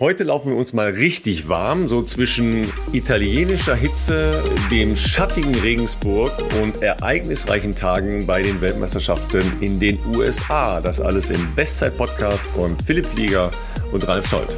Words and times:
Heute 0.00 0.22
laufen 0.22 0.52
wir 0.52 0.56
uns 0.56 0.72
mal 0.72 0.90
richtig 0.90 1.48
warm, 1.48 1.88
so 1.88 2.04
zwischen 2.04 2.72
italienischer 2.92 3.74
Hitze, 3.74 4.30
dem 4.70 4.94
schattigen 4.94 5.52
Regensburg 5.56 6.30
und 6.62 6.80
ereignisreichen 6.80 7.74
Tagen 7.74 8.24
bei 8.24 8.40
den 8.42 8.60
Weltmeisterschaften 8.60 9.60
in 9.60 9.80
den 9.80 9.98
USA. 10.14 10.80
Das 10.80 11.00
alles 11.00 11.30
im 11.30 11.52
Bestzeit-Podcast 11.56 12.46
von 12.54 12.78
Philipp 12.78 13.06
Flieger 13.06 13.50
und 13.90 14.06
Ralf 14.06 14.28
Scholz. 14.28 14.54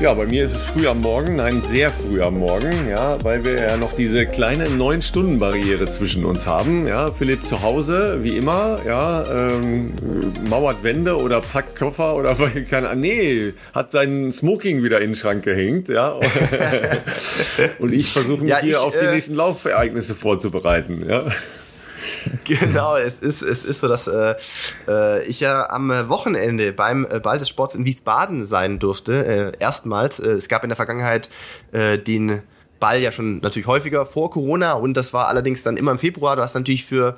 Ja, 0.00 0.14
bei 0.14 0.26
mir 0.26 0.44
ist 0.44 0.54
es 0.54 0.62
früh 0.62 0.86
am 0.86 1.00
Morgen, 1.00 1.34
nein, 1.36 1.60
sehr 1.60 1.90
früh 1.90 2.22
am 2.22 2.38
Morgen, 2.38 2.88
ja, 2.88 3.18
weil 3.24 3.44
wir 3.44 3.54
ja 3.54 3.76
noch 3.76 3.92
diese 3.92 4.26
kleine 4.26 4.66
9-Stunden-Barriere 4.68 5.90
zwischen 5.90 6.24
uns 6.24 6.46
haben. 6.46 6.86
Ja, 6.86 7.10
Philipp 7.10 7.44
zu 7.44 7.62
Hause, 7.62 8.20
wie 8.22 8.36
immer, 8.36 8.78
ja, 8.86 9.24
ähm, 9.28 9.92
mauert 10.48 10.84
Wände 10.84 11.16
oder 11.16 11.40
packt 11.40 11.76
Koffer 11.76 12.14
oder 12.14 12.36
keine 12.70 12.94
Nee, 12.94 13.54
hat 13.74 13.90
seinen 13.90 14.32
Smoking 14.32 14.84
wieder 14.84 15.00
in 15.00 15.10
den 15.10 15.16
Schrank 15.16 15.42
gehängt, 15.42 15.88
ja. 15.88 16.12
Und 17.80 17.92
ich 17.92 18.12
versuche 18.12 18.42
mich 18.42 18.50
ja, 18.50 18.58
hier 18.60 18.82
auf 18.82 18.96
die 18.96 19.04
äh, 19.04 19.10
nächsten 19.10 19.34
Laufereignisse 19.34 20.14
vorzubereiten, 20.14 21.06
ja. 21.08 21.24
genau, 22.44 22.96
es 22.96 23.18
ist, 23.18 23.42
es 23.42 23.64
ist 23.64 23.80
so, 23.80 23.88
dass 23.88 24.06
äh, 24.06 24.34
äh, 24.86 25.24
ich 25.24 25.40
ja 25.40 25.68
am 25.70 25.90
Wochenende 26.08 26.72
beim 26.72 27.06
äh, 27.10 27.20
Ball 27.20 27.38
des 27.38 27.48
Sports 27.48 27.74
in 27.74 27.84
Wiesbaden 27.84 28.44
sein 28.44 28.78
durfte. 28.78 29.24
Äh, 29.24 29.52
erstmals. 29.58 30.20
Äh, 30.20 30.32
es 30.32 30.48
gab 30.48 30.64
in 30.64 30.68
der 30.68 30.76
Vergangenheit 30.76 31.28
äh, 31.72 31.98
den 31.98 32.42
Ball 32.80 33.00
ja 33.00 33.12
schon 33.12 33.38
natürlich 33.38 33.66
häufiger 33.66 34.06
vor 34.06 34.30
Corona 34.30 34.74
und 34.74 34.96
das 34.96 35.12
war 35.12 35.28
allerdings 35.28 35.62
dann 35.62 35.76
immer 35.76 35.90
im 35.90 35.98
Februar, 35.98 36.36
was 36.36 36.54
natürlich 36.54 36.84
für 36.84 37.16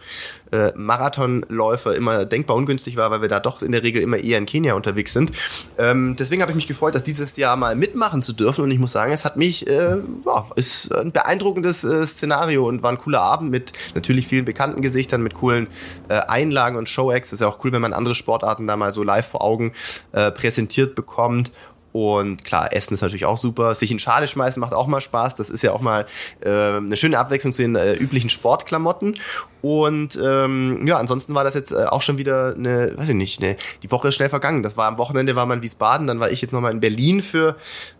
äh, 0.52 0.72
Marathonläufer 0.74 1.94
immer 1.94 2.24
denkbar 2.24 2.56
ungünstig 2.56 2.96
war, 2.96 3.10
weil 3.10 3.22
wir 3.22 3.28
da 3.28 3.40
doch 3.40 3.62
in 3.62 3.72
der 3.72 3.82
Regel 3.82 4.02
immer 4.02 4.18
eher 4.18 4.38
in 4.38 4.46
Kenia 4.46 4.74
unterwegs 4.74 5.12
sind. 5.12 5.32
Ähm, 5.78 6.16
deswegen 6.18 6.42
habe 6.42 6.52
ich 6.52 6.56
mich 6.56 6.66
gefreut, 6.66 6.94
das 6.94 7.02
dieses 7.02 7.36
Jahr 7.36 7.56
mal 7.56 7.76
mitmachen 7.76 8.22
zu 8.22 8.32
dürfen 8.32 8.64
und 8.64 8.70
ich 8.70 8.78
muss 8.78 8.92
sagen, 8.92 9.12
es 9.12 9.24
hat 9.24 9.36
mich, 9.36 9.66
äh, 9.66 9.96
ja, 10.26 10.46
ist 10.56 10.94
ein 10.94 11.12
beeindruckendes 11.12 11.84
äh, 11.84 12.06
Szenario 12.06 12.66
und 12.66 12.82
war 12.82 12.90
ein 12.90 12.98
cooler 12.98 13.20
Abend 13.20 13.50
mit 13.50 13.72
natürlich 13.94 14.26
vielen 14.26 14.44
bekannten 14.44 14.82
Gesichtern, 14.82 15.22
mit 15.22 15.34
coolen 15.34 15.68
äh, 16.08 16.14
Einlagen 16.14 16.76
und 16.76 16.88
Showacts. 16.88 17.32
Ist 17.32 17.40
ja 17.40 17.48
auch 17.48 17.62
cool, 17.64 17.72
wenn 17.72 17.82
man 17.82 17.92
andere 17.92 18.14
Sportarten 18.14 18.66
da 18.66 18.76
mal 18.76 18.92
so 18.92 19.02
live 19.02 19.26
vor 19.26 19.42
Augen 19.42 19.72
äh, 20.12 20.30
präsentiert 20.30 20.94
bekommt 20.94 21.52
und 21.92 22.44
klar, 22.44 22.72
Essen 22.72 22.94
ist 22.94 23.02
natürlich 23.02 23.24
auch 23.24 23.38
super. 23.38 23.74
Sich 23.74 23.90
in 23.90 23.98
Schale 23.98 24.28
schmeißen 24.28 24.60
macht 24.60 24.74
auch 24.74 24.86
mal 24.86 25.00
Spaß. 25.00 25.34
Das 25.34 25.50
ist 25.50 25.62
ja 25.62 25.72
auch 25.72 25.80
mal 25.80 26.06
äh, 26.40 26.48
eine 26.48 26.96
schöne 26.96 27.18
Abwechslung 27.18 27.52
zu 27.52 27.62
den 27.62 27.74
äh, 27.74 27.94
üblichen 27.94 28.30
Sportklamotten. 28.30 29.16
Und 29.62 30.18
ähm, 30.22 30.86
ja, 30.86 30.98
ansonsten 30.98 31.34
war 31.34 31.44
das 31.44 31.54
jetzt 31.54 31.72
äh, 31.72 31.84
auch 31.84 32.00
schon 32.00 32.16
wieder 32.16 32.54
eine, 32.54 32.96
weiß 32.96 33.08
ich 33.08 33.14
nicht, 33.14 33.42
eine, 33.42 33.56
die 33.82 33.90
Woche 33.90 34.08
ist 34.08 34.14
schnell 34.14 34.30
vergangen. 34.30 34.62
Das 34.62 34.76
war 34.76 34.86
am 34.86 34.98
Wochenende 34.98 35.34
war 35.34 35.46
man 35.46 35.58
in 35.58 35.62
Wiesbaden, 35.62 36.06
dann 36.06 36.20
war 36.20 36.30
ich 36.30 36.40
jetzt 36.40 36.52
nochmal 36.52 36.72
in 36.72 36.80
Berlin 36.80 37.22
für 37.22 37.56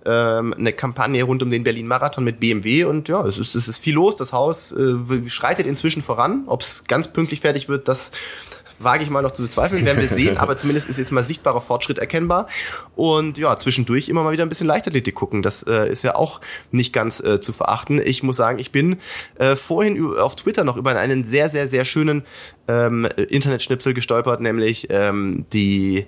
ähm, 0.06 0.54
eine 0.56 0.72
Kampagne 0.72 1.22
rund 1.24 1.42
um 1.42 1.50
den 1.50 1.64
Berlin-Marathon 1.64 2.24
mit 2.24 2.40
BMW. 2.40 2.84
Und 2.84 3.08
ja, 3.08 3.26
es 3.26 3.38
ist, 3.38 3.54
es 3.54 3.68
ist 3.68 3.78
viel 3.78 3.94
los. 3.94 4.16
Das 4.16 4.32
Haus 4.32 4.72
äh, 4.72 5.28
schreitet 5.28 5.66
inzwischen 5.66 6.02
voran. 6.02 6.44
Ob 6.46 6.62
es 6.62 6.84
ganz 6.84 7.08
pünktlich 7.08 7.40
fertig 7.40 7.68
wird, 7.68 7.88
das 7.88 8.12
wage 8.80 9.04
ich 9.04 9.10
mal 9.10 9.22
noch 9.22 9.32
zu 9.32 9.42
bezweifeln, 9.42 9.84
werden 9.84 10.00
wir 10.00 10.08
sehen, 10.16 10.38
aber 10.38 10.56
zumindest 10.56 10.88
ist 10.88 10.98
jetzt 10.98 11.12
mal 11.12 11.22
sichtbarer 11.22 11.60
Fortschritt 11.60 11.98
erkennbar. 11.98 12.48
Und 12.96 13.38
ja, 13.38 13.56
zwischendurch 13.56 14.08
immer 14.08 14.22
mal 14.22 14.32
wieder 14.32 14.44
ein 14.44 14.48
bisschen 14.48 14.66
Leichtathletik 14.66 15.14
gucken. 15.14 15.42
Das 15.42 15.62
äh, 15.62 15.90
ist 15.90 16.02
ja 16.02 16.16
auch 16.16 16.40
nicht 16.70 16.92
ganz 16.92 17.20
äh, 17.20 17.40
zu 17.40 17.52
verachten. 17.52 18.00
Ich 18.02 18.22
muss 18.22 18.36
sagen, 18.36 18.58
ich 18.58 18.72
bin 18.72 18.98
äh, 19.36 19.54
vorhin 19.54 20.16
auf 20.16 20.34
Twitter 20.36 20.64
noch 20.64 20.76
über 20.76 20.96
einen 20.96 21.24
sehr, 21.24 21.48
sehr, 21.48 21.68
sehr 21.68 21.84
schönen 21.84 22.24
ähm, 22.68 23.06
Internetschnipsel 23.28 23.94
gestolpert, 23.94 24.40
nämlich 24.40 24.88
ähm, 24.90 25.44
die 25.52 26.06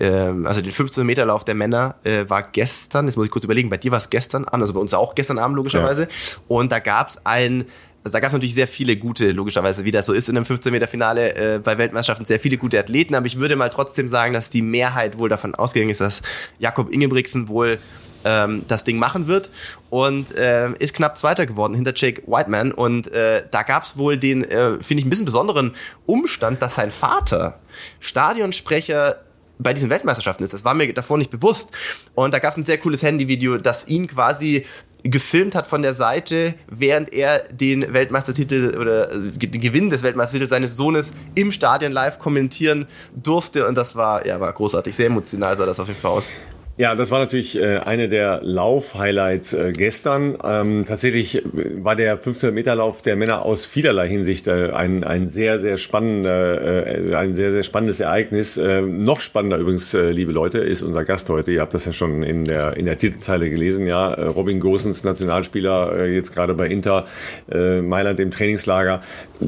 ähm, 0.00 0.46
also 0.46 0.60
den 0.60 0.72
15 0.72 1.06
Meter 1.06 1.26
Lauf 1.26 1.44
der 1.44 1.54
Männer 1.54 1.96
äh, 2.04 2.24
war 2.28 2.42
gestern, 2.42 3.06
jetzt 3.06 3.16
muss 3.16 3.26
ich 3.26 3.32
kurz 3.32 3.44
überlegen, 3.44 3.70
bei 3.70 3.76
dir 3.76 3.90
war 3.90 3.98
es 3.98 4.10
gestern 4.10 4.44
Abend, 4.44 4.62
also 4.62 4.74
bei 4.74 4.80
uns 4.80 4.94
auch 4.94 5.14
gestern 5.14 5.38
Abend 5.38 5.56
logischerweise. 5.56 6.02
Ja. 6.02 6.08
Und 6.48 6.72
da 6.72 6.78
gab 6.78 7.10
es 7.10 7.18
ein 7.24 7.66
also 8.04 8.14
da 8.14 8.20
gab 8.20 8.28
es 8.28 8.32
natürlich 8.32 8.54
sehr 8.54 8.68
viele 8.68 8.96
gute, 8.96 9.30
logischerweise, 9.30 9.84
wie 9.84 9.90
das 9.90 10.06
so 10.06 10.12
ist 10.12 10.28
in 10.28 10.36
einem 10.36 10.46
15-Meter-Finale 10.46 11.34
äh, 11.34 11.58
bei 11.58 11.78
Weltmeisterschaften, 11.78 12.26
sehr 12.26 12.40
viele 12.40 12.56
gute 12.56 12.78
Athleten, 12.78 13.14
aber 13.14 13.26
ich 13.26 13.38
würde 13.38 13.56
mal 13.56 13.70
trotzdem 13.70 14.08
sagen, 14.08 14.32
dass 14.32 14.50
die 14.50 14.62
Mehrheit 14.62 15.18
wohl 15.18 15.28
davon 15.28 15.54
ausgegangen 15.54 15.90
ist, 15.90 16.00
dass 16.00 16.22
Jakob 16.58 16.92
Ingebrigtsen 16.92 17.48
wohl 17.48 17.78
ähm, 18.24 18.62
das 18.66 18.84
Ding 18.84 18.98
machen 18.98 19.26
wird 19.26 19.50
und 19.90 20.36
äh, 20.36 20.72
ist 20.78 20.94
knapp 20.94 21.18
Zweiter 21.18 21.46
geworden 21.46 21.74
hinter 21.74 21.92
Jake 21.94 22.22
Whiteman 22.26 22.72
und 22.72 23.10
äh, 23.12 23.44
da 23.50 23.62
gab 23.62 23.84
es 23.84 23.96
wohl 23.96 24.16
den, 24.16 24.44
äh, 24.44 24.80
finde 24.80 25.00
ich, 25.00 25.06
ein 25.06 25.10
bisschen 25.10 25.24
besonderen 25.24 25.72
Umstand, 26.06 26.62
dass 26.62 26.74
sein 26.74 26.90
Vater 26.90 27.60
Stadionsprecher 28.00 29.20
bei 29.58 29.72
diesen 29.74 29.90
Weltmeisterschaften 29.90 30.44
ist. 30.44 30.54
Das 30.54 30.64
war 30.64 30.74
mir 30.74 30.92
davor 30.92 31.18
nicht 31.18 31.30
bewusst. 31.30 31.72
Und 32.14 32.34
da 32.34 32.38
gab 32.38 32.52
es 32.52 32.56
ein 32.56 32.64
sehr 32.64 32.78
cooles 32.78 33.02
Handyvideo, 33.02 33.58
das 33.58 33.86
ihn 33.86 34.08
quasi 34.08 34.66
gefilmt 35.04 35.54
hat 35.54 35.66
von 35.66 35.82
der 35.82 35.94
Seite, 35.94 36.54
während 36.68 37.12
er 37.12 37.40
den 37.50 37.92
Weltmeistertitel 37.92 38.76
oder 38.78 39.08
also 39.08 39.30
den 39.30 39.60
Gewinn 39.60 39.90
des 39.90 40.02
Weltmeistertitels 40.02 40.50
seines 40.50 40.76
Sohnes 40.76 41.12
im 41.34 41.52
Stadion 41.52 41.92
live 41.92 42.18
kommentieren 42.18 42.86
durfte. 43.14 43.66
Und 43.66 43.76
das 43.76 43.96
war, 43.96 44.26
ja, 44.26 44.40
war 44.40 44.52
großartig, 44.52 44.94
sehr 44.94 45.06
emotional 45.06 45.56
sah 45.56 45.66
das 45.66 45.80
auf 45.80 45.88
jeden 45.88 46.00
Fall 46.00 46.12
aus. 46.12 46.32
Ja, 46.78 46.94
das 46.94 47.10
war 47.10 47.18
natürlich 47.18 47.60
äh, 47.60 47.76
eine 47.78 48.08
der 48.08 48.40
Lauf-Highlights 48.42 49.52
äh, 49.52 49.72
gestern. 49.72 50.38
Ähm, 50.42 50.86
tatsächlich 50.86 51.42
war 51.44 51.96
der 51.96 52.18
1500-Meter-Lauf 52.18 53.02
der 53.02 53.14
Männer 53.14 53.44
aus 53.44 53.66
vielerlei 53.66 54.08
Hinsicht 54.08 54.48
äh, 54.48 54.70
ein, 54.70 55.04
ein 55.04 55.28
sehr, 55.28 55.58
sehr 55.58 55.76
spannender, 55.76 56.86
äh, 56.86 57.14
ein 57.14 57.36
sehr, 57.36 57.52
sehr 57.52 57.62
spannendes 57.62 58.00
Ereignis. 58.00 58.56
Äh, 58.56 58.80
noch 58.80 59.20
spannender 59.20 59.58
übrigens, 59.58 59.92
äh, 59.92 60.12
liebe 60.12 60.32
Leute, 60.32 60.58
ist 60.60 60.80
unser 60.80 61.04
Gast 61.04 61.28
heute. 61.28 61.52
Ihr 61.52 61.60
habt 61.60 61.74
das 61.74 61.84
ja 61.84 61.92
schon 61.92 62.22
in 62.22 62.44
der, 62.44 62.74
in 62.78 62.86
der 62.86 62.96
Titelzeile 62.96 63.50
gelesen, 63.50 63.86
ja. 63.86 64.14
Äh, 64.14 64.24
Robin 64.24 64.58
Gosens, 64.58 65.04
Nationalspieler, 65.04 65.92
äh, 65.98 66.14
jetzt 66.14 66.34
gerade 66.34 66.54
bei 66.54 66.68
Inter 66.68 67.06
äh, 67.50 67.82
Mailand 67.82 68.18
im 68.18 68.30
Trainingslager. 68.30 69.02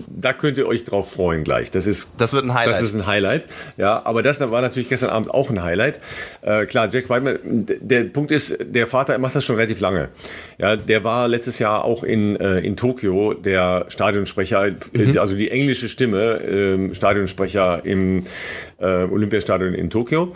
Da 0.09 0.35
könnt 0.35 0.59
ihr 0.59 0.67
euch 0.67 0.85
drauf 0.85 1.13
freuen 1.13 1.43
gleich. 1.43 1.71
Das 1.71 1.87
ist, 1.87 2.11
das 2.19 2.35
wird 2.35 2.45
ein 2.45 2.53
Highlight. 2.53 2.75
Das 2.75 2.83
ist 2.83 2.95
ein 2.95 3.07
Highlight. 3.07 3.45
Ja, 3.79 4.05
aber 4.05 4.23
das 4.23 4.41
war 4.41 4.61
natürlich 4.61 4.91
gestern 4.91 5.09
Abend 5.09 5.31
auch 5.31 5.49
ein 5.49 5.63
Highlight. 5.63 6.01
Äh, 6.43 6.67
klar, 6.67 6.91
Jack 6.93 7.09
weil 7.23 7.41
der 7.45 8.05
Punkt 8.05 8.33
ist, 8.33 8.57
der 8.61 8.87
Vater 8.87 9.19
macht 9.19 9.35
das 9.35 9.45
schon 9.45 9.57
relativ 9.57 9.81
lange. 9.81 10.09
Ja, 10.59 10.77
der 10.77 11.05
war 11.05 11.29
letztes 11.29 11.59
Jahr 11.59 11.85
auch 11.85 12.03
in, 12.03 12.37
äh, 12.37 12.61
in 12.61 12.77
Tokio 12.77 13.35
der 13.35 13.87
Stadionsprecher, 13.89 14.71
mhm. 14.93 15.19
also 15.19 15.37
die 15.37 15.51
englische 15.51 15.89
Stimme, 15.89 16.41
äh, 16.41 16.95
Stadionsprecher 16.95 17.85
im 17.85 18.25
äh, 18.79 19.05
Olympiastadion 19.05 19.75
in 19.75 19.91
Tokio 19.91 20.35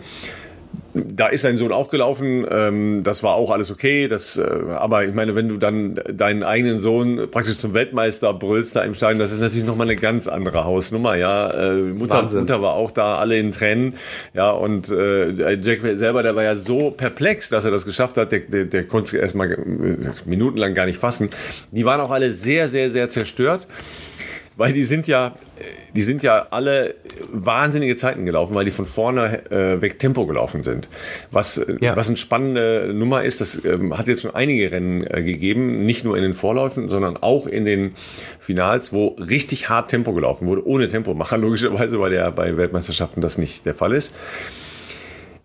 da 0.93 1.27
ist 1.27 1.41
sein 1.41 1.57
Sohn 1.57 1.71
auch 1.71 1.89
gelaufen, 1.89 2.45
ähm, 2.49 3.03
das 3.03 3.23
war 3.23 3.35
auch 3.35 3.51
alles 3.51 3.71
okay. 3.71 4.07
Das, 4.07 4.37
äh, 4.37 4.43
aber 4.69 5.05
ich 5.05 5.13
meine, 5.13 5.35
wenn 5.35 5.49
du 5.49 5.57
dann 5.57 5.99
deinen 6.11 6.43
eigenen 6.43 6.79
Sohn 6.79 7.29
praktisch 7.31 7.57
zum 7.57 7.73
Weltmeister 7.73 8.33
brüllst 8.33 8.75
da 8.75 8.81
im 8.81 8.93
Stadion, 8.93 9.19
das 9.19 9.31
ist 9.31 9.39
natürlich 9.39 9.65
nochmal 9.65 9.87
eine 9.87 9.95
ganz 9.95 10.27
andere 10.27 10.65
Hausnummer. 10.65 11.15
Ja, 11.15 11.51
äh, 11.51 11.75
Mutter, 11.75 12.23
Mutter 12.23 12.61
war 12.61 12.73
auch 12.73 12.91
da, 12.91 13.17
alle 13.17 13.37
in 13.37 13.51
Tränen. 13.51 13.95
Ja, 14.33 14.51
und 14.51 14.89
äh, 14.89 15.57
Jack 15.61 15.81
selber, 15.95 16.23
der 16.23 16.35
war 16.35 16.43
ja 16.43 16.55
so 16.55 16.91
perplex, 16.91 17.49
dass 17.49 17.65
er 17.65 17.71
das 17.71 17.85
geschafft 17.85 18.17
hat. 18.17 18.31
Der, 18.31 18.41
der, 18.41 18.65
der 18.65 18.83
konnte 18.85 19.15
es 19.15 19.21
erstmal 19.21 19.57
minutenlang 20.25 20.73
gar 20.73 20.85
nicht 20.85 20.99
fassen. 20.99 21.29
Die 21.71 21.85
waren 21.85 22.01
auch 22.01 22.11
alle 22.11 22.31
sehr, 22.31 22.67
sehr, 22.67 22.89
sehr 22.91 23.09
zerstört 23.09 23.67
weil 24.59 24.73
die 24.73 24.83
sind 24.83 25.07
ja, 25.07 25.35
die 25.95 26.01
sind 26.01 26.21
ja 26.21 26.47
alle 26.51 26.95
wahnsinnige 27.31 27.95
Zeiten 27.95 28.25
gelaufen, 28.25 28.53
weil 28.55 28.65
die 28.65 28.71
von 28.71 28.85
vorne 28.85 29.49
äh, 29.51 29.81
weg 29.81 29.99
Tempo 29.99 30.25
gelaufen 30.25 30.63
sind. 30.63 30.89
Was, 31.31 31.57
äh, 31.57 31.77
ja. 31.79 31.95
was 31.95 32.09
eine 32.09 32.17
spannende 32.17 32.91
Nummer 32.93 33.23
ist, 33.23 33.39
das 33.39 33.63
ähm, 33.63 33.97
hat 33.97 34.07
jetzt 34.09 34.21
schon 34.21 34.35
einige 34.35 34.69
Rennen 34.71 35.07
äh, 35.07 35.23
gegeben, 35.23 35.85
nicht 35.85 36.03
nur 36.03 36.17
in 36.17 36.23
den 36.23 36.33
Vorläufen, 36.33 36.89
sondern 36.89 37.15
auch 37.15 37.47
in 37.47 37.63
den 37.63 37.93
Finals, 38.39 38.91
wo 38.91 39.15
richtig 39.17 39.69
hart 39.69 39.89
Tempo 39.89 40.13
gelaufen 40.13 40.45
wurde, 40.45 40.67
ohne 40.67 40.89
Tempomacher, 40.89 41.37
logischerweise, 41.39 41.99
weil 42.01 42.13
ja 42.13 42.29
bei 42.29 42.57
Weltmeisterschaften 42.57 43.21
das 43.21 43.37
nicht 43.37 43.65
der 43.65 43.75
Fall 43.75 43.93
ist 43.93 44.13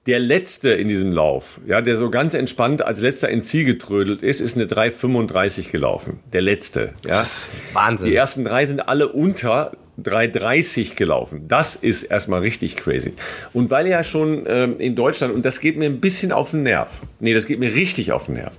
der 0.07 0.19
letzte 0.19 0.71
in 0.71 0.89
diesem 0.89 1.12
Lauf, 1.12 1.61
ja, 1.67 1.81
der 1.81 1.97
so 1.97 2.11
ganz 2.11 2.35
entspannt 2.35 2.83
als 2.85 3.01
letzter 3.01 3.31
ins 3.31 3.47
Ziel 3.47 3.65
getrödelt 3.65 4.23
ist, 4.23 4.41
ist 4.41 4.56
eine 4.56 4.67
3,35 4.67 5.71
gelaufen. 5.71 6.21
Der 6.33 6.43
letzte, 6.43 6.93
ja. 7.05 7.19
Das 7.19 7.49
ist 7.49 7.53
Wahnsinn. 7.73 8.09
Die 8.09 8.15
ersten 8.15 8.45
drei 8.45 8.67
sind 8.67 8.87
alle 8.87 9.09
unter 9.09 9.73
3,30 10.03 10.97
gelaufen. 10.97 11.47
Das 11.49 11.77
ist 11.77 12.03
erstmal 12.03 12.41
richtig 12.41 12.77
crazy. 12.77 13.15
Und 13.53 13.71
weil 13.71 13.87
er 13.87 14.05
schon 14.05 14.45
ähm, 14.47 14.79
in 14.79 14.95
Deutschland, 14.95 15.35
und 15.35 15.45
das 15.45 15.61
geht 15.61 15.79
mir 15.79 15.87
ein 15.87 16.01
bisschen 16.01 16.33
auf 16.33 16.50
den 16.50 16.65
Nerv. 16.65 17.00
Nee, 17.21 17.33
das 17.33 17.47
geht 17.47 17.59
mir 17.59 17.75
richtig 17.75 18.12
auf 18.12 18.27
den 18.27 18.35
Nerv. 18.35 18.59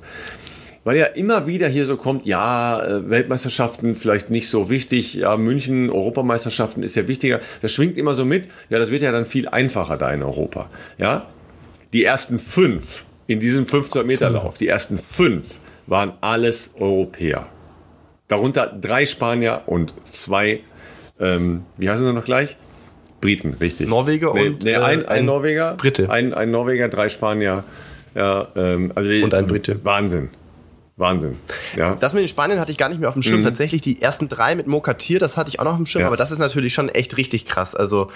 Weil 0.84 0.98
ja 0.98 1.06
immer 1.06 1.48
wieder 1.48 1.68
hier 1.68 1.86
so 1.86 1.98
kommt, 1.98 2.26
ja, 2.26 2.84
äh, 2.84 3.10
Weltmeisterschaften 3.10 3.96
vielleicht 3.96 4.30
nicht 4.30 4.48
so 4.50 4.70
wichtig, 4.70 5.16
ja, 5.16 5.36
München, 5.36 5.90
Europameisterschaften 5.90 6.84
ist 6.84 6.96
ja 6.96 7.08
wichtiger. 7.08 7.40
Das 7.62 7.74
schwingt 7.74 7.98
immer 7.98 8.14
so 8.14 8.24
mit. 8.24 8.48
Ja, 8.70 8.80
das 8.80 8.92
wird 8.92 9.02
ja 9.02 9.12
dann 9.12 9.26
viel 9.26 9.48
einfacher 9.48 9.98
da 9.98 10.12
in 10.12 10.24
Europa. 10.24 10.70
Ja, 10.98 11.26
die 11.96 12.04
ersten 12.04 12.40
fünf 12.40 13.06
in 13.26 13.40
diesem 13.40 13.66
15 13.66 14.06
Meter 14.06 14.30
Lauf, 14.30 14.58
die 14.58 14.68
ersten 14.68 14.98
fünf 14.98 15.56
waren 15.88 16.12
alles 16.20 16.72
Europäer. 16.78 17.48
Darunter 18.28 18.68
drei 18.68 19.06
Spanier 19.06 19.62
und 19.66 19.94
zwei, 20.04 20.60
ähm, 21.22 21.64
wie 21.78 21.90
heißen 21.90 22.06
sie 22.06 22.12
noch 22.12 22.26
gleich? 22.26 22.58
Briten, 23.22 23.56
richtig. 23.62 23.88
Norweger 23.88 24.34
nee, 24.34 24.48
und 24.48 24.66
nee, 24.66 24.74
äh, 24.74 24.76
ein, 24.76 25.06
ein, 25.06 25.24
Norweger, 25.24 25.76
Brite. 25.76 26.10
Ein, 26.10 26.34
ein 26.34 26.52
Norweger, 26.52 26.90
drei 26.90 27.08
Spanier. 27.08 27.64
Ja, 28.14 28.50
ähm, 28.58 28.92
also 28.94 29.10
Und 29.10 29.34
ein 29.34 29.48
Brite. 29.48 29.80
Wahnsinn. 29.86 30.32
Wahnsinn. 30.98 31.38
Ja. 31.76 31.96
Das 32.00 32.14
mit 32.14 32.22
den 32.24 32.30
Spaniern 32.30 32.58
hatte 32.58 32.72
ich 32.72 32.78
gar 32.78 32.88
nicht 32.88 33.00
mehr 33.02 33.10
auf 33.10 33.16
dem 33.16 33.22
Schirm. 33.22 33.42
Mhm. 33.42 33.44
Tatsächlich 33.44 33.82
die 33.82 34.02
ersten 34.02 34.30
drei 34.30 34.56
mit 34.56 34.66
Mokatir, 34.66 35.20
das 35.20 35.36
hatte 35.36 35.50
ich 35.50 35.60
auch 35.60 35.66
noch 35.66 35.72
auf 35.72 35.78
dem 35.78 35.86
Schirm, 35.86 36.04
Ja. 36.04 36.08
aber 36.08 36.16
das 36.16 36.32
ist 36.32 36.40
natürlich 36.40 36.74
schon 36.74 36.88
echt 36.88 37.18
richtig 37.18 37.46
krass. 37.46 37.76
Also 37.76 38.10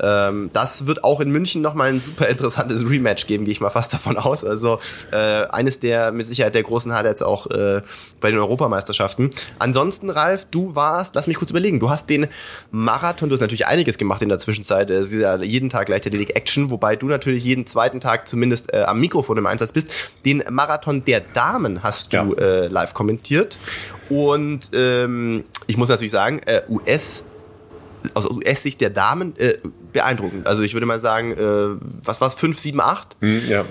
ähm, 0.00 0.50
das 0.52 0.86
wird 0.86 1.02
auch 1.02 1.20
in 1.20 1.30
München 1.30 1.62
nochmal 1.62 1.88
ein 1.88 2.02
super 2.02 2.28
interessantes 2.28 2.82
Rematch 2.86 3.26
geben, 3.26 3.46
gehe 3.46 3.52
ich 3.52 3.62
mal 3.62 3.70
fast 3.70 3.94
davon 3.94 4.18
aus. 4.18 4.44
Also 4.44 4.80
äh, 5.12 5.16
eines 5.16 5.80
der 5.80 6.12
mit 6.12 6.26
Sicherheit 6.26 6.54
der 6.54 6.62
großen 6.62 6.92
Highlights 6.92 7.22
auch 7.22 7.46
äh, 7.46 7.80
bei 8.20 8.30
den 8.30 8.38
Europameisterschaften. 8.38 9.30
Ansonsten, 9.58 10.10
Ralf, 10.10 10.46
du 10.50 10.74
warst, 10.74 11.14
lass 11.14 11.26
mich 11.28 11.38
kurz 11.38 11.50
überlegen, 11.50 11.80
du 11.80 11.88
hast 11.88 12.10
den 12.10 12.26
Marathon, 12.70 13.30
du 13.30 13.34
hast 13.34 13.40
natürlich 13.40 13.66
einiges 13.66 13.96
gemacht 13.96 14.20
in 14.20 14.28
der 14.28 14.38
Zwischenzeit. 14.38 14.90
Es 14.90 15.10
ist 15.10 15.20
ja 15.20 15.36
jeden 15.42 15.70
Tag 15.70 15.86
gleichzeitig 15.86 16.36
Action, 16.36 16.70
wobei 16.70 16.96
du 16.96 17.06
natürlich 17.06 17.44
jeden 17.44 17.64
zweiten 17.64 17.98
Tag 18.00 18.28
zumindest 18.28 18.74
äh, 18.74 18.82
am 18.82 19.00
Mikrofon 19.00 19.38
im 19.38 19.46
Einsatz 19.46 19.72
bist. 19.72 19.88
Den 20.26 20.44
Marathon 20.50 21.02
der 21.06 21.20
Damen 21.20 21.82
hast 21.82 22.12
du 22.12 22.16
Ja. 22.18 22.25
Äh, 22.34 22.66
live 22.68 22.94
kommentiert. 22.94 23.58
Und 24.08 24.70
ähm, 24.74 25.44
ich 25.66 25.76
muss 25.76 25.88
natürlich 25.88 26.12
sagen, 26.12 26.40
äh, 26.46 26.62
US, 26.68 27.24
aus 28.14 28.30
US-Sicht 28.30 28.80
der 28.80 28.90
Damen, 28.90 29.36
äh, 29.38 29.58
beeindruckend. 29.92 30.46
Also 30.46 30.62
ich 30.62 30.74
würde 30.74 30.86
mal 30.86 31.00
sagen, 31.00 31.32
äh, 31.32 31.76
was 32.04 32.20
war 32.20 32.28
es, 32.28 32.34
5, 32.34 32.58
7, 32.58 32.80
8? 32.80 33.16
Hm, 33.20 33.42
Ja. 33.48 33.64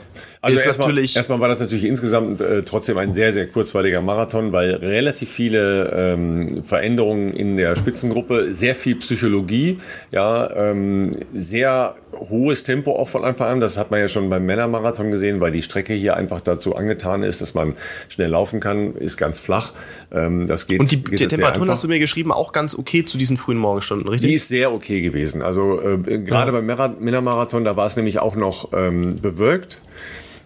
Also 0.46 0.60
erstmal, 0.60 0.98
erstmal 0.98 1.40
war 1.40 1.48
das 1.48 1.60
natürlich 1.60 1.86
insgesamt 1.86 2.40
äh, 2.40 2.64
trotzdem 2.64 2.98
ein 2.98 3.14
sehr, 3.14 3.34
sehr 3.34 3.48
kurzweiliger 3.48 4.02
Marathon, 4.02 4.52
weil 4.52 4.76
relativ 4.76 5.30
viele 5.32 5.92
ähm, 5.96 6.64
Veränderungen 6.64 7.34
in 7.34 7.58
der 7.58 7.76
Spitzengruppe, 7.76 8.54
sehr 8.54 8.76
viel 8.76 8.96
Psychologie, 8.98 9.80
ja, 10.12 10.50
ähm, 10.56 11.12
sehr 11.34 11.96
hohes 12.14 12.64
Tempo 12.64 12.92
auch 12.96 13.10
von 13.10 13.26
Anfang 13.26 13.54
an. 13.54 13.60
Das 13.60 13.78
hat 13.78 13.92
man 13.92 14.00
ja 14.00 14.08
schon 14.08 14.30
beim 14.30 14.46
Männermarathon 14.46 15.12
gesehen, 15.12 15.42
weil 15.42 15.52
die 15.52 15.64
Strecke 15.64 15.94
hier 15.94 16.16
einfach 16.16 16.42
dazu 16.42 16.76
angetan 16.76 17.24
ist, 17.24 17.42
dass 17.42 17.54
man 17.54 17.74
schnell 18.08 18.30
laufen 18.30 18.60
kann, 18.60 18.96
ist 18.96 19.18
ganz 19.18 19.40
flach. 19.40 19.74
Ähm, 20.14 20.48
das 20.48 20.68
geht. 20.68 20.80
Und 20.80 20.92
die, 20.92 21.04
geht 21.04 21.20
die 21.20 21.28
Temperaturen 21.28 21.70
hast 21.70 21.84
du 21.84 21.88
mir 21.88 22.00
geschrieben, 22.00 22.32
auch 22.32 22.52
ganz 22.54 22.78
okay 22.78 23.04
zu 23.04 23.18
diesen 23.18 23.38
frühen 23.38 23.58
Morgenstunden, 23.58 24.08
richtig? 24.08 24.30
Die 24.30 24.36
ist 24.36 24.48
sehr 24.48 24.72
okay 24.72 25.02
gewesen. 25.02 25.42
Also 25.42 25.82
äh, 25.82 26.20
gerade 26.20 26.52
beim 26.52 26.66
Mara- 26.66 26.96
Männermarathon, 27.00 27.64
da 27.64 27.76
war 27.76 27.88
es 27.88 27.96
nämlich 27.96 28.20
auch 28.20 28.36
noch 28.36 28.70
ähm, 28.74 29.16
bewölkt. 29.22 29.80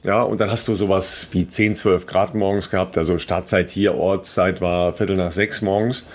Ja, 0.06 0.22
und 0.22 0.40
dann 0.40 0.50
hast 0.50 0.68
du 0.70 0.76
sowas 0.76 1.28
wie 1.32 1.46
10, 1.48 1.76
12 1.76 2.06
Grad 2.06 2.34
morgens 2.34 2.70
gehabt. 2.70 2.98
Also 2.98 3.18
Startzeit 3.18 3.70
hier, 3.70 3.96
Ortszeit 3.96 4.62
war 4.62 4.94
Viertel 4.94 5.18
nach 5.18 5.34
sechs 5.34 5.62
morgens. 5.62 6.06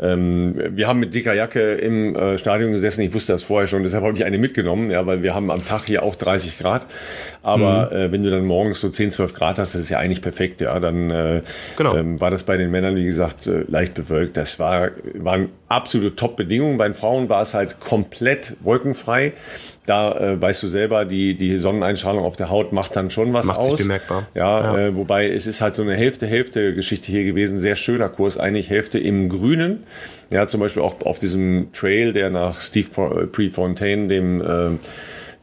Ähm, 0.00 0.54
wir 0.70 0.88
haben 0.88 0.98
mit 0.98 1.14
dicker 1.14 1.34
Jacke 1.34 1.74
im 1.74 2.16
äh, 2.16 2.38
Stadion 2.38 2.72
gesessen. 2.72 3.02
Ich 3.02 3.12
wusste 3.12 3.32
das 3.32 3.42
vorher 3.42 3.66
schon, 3.66 3.82
deshalb 3.82 4.02
habe 4.02 4.14
ich 4.16 4.24
eine 4.24 4.38
mitgenommen, 4.38 4.90
ja, 4.90 5.06
weil 5.06 5.22
wir 5.22 5.34
haben 5.34 5.50
am 5.50 5.64
Tag 5.64 5.82
hier 5.86 6.02
auch 6.02 6.14
30 6.16 6.58
Grad. 6.58 6.86
Aber 7.42 7.92
äh, 7.92 8.10
wenn 8.10 8.22
du 8.22 8.30
dann 8.30 8.46
morgens 8.46 8.80
so 8.80 8.88
10, 8.88 9.10
12 9.10 9.34
Grad 9.34 9.58
hast, 9.58 9.74
das 9.74 9.82
ist 9.82 9.90
ja 9.90 9.98
eigentlich 9.98 10.22
perfekt. 10.22 10.62
Ja, 10.62 10.80
dann 10.80 11.10
äh, 11.10 11.42
Genau. 11.76 11.96
ähm, 11.96 12.20
war 12.20 12.30
das 12.30 12.44
bei 12.44 12.56
den 12.56 12.70
Männern, 12.70 12.96
wie 12.96 13.04
gesagt, 13.04 13.46
äh, 13.46 13.64
leicht 13.68 13.94
bewölkt. 13.94 14.36
Das 14.38 14.58
war, 14.58 14.88
waren 15.14 15.50
absolute 15.68 16.16
Top-Bedingungen. 16.16 16.78
Bei 16.78 16.88
den 16.88 16.94
Frauen 16.94 17.28
war 17.28 17.42
es 17.42 17.52
halt 17.52 17.78
komplett 17.78 18.56
wolkenfrei. 18.60 19.34
Da 19.86 20.12
äh, 20.18 20.40
weißt 20.40 20.62
du 20.62 20.66
selber, 20.66 21.04
die, 21.04 21.34
die 21.34 21.58
Sonneneinstrahlung 21.58 22.24
auf 22.24 22.36
der 22.36 22.48
Haut 22.48 22.72
macht 22.72 22.96
dann 22.96 23.10
schon 23.10 23.34
was 23.34 23.44
Macht 23.44 23.58
aus. 23.58 23.70
sich 23.72 23.80
bemerkbar. 23.80 24.26
Ja, 24.34 24.78
Äh, 24.78 24.96
wobei 24.96 25.28
es 25.28 25.46
ist 25.46 25.60
halt 25.60 25.74
so 25.74 25.82
eine 25.82 25.94
Hälfte-Hälfte-Geschichte 25.94 27.12
hier 27.12 27.24
gewesen. 27.24 27.58
Sehr 27.60 27.76
schöner 27.76 28.08
Kurs, 28.08 28.38
eigentlich 28.38 28.70
Hälfte 28.70 28.98
im 28.98 29.28
Grünen. 29.28 29.82
Ja, 30.30 30.46
zum 30.46 30.60
Beispiel 30.60 30.82
auch 30.82 31.02
auf 31.02 31.18
diesem 31.18 31.68
Trail, 31.74 32.14
der 32.14 32.30
nach 32.30 32.58
Steve 32.60 32.88
Pre- 32.88 33.26
Prefontaine, 33.26 34.08
dem 34.08 34.40
äh, 34.40 34.70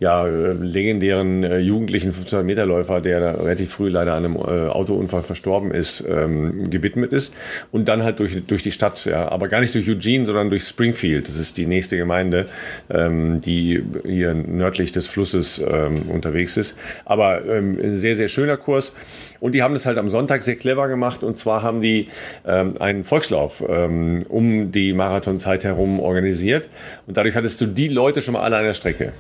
ja, 0.02 0.26
äh, 0.28 0.54
legendären 0.54 1.44
äh, 1.44 1.60
jugendlichen 1.60 2.12
500-Meter-Läufer, 2.12 3.02
der 3.02 3.20
da 3.20 3.32
relativ 3.34 3.72
früh 3.72 3.88
leider 3.88 4.16
an 4.16 4.26
einem 4.26 4.36
äh, 4.36 4.68
Autounfall 4.68 5.22
verstorben 5.22 5.70
ist, 5.70 6.04
ähm, 6.10 6.72
gewidmet 6.72 7.14
ist. 7.14 7.36
Und 7.72 7.88
dann 7.88 8.02
halt 8.02 8.18
durch, 8.18 8.36
durch 8.48 8.64
die 8.64 8.72
Stadt, 8.72 9.06
ja, 9.06 9.30
aber 9.32 9.48
gar 9.48 9.62
nicht 9.62 9.76
durch 9.76 9.88
Eugene, 9.88 10.26
sondern 10.26 10.50
durch 10.50 10.64
Springfield. 10.64 11.28
Das 11.28 11.38
ist 11.38 11.56
die 11.56 11.68
nächste 11.68 11.98
Gemeinde, 11.98 12.48
ähm, 12.90 13.42
die 13.42 13.84
hier 14.04 14.34
nördlich 14.34 14.92
des 14.92 15.06
Flusses 15.06 15.62
ähm, 15.64 16.10
unterwegs 16.10 16.58
ist. 16.58 16.76
Aber 17.06 17.46
ähm, 17.46 17.78
ein 17.80 17.98
sehr, 17.98 18.16
sehr 18.16 18.28
schöner 18.28 18.58
Kurs. 18.58 18.96
Und 19.40 19.54
die 19.54 19.62
haben 19.62 19.76
das 19.76 19.86
halt 19.86 20.00
am 20.00 20.10
Sonntag 20.10 20.42
sehr 20.42 20.56
clever 20.56 20.88
gemacht. 20.88 21.24
Und 21.24 21.38
zwar 21.38 21.62
haben 21.62 21.80
die 21.80 22.08
ähm, 22.48 22.74
einen 22.80 23.04
Volkslauf 23.04 23.64
ähm, 23.70 24.26
um 24.30 24.72
die 24.72 24.94
Marathonzeit 24.94 25.64
herum 25.64 26.00
organisiert. 26.00 26.72
Und 27.06 27.18
dadurch 27.18 27.36
hattest 27.36 27.62
du 27.62 27.68
die 27.68 27.88
Leute 27.88 28.24
schon 28.24 28.34
mal 28.34 28.42
alle 28.42 28.58
an 28.58 28.64
der 28.64 28.74
Strecke. 28.74 29.14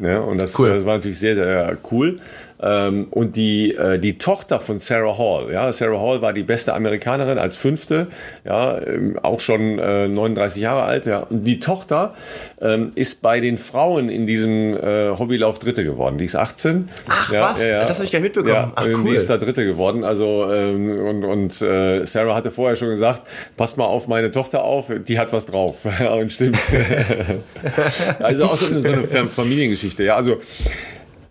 Ja, 0.00 0.20
und 0.20 0.40
das, 0.40 0.58
Cool. 0.58 0.70
das 0.70 0.84
war 0.84 0.96
natürlich 0.96 1.18
sehr, 1.18 1.34
sehr 1.34 1.76
cool. 1.90 2.18
Ähm, 2.62 3.06
und 3.10 3.36
die, 3.36 3.74
äh, 3.74 3.98
die 3.98 4.18
Tochter 4.18 4.60
von 4.60 4.78
Sarah 4.78 5.16
Hall, 5.16 5.50
ja, 5.52 5.72
Sarah 5.72 5.98
Hall 6.00 6.20
war 6.20 6.32
die 6.32 6.42
beste 6.42 6.74
Amerikanerin 6.74 7.38
als 7.38 7.56
Fünfte, 7.56 8.08
ja, 8.44 8.78
ähm, 8.78 9.18
auch 9.22 9.40
schon 9.40 9.78
äh, 9.78 10.08
39 10.08 10.62
Jahre 10.62 10.82
alt, 10.82 11.06
ja. 11.06 11.20
Und 11.20 11.44
die 11.44 11.58
Tochter 11.60 12.14
ähm, 12.60 12.90
ist 12.94 13.22
bei 13.22 13.40
den 13.40 13.56
Frauen 13.56 14.08
in 14.10 14.26
diesem 14.26 14.76
äh, 14.76 15.10
Hobbylauf 15.18 15.58
Dritte 15.58 15.84
geworden. 15.84 16.18
Die 16.18 16.26
ist 16.26 16.36
18. 16.36 16.88
Ach, 17.08 17.32
ja, 17.32 17.40
was? 17.42 17.58
Das 17.58 17.96
habe 17.96 18.04
ich 18.04 18.12
gar 18.12 18.20
nicht 18.20 18.34
mitbekommen. 18.36 18.52
Ja, 18.54 18.72
Ach, 18.74 18.86
ähm, 18.86 18.94
cool. 19.02 19.10
Die 19.10 19.14
ist 19.14 19.30
da 19.30 19.38
Dritte 19.38 19.64
geworden. 19.64 20.04
Also 20.04 20.46
ähm, 20.52 21.00
und, 21.06 21.24
und 21.24 21.62
äh, 21.62 22.04
Sarah 22.04 22.34
hatte 22.34 22.50
vorher 22.50 22.76
schon 22.76 22.90
gesagt, 22.90 23.22
passt 23.56 23.78
mal 23.78 23.84
auf 23.86 24.06
meine 24.06 24.30
Tochter 24.30 24.64
auf, 24.64 24.86
die 25.08 25.18
hat 25.18 25.32
was 25.32 25.46
drauf. 25.46 25.76
Ja, 26.00 26.14
und 26.14 26.32
stimmt. 26.32 26.58
also 28.20 28.44
auch 28.44 28.56
so 28.56 28.66
eine, 28.72 28.80
so 28.82 28.92
eine 28.92 29.04
Fam- 29.04 29.28
Familiengeschichte. 29.28 30.04
Ja, 30.04 30.16
also 30.16 30.40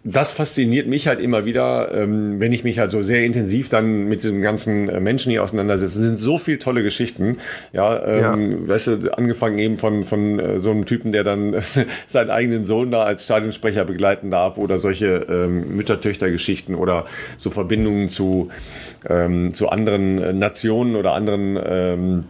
das 0.03 0.31
fasziniert 0.31 0.87
mich 0.87 1.07
halt 1.07 1.19
immer 1.19 1.45
wieder, 1.45 1.93
ähm, 1.93 2.39
wenn 2.39 2.53
ich 2.53 2.63
mich 2.63 2.79
halt 2.79 2.89
so 2.89 3.01
sehr 3.01 3.25
intensiv 3.25 3.67
dann 3.67 4.05
mit 4.07 4.23
diesem 4.23 4.41
ganzen 4.41 4.87
äh, 4.87 4.99
Menschen 5.01 5.29
hier 5.29 5.43
auseinandersetze. 5.43 5.99
Es 5.99 6.05
sind 6.05 6.17
so 6.17 6.37
viele 6.37 6.57
tolle 6.57 6.83
Geschichten. 6.83 7.37
Ja, 7.73 8.01
ähm, 8.05 8.67
weißt 8.67 8.87
du, 8.87 9.17
angefangen 9.17 9.57
eben 9.57 9.77
von, 9.77 10.05
von 10.05 10.39
äh, 10.39 10.59
so 10.61 10.71
einem 10.71 10.85
Typen, 10.85 11.11
der 11.11 11.25
dann 11.25 11.53
seinen 12.07 12.29
eigenen 12.29 12.63
Sohn 12.63 12.91
da 12.91 13.03
als 13.03 13.25
Stadionsprecher 13.25 13.83
begleiten 13.83 14.31
darf 14.31 14.57
oder 14.57 14.79
solche 14.79 15.27
ähm, 15.29 15.75
Mütter-Töchter-Geschichten 15.75 16.75
oder 16.75 17.05
so 17.37 17.49
Verbindungen 17.49 18.07
zu, 18.07 18.49
ähm, 19.09 19.53
zu 19.53 19.67
anderen 19.67 20.21
äh, 20.21 20.31
Nationen 20.31 20.95
oder 20.95 21.13
anderen 21.13 21.59
ähm, 21.61 22.23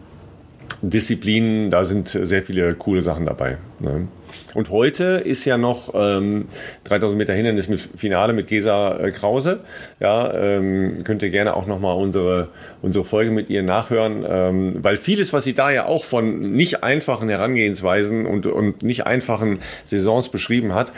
Disziplinen, 0.81 1.69
da 1.69 1.83
sind 1.83 2.07
sehr 2.07 2.41
viele 2.41 2.73
coole 2.73 3.01
Sachen 3.01 3.25
dabei. 3.25 3.57
Ne? 3.79 4.07
Und 4.55 4.69
heute 4.71 5.21
ist 5.23 5.45
ja 5.45 5.57
noch 5.57 5.93
ähm, 5.93 6.47
3000 6.85 7.17
Meter 7.17 7.33
Hindernis 7.33 7.67
mit 7.67 7.79
Finale 7.79 8.33
mit 8.33 8.47
Gesa 8.47 8.97
äh, 8.99 9.11
Krause. 9.11 9.59
Ja, 9.99 10.33
ähm, 10.33 11.03
könnt 11.03 11.21
ihr 11.23 11.29
gerne 11.29 11.55
auch 11.55 11.67
noch 11.67 11.79
mal 11.79 11.93
unsere 11.93 12.49
unsere 12.81 13.05
Folge 13.05 13.31
mit 13.31 13.49
ihr 13.49 13.61
nachhören, 13.63 14.25
ähm, 14.27 14.69
weil 14.81 14.97
vieles, 14.97 15.33
was 15.33 15.43
sie 15.43 15.53
da 15.53 15.69
ja 15.71 15.85
auch 15.85 16.03
von 16.05 16.53
nicht 16.53 16.83
einfachen 16.83 17.29
Herangehensweisen 17.29 18.25
und 18.25 18.47
und 18.47 18.83
nicht 18.83 19.05
einfachen 19.05 19.59
Saisons 19.83 20.29
beschrieben 20.29 20.73
hat, 20.73 20.93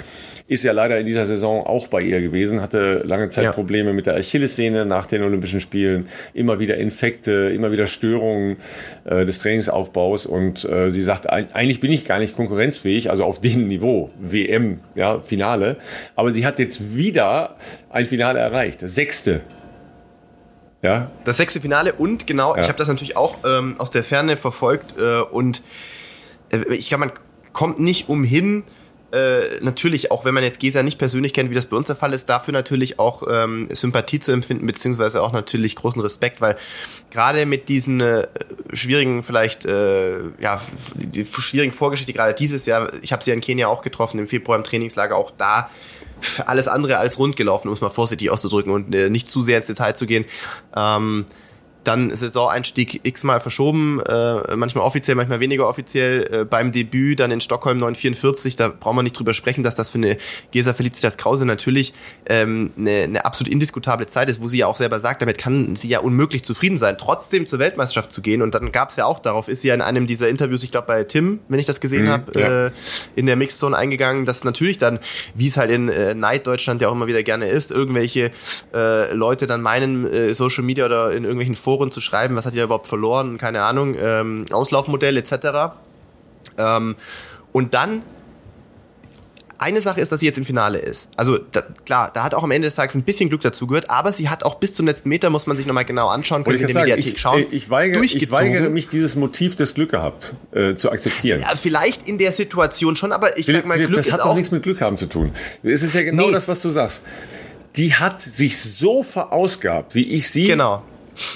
ist 0.47 0.63
ja 0.63 0.73
leider 0.73 0.99
in 0.99 1.05
dieser 1.05 1.25
Saison 1.25 1.65
auch 1.65 1.87
bei 1.87 2.01
ihr 2.01 2.19
gewesen. 2.21 2.61
Hatte 2.61 3.03
lange 3.05 3.29
Zeit 3.29 3.45
Ja. 3.45 3.51
Probleme 3.53 3.93
mit 3.93 4.05
der 4.05 4.15
Achillessehne 4.17 4.85
nach 4.85 5.05
den 5.05 5.23
Olympischen 5.23 5.61
Spielen, 5.61 6.07
immer 6.33 6.59
wieder 6.59 6.75
Infekte, 6.77 7.51
immer 7.55 7.71
wieder 7.71 7.87
Störungen 7.87 8.57
äh, 9.05 9.25
des 9.25 9.39
Trainingsaufbaus 9.39 10.25
und 10.25 10.65
äh, 10.65 10.91
sie 10.91 11.01
sagt, 11.01 11.31
"Eig- 11.31 11.53
eigentlich 11.53 11.79
bin 11.79 11.91
ich 11.91 12.05
gar 12.05 12.19
nicht 12.19 12.35
konkurrenzfähig, 12.35 13.09
also 13.09 13.23
auf 13.23 13.40
dem 13.43 13.67
Niveau, 13.67 14.09
WM, 14.19 14.79
ja, 14.95 15.19
Finale, 15.19 15.77
aber 16.15 16.31
sie 16.33 16.45
hat 16.45 16.59
jetzt 16.59 16.95
wieder 16.95 17.55
ein 17.89 18.05
Finale 18.05 18.39
erreicht, 18.39 18.81
das 18.81 18.95
sechste. 18.95 19.41
Ja, 20.83 21.11
Das 21.25 21.37
sechste 21.37 21.61
Finale 21.61 21.93
und 21.93 22.25
genau, 22.25 22.55
ich 22.55 22.63
habe 22.67 22.77
das 22.77 22.87
natürlich 22.87 23.15
auch 23.15 23.35
ähm, 23.45 23.75
aus 23.77 23.91
der 23.91 24.03
Ferne 24.03 24.35
verfolgt 24.35 24.97
äh, 24.97 25.21
und 25.21 25.61
äh, 26.51 26.73
ich 26.73 26.89
glaube, 26.89 27.05
man 27.05 27.11
kommt 27.53 27.79
nicht 27.79 28.09
umhin, 28.09 28.63
äh, 29.11 29.59
natürlich, 29.61 30.11
auch 30.11 30.25
wenn 30.25 30.33
man 30.33 30.43
jetzt 30.43 30.59
Gesa 30.59 30.83
nicht 30.83 30.97
persönlich 30.97 31.33
kennt, 31.33 31.49
wie 31.49 31.55
das 31.55 31.65
bei 31.65 31.75
uns 31.75 31.87
der 31.87 31.95
Fall 31.95 32.13
ist, 32.13 32.29
dafür 32.29 32.53
natürlich 32.53 32.99
auch 32.99 33.23
ähm, 33.29 33.67
Sympathie 33.69 34.19
zu 34.19 34.31
empfinden, 34.31 34.65
beziehungsweise 34.65 35.21
auch 35.21 35.31
natürlich 35.31 35.75
großen 35.75 36.01
Respekt, 36.01 36.41
weil 36.41 36.57
gerade 37.09 37.45
mit 37.45 37.69
diesen 37.69 38.01
äh, 38.01 38.27
schwierigen, 38.73 39.23
vielleicht, 39.23 39.65
äh, 39.65 40.19
ja, 40.39 40.61
die 40.95 41.25
schwierigen 41.25 41.73
Vorgeschichte, 41.73 42.13
gerade 42.13 42.33
dieses 42.33 42.65
Jahr, 42.65 42.91
ich 43.01 43.11
habe 43.11 43.23
sie 43.23 43.31
ja 43.31 43.35
in 43.35 43.41
Kenia 43.41 43.67
auch 43.67 43.81
getroffen, 43.81 44.19
im 44.19 44.27
Februar 44.27 44.57
im 44.57 44.63
Trainingslager, 44.63 45.15
auch 45.15 45.31
da 45.37 45.69
alles 46.45 46.67
andere 46.67 46.97
als 46.97 47.19
rund 47.19 47.35
gelaufen, 47.35 47.67
um 47.67 47.73
es 47.73 47.81
mal 47.81 47.89
vorsichtig 47.89 48.29
auszudrücken 48.29 48.71
und 48.71 48.93
äh, 48.95 49.09
nicht 49.09 49.29
zu 49.29 49.41
sehr 49.41 49.57
ins 49.57 49.67
Detail 49.67 49.93
zu 49.93 50.05
gehen. 50.05 50.25
Ähm, 50.75 51.25
dann 51.83 52.15
Saisoneinstieg 52.15 53.01
x-mal 53.03 53.39
verschoben, 53.39 53.99
äh, 54.01 54.55
manchmal 54.55 54.85
offiziell, 54.85 55.15
manchmal 55.15 55.39
weniger 55.39 55.67
offiziell. 55.67 56.29
Äh, 56.31 56.45
beim 56.45 56.71
Debüt 56.71 57.19
dann 57.19 57.31
in 57.31 57.41
Stockholm 57.41 57.79
944, 57.79 58.55
da 58.55 58.69
braucht 58.69 58.95
man 58.95 59.03
nicht 59.03 59.17
drüber 59.17 59.33
sprechen, 59.33 59.63
dass 59.63 59.75
das 59.75 59.89
für 59.89 59.97
eine 59.97 60.17
Gesa 60.51 60.73
Felicitas 60.73 61.17
Krause 61.17 61.45
natürlich 61.45 61.93
ähm, 62.27 62.71
eine, 62.77 63.03
eine 63.03 63.25
absolut 63.25 63.51
indiskutable 63.51 64.07
Zeit 64.07 64.29
ist, 64.29 64.41
wo 64.41 64.47
sie 64.47 64.59
ja 64.59 64.67
auch 64.67 64.75
selber 64.75 64.99
sagt, 64.99 65.21
damit 65.21 65.37
kann 65.37 65.75
sie 65.75 65.87
ja 65.87 65.99
unmöglich 65.99 66.43
zufrieden 66.43 66.77
sein, 66.77 66.97
trotzdem 66.99 67.47
zur 67.47 67.59
Weltmeisterschaft 67.59 68.11
zu 68.11 68.21
gehen. 68.21 68.41
Und 68.41 68.53
dann 68.53 68.71
gab 68.71 68.91
es 68.91 68.97
ja 68.97 69.05
auch, 69.05 69.19
darauf 69.19 69.47
ist 69.47 69.61
sie 69.61 69.69
ja 69.69 69.73
in 69.73 69.81
einem 69.81 70.05
dieser 70.05 70.29
Interviews, 70.29 70.63
ich 70.63 70.71
glaube 70.71 70.87
bei 70.87 71.03
Tim, 71.03 71.39
wenn 71.49 71.59
ich 71.59 71.65
das 71.65 71.81
gesehen 71.81 72.05
mhm, 72.05 72.09
habe, 72.09 72.39
ja. 72.39 72.65
äh, 72.67 72.71
in 73.15 73.25
der 73.25 73.35
Mixzone 73.35 73.75
eingegangen, 73.75 74.25
dass 74.25 74.43
natürlich 74.43 74.77
dann, 74.77 74.99
wie 75.33 75.47
es 75.47 75.57
halt 75.57 75.71
in 75.71 75.89
äh, 75.89 76.13
Neid 76.13 76.45
Deutschland 76.45 76.81
ja 76.81 76.89
auch 76.89 76.93
immer 76.93 77.07
wieder 77.07 77.23
gerne 77.23 77.47
ist, 77.47 77.71
irgendwelche 77.71 78.31
äh, 78.73 79.11
Leute 79.13 79.47
dann 79.47 79.61
meinen, 79.61 80.05
äh, 80.05 80.33
Social 80.33 80.63
Media 80.63 80.85
oder 80.85 81.11
in 81.11 81.23
irgendwelchen 81.23 81.55
Foren 81.55 81.70
Foren 81.71 81.89
zu 81.89 82.01
schreiben, 82.01 82.35
was 82.35 82.45
hat 82.45 82.53
ihr 82.53 82.65
überhaupt 82.65 82.87
verloren, 82.87 83.37
keine 83.37 83.63
Ahnung, 83.63 83.95
ähm, 83.97 84.45
Auslaufmodell 84.51 85.15
etc. 85.15 85.71
Ähm, 86.57 86.97
und 87.53 87.73
dann 87.73 88.01
eine 89.57 89.79
Sache 89.79 90.01
ist, 90.01 90.11
dass 90.11 90.19
sie 90.19 90.25
jetzt 90.25 90.37
im 90.37 90.43
Finale 90.43 90.79
ist. 90.79 91.11
Also 91.15 91.37
da, 91.37 91.63
klar, 91.85 92.11
da 92.13 92.23
hat 92.23 92.33
auch 92.33 92.43
am 92.43 92.51
Ende 92.51 92.67
des 92.67 92.75
Tages 92.75 92.93
ein 92.93 93.03
bisschen 93.03 93.29
Glück 93.29 93.39
dazu 93.39 93.67
gehört, 93.67 93.89
aber 93.89 94.11
sie 94.11 94.27
hat 94.27 94.43
auch 94.43 94.55
bis 94.55 94.73
zum 94.73 94.85
letzten 94.85 95.07
Meter, 95.07 95.29
muss 95.29 95.47
man 95.47 95.55
sich 95.55 95.65
nochmal 95.65 95.85
genau 95.85 96.09
anschauen, 96.09 96.43
können 96.43 96.57
in 96.57 96.65
der 96.65 96.73
sagen, 96.73 96.89
Mediathek 96.89 97.13
ich, 97.13 97.21
schauen. 97.21 97.45
Ich 97.51 97.69
weigere, 97.69 98.03
ich 98.03 98.31
weigere 98.31 98.69
mich, 98.69 98.89
dieses 98.89 99.15
Motiv 99.15 99.55
des 99.55 99.73
Glück 99.73 99.91
gehabt 99.91 100.33
äh, 100.51 100.75
zu 100.75 100.91
akzeptieren. 100.91 101.39
Ja, 101.39 101.55
vielleicht 101.55 102.05
in 102.05 102.17
der 102.17 102.33
Situation 102.33 102.97
schon, 102.97 103.13
aber 103.13 103.37
ich 103.37 103.45
Philipp, 103.45 103.61
sag 103.61 103.67
mal, 103.67 103.77
Glück 103.77 103.93
das 103.93 104.07
ist 104.07 104.13
hat 104.15 104.21
auch... 104.21 104.35
nichts 104.35 104.51
mit 104.51 104.63
Glück 104.63 104.81
haben 104.81 104.97
zu 104.97 105.05
tun. 105.05 105.33
Es 105.63 105.83
ist 105.83 105.95
ja 105.95 106.03
genau 106.03 106.25
nee. 106.25 106.33
das, 106.33 106.49
was 106.49 106.59
du 106.59 106.69
sagst. 106.69 107.03
Die 107.77 107.93
hat 107.93 108.21
sich 108.21 108.59
so 108.59 109.03
verausgabt, 109.03 109.95
wie 109.95 110.03
ich 110.11 110.29
sie 110.29 110.43
genau 110.43 110.81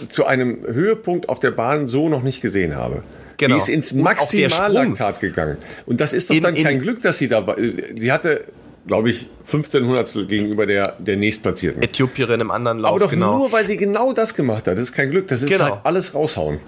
zu 0.07 0.25
einem 0.25 0.65
Höhepunkt 0.65 1.29
auf 1.29 1.39
der 1.39 1.51
Bahn 1.51 1.87
so 1.87 2.09
noch 2.09 2.23
nicht 2.23 2.41
gesehen 2.41 2.75
habe. 2.75 3.03
Genau. 3.37 3.55
Die 3.55 3.61
ist 3.61 3.69
ins 3.69 3.93
Maximallaktat 3.93 5.19
gegangen. 5.19 5.57
Und 5.85 6.01
das 6.01 6.13
ist 6.13 6.29
doch 6.29 6.35
in, 6.35 6.43
dann 6.43 6.55
kein 6.55 6.79
Glück, 6.79 7.01
dass 7.01 7.17
sie 7.17 7.27
da 7.27 7.45
war. 7.45 7.57
Sie 7.97 8.11
hatte, 8.11 8.45
glaube 8.87 9.09
ich, 9.09 9.27
15 9.43 10.27
gegenüber 10.27 10.65
der, 10.65 10.95
der 10.99 11.17
nächstplatzierten. 11.17 11.81
Äthiopierin 11.81 12.39
im 12.39 12.51
anderen 12.51 12.79
Lauf. 12.79 12.91
Aber 12.91 12.99
doch 12.99 13.11
genau. 13.11 13.39
nur, 13.39 13.51
weil 13.51 13.67
sie 13.67 13.77
genau 13.77 14.13
das 14.13 14.35
gemacht 14.35 14.67
hat. 14.67 14.75
Das 14.75 14.81
ist 14.81 14.93
kein 14.93 15.11
Glück. 15.11 15.27
Das 15.27 15.41
ist 15.41 15.49
genau. 15.49 15.65
halt 15.65 15.79
alles 15.83 16.13
raushauen. 16.13 16.59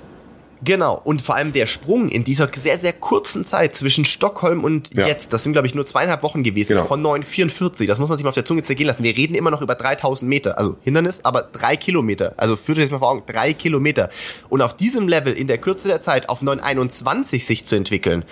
Genau, 0.63 0.99
und 1.03 1.21
vor 1.21 1.35
allem 1.35 1.53
der 1.53 1.67
Sprung 1.67 2.09
in 2.09 2.23
dieser 2.23 2.49
sehr, 2.55 2.79
sehr 2.79 2.93
kurzen 2.93 3.45
Zeit 3.45 3.75
zwischen 3.75 4.05
Stockholm 4.05 4.63
und 4.63 4.93
ja. 4.95 5.05
jetzt, 5.05 5.33
das 5.33 5.43
sind, 5.43 5.53
glaube 5.53 5.67
ich, 5.67 5.75
nur 5.75 5.85
zweieinhalb 5.85 6.23
Wochen 6.23 6.43
gewesen, 6.43 6.77
genau. 6.77 6.87
von 6.87 7.03
9,44, 7.03 7.85
das 7.85 7.99
muss 7.99 8.09
man 8.09 8.17
sich 8.17 8.23
mal 8.23 8.29
auf 8.29 8.35
der 8.35 8.45
Zunge 8.45 8.63
zergehen 8.63 8.87
lassen. 8.87 9.03
Wir 9.03 9.15
reden 9.15 9.35
immer 9.35 9.51
noch 9.51 9.61
über 9.61 9.75
3000 9.75 10.27
Meter, 10.27 10.57
also 10.57 10.77
Hindernis, 10.83 11.23
aber 11.23 11.43
drei 11.43 11.75
Kilometer. 11.75 12.33
Also 12.37 12.55
führt 12.55 12.77
euch 12.79 12.85
das 12.85 12.91
mal 12.91 12.99
vor 12.99 13.11
Augen, 13.11 13.23
drei 13.27 13.53
Kilometer. 13.53 14.09
Und 14.49 14.61
auf 14.61 14.75
diesem 14.75 15.07
Level 15.07 15.33
in 15.33 15.47
der 15.47 15.59
Kürze 15.59 15.87
der 15.87 16.01
Zeit 16.01 16.29
auf 16.29 16.41
9,21 16.41 17.45
sich 17.45 17.65
zu 17.65 17.75
entwickeln, 17.75 18.25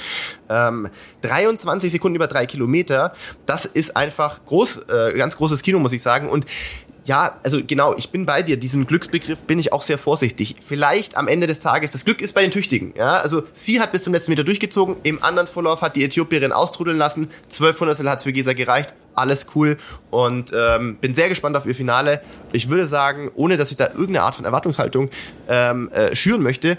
ähm, 0.50 0.90
23 1.22 1.92
Sekunden 1.92 2.16
über 2.16 2.28
drei 2.28 2.46
Kilometer, 2.46 3.14
das 3.46 3.66
ist 3.66 3.96
einfach 3.96 4.40
groß, 4.46 4.86
äh, 4.90 5.14
ganz 5.18 5.38
großes 5.38 5.62
Kino, 5.62 5.80
muss 5.80 5.94
ich 5.94 6.02
sagen. 6.02 6.30
Und 6.30 6.46
ja, 7.06 7.38
also 7.44 7.60
genau, 7.66 7.96
ich 7.96 8.10
bin 8.10 8.26
bei 8.26 8.42
dir. 8.42 8.58
Diesen 8.58 8.88
Glücksbegriff 8.88 9.40
bin 9.42 9.60
ich 9.60 9.72
auch 9.72 9.84
sehr 9.84 10.00
vorsichtig. 10.00 10.56
Vielleicht 10.68 11.16
am 11.16 11.28
Ende 11.28 11.46
des 11.46 11.60
Tages, 11.60 11.92
das 11.92 12.04
Glück 12.04 12.20
ist 12.20 12.34
bei 12.34 12.42
den 12.42 12.50
Tüchtigen. 12.50 12.94
Ja, 12.98 13.18
also 13.18 13.44
sie 13.54 13.80
hat 13.80 13.92
bis 13.92 14.04
zum 14.04 14.14
letzten 14.14 14.32
Meter 14.32 14.44
durchgezogen. 14.44 14.96
Im 15.04 15.24
anderen 15.24 15.48
Vorlauf 15.48 15.82
hat 15.82 15.96
die 15.96 16.04
Äthiopierin 16.04 16.52
austrudeln 16.52 16.98
lassen. 16.98 17.30
1200 17.44 18.00
hat 18.10 18.18
es 18.18 18.24
für 18.24 18.34
Gesa 18.34 18.54
gereicht. 18.54 18.94
Alles 19.14 19.46
cool 19.56 19.78
und 20.10 20.52
ähm, 20.54 20.98
bin 20.98 21.14
sehr 21.14 21.30
gespannt 21.30 21.56
auf 21.56 21.66
ihr 21.66 21.76
Finale. 21.76 22.22
Ich 22.52 22.70
würde 22.70 22.86
sagen, 22.86 23.32
ohne 23.36 23.56
dass 23.56 23.72
ich 23.72 23.78
da 23.78 23.88
irgendeine 23.88 24.24
Art 24.24 24.36
von 24.36 24.44
Erwartungshaltung 24.44 25.10
ähm, 25.48 25.90
äh, 25.92 26.16
schüren 26.16 26.42
möchte, 26.42 26.72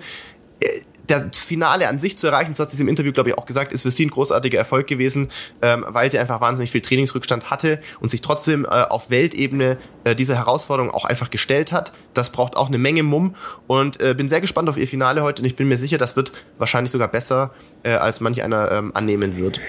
äh, 0.61 0.69
das 1.07 1.45
Finale 1.45 1.89
an 1.89 1.99
sich 1.99 2.19
zu 2.19 2.27
erreichen, 2.27 2.55
so 2.55 2.63
hat 2.63 2.71
sie 2.71 2.77
es 2.77 2.81
im 2.81 2.89
Interview, 2.89 3.13
glaube 3.13 3.31
ich, 3.31 3.39
auch 3.39 3.47
gesagt, 3.47 3.73
ist 3.73 3.83
für 3.83 3.91
sie 3.91 4.07
ein 4.07 4.11
großartiger 4.11 4.59
Erfolg 4.59 4.87
gewesen, 4.87 5.31
ähm, 5.63 5.85
weil 5.89 6.11
sie 6.11 6.19
einfach 6.19 6.41
wahnsinnig 6.41 6.71
viel 6.71 6.81
Trainingsrückstand 6.81 7.51
hatte 7.51 7.81
und 8.01 8.09
sich 8.09 8.21
trotzdem 8.21 8.65
äh, 8.65 8.69
auf 8.69 9.11
Weltebene 9.11 9.79
äh, 10.05 10.15
diese 10.15 10.37
Herausforderung 10.37 10.91
auch 10.91 11.05
einfach 11.05 11.31
gestellt 11.31 11.73
hat. 11.73 11.93
Das 12.15 12.31
braucht 12.31 12.57
auch 12.57 12.69
eine 12.69 12.79
Menge 12.79 13.03
Mumm 13.03 13.35
und 13.67 14.01
äh, 14.01 14.15
bin 14.15 14.29
sehr 14.29 14.41
gespannt 14.41 14.69
auf 14.69 14.77
ihr 14.77 14.89
Finale 14.89 15.23
heute 15.23 15.43
und 15.43 15.47
ich 15.47 15.57
bin 15.57 15.69
mir 15.69 15.77
sicher, 15.77 15.99
das 15.99 16.17
wird 16.17 16.33
wahrscheinlich 16.59 16.91
sogar 16.91 17.09
besser, 17.09 17.53
äh, 17.83 17.91
als 17.91 18.21
manch 18.21 18.43
einer 18.43 18.73
ähm, 18.73 18.93
annehmen 18.95 19.37
wird. 19.37 19.61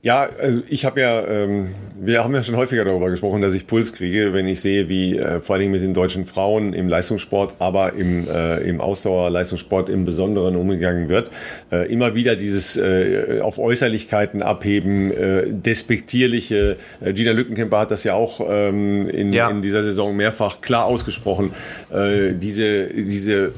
Ja, 0.00 0.28
also 0.40 0.62
ich 0.68 0.84
habe 0.84 1.00
ja, 1.00 1.26
ähm, 1.26 1.74
wir 2.00 2.22
haben 2.22 2.32
ja 2.32 2.44
schon 2.44 2.54
häufiger 2.54 2.84
darüber 2.84 3.10
gesprochen, 3.10 3.42
dass 3.42 3.54
ich 3.54 3.66
Puls 3.66 3.92
kriege, 3.92 4.32
wenn 4.32 4.46
ich 4.46 4.60
sehe, 4.60 4.88
wie 4.88 5.18
äh, 5.18 5.40
vor 5.40 5.54
allen 5.54 5.62
Dingen 5.62 5.72
mit 5.72 5.82
den 5.82 5.92
deutschen 5.92 6.24
Frauen 6.24 6.72
im 6.72 6.88
Leistungssport, 6.88 7.56
aber 7.58 7.94
im, 7.94 8.28
äh, 8.28 8.58
im 8.58 8.80
Ausdauerleistungssport 8.80 9.88
im 9.88 10.04
Besonderen 10.04 10.54
umgegangen 10.54 11.08
wird. 11.08 11.32
Äh, 11.72 11.92
immer 11.92 12.14
wieder 12.14 12.36
dieses 12.36 12.76
äh, 12.76 13.40
auf 13.42 13.58
Äußerlichkeiten 13.58 14.40
abheben, 14.40 15.10
äh, 15.10 15.46
despektierliche. 15.48 16.76
Äh, 17.04 17.12
Gina 17.12 17.32
Lückenkämper 17.32 17.80
hat 17.80 17.90
das 17.90 18.04
ja 18.04 18.14
auch 18.14 18.40
ähm, 18.48 19.08
in, 19.08 19.32
ja. 19.32 19.50
in 19.50 19.62
dieser 19.62 19.82
Saison 19.82 20.14
mehrfach 20.14 20.60
klar 20.60 20.84
ausgesprochen. 20.84 21.50
Äh, 21.92 22.34
diese, 22.34 22.86
diese 22.86 23.50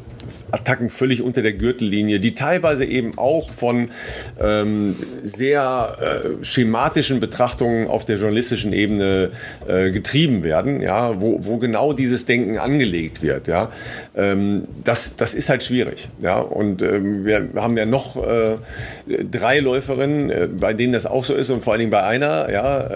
Attacken 0.51 0.91
völlig 0.91 1.23
unter 1.23 1.43
der 1.43 1.53
Gürtellinie, 1.53 2.21
die 2.21 2.35
teilweise 2.35 2.85
eben 2.85 3.17
auch 3.17 3.51
von 3.51 3.91
ähm, 4.41 4.97
sehr 5.23 5.97
äh, 6.01 6.45
schematischen 6.45 7.21
Betrachtungen 7.21 7.89
auf 7.89 8.05
der 8.05 8.17
journalistischen 8.17 8.73
Ebene 8.73 9.31
äh, 9.67 9.91
getrieben 9.91 10.43
werden, 10.43 10.81
ja, 10.81 11.21
wo, 11.21 11.45
wo 11.45 11.59
genau 11.59 11.93
dieses 11.93 12.27
Denken 12.27 12.59
angelegt 12.59 13.23
wird, 13.23 13.49
ja. 13.49 13.71
Ähm, 14.17 14.65
das, 14.85 15.17
das 15.17 15.35
ist 15.35 15.49
halt 15.49 15.63
schwierig, 15.63 16.09
ja. 16.21 16.39
Und 16.39 16.83
ähm, 16.83 17.25
wir 17.25 17.49
haben 17.57 17.77
ja 17.77 17.87
noch 17.87 18.17
äh, 18.17 18.57
drei 19.31 19.61
Läuferinnen, 19.61 20.31
äh, 20.31 20.49
bei 20.51 20.73
denen 20.73 20.93
das 20.93 21.07
auch 21.07 21.25
so 21.25 21.35
ist 21.35 21.51
und 21.51 21.63
vor 21.63 21.73
allen 21.73 21.81
Dingen 21.81 21.91
bei 21.91 22.03
einer, 22.03 22.51
ja, 22.51 22.89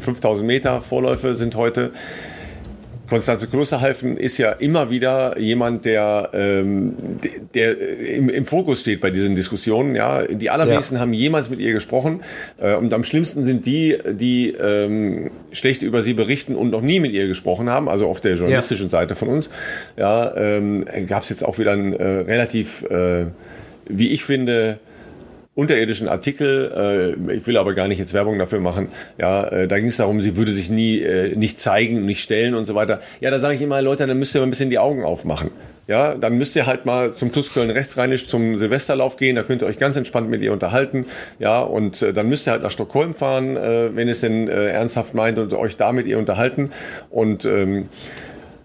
5000 0.00 0.40
ähm, 0.40 0.46
Meter 0.46 0.80
Vorläufe 0.80 1.34
sind 1.34 1.54
heute 1.56 1.92
Konstanze 3.12 3.46
Klosterhalfen 3.46 4.16
ist 4.16 4.38
ja 4.38 4.52
immer 4.52 4.88
wieder 4.90 5.38
jemand, 5.38 5.84
der, 5.84 6.30
ähm, 6.32 6.94
der 7.52 7.76
im, 8.08 8.30
im, 8.30 8.46
Fokus 8.46 8.80
steht 8.80 9.02
bei 9.02 9.10
diesen 9.10 9.36
Diskussionen. 9.36 9.94
Ja, 9.94 10.22
die 10.22 10.48
allerwenigsten 10.48 10.94
ja. 10.94 11.02
haben 11.02 11.12
jemals 11.12 11.50
mit 11.50 11.60
ihr 11.60 11.74
gesprochen 11.74 12.22
äh, 12.58 12.74
und 12.74 12.94
am 12.94 13.04
schlimmsten 13.04 13.44
sind 13.44 13.66
die, 13.66 13.98
die 14.12 14.52
ähm, 14.52 15.30
schlecht 15.52 15.82
über 15.82 16.00
sie 16.00 16.14
berichten 16.14 16.56
und 16.56 16.70
noch 16.70 16.80
nie 16.80 17.00
mit 17.00 17.12
ihr 17.12 17.28
gesprochen 17.28 17.68
haben. 17.68 17.90
Also 17.90 18.08
auf 18.08 18.22
der 18.22 18.36
journalistischen 18.36 18.86
ja. 18.86 18.90
Seite 18.92 19.14
von 19.14 19.28
uns. 19.28 19.50
Ja, 19.98 20.34
ähm, 20.34 20.86
gab 21.06 21.24
es 21.24 21.28
jetzt 21.28 21.44
auch 21.44 21.58
wieder 21.58 21.72
ein 21.72 21.92
äh, 21.92 22.02
relativ, 22.02 22.82
äh, 22.84 23.26
wie 23.90 24.08
ich 24.08 24.24
finde, 24.24 24.78
unterirdischen 25.54 26.08
Artikel, 26.08 27.16
äh, 27.28 27.34
ich 27.34 27.46
will 27.46 27.58
aber 27.58 27.74
gar 27.74 27.88
nicht 27.88 27.98
jetzt 27.98 28.14
Werbung 28.14 28.38
dafür 28.38 28.60
machen, 28.60 28.88
ja, 29.18 29.46
äh, 29.48 29.68
da 29.68 29.78
ging 29.78 29.88
es 29.88 29.98
darum, 29.98 30.20
sie 30.20 30.36
würde 30.36 30.50
sich 30.50 30.70
nie 30.70 31.00
äh, 31.00 31.36
nicht 31.36 31.58
zeigen, 31.58 32.06
nicht 32.06 32.22
stellen 32.22 32.54
und 32.54 32.64
so 32.64 32.74
weiter. 32.74 33.00
Ja, 33.20 33.30
da 33.30 33.38
sage 33.38 33.56
ich 33.56 33.62
immer, 33.62 33.82
Leute, 33.82 34.06
dann 34.06 34.18
müsst 34.18 34.34
ihr 34.34 34.40
mal 34.40 34.46
ein 34.46 34.50
bisschen 34.50 34.70
die 34.70 34.78
Augen 34.78 35.04
aufmachen. 35.04 35.50
Ja, 35.88 36.14
dann 36.14 36.38
müsst 36.38 36.54
ihr 36.54 36.66
halt 36.66 36.86
mal 36.86 37.12
zum 37.12 37.32
TUS 37.32 37.52
Köln 37.52 37.68
rechtsrheinisch 37.68 38.28
zum 38.28 38.56
Silvesterlauf 38.56 39.16
gehen, 39.16 39.36
da 39.36 39.42
könnt 39.42 39.62
ihr 39.62 39.66
euch 39.66 39.78
ganz 39.78 39.96
entspannt 39.96 40.30
mit 40.30 40.40
ihr 40.40 40.52
unterhalten. 40.52 41.06
Ja, 41.38 41.60
und 41.60 42.00
äh, 42.00 42.14
dann 42.14 42.28
müsst 42.28 42.46
ihr 42.46 42.52
halt 42.52 42.62
nach 42.62 42.70
Stockholm 42.70 43.12
fahren, 43.12 43.56
äh, 43.56 43.94
wenn 43.94 44.08
ihr 44.08 44.12
es 44.12 44.20
denn 44.20 44.48
äh, 44.48 44.68
ernsthaft 44.68 45.12
meint 45.14 45.38
und 45.38 45.52
euch 45.52 45.76
da 45.76 45.92
mit 45.92 46.06
ihr 46.06 46.18
unterhalten. 46.18 46.70
Und 47.10 47.44
ähm, 47.44 47.88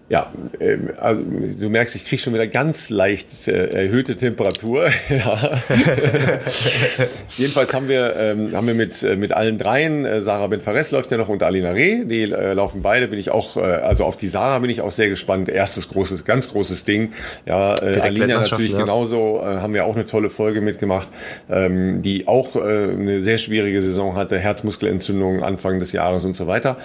ja, 0.09 0.31
ähm, 0.61 0.91
also 1.01 1.21
du 1.21 1.69
merkst, 1.69 1.95
ich 1.97 2.05
kriege 2.05 2.21
schon 2.21 2.33
wieder 2.33 2.47
ganz 2.47 2.89
leicht 2.89 3.49
äh, 3.49 3.67
erhöhte 3.67 4.15
Temperatur. 4.15 4.89
ja. 5.09 5.61
Jedenfalls 7.37 7.73
haben 7.73 7.89
wir, 7.89 8.15
ähm, 8.15 8.55
haben 8.55 8.67
wir 8.67 8.73
mit, 8.73 9.03
äh, 9.03 9.17
mit 9.17 9.33
allen 9.33 9.57
dreien, 9.57 10.05
äh, 10.05 10.21
Sarah 10.21 10.47
Benfares 10.47 10.91
läuft 10.91 11.11
ja 11.11 11.17
noch 11.17 11.27
und 11.27 11.43
Alina 11.43 11.71
Reh, 11.71 12.05
die 12.05 12.21
äh, 12.21 12.53
laufen 12.53 12.81
beide, 12.81 13.09
bin 13.09 13.19
ich 13.19 13.31
auch, 13.31 13.57
äh, 13.57 13.59
also 13.59 14.05
auf 14.05 14.15
die 14.15 14.29
Sarah 14.29 14.59
bin 14.59 14.69
ich 14.69 14.79
auch 14.79 14.93
sehr 14.93 15.09
gespannt. 15.09 15.49
Erstes 15.49 15.89
großes, 15.89 16.23
ganz 16.23 16.47
großes 16.49 16.85
Ding. 16.85 17.11
Ja, 17.45 17.75
äh, 17.75 17.99
Alina 17.99 18.27
natürlich 18.27 18.71
ja. 18.71 18.77
genauso, 18.77 19.41
äh, 19.41 19.57
haben 19.57 19.73
wir 19.73 19.83
auch 19.83 19.95
eine 19.95 20.05
tolle 20.05 20.29
Folge 20.29 20.61
mitgemacht, 20.61 21.09
ähm, 21.49 22.01
die 22.01 22.27
auch 22.27 22.55
eine 22.55 23.19
sehr 23.21 23.37
schwierige 23.37 23.81
Saison 23.81 24.15
hatte, 24.15 24.39
Herzmuskelentzündung 24.39 25.43
Anfang 25.43 25.79
des 25.79 25.91
Jahres 25.91 26.23
und 26.23 26.35
so 26.35 26.47
weiter. 26.47 26.77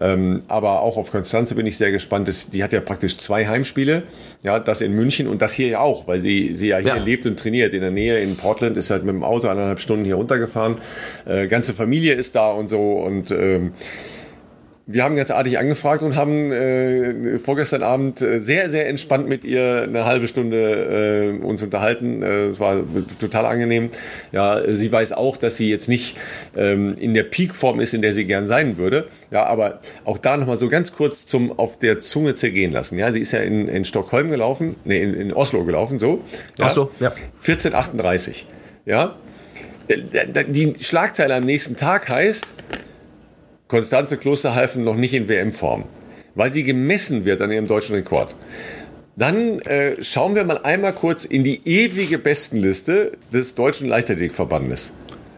Ähm, 0.00 0.42
aber 0.48 0.80
auch 0.80 0.96
auf 0.96 1.10
Konstanze 1.10 1.54
bin 1.54 1.66
ich 1.66 1.76
sehr 1.76 1.92
gespannt. 1.92 2.26
Das, 2.26 2.48
die 2.50 2.62
hat 2.64 2.69
hat 2.70 2.72
ja 2.72 2.80
praktisch 2.80 3.16
zwei 3.18 3.46
Heimspiele, 3.46 4.04
ja, 4.42 4.60
das 4.60 4.80
in 4.80 4.94
München 4.94 5.26
und 5.26 5.42
das 5.42 5.52
hier 5.52 5.68
ja 5.68 5.80
auch, 5.80 6.06
weil 6.06 6.20
sie, 6.20 6.54
sie 6.54 6.68
ja 6.68 6.78
hier 6.78 6.96
ja. 6.96 7.02
lebt 7.02 7.26
und 7.26 7.38
trainiert. 7.38 7.74
In 7.74 7.80
der 7.80 7.90
Nähe 7.90 8.20
in 8.20 8.36
Portland 8.36 8.76
ist 8.76 8.90
halt 8.90 9.04
mit 9.04 9.14
dem 9.14 9.24
Auto 9.24 9.48
eineinhalb 9.48 9.80
Stunden 9.80 10.04
hier 10.04 10.14
runtergefahren. 10.14 10.76
Äh, 11.26 11.48
ganze 11.48 11.74
Familie 11.74 12.14
ist 12.14 12.36
da 12.36 12.50
und 12.52 12.68
so 12.68 13.00
und 13.00 13.32
ähm, 13.32 13.72
wir 14.92 15.04
haben 15.04 15.14
ganz 15.14 15.30
artig 15.30 15.58
angefragt 15.58 16.02
und 16.02 16.16
haben 16.16 16.50
äh, 16.50 17.38
vorgestern 17.38 17.82
Abend 17.82 18.20
äh, 18.22 18.40
sehr, 18.40 18.70
sehr 18.70 18.88
entspannt 18.88 19.28
mit 19.28 19.44
ihr 19.44 19.82
eine 19.82 20.04
halbe 20.04 20.26
Stunde 20.26 21.36
äh, 21.40 21.44
uns 21.44 21.62
unterhalten. 21.62 22.22
Äh, 22.22 22.46
es 22.48 22.60
war 22.60 22.80
total 23.20 23.46
angenehm. 23.46 23.90
Ja, 24.32 24.62
sie 24.74 24.90
weiß 24.90 25.12
auch, 25.12 25.36
dass 25.36 25.56
sie 25.56 25.70
jetzt 25.70 25.88
nicht 25.88 26.16
ähm, 26.56 26.94
in 26.98 27.14
der 27.14 27.22
Peakform 27.22 27.78
ist, 27.78 27.94
in 27.94 28.02
der 28.02 28.12
sie 28.12 28.24
gern 28.24 28.48
sein 28.48 28.78
würde. 28.78 29.06
Ja, 29.30 29.44
aber 29.44 29.80
auch 30.04 30.18
da 30.18 30.36
nochmal 30.36 30.58
so 30.58 30.68
ganz 30.68 30.92
kurz 30.92 31.24
zum 31.24 31.56
auf 31.56 31.78
der 31.78 32.00
Zunge 32.00 32.34
zergehen 32.34 32.72
lassen. 32.72 32.98
Ja, 32.98 33.12
sie 33.12 33.20
ist 33.20 33.32
ja 33.32 33.40
in, 33.40 33.68
in 33.68 33.84
Stockholm 33.84 34.28
gelaufen, 34.30 34.74
nee, 34.84 35.00
in, 35.00 35.14
in 35.14 35.32
Oslo 35.32 35.64
gelaufen, 35.64 36.00
so. 36.00 36.24
Ja, 36.58 36.66
Oslo, 36.66 36.90
ja. 36.98 37.10
1438. 37.10 38.46
Ja. 38.86 39.14
Äh, 39.86 39.98
die 40.48 40.74
Schlagzeile 40.80 41.36
am 41.36 41.44
nächsten 41.44 41.76
Tag 41.76 42.08
heißt, 42.08 42.46
Konstanze 43.70 44.16
Klosterhalfen 44.16 44.82
noch 44.82 44.96
nicht 44.96 45.14
in 45.14 45.28
WM-Form, 45.28 45.84
weil 46.34 46.52
sie 46.52 46.64
gemessen 46.64 47.24
wird 47.24 47.40
an 47.40 47.52
ihrem 47.52 47.68
deutschen 47.68 47.94
Rekord. 47.94 48.34
Dann 49.14 49.60
äh, 49.60 50.02
schauen 50.02 50.34
wir 50.34 50.42
mal 50.44 50.58
einmal 50.58 50.92
kurz 50.92 51.24
in 51.24 51.44
die 51.44 51.60
ewige 51.68 52.18
Bestenliste 52.18 53.12
des 53.32 53.54
Deutschen 53.54 53.88
Leichtathletikverbandes. 53.88 54.92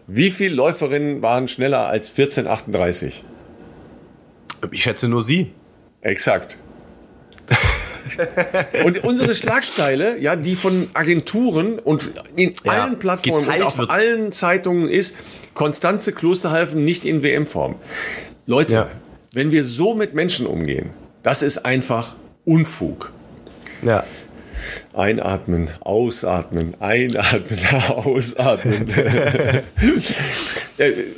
Wie 0.07 0.31
viele 0.31 0.55
Läuferinnen 0.55 1.21
waren 1.21 1.47
schneller 1.47 1.89
als 1.89 2.09
1438? 2.09 3.23
Ich 4.71 4.83
schätze 4.83 5.09
nur 5.09 5.23
Sie. 5.23 5.51
Exakt. 6.01 6.57
und 8.85 9.04
unsere 9.04 9.35
Schlagzeile, 9.35 10.18
ja, 10.18 10.37
die 10.37 10.54
von 10.54 10.88
Agenturen 10.94 11.78
und 11.78 12.11
in 12.37 12.54
ja, 12.64 12.73
allen 12.73 12.99
Plattformen 12.99 13.47
und 13.47 13.62
auf 13.62 13.78
wird's. 13.78 13.92
allen 13.92 14.32
Zeitungen 14.32 14.88
ist, 14.88 15.16
Konstanze 15.54 16.12
Klosterhalfen 16.12 16.85
nicht 16.85 17.04
in 17.04 17.23
WM-Form. 17.23 17.76
Leute, 18.47 18.75
ja. 18.75 18.88
wenn 19.32 19.50
wir 19.50 19.64
so 19.64 19.94
mit 19.94 20.14
Menschen 20.14 20.47
umgehen, 20.47 20.90
das 21.23 21.42
ist 21.42 21.64
einfach 21.66 22.16
Unfug. 22.44 23.12
Ja. 23.82 24.04
Einatmen, 24.94 25.71
ausatmen, 25.80 26.75
einatmen, 26.80 27.59
ausatmen. 27.88 28.92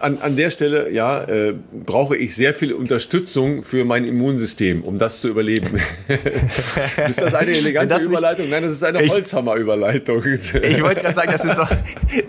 an, 0.01 0.19
an 0.19 0.37
der 0.37 0.51
Stelle, 0.51 0.91
ja, 0.93 1.23
äh, 1.23 1.55
brauche 1.85 2.17
ich 2.17 2.35
sehr 2.35 2.55
viel 2.55 2.73
Unterstützung 2.73 3.63
für 3.63 3.85
mein 3.85 4.05
Immunsystem, 4.05 4.83
um 4.83 4.99
das 4.99 5.21
zu 5.21 5.29
überleben. 5.29 5.81
ist 7.09 7.21
das 7.21 7.35
eine 7.35 7.51
elegante 7.53 7.95
das 7.95 8.05
Überleitung? 8.05 8.49
Nein, 8.51 8.63
das 8.63 8.73
ist 8.73 8.85
eine 8.85 9.01
Holzhammer-Überleitung. 9.01 10.25
ich 10.25 10.83
wollte 10.83 11.01
gerade 11.01 11.15
sagen, 11.15 11.33
das 11.33 11.45
ist 11.45 11.59
auch 11.59 11.71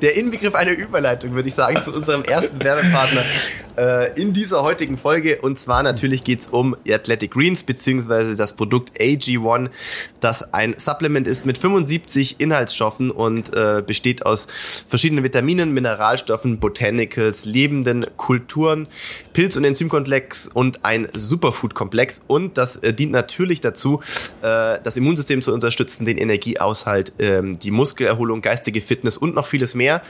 der 0.01 0.17
Inbegriff 0.17 0.55
einer 0.55 0.71
Überleitung, 0.71 1.33
würde 1.35 1.49
ich 1.49 1.55
sagen, 1.55 1.81
zu 1.81 1.93
unserem 1.93 2.23
ersten 2.23 2.63
Werbepartner 2.63 3.23
äh, 3.77 4.19
in 4.19 4.33
dieser 4.33 4.63
heutigen 4.63 4.97
Folge. 4.97 5.39
Und 5.41 5.59
zwar 5.59 5.83
natürlich 5.83 6.23
geht 6.23 6.41
es 6.41 6.47
um 6.47 6.75
Athletic 6.87 7.31
Greens, 7.31 7.63
beziehungsweise 7.63 8.35
das 8.35 8.53
Produkt 8.53 8.99
AG1, 8.99 9.69
das 10.19 10.53
ein 10.53 10.75
Supplement 10.77 11.27
ist 11.27 11.45
mit 11.45 11.57
75 11.57 12.39
Inhaltsstoffen 12.39 13.11
und 13.11 13.55
äh, 13.55 13.83
besteht 13.85 14.25
aus 14.25 14.47
verschiedenen 14.87 15.23
Vitaminen, 15.23 15.73
Mineralstoffen, 15.73 16.59
Botanicals, 16.59 17.24
lebenden 17.45 18.05
Kulturen, 18.17 18.87
Pilz- 19.33 19.57
und 19.57 19.63
Enzymkomplex 19.63 20.47
und 20.47 20.83
ein 20.83 21.07
Superfood-Komplex. 21.13 22.23
Und 22.27 22.57
das 22.57 22.77
äh, 22.77 22.93
dient 22.93 23.11
natürlich 23.11 23.61
dazu, 23.61 24.01
äh, 24.41 24.79
das 24.83 24.97
Immunsystem 24.97 25.41
zu 25.41 25.53
unterstützen, 25.53 26.05
den 26.05 26.17
Energieaushalt, 26.17 27.13
ähm, 27.19 27.59
die 27.59 27.71
Muskelerholung, 27.71 28.41
geistige 28.41 28.81
Fitness 28.81 29.17
und 29.17 29.35
noch 29.35 29.47
vieles 29.47 29.75
mehr. 29.75 30.01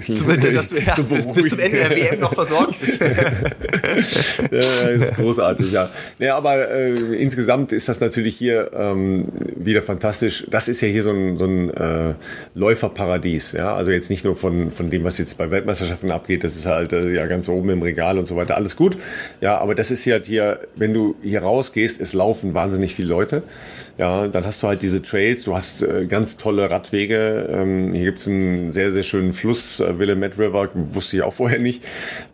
zum, 0.00 0.40
dass 0.40 0.68
du, 0.68 0.76
ja, 0.78 0.92
zum 0.94 1.08
Beruhigen. 1.08 1.34
Bis 1.34 1.48
zum 1.50 1.58
Ende 1.58 1.78
der 1.78 1.90
WM 1.90 2.20
noch 2.20 2.34
versorgt 2.34 2.74
bist. 2.80 3.00
das 4.50 4.84
ist 4.84 5.14
großartig, 5.14 5.72
ja. 5.72 5.90
ja 6.18 6.36
aber 6.36 6.70
äh, 6.70 6.92
insgesamt 6.92 7.72
ist 7.72 7.88
das 7.88 8.00
natürlich 8.00 8.36
hier 8.36 8.70
ähm, 8.74 9.26
wieder 9.56 9.82
fantastisch. 9.82 10.46
Das 10.50 10.68
ist 10.68 10.80
ja 10.80 10.88
hier 10.88 11.02
so 11.02 11.10
ein, 11.10 11.38
so 11.38 11.46
ein 11.46 11.70
äh, 11.70 12.14
Läuferparadies. 12.54 13.52
Ja? 13.52 13.74
Also 13.74 13.90
jetzt 13.90 14.10
nicht 14.10 14.24
nur 14.24 14.36
von, 14.36 14.70
von 14.70 14.90
dem, 14.90 15.04
was 15.04 15.18
jetzt 15.18 15.38
bei 15.38 15.50
Weltmeisterschaften 15.50 16.10
abgeht, 16.10 16.44
das 16.44 16.56
ist 16.56 16.66
halt 16.66 16.92
äh, 16.92 17.14
ja 17.14 17.26
ganz 17.26 17.48
oben 17.48 17.70
im 17.70 17.82
Regal 17.82 18.18
und 18.18 18.26
so 18.26 18.36
weiter. 18.36 18.56
Alles 18.56 18.76
gut. 18.76 18.96
Ja, 19.40 19.58
aber 19.58 19.74
das 19.74 19.90
ist 19.90 20.04
ja 20.04 20.14
halt 20.14 20.26
hier, 20.26 20.60
wenn 20.74 20.92
du 20.92 21.16
hier 21.22 21.42
rausgehst, 21.42 22.00
es 22.00 22.12
laufen 22.12 22.54
wahnsinnig 22.54 22.94
viele 22.94 23.08
Leute. 23.08 23.42
Ja, 23.98 24.28
dann 24.28 24.44
hast 24.44 24.62
du 24.62 24.66
halt 24.66 24.82
diese 24.82 25.00
Trails, 25.00 25.44
du 25.44 25.54
hast 25.54 25.80
äh, 25.80 26.04
ganz 26.06 26.36
tolle 26.36 26.70
Radwege. 26.70 27.48
Ähm, 27.50 27.94
hier 27.94 28.04
gibt's 28.04 28.28
einen 28.28 28.74
sehr, 28.74 28.92
sehr 28.92 29.02
schönen 29.02 29.32
Fluss, 29.32 29.80
äh, 29.80 29.98
Willamette 29.98 30.38
River, 30.38 30.68
wusste 30.74 31.16
ich 31.16 31.22
auch 31.22 31.32
vorher 31.32 31.58
nicht. 31.58 31.82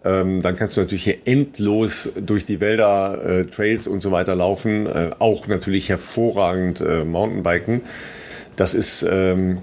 Ähm, 0.05 0.43
dann 0.43 0.57
kannst 0.57 0.77
du 0.77 0.81
natürlich 0.81 1.05
hier 1.05 1.19
endlos 1.25 2.11
durch 2.17 2.45
die 2.45 2.59
Wälder, 2.59 3.25
äh, 3.25 3.45
Trails 3.45 3.87
und 3.87 4.03
so 4.03 4.11
weiter 4.11 4.35
laufen. 4.35 4.87
Äh, 4.87 5.11
auch 5.21 5.47
natürlich 5.47 5.89
hervorragend 5.89 6.81
äh, 6.81 7.05
Mountainbiken. 7.05 7.83
Das 8.57 8.75
ist 8.75 9.07
ähm, 9.09 9.59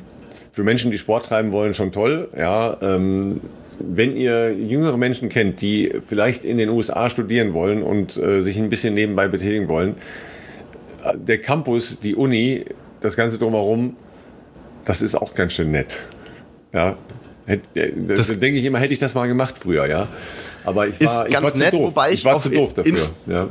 für 0.54 0.64
Menschen, 0.64 0.92
die 0.92 0.98
Sport 0.98 1.26
treiben 1.26 1.52
wollen, 1.52 1.74
schon 1.74 1.92
toll. 1.92 2.30
Ja, 2.38 2.78
ähm, 2.82 3.42
wenn 3.78 4.16
ihr 4.16 4.54
jüngere 4.54 4.98
Menschen 4.98 5.28
kennt, 5.28 5.62
die 5.62 5.94
vielleicht 6.08 6.46
in 6.46 6.58
den 6.58 6.70
USA 6.70 7.10
studieren 7.10 7.54
wollen 7.54 7.84
und 7.84 8.16
äh, 8.18 8.42
sich 8.42 8.58
ein 8.58 8.70
bisschen 8.70 8.94
nebenbei 8.94 9.28
betätigen 9.28 9.68
wollen, 9.68 9.96
der 11.16 11.40
Campus, 11.40 12.00
die 12.02 12.16
Uni, 12.16 12.66
das 13.02 13.16
Ganze 13.16 13.38
drumherum, 13.38 13.96
das 14.86 15.02
ist 15.02 15.16
auch 15.16 15.34
ganz 15.34 15.54
schön 15.54 15.72
nett. 15.72 15.98
Ja, 16.74 16.98
das, 17.48 18.28
das 18.28 18.40
denke 18.40 18.60
ich 18.60 18.66
immer, 18.66 18.80
hätte 18.80 18.94
ich 18.94 19.00
das 19.00 19.16
mal 19.16 19.28
gemacht 19.28 19.56
früher, 19.58 19.86
ja. 19.88 20.08
Aber 20.64 20.88
ich 20.88 21.00
war, 21.02 21.28
ich 21.28 21.34
war 21.34 21.42
nett, 21.42 21.56
zu 21.56 21.72
doof. 21.72 21.86
Wobei 21.88 22.10
ich, 22.10 22.20
ich 22.20 22.26
war 22.26 22.40
zu 22.40 22.50
doof 22.50 22.74
dafür. 22.74 22.98
Ja. 23.26 23.48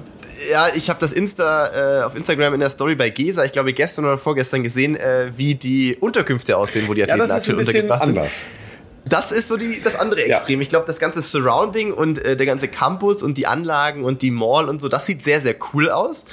ja. 0.51 0.69
ich 0.75 0.89
habe 0.89 1.01
das 1.01 1.13
Insta 1.13 2.01
äh, 2.01 2.03
auf 2.05 2.15
Instagram 2.15 2.55
in 2.55 2.61
der 2.61 2.71
Story 2.71 2.95
bei 2.95 3.11
Gesa, 3.11 3.45
ich 3.45 3.53
glaube 3.53 3.73
gestern 3.73 4.05
oder 4.05 4.19
vorgestern 4.19 4.63
gesehen, 4.63 4.97
äh, 4.97 5.33
wie 5.37 5.55
die 5.55 5.97
Unterkünfte 5.99 6.57
aussehen, 6.57 6.87
wo 6.87 6.95
die 6.95 7.03
Athleten 7.03 7.21
ja, 7.21 7.27
das 7.27 7.49
ist 7.49 7.51
ein 7.51 7.57
bisschen 7.57 7.91
anders. 7.91 8.41
Sind. 8.43 8.68
Das 9.09 9.33
ist 9.33 9.49
so 9.49 9.57
die, 9.57 9.81
das 9.83 9.97
andere 9.97 10.25
Extrem. 10.25 10.61
Ja. 10.61 10.63
Ich 10.63 10.69
glaube, 10.69 10.87
das 10.87 10.99
ganze 10.99 11.23
Surrounding 11.23 11.93
und 11.93 12.25
äh, 12.25 12.37
der 12.37 12.47
ganze 12.47 12.69
Campus 12.69 13.23
und 13.23 13.39
die 13.39 13.47
Anlagen 13.47 14.05
und 14.05 14.23
die 14.23 14.31
Mall 14.31 14.69
und 14.69 14.81
so, 14.81 14.89
das 14.89 15.07
sieht 15.07 15.23
sehr, 15.23 15.41
sehr 15.41 15.55
cool 15.73 15.91
aus. 15.91 16.25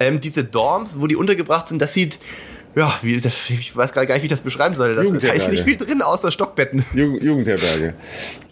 Ähm, 0.00 0.20
diese 0.20 0.44
Dorms, 0.44 1.00
wo 1.00 1.06
die 1.06 1.16
untergebracht 1.16 1.68
sind, 1.68 1.80
das 1.80 1.94
sieht 1.94 2.18
ja, 2.76 2.96
wie 3.02 3.14
ist 3.14 3.24
das, 3.24 3.50
ich 3.50 3.74
weiß 3.76 3.92
gar 3.92 4.02
nicht, 4.02 4.22
wie 4.22 4.26
ich 4.26 4.30
das 4.30 4.42
beschreiben 4.42 4.76
soll. 4.76 4.94
Da 4.94 5.32
ist 5.32 5.50
nicht 5.50 5.64
viel 5.64 5.76
drin, 5.76 6.02
außer 6.02 6.30
Stockbetten. 6.30 6.84
Jugend, 6.94 7.22
Jugendherberge. 7.22 7.94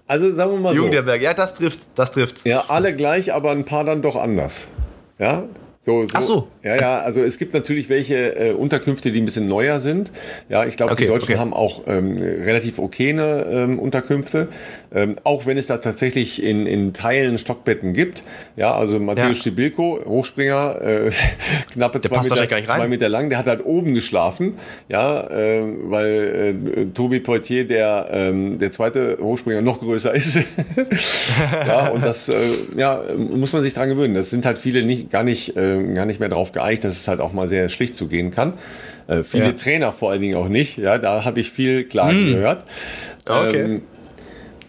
Also 0.08 0.34
sagen 0.34 0.52
wir 0.52 0.58
mal 0.58 0.72
so. 0.72 0.78
Jugendherberge, 0.78 1.24
ja, 1.24 1.34
das 1.34 1.54
trifft, 1.54 1.90
das 1.96 2.10
trifft's. 2.12 2.44
Ja, 2.44 2.64
alle 2.68 2.94
gleich, 2.94 3.32
aber 3.32 3.50
ein 3.50 3.64
paar 3.64 3.84
dann 3.84 4.02
doch 4.02 4.16
anders. 4.16 4.68
Ja, 5.18 5.44
so, 5.86 6.04
so, 6.04 6.10
Ach 6.14 6.20
so. 6.20 6.48
Ja, 6.64 6.74
ja, 6.74 6.98
also 6.98 7.20
es 7.20 7.38
gibt 7.38 7.54
natürlich 7.54 7.88
welche 7.88 8.36
äh, 8.36 8.50
Unterkünfte, 8.50 9.12
die 9.12 9.20
ein 9.20 9.24
bisschen 9.24 9.46
neuer 9.46 9.78
sind. 9.78 10.10
Ja, 10.48 10.64
ich 10.64 10.76
glaube, 10.76 10.94
okay, 10.94 11.04
die 11.04 11.08
Deutschen 11.08 11.34
okay. 11.34 11.38
haben 11.38 11.54
auch 11.54 11.82
ähm, 11.86 12.18
relativ 12.18 12.80
okayne 12.80 13.46
ähm, 13.48 13.78
Unterkünfte. 13.78 14.48
Ähm, 14.92 15.14
auch 15.22 15.46
wenn 15.46 15.56
es 15.56 15.68
da 15.68 15.76
tatsächlich 15.76 16.42
in, 16.42 16.66
in 16.66 16.92
Teilen 16.92 17.38
Stockbetten 17.38 17.92
gibt. 17.92 18.24
Ja, 18.56 18.74
also 18.74 18.98
Matthäus 18.98 19.28
ja. 19.28 19.34
Stibilko, 19.34 20.00
Hochspringer, 20.04 20.80
äh, 20.82 21.10
knappe 21.72 22.00
zwei 22.00 22.20
Meter, 22.20 22.64
zwei 22.64 22.88
Meter 22.88 23.08
lang, 23.08 23.28
der 23.28 23.38
hat 23.38 23.46
halt 23.46 23.64
oben 23.64 23.94
geschlafen. 23.94 24.54
Ja, 24.88 25.24
äh, 25.28 25.62
weil 25.84 26.56
äh, 26.76 26.84
Tobi 26.94 27.20
Poitier, 27.20 27.64
der, 27.64 28.08
ähm, 28.10 28.58
der 28.58 28.72
zweite 28.72 29.18
Hochspringer, 29.20 29.62
noch 29.62 29.78
größer 29.78 30.12
ist. 30.12 30.34
ja, 31.68 31.90
und 31.90 32.04
das 32.04 32.28
äh, 32.28 32.34
ja, 32.76 33.04
muss 33.16 33.52
man 33.52 33.62
sich 33.62 33.74
dran 33.74 33.88
gewöhnen. 33.88 34.14
Das 34.14 34.30
sind 34.30 34.44
halt 34.44 34.58
viele 34.58 34.82
nicht, 34.82 35.10
gar 35.10 35.22
nicht 35.22 35.56
äh, 35.56 35.75
gar 35.82 36.06
nicht 36.06 36.20
mehr 36.20 36.28
drauf 36.28 36.52
geeicht, 36.52 36.84
dass 36.84 36.94
es 36.94 37.08
halt 37.08 37.20
auch 37.20 37.32
mal 37.32 37.48
sehr 37.48 37.68
schlicht 37.68 37.94
zugehen 37.94 38.30
kann. 38.30 38.54
Äh, 39.08 39.22
viele 39.22 39.46
ja. 39.46 39.52
Trainer 39.52 39.92
vor 39.92 40.10
allen 40.10 40.20
Dingen 40.20 40.36
auch 40.36 40.48
nicht. 40.48 40.78
Ja, 40.78 40.98
da 40.98 41.24
habe 41.24 41.40
ich 41.40 41.50
viel 41.50 41.84
Klagen 41.84 42.24
mm. 42.24 42.26
gehört. 42.26 42.64
Okay. 43.28 43.62
Ähm, 43.62 43.82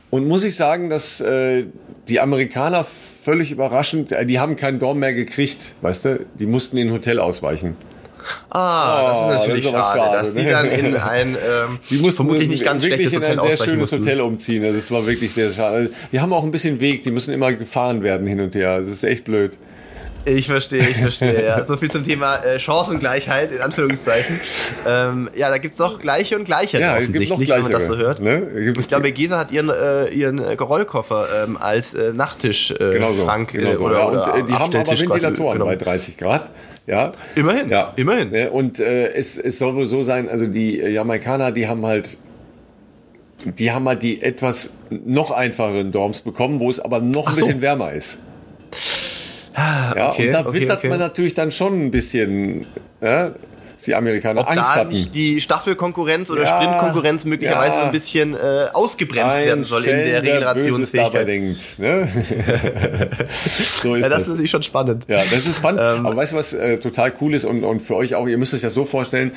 und 0.09 0.27
muss 0.27 0.43
ich 0.43 0.55
sagen, 0.55 0.89
dass 0.89 1.19
äh, 1.21 1.65
die 2.07 2.19
Amerikaner 2.19 2.85
völlig 3.23 3.51
überraschend, 3.51 4.11
äh, 4.11 4.25
die 4.25 4.39
haben 4.39 4.55
keinen 4.55 4.79
Dorm 4.79 4.99
mehr 4.99 5.13
gekriegt, 5.13 5.73
weißt 5.81 6.05
du? 6.05 6.25
Die 6.39 6.45
mussten 6.45 6.77
in 6.77 6.87
ein 6.87 6.93
Hotel 6.93 7.19
ausweichen. 7.19 7.75
Ah, 8.49 9.03
das 9.03 9.17
ist 9.17 9.23
Oh, 9.23 9.47
natürlich 9.47 9.63
das 9.63 9.73
ist 9.73 9.79
schade, 9.79 9.99
schade, 9.99 10.17
dass 10.17 10.33
die 10.33 10.43
ne? 10.43 10.51
dann 10.51 10.67
in 10.67 10.97
ein 10.97 11.29
ähm, 11.35 11.79
Die 11.89 11.97
mussten 11.97 12.25
vermutlich 12.25 12.49
nicht 12.49 12.63
ganz 12.63 12.85
schlechtes 12.85 13.13
in 13.13 13.21
Hotel 13.21 13.39
ein 13.39 13.47
sehr 13.47 13.65
schönes 13.65 13.79
mussten. 13.79 13.99
Hotel 13.99 14.21
umziehen. 14.21 14.65
Also 14.65 14.77
es 14.77 14.91
war 14.91 15.05
wirklich 15.05 15.33
sehr 15.33 15.51
schade. 15.51 15.91
Die 16.11 16.19
haben 16.19 16.33
auch 16.33 16.43
ein 16.43 16.51
bisschen 16.51 16.79
Weg, 16.79 17.03
die 17.03 17.11
müssen 17.11 17.33
immer 17.33 17.53
gefahren 17.53 18.03
werden 18.03 18.27
hin 18.27 18.39
und 18.39 18.55
her. 18.55 18.79
Das 18.79 18.89
ist 18.89 19.03
echt 19.03 19.25
blöd. 19.25 19.57
Ich 20.27 20.47
verstehe, 20.47 20.89
ich 20.89 20.97
verstehe, 20.97 21.45
ja. 21.45 21.63
So 21.67 21.77
viel 21.77 21.89
zum 21.89 22.03
Thema 22.03 22.43
äh, 22.43 22.59
Chancengleichheit, 22.59 23.51
in 23.51 23.61
Anführungszeichen. 23.61 24.39
Ähm, 24.85 25.29
ja, 25.35 25.49
da 25.49 25.57
gibt's 25.57 25.77
doch 25.77 25.99
Gleiche 25.99 26.35
und 26.37 26.43
Gleiche 26.45 26.79
Ja, 26.79 26.97
es 26.97 27.05
gibt 27.11 27.31
offensichtlich, 27.31 27.49
wenn 27.49 27.61
man 27.61 27.71
das 27.71 27.87
so 27.87 27.95
hört. 27.97 28.19
ne? 28.21 28.47
Ich 28.77 28.87
glaube, 28.87 29.11
Gesa 29.11 29.39
hat 29.39 29.51
ihren, 29.51 29.69
äh, 29.69 30.09
ihren 30.09 30.39
äh, 30.39 30.53
Rollkoffer 30.53 31.27
ähm, 31.43 31.57
als 31.57 31.93
äh, 31.93 32.11
Nachttisch 32.13 32.71
äh, 32.71 32.89
Genau 32.91 33.11
so. 33.13 33.25
Genau 33.25 33.69
äh, 33.71 33.75
so. 33.75 33.83
oder, 33.85 33.99
ja, 33.99 34.07
oder 34.07 34.33
und 34.33 34.39
äh, 34.41 34.47
die 34.47 34.53
haben 34.53 34.75
aber 34.75 34.87
Ventilatoren 34.99 35.59
bei 35.59 35.75
genommen. 35.75 35.79
30 35.79 36.17
Grad. 36.17 36.49
Ja. 36.85 37.11
Immerhin, 37.35 37.69
Ja, 37.69 37.93
immerhin. 37.95 38.29
Ne, 38.31 38.49
Und 38.49 38.79
äh, 38.79 39.13
es, 39.13 39.37
es 39.37 39.59
soll 39.59 39.75
wohl 39.75 39.85
so 39.85 40.03
sein, 40.03 40.29
also 40.29 40.45
die 40.47 40.77
Jamaikaner, 40.77 41.51
die 41.51 41.67
haben 41.67 41.85
halt 41.85 42.17
die 43.45 43.71
haben 43.71 43.87
halt 43.87 44.01
die 44.03 44.21
etwas 44.23 44.71
noch 44.89 45.31
einfacheren 45.31 45.91
Dorms 45.91 46.21
bekommen, 46.21 46.59
wo 46.59 46.69
es 46.69 46.79
aber 46.79 47.01
noch 47.01 47.27
ein 47.27 47.33
Ach 47.33 47.35
so. 47.35 47.45
bisschen 47.45 47.61
wärmer 47.61 47.91
ist. 47.93 48.17
Ja, 49.57 50.11
okay, 50.11 50.27
und 50.27 50.33
da 50.33 50.45
okay, 50.45 50.61
wittert 50.61 50.77
okay. 50.79 50.89
man 50.89 50.99
natürlich 50.99 51.33
dann 51.33 51.51
schon 51.51 51.87
ein 51.87 51.91
bisschen, 51.91 52.67
ja, 53.01 53.31
dass 53.75 53.83
die 53.85 53.95
Amerikaner 53.95 54.41
Ob 54.41 54.49
Angst 54.49 54.69
da 54.71 54.75
hatten. 54.75 54.89
nicht 54.93 55.13
die 55.15 55.41
Staffelkonkurrenz 55.41 56.29
oder 56.31 56.43
Ja, 56.43 56.47
Sprintkonkurrenz 56.47 57.25
möglicherweise 57.25 57.77
ja. 57.77 57.83
ein 57.85 57.91
bisschen 57.91 58.33
äh, 58.35 58.67
ausgebremst 58.73 59.39
werden 59.41 59.63
soll 59.63 59.83
in 59.85 59.97
der 60.03 60.21
dabei 60.21 60.31
Regenerationsfähigkeit. 60.31 61.27
denkt. 61.27 61.79
Ne? 61.79 62.07
so 63.81 63.95
ist 63.95 64.03
Ja, 64.03 64.09
das 64.09 64.17
das. 64.19 64.21
ist 64.21 64.27
natürlich 64.29 64.51
schon 64.51 64.63
spannend. 64.63 65.05
Ja, 65.07 65.17
das 65.17 65.45
ist 65.47 65.57
spannend. 65.57 65.81
Ähm, 65.83 66.05
Aber 66.05 66.15
weißt 66.15 66.31
du, 66.33 66.37
was 66.37 66.53
äh, 66.53 66.77
total 66.79 67.13
cool 67.21 67.33
ist 67.33 67.45
und, 67.45 67.63
und 67.63 67.81
für 67.81 67.95
euch 67.95 68.15
auch, 68.15 68.27
ihr 68.27 68.37
müsst 68.37 68.53
euch 68.53 68.61
das 68.61 68.73
so 68.73 68.85
vorstellen, 68.85 69.31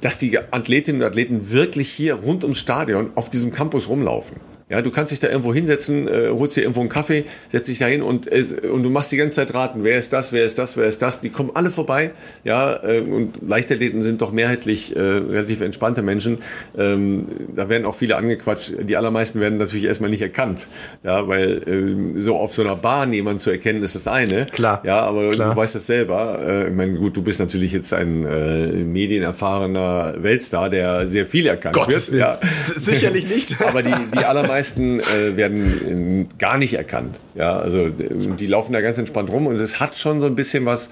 dass 0.00 0.18
die 0.18 0.38
Athletinnen 0.38 1.02
und 1.02 1.06
Athleten 1.08 1.50
wirklich 1.50 1.88
hier 1.90 2.14
rund 2.14 2.42
ums 2.44 2.58
Stadion 2.58 3.10
auf 3.14 3.30
diesem 3.30 3.52
Campus 3.52 3.88
rumlaufen. 3.88 4.36
Ja, 4.68 4.82
du 4.82 4.90
kannst 4.90 5.12
dich 5.12 5.20
da 5.20 5.28
irgendwo 5.28 5.54
hinsetzen, 5.54 6.08
äh, 6.08 6.28
holst 6.30 6.56
dir 6.56 6.62
irgendwo 6.62 6.80
einen 6.80 6.88
Kaffee, 6.88 7.24
setzt 7.52 7.68
dich 7.68 7.78
da 7.78 7.86
hin 7.86 8.02
und, 8.02 8.26
äh, 8.26 8.44
und 8.68 8.82
du 8.82 8.90
machst 8.90 9.12
die 9.12 9.16
ganze 9.16 9.36
Zeit 9.36 9.54
raten, 9.54 9.84
wer 9.84 9.96
ist 9.96 10.12
das, 10.12 10.32
wer 10.32 10.44
ist 10.44 10.58
das, 10.58 10.76
wer 10.76 10.86
ist 10.86 11.00
das. 11.02 11.20
Die 11.20 11.28
kommen 11.28 11.52
alle 11.54 11.70
vorbei. 11.70 12.10
Ja, 12.42 12.82
äh, 12.82 12.98
und 12.98 13.34
Leichtathleten 13.46 14.02
sind 14.02 14.22
doch 14.22 14.32
mehrheitlich 14.32 14.96
äh, 14.96 14.98
relativ 14.98 15.60
entspannte 15.60 16.02
Menschen. 16.02 16.38
Ähm, 16.76 17.26
da 17.54 17.68
werden 17.68 17.86
auch 17.86 17.94
viele 17.94 18.16
angequatscht. 18.16 18.72
Die 18.80 18.96
allermeisten 18.96 19.38
werden 19.38 19.56
natürlich 19.56 19.84
erstmal 19.84 20.10
nicht 20.10 20.22
erkannt. 20.22 20.66
Ja, 21.04 21.28
weil 21.28 21.62
ähm, 21.68 22.20
so 22.20 22.34
auf 22.34 22.52
so 22.52 22.62
einer 22.62 22.74
Bahn 22.74 23.12
jemanden 23.12 23.38
zu 23.38 23.52
erkennen, 23.52 23.84
ist 23.84 23.94
das 23.94 24.08
eine. 24.08 24.46
Klar. 24.46 24.82
Ja, 24.84 25.02
aber 25.02 25.30
Klar. 25.30 25.54
du 25.54 25.60
weißt 25.60 25.76
das 25.76 25.86
selber. 25.86 26.40
Äh, 26.44 26.68
ich 26.70 26.74
meine, 26.74 26.94
gut, 26.94 27.16
du 27.16 27.22
bist 27.22 27.38
natürlich 27.38 27.70
jetzt 27.70 27.94
ein 27.94 28.26
äh, 28.26 28.66
medienerfahrener 28.66 30.16
Weltstar, 30.18 30.70
der 30.70 31.06
sehr 31.06 31.26
viel 31.26 31.46
erkannt 31.46 31.76
Gottes 31.76 32.10
wird. 32.10 32.20
Ja. 32.20 32.40
Sicherlich 32.66 33.28
nicht. 33.28 33.54
Aber 33.64 33.84
die, 33.84 33.94
die 34.12 34.24
allermeisten 34.24 34.55
äh, 34.60 35.36
werden 35.36 36.26
äh, 36.30 36.34
gar 36.38 36.58
nicht 36.58 36.74
erkannt. 36.74 37.18
Ja, 37.34 37.58
also 37.58 37.86
äh, 37.86 37.92
die 38.38 38.46
laufen 38.46 38.72
da 38.72 38.80
ganz 38.80 38.98
entspannt 38.98 39.30
rum 39.30 39.46
und 39.46 39.56
es 39.56 39.80
hat 39.80 39.96
schon 39.96 40.20
so 40.20 40.26
ein 40.26 40.34
bisschen 40.36 40.66
was. 40.66 40.90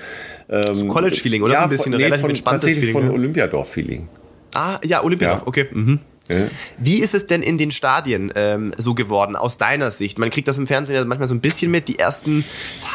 Ähm, 0.49 0.89
College-Feeling, 0.89 1.43
oder? 1.43 1.55
Ja, 1.55 1.59
So 1.61 1.65
ein 1.65 1.71
bisschen 1.71 1.93
von, 1.93 1.99
nee, 1.99 2.05
relativ 2.05 2.21
von, 2.23 2.31
entspanntes 2.31 2.61
tatsächlich 2.63 2.93
Feeling, 2.93 3.09
von 3.09 3.13
ja. 3.13 3.19
Olympiadorf-Feeling. 3.19 4.09
Ah, 4.55 4.79
ja, 4.85 5.03
Olympiadorf, 5.03 5.41
Ja. 5.41 5.47
okay. 5.47 5.67
Mhm. 5.73 6.01
Ja. 6.29 6.49
Wie 6.79 7.01
ist 7.01 7.15
es 7.15 7.27
denn 7.27 7.43
in 7.43 7.59
den 7.59 7.71
Stadien 7.71 8.33
ähm, 8.35 8.73
so 8.79 8.95
geworden, 8.95 9.37
aus 9.37 9.59
deiner 9.59 9.91
Sicht? 9.91 10.19
Man 10.19 10.31
kriegt 10.31 10.49
das 10.49 10.57
im 10.57 10.67
Fernsehen 10.67 10.97
ja 10.97 11.05
manchmal 11.05 11.29
so 11.29 11.35
ein 11.35 11.41
bisschen 11.41 11.71
mit. 11.71 11.87
Die 11.89 11.99
ersten 11.99 12.45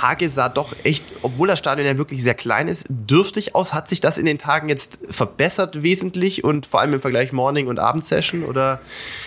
Tage 0.02 0.30
sah 0.32 0.50
doch 0.50 0.76
echt, 0.84 1.06
obwohl 1.22 1.48
das 1.48 1.60
Stadion 1.60 1.86
ja 1.86 1.98
wirklich 1.98 2.24
sehr 2.24 2.34
klein 2.34 2.68
ist, 2.68 2.88
dürftig 2.90 3.54
aus. 3.54 3.74
Hat 3.74 3.88
sich 3.88 4.02
das 4.02 4.18
in 4.18 4.26
den 4.26 4.40
Tagen 4.40 4.68
jetzt 4.68 5.00
verbessert 5.12 5.84
wesentlich 5.84 6.44
und 6.44 6.66
vor 6.66 6.80
allem 6.82 6.94
im 6.94 7.02
Vergleich 7.02 7.32
Morning- 7.32 7.68
und 7.68 7.78
Abendsession? 7.78 8.44
Oder? 8.46 8.80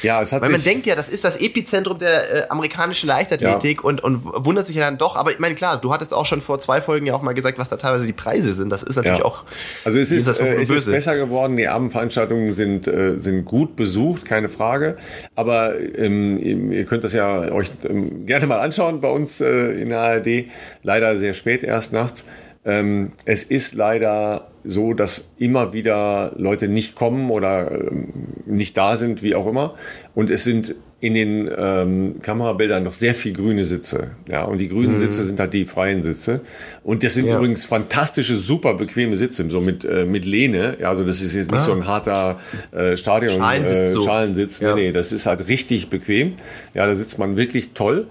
Ja, 0.02 0.20
es 0.20 0.32
hat 0.32 0.42
Weil 0.42 0.50
man 0.50 0.64
denkt 0.64 0.86
ja, 0.86 0.96
das 0.96 1.08
ist 1.08 1.24
das 1.24 1.36
Epizentrum 1.36 1.98
der 1.98 2.46
äh, 2.46 2.48
amerikanischen 2.48 3.06
Leichtathletik 3.06 3.84
und, 3.84 4.02
und 4.02 4.24
wundert 4.24 4.66
sich 4.66 4.74
ja 4.74 4.82
dann 4.82 4.98
doch. 4.98 5.14
Aber 5.14 5.30
ich 5.30 5.38
meine, 5.38 5.54
klar, 5.54 5.80
du 5.80 5.92
hattest 5.92 6.12
auch 6.12 6.26
schon 6.26 6.40
vor 6.40 6.58
zwei 6.58 6.82
Folgen 6.82 7.06
ja 7.06 7.14
auch 7.14 7.22
mal 7.22 7.34
gesagt, 7.34 7.56
was 7.58 7.68
da 7.68 7.76
teilweise 7.76 8.06
die 8.06 8.12
Preise 8.12 8.52
sind. 8.52 8.70
Das 8.70 8.82
ist 8.82 8.96
natürlich 8.96 9.20
Ja. 9.20 9.24
auch. 9.24 9.44
Also 9.84 10.00
es 10.00 10.08
ist, 10.10 10.12
jenseits 10.26 10.38
von 10.38 10.46
äh, 10.48 10.54
es 10.60 10.70
ist 10.70 10.86
besser 10.86 11.16
geworden. 11.16 11.56
Die 11.56 11.68
Abendveranstaltungen 11.68 12.52
sind, 12.52 12.88
äh, 12.88 13.20
sind 13.20 13.44
gut 13.44 13.76
besucht, 13.76 13.91
keine 14.24 14.48
Frage. 14.48 14.96
Aber 15.34 15.74
ähm, 15.78 16.38
ihr 16.72 16.84
könnt 16.84 17.04
das 17.04 17.12
ja 17.12 17.52
euch 17.52 17.70
ähm, 17.88 18.26
gerne 18.26 18.46
mal 18.46 18.60
anschauen 18.60 19.00
bei 19.00 19.08
uns 19.08 19.40
äh, 19.40 19.72
in 19.72 19.90
der 19.90 20.00
ARD. 20.00 20.46
Leider 20.82 21.16
sehr 21.16 21.34
spät 21.34 21.62
erst 21.64 21.92
nachts. 21.92 22.26
Ähm, 22.64 23.12
es 23.24 23.42
ist 23.44 23.74
leider 23.74 24.48
so, 24.64 24.94
dass 24.94 25.30
immer 25.38 25.72
wieder 25.72 26.32
Leute 26.36 26.68
nicht 26.68 26.94
kommen 26.94 27.30
oder 27.30 27.70
ähm, 27.72 28.12
nicht 28.46 28.76
da 28.76 28.96
sind, 28.96 29.22
wie 29.22 29.34
auch 29.34 29.46
immer. 29.46 29.74
Und 30.14 30.30
es 30.30 30.44
sind 30.44 30.74
in 31.02 31.14
den 31.14 31.50
ähm, 31.58 32.20
Kamerabildern 32.22 32.84
noch 32.84 32.92
sehr 32.92 33.16
viel 33.16 33.32
grüne 33.32 33.64
Sitze. 33.64 34.12
Ja, 34.30 34.44
und 34.44 34.58
die 34.58 34.68
grünen 34.68 34.98
Sitze 34.98 35.24
sind 35.24 35.40
halt 35.40 35.52
die 35.52 35.64
freien 35.64 36.04
Sitze. 36.04 36.42
Und 36.84 37.02
das 37.02 37.14
sind 37.14 37.26
Ja. 37.26 37.36
übrigens 37.38 37.64
fantastische, 37.64 38.36
super 38.36 38.74
bequeme 38.74 39.16
Sitze, 39.16 39.44
so 39.50 39.60
mit, 39.60 39.84
äh, 39.84 40.04
mit 40.04 40.24
Lehne. 40.24 40.76
Ja, 40.80 40.90
also 40.90 41.02
das 41.04 41.20
ist 41.20 41.34
jetzt 41.34 41.50
nicht 41.50 41.64
so 41.64 41.72
ein 41.72 41.88
harter 41.88 42.38
äh, 42.70 42.96
Stadion 42.96 43.32
Schalensitz 43.40 43.88
äh, 43.88 43.92
so. 43.92 44.04
Schalensitz. 44.04 44.60
Ja. 44.60 44.76
Nee, 44.76 44.80
nee, 44.86 44.92
das 44.92 45.10
ist 45.10 45.26
halt 45.26 45.48
richtig 45.48 45.90
bequem. 45.90 46.34
Ja, 46.72 46.86
da 46.86 46.94
sitzt 46.94 47.18
man 47.18 47.36
wirklich 47.36 47.70
toll. 47.74 48.06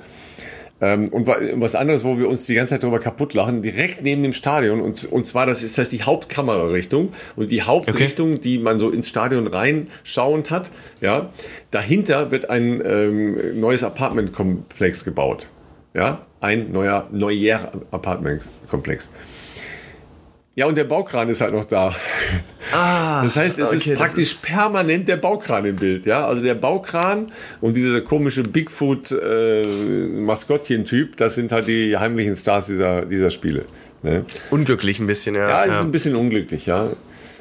Ähm, 0.81 1.09
und 1.09 1.27
wa- 1.27 1.37
was 1.55 1.75
anderes, 1.75 2.03
wo 2.03 2.17
wir 2.17 2.27
uns 2.27 2.47
die 2.47 2.55
ganze 2.55 2.73
Zeit 2.73 2.83
drüber 2.83 2.99
kaputt 2.99 3.33
lachen, 3.35 3.61
direkt 3.61 4.01
neben 4.01 4.23
dem 4.23 4.33
Stadion. 4.33 4.81
Und, 4.81 5.05
und 5.11 5.25
zwar, 5.27 5.45
das 5.45 5.61
ist 5.61 5.77
das 5.77 5.89
die 5.89 6.01
Hauptkamerarichtung. 6.03 7.13
Und 7.35 7.51
die 7.51 7.61
Hauptrichtung, 7.61 8.41
die 8.41 8.57
man 8.57 8.79
so 8.79 8.89
ins 8.89 9.07
Stadion 9.07 9.45
reinschauend 9.47 10.49
hat, 10.49 10.71
ja, 10.99 11.29
dahinter 11.69 12.31
wird 12.31 12.49
ein 12.49 12.81
ähm, 12.85 13.59
neues 13.59 13.83
Apartmentkomplex 13.83 15.05
gebaut. 15.05 15.47
Ja, 15.93 16.25
ein 16.39 16.71
neuer, 16.71 17.07
neuer 17.11 17.71
Apartmentkomplex. 17.91 19.09
Ja, 20.53 20.65
und 20.65 20.75
der 20.77 20.83
Baukran 20.83 21.29
ist 21.29 21.39
halt 21.39 21.53
noch 21.53 21.63
da. 21.63 21.95
Ah, 22.73 23.23
Das 23.23 23.37
heißt, 23.37 23.57
es 23.59 23.69
okay, 23.69 23.91
ist 23.91 23.97
praktisch 23.97 24.33
permanent 24.35 25.07
der 25.07 25.15
Baukran 25.15 25.63
im 25.65 25.77
Bild. 25.77 26.05
Ja? 26.05 26.27
Also 26.27 26.43
der 26.43 26.55
Baukran 26.55 27.25
und 27.61 27.77
dieser 27.77 28.01
komische 28.01 28.43
Bigfoot-Maskottchen-Typ, 28.43 31.15
das 31.15 31.35
sind 31.35 31.53
halt 31.53 31.67
die 31.67 31.95
heimlichen 31.97 32.35
Stars 32.35 32.65
dieser, 32.65 33.05
dieser 33.05 33.31
Spiele. 33.31 33.63
Ne? 34.03 34.25
Unglücklich 34.49 34.99
ein 34.99 35.07
bisschen, 35.07 35.35
ja. 35.35 35.47
Ja, 35.47 35.61
es 35.63 35.69
ist 35.71 35.75
ja. 35.77 35.81
ein 35.83 35.91
bisschen 35.91 36.15
unglücklich, 36.15 36.65
ja. 36.65 36.91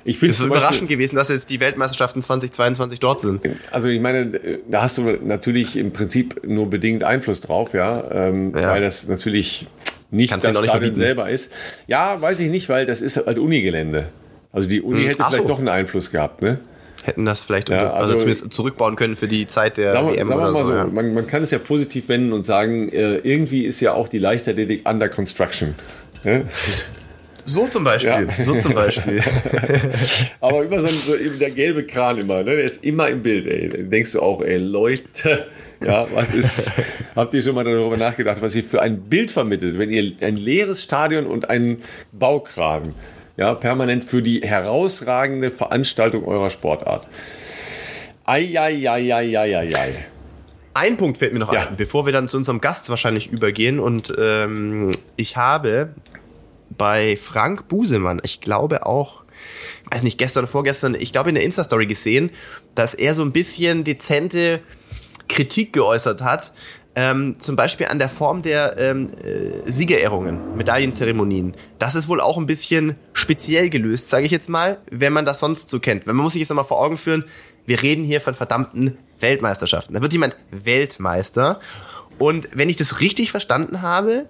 Ich 0.04 0.18
finde 0.18 0.30
Es 0.32 0.38
ist 0.38 0.46
überraschend 0.46 0.88
gewesen, 0.88 1.16
dass 1.16 1.28
jetzt 1.28 1.50
die 1.50 1.60
Weltmeisterschaften 1.60 2.22
2022 2.22 3.00
dort 3.00 3.20
sind. 3.20 3.42
Also 3.70 3.88
ich 3.88 4.00
meine, 4.00 4.30
da 4.68 4.80
hast 4.82 4.96
du 4.98 5.02
natürlich 5.22 5.76
im 5.76 5.92
Prinzip 5.92 6.40
nur 6.46 6.70
bedingt 6.70 7.02
Einfluss 7.04 7.40
drauf, 7.40 7.74
ja, 7.74 8.04
ähm, 8.28 8.52
Ja. 8.56 8.68
weil 8.70 8.80
das 8.82 9.06
natürlich 9.08 9.66
nicht 10.10 10.30
Kannst 10.30 10.44
das 10.46 10.52
Stadion 10.52 10.70
verbieten. 10.72 10.96
selber 10.96 11.30
ist. 11.30 11.50
Ja, 11.86 12.20
weiß 12.20 12.40
ich 12.40 12.50
nicht, 12.50 12.68
weil 12.68 12.86
das 12.86 13.00
ist 13.00 13.16
halt 13.26 13.38
Unigelände. 13.38 14.06
Also 14.52 14.68
die 14.68 14.82
Uni 14.82 15.00
Hm, 15.02 15.06
hätte 15.08 15.18
vielleicht 15.24 15.42
so. 15.42 15.48
doch 15.48 15.58
einen 15.58 15.68
Einfluss 15.68 16.10
gehabt, 16.10 16.42
ne? 16.42 16.58
Hätten 17.04 17.24
das 17.24 17.42
vielleicht 17.42 17.68
Ja, 17.70 17.76
unter, 17.76 17.94
also, 17.94 18.12
also- 18.12 18.18
zumindest 18.26 18.52
zurückbauen 18.52 18.96
können 18.96 19.16
für 19.16 19.28
die 19.28 19.46
Zeit 19.46 19.78
der 19.78 19.92
Sagen 19.92 20.08
wir, 20.08 20.16
WM 20.16 20.28
sagen 20.28 20.40
wir 20.40 20.50
mal 20.50 20.64
so, 20.64 20.74
ja. 20.74 20.84
man, 20.84 21.14
man 21.14 21.26
kann 21.26 21.42
es 21.42 21.50
ja 21.50 21.58
positiv 21.58 22.08
wenden 22.08 22.32
und 22.32 22.44
sagen, 22.44 22.88
äh, 22.90 23.16
irgendwie 23.18 23.64
ist 23.64 23.80
ja 23.80 23.94
auch 23.94 24.08
die 24.08 24.18
Leichtathletik 24.18 24.86
under 24.88 25.08
construction. 25.08 25.74
Ne? 26.24 26.44
So 27.46 27.66
zum 27.66 27.84
Beispiel. 27.84 28.10
Ja. 28.36 28.44
So 28.44 28.54
zum 28.60 28.74
Beispiel. 28.74 29.20
Aber 30.40 30.62
immer 30.62 30.80
so, 30.80 30.86
ein, 30.88 30.92
so 30.94 31.16
eben 31.16 31.38
der 31.38 31.50
gelbe 31.50 31.84
Kran 31.84 32.18
immer, 32.18 32.38
ne? 32.42 32.54
der 32.56 32.64
ist 32.64 32.84
immer 32.84 33.08
im 33.08 33.22
Bild. 33.22 33.46
Ey. 33.46 33.68
Dann 33.70 33.90
denkst 33.90 34.12
du 34.12 34.20
auch, 34.20 34.42
ey 34.42 34.58
Leute, 34.58 35.46
ja, 35.82 36.06
was 36.12 36.30
ist, 36.32 36.72
habt 37.16 37.32
ihr 37.34 37.42
schon 37.42 37.54
mal 37.54 37.64
darüber 37.64 37.96
nachgedacht, 37.96 38.40
was 38.42 38.54
ihr 38.54 38.64
für 38.64 38.82
ein 38.82 39.00
Bild 39.02 39.30
vermittelt, 39.30 39.78
wenn 39.78 39.90
ihr 39.90 40.12
ein 40.20 40.36
leeres 40.36 40.82
Stadion 40.82 41.26
und 41.26 41.50
einen 41.50 41.82
Baukran, 42.12 42.94
ja, 43.36 43.54
permanent 43.54 44.04
für 44.04 44.22
die 44.22 44.42
herausragende 44.42 45.50
Veranstaltung 45.50 46.24
eurer 46.26 46.50
Sportart. 46.50 47.06
Eieieiei. 48.24 50.04
Ein 50.74 50.96
Punkt 50.96 51.18
fällt 51.18 51.32
mir 51.32 51.40
noch 51.40 51.52
Ja. 51.52 51.68
ein, 51.68 51.76
bevor 51.76 52.06
wir 52.06 52.12
dann 52.12 52.28
zu 52.28 52.36
unserem 52.36 52.60
Gast 52.60 52.88
wahrscheinlich 52.88 53.32
übergehen. 53.32 53.80
Und 53.80 54.12
ähm, 54.18 54.92
ich 55.16 55.36
habe 55.36 55.90
bei 56.76 57.16
Frank 57.16 57.66
Busemann, 57.68 58.20
ich 58.24 58.40
glaube 58.40 58.86
auch, 58.86 59.24
weiß 59.90 60.04
nicht, 60.04 60.18
gestern 60.18 60.44
oder 60.44 60.52
vorgestern, 60.52 60.94
ich 60.94 61.10
glaube 61.12 61.30
in 61.30 61.34
der 61.34 61.44
Insta-Story 61.44 61.86
gesehen, 61.86 62.30
dass 62.76 62.94
er 62.94 63.14
so 63.14 63.22
ein 63.22 63.32
bisschen 63.32 63.82
dezente 63.82 64.60
Kritik 65.30 65.72
geäußert 65.72 66.22
hat. 66.22 66.52
Ähm, 66.96 67.38
zum 67.38 67.54
Beispiel 67.54 67.86
an 67.86 68.00
der 68.00 68.08
Form 68.08 68.42
der 68.42 68.76
ähm, 68.76 69.10
äh, 69.24 69.70
Siegerehrungen, 69.70 70.56
Medaillenzeremonien. 70.56 71.54
Das 71.78 71.94
ist 71.94 72.08
wohl 72.08 72.20
auch 72.20 72.36
ein 72.36 72.46
bisschen 72.46 72.96
speziell 73.12 73.70
gelöst, 73.70 74.10
sage 74.10 74.26
ich 74.26 74.32
jetzt 74.32 74.48
mal, 74.48 74.78
wenn 74.90 75.12
man 75.12 75.24
das 75.24 75.38
sonst 75.38 75.70
so 75.70 75.78
kennt. 75.78 76.08
Wenn 76.08 76.16
man 76.16 76.24
muss 76.24 76.32
sich 76.32 76.40
jetzt 76.40 76.52
mal 76.52 76.64
vor 76.64 76.80
Augen 76.80 76.98
führen, 76.98 77.24
wir 77.64 77.80
reden 77.80 78.02
hier 78.02 78.20
von 78.20 78.34
verdammten 78.34 78.98
Weltmeisterschaften. 79.20 79.94
Da 79.94 80.02
wird 80.02 80.12
jemand 80.12 80.36
Weltmeister. 80.50 81.60
Und 82.18 82.48
wenn 82.54 82.68
ich 82.68 82.76
das 82.76 82.98
richtig 82.98 83.30
verstanden 83.30 83.82
habe, 83.82 84.26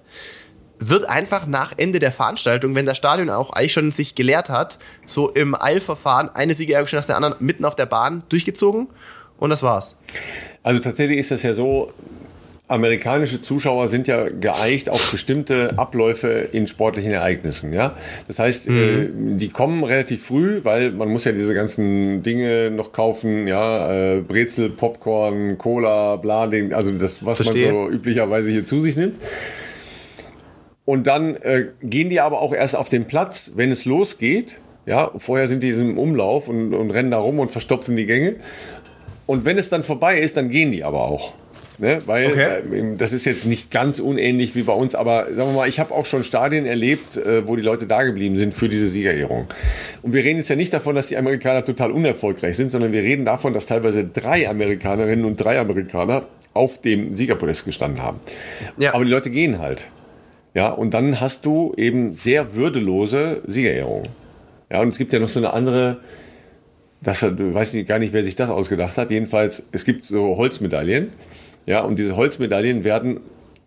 wird 0.78 1.06
einfach 1.06 1.46
nach 1.46 1.72
Ende 1.78 1.98
der 1.98 2.12
Veranstaltung, 2.12 2.74
wenn 2.74 2.84
das 2.86 2.98
Stadion 2.98 3.30
auch 3.30 3.50
eigentlich 3.50 3.72
schon 3.72 3.90
sich 3.90 4.14
geleert 4.14 4.50
hat, 4.50 4.78
so 5.06 5.30
im 5.30 5.54
Eilverfahren 5.54 6.28
eine 6.34 6.52
Siegerehrung 6.52 6.88
nach 6.92 7.06
der 7.06 7.16
anderen 7.16 7.36
mitten 7.38 7.64
auf 7.64 7.74
der 7.74 7.86
Bahn 7.86 8.22
durchgezogen 8.28 8.88
und 9.40 9.50
das 9.50 9.62
war's. 9.62 10.00
Also 10.62 10.80
tatsächlich 10.80 11.18
ist 11.18 11.30
das 11.30 11.42
ja 11.42 11.54
so, 11.54 11.92
amerikanische 12.70 13.42
Zuschauer 13.42 13.88
sind 13.88 14.06
ja 14.06 14.28
geeicht 14.28 14.88
auf 14.88 15.10
bestimmte 15.10 15.76
Abläufe 15.76 16.28
in 16.28 16.68
sportlichen 16.68 17.10
Ereignissen. 17.10 17.72
Ja? 17.72 17.96
Das 18.28 18.38
heißt, 18.38 18.68
mhm. 18.68 18.76
äh, 18.76 19.38
die 19.38 19.48
kommen 19.48 19.82
relativ 19.82 20.24
früh, 20.24 20.60
weil 20.62 20.92
man 20.92 21.08
muss 21.08 21.24
ja 21.24 21.32
diese 21.32 21.52
ganzen 21.52 22.22
Dinge 22.22 22.70
noch 22.70 22.92
kaufen, 22.92 23.48
ja, 23.48 24.14
äh, 24.14 24.20
Brezel, 24.20 24.70
Popcorn, 24.70 25.58
Cola, 25.58 26.14
bla, 26.16 26.46
den, 26.46 26.72
also 26.72 26.92
das, 26.92 27.24
was 27.24 27.38
Verstehe. 27.38 27.72
man 27.72 27.86
so 27.86 27.90
üblicherweise 27.90 28.52
hier 28.52 28.64
zu 28.64 28.80
sich 28.80 28.96
nimmt. 28.96 29.16
Und 30.84 31.06
dann 31.06 31.36
äh, 31.36 31.66
gehen 31.82 32.08
die 32.08 32.20
aber 32.20 32.40
auch 32.40 32.52
erst 32.52 32.76
auf 32.76 32.88
den 32.88 33.06
Platz, 33.06 33.52
wenn 33.56 33.72
es 33.72 33.84
losgeht. 33.84 34.58
Ja, 34.86 35.10
vorher 35.16 35.46
sind 35.46 35.62
die 35.62 35.70
im 35.70 35.98
Umlauf 35.98 36.48
und, 36.48 36.72
und 36.72 36.90
rennen 36.90 37.10
da 37.10 37.18
rum 37.18 37.38
und 37.38 37.50
verstopfen 37.50 37.96
die 37.96 38.06
Gänge. 38.06 38.36
Und 39.30 39.44
wenn 39.44 39.58
es 39.58 39.70
dann 39.70 39.84
vorbei 39.84 40.18
ist, 40.18 40.36
dann 40.36 40.48
gehen 40.48 40.72
die 40.72 40.82
aber 40.82 41.02
auch. 41.02 41.34
Ne? 41.78 42.02
Weil 42.04 42.32
okay. 42.32 42.40
äh, 42.42 42.96
das 42.98 43.12
ist 43.12 43.26
jetzt 43.26 43.46
nicht 43.46 43.70
ganz 43.70 44.00
unähnlich 44.00 44.56
wie 44.56 44.64
bei 44.64 44.72
uns, 44.72 44.96
aber 44.96 45.26
sagen 45.26 45.50
wir 45.50 45.52
mal, 45.52 45.68
ich 45.68 45.78
habe 45.78 45.94
auch 45.94 46.04
schon 46.04 46.24
Stadien 46.24 46.66
erlebt, 46.66 47.16
äh, 47.16 47.46
wo 47.46 47.54
die 47.54 47.62
Leute 47.62 47.86
da 47.86 48.02
geblieben 48.02 48.36
sind 48.38 48.54
für 48.54 48.68
diese 48.68 48.88
Siegerehrung. 48.88 49.46
Und 50.02 50.14
wir 50.14 50.24
reden 50.24 50.38
jetzt 50.38 50.50
ja 50.50 50.56
nicht 50.56 50.72
davon, 50.72 50.96
dass 50.96 51.06
die 51.06 51.16
Amerikaner 51.16 51.64
total 51.64 51.92
unerfolgreich 51.92 52.56
sind, 52.56 52.72
sondern 52.72 52.90
wir 52.90 53.04
reden 53.04 53.24
davon, 53.24 53.54
dass 53.54 53.66
teilweise 53.66 54.02
drei 54.04 54.48
Amerikanerinnen 54.48 55.24
und 55.24 55.36
drei 55.36 55.60
Amerikaner 55.60 56.24
auf 56.52 56.80
dem 56.80 57.16
Siegerpodest 57.16 57.64
gestanden 57.64 58.02
haben. 58.02 58.18
Ja. 58.78 58.94
Aber 58.94 59.04
die 59.04 59.12
Leute 59.12 59.30
gehen 59.30 59.60
halt. 59.60 59.86
Ja, 60.54 60.70
und 60.70 60.92
dann 60.92 61.20
hast 61.20 61.46
du 61.46 61.72
eben 61.76 62.16
sehr 62.16 62.56
würdelose 62.56 63.42
Siegerehrungen. 63.46 64.08
Ja, 64.72 64.80
und 64.80 64.88
es 64.88 64.98
gibt 64.98 65.12
ja 65.12 65.20
noch 65.20 65.28
so 65.28 65.38
eine 65.38 65.52
andere, 65.52 65.98
das 67.02 67.22
weiß 67.22 67.74
ich 67.74 67.86
gar 67.86 67.98
nicht, 67.98 68.12
wer 68.12 68.22
sich 68.22 68.36
das 68.36 68.50
ausgedacht 68.50 68.96
hat. 68.98 69.10
Jedenfalls, 69.10 69.66
es 69.72 69.84
gibt 69.84 70.04
so 70.04 70.36
Holzmedaillen. 70.36 71.12
Ja, 71.66 71.80
und 71.80 71.98
diese 71.98 72.16
Holzmedaillen 72.16 72.84
werden 72.84 73.20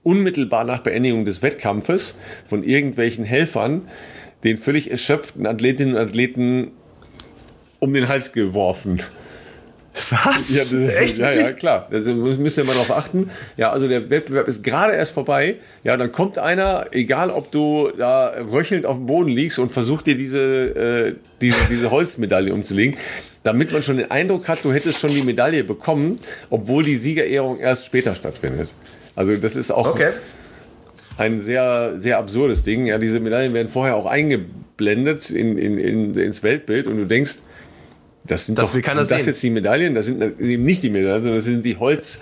unmittelbar 0.03 0.63
nach 0.65 0.79
Beendigung 0.79 1.25
des 1.25 1.41
Wettkampfes 1.41 2.15
von 2.47 2.63
irgendwelchen 2.63 3.23
Helfern 3.23 3.83
den 4.43 4.57
völlig 4.57 4.91
erschöpften 4.91 5.47
Athletinnen 5.47 5.95
und 5.95 6.01
Athleten 6.01 6.71
um 7.79 7.93
den 7.93 8.07
Hals 8.07 8.33
geworfen. 8.33 8.99
Was? 9.93 10.49
Ja, 10.49 10.63
das, 10.63 10.73
Echt? 10.73 11.17
ja, 11.19 11.31
ja, 11.31 11.51
klar. 11.51 11.87
Da 11.91 11.99
müsst 11.99 12.57
ihr 12.57 12.63
mal 12.63 12.73
drauf 12.73 12.91
achten. 12.91 13.29
Ja, 13.57 13.71
also 13.71 13.87
der 13.87 14.09
Wettbewerb 14.09 14.47
ist 14.47 14.63
gerade 14.63 14.93
erst 14.93 15.13
vorbei. 15.13 15.57
Ja, 15.83 15.97
dann 15.97 16.11
kommt 16.11 16.39
einer, 16.39 16.85
egal 16.91 17.29
ob 17.29 17.51
du 17.51 17.91
da 17.95 18.33
röchelnd 18.51 18.87
auf 18.87 18.95
dem 18.97 19.05
Boden 19.05 19.29
liegst 19.29 19.59
und 19.59 19.71
versucht 19.71 20.07
dir 20.07 20.15
diese, 20.15 20.39
äh, 20.39 21.15
diese, 21.41 21.57
diese 21.69 21.91
Holzmedaille 21.91 22.51
umzulegen, 22.53 22.97
damit 23.43 23.71
man 23.71 23.83
schon 23.83 23.97
den 23.97 24.09
Eindruck 24.09 24.47
hat, 24.47 24.59
du 24.63 24.73
hättest 24.73 24.99
schon 24.99 25.11
die 25.11 25.21
Medaille 25.21 25.63
bekommen, 25.63 26.19
obwohl 26.49 26.83
die 26.83 26.95
Siegerehrung 26.95 27.59
erst 27.59 27.85
später 27.85 28.15
stattfindet. 28.15 28.73
Also 29.15 29.35
das 29.35 29.55
ist 29.55 29.69
auch 29.71 29.87
okay. 29.87 30.09
ein 31.17 31.43
sehr, 31.43 31.97
sehr 31.99 32.17
absurdes 32.17 32.63
Ding. 32.63 32.87
Ja, 32.87 32.97
diese 32.97 33.19
Medaillen 33.19 33.53
werden 33.53 33.67
vorher 33.67 33.95
auch 33.95 34.07
eingeblendet 34.07 35.29
in, 35.29 35.59
in, 35.59 35.77
in, 35.77 36.17
ins 36.17 36.41
Weltbild 36.41 36.87
und 36.87 36.97
du 36.97 37.05
denkst, 37.05 37.35
das 38.25 38.45
sind 38.45 38.57
das 38.57 38.71
doch, 38.71 38.73
sind 38.73 39.11
das 39.11 39.25
jetzt 39.25 39.43
die 39.43 39.49
Medaillen? 39.49 39.95
Das 39.95 40.05
sind 40.05 40.39
eben 40.39 40.63
nicht 40.63 40.83
die 40.83 40.89
Medaillen, 40.89 41.19
sondern 41.19 41.35
das 41.35 41.45
sind 41.45 41.65
die 41.65 41.77
Holz. 41.77 42.19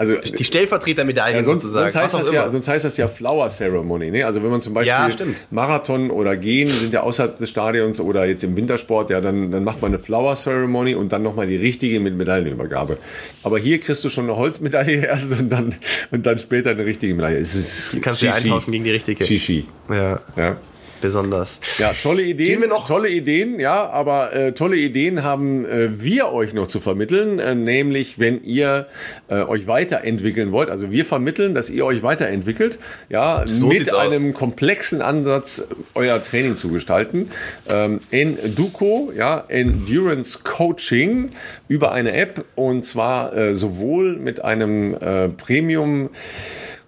Also, 0.00 0.14
die 0.16 0.44
Stellvertretermedaillen 0.44 1.36
ja, 1.36 1.44
sonst, 1.44 1.60
sozusagen. 1.60 1.90
Sonst 1.90 2.02
heißt, 2.02 2.14
das 2.14 2.32
ja, 2.32 2.50
sonst 2.50 2.68
heißt 2.68 2.84
das 2.86 2.96
ja 2.96 3.06
Flower 3.06 3.50
Ceremony. 3.50 4.10
Ne? 4.10 4.24
Also 4.24 4.42
wenn 4.42 4.48
man 4.48 4.62
zum 4.62 4.72
Beispiel 4.72 4.90
ja, 4.90 5.34
Marathon 5.50 6.10
oder 6.10 6.38
Gehen 6.38 6.68
sind 6.68 6.94
ja 6.94 7.02
außerhalb 7.02 7.36
des 7.36 7.50
Stadions 7.50 8.00
oder 8.00 8.24
jetzt 8.24 8.42
im 8.42 8.56
Wintersport, 8.56 9.10
ja, 9.10 9.20
dann, 9.20 9.50
dann 9.50 9.62
macht 9.62 9.82
man 9.82 9.92
eine 9.92 9.98
Flower 9.98 10.36
Ceremony 10.36 10.94
und 10.94 11.12
dann 11.12 11.22
nochmal 11.22 11.48
die 11.48 11.56
richtige 11.56 12.00
mit 12.00 12.14
Medaillenübergabe. 12.14 12.96
Aber 13.42 13.58
hier 13.58 13.78
kriegst 13.78 14.02
du 14.02 14.08
schon 14.08 14.24
eine 14.24 14.38
Holzmedaille 14.38 15.04
erst 15.06 15.32
und 15.32 15.50
dann, 15.50 15.74
und 16.10 16.24
dann 16.24 16.38
später 16.38 16.70
eine 16.70 16.86
richtige 16.86 17.14
Medaille. 17.14 17.36
Es 17.36 17.54
ist 17.54 17.92
die 17.92 18.00
kannst 18.00 18.22
du 18.22 18.32
eintauschen 18.32 18.72
gegen 18.72 18.84
die 18.84 18.92
richtige. 18.92 19.22
Shishi. 19.22 19.64
Ja. 19.90 20.20
ja 20.34 20.56
besonders. 21.00 21.60
Ja, 21.78 21.92
tolle 21.92 22.22
Ideen. 22.22 22.48
Gehen 22.48 22.60
wir 22.60 22.68
noch? 22.68 22.86
Tolle 22.86 23.08
Ideen, 23.08 23.60
ja, 23.60 23.88
aber 23.88 24.32
äh, 24.34 24.52
tolle 24.52 24.76
Ideen 24.76 25.22
haben 25.22 25.64
äh, 25.64 26.00
wir 26.00 26.32
euch 26.32 26.54
noch 26.54 26.66
zu 26.66 26.80
vermitteln, 26.80 27.38
äh, 27.38 27.54
nämlich 27.54 28.18
wenn 28.18 28.42
ihr 28.44 28.86
äh, 29.28 29.42
euch 29.42 29.66
weiterentwickeln 29.66 30.52
wollt. 30.52 30.70
Also 30.70 30.90
wir 30.90 31.04
vermitteln, 31.04 31.54
dass 31.54 31.70
ihr 31.70 31.84
euch 31.84 32.02
weiterentwickelt, 32.02 32.78
ja, 33.08 33.42
so 33.46 33.68
mit 33.68 33.94
einem 33.94 34.30
aus. 34.30 34.38
komplexen 34.38 35.02
Ansatz 35.02 35.66
euer 35.94 36.22
Training 36.22 36.56
zu 36.56 36.70
gestalten. 36.70 37.30
Ähm, 37.68 38.00
Enduco, 38.10 39.12
ja, 39.16 39.44
Endurance 39.48 40.40
Coaching 40.42 41.30
über 41.68 41.92
eine 41.92 42.12
App 42.12 42.44
und 42.54 42.84
zwar 42.84 43.36
äh, 43.36 43.54
sowohl 43.54 44.16
mit 44.16 44.44
einem 44.44 44.94
äh, 44.94 45.28
Premium 45.28 46.10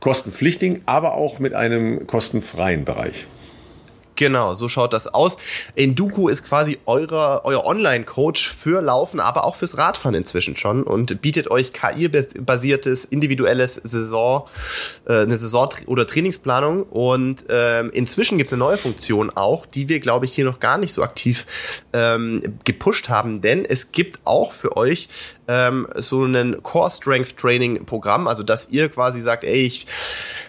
kostenpflichtigen, 0.01 0.83
aber 0.85 1.15
auch 1.15 1.39
mit 1.39 1.55
einem 1.55 2.07
kostenfreien 2.07 2.85
Bereich. 2.85 3.27
Genau, 4.23 4.55
so 4.55 4.69
schaut 4.69 4.93
das 4.93 5.09
aus. 5.09 5.37
Enduku 5.75 6.29
ist 6.29 6.45
quasi 6.45 6.79
eurer, 6.87 7.41
euer 7.43 7.65
Online-Coach 7.65 8.49
für 8.49 8.81
Laufen, 8.81 9.19
aber 9.19 9.43
auch 9.43 9.57
fürs 9.57 9.79
Radfahren 9.79 10.15
inzwischen 10.15 10.57
schon 10.57 10.85
und 10.85 11.21
bietet 11.21 11.51
euch 11.51 11.73
KI-basiertes, 11.73 13.05
individuelles 13.05 13.75
Saison, 13.75 14.47
äh, 15.09 15.23
eine 15.23 15.37
Saison- 15.37 15.71
oder 15.87 16.07
Trainingsplanung. 16.07 16.85
Und 16.85 17.47
ähm, 17.49 17.91
inzwischen 17.91 18.39
gibt 18.39 18.47
es 18.47 18.53
eine 18.53 18.61
neue 18.61 18.79
Funktion 18.79 19.31
auch, 19.35 19.67
die 19.67 19.89
wir, 19.89 19.99
glaube 19.99 20.27
ich, 20.27 20.35
hier 20.35 20.45
noch 20.45 20.61
gar 20.61 20.79
nicht 20.79 20.93
so 20.93 21.03
aktiv 21.03 21.45
ähm, 21.93 22.61
gepusht 22.63 23.09
haben, 23.09 23.41
denn 23.41 23.65
es 23.65 23.91
gibt 23.91 24.21
auch 24.23 24.53
für 24.53 24.77
euch 24.77 25.09
ähm, 25.49 25.89
so 25.97 26.25
ein 26.25 26.63
Core 26.63 26.93
Strength 26.93 27.37
Training 27.37 27.87
Programm, 27.87 28.29
also 28.29 28.45
dass 28.45 28.71
ihr 28.71 28.89
quasi 28.89 29.21
sagt, 29.21 29.43
ey, 29.43 29.67
ich 29.67 29.87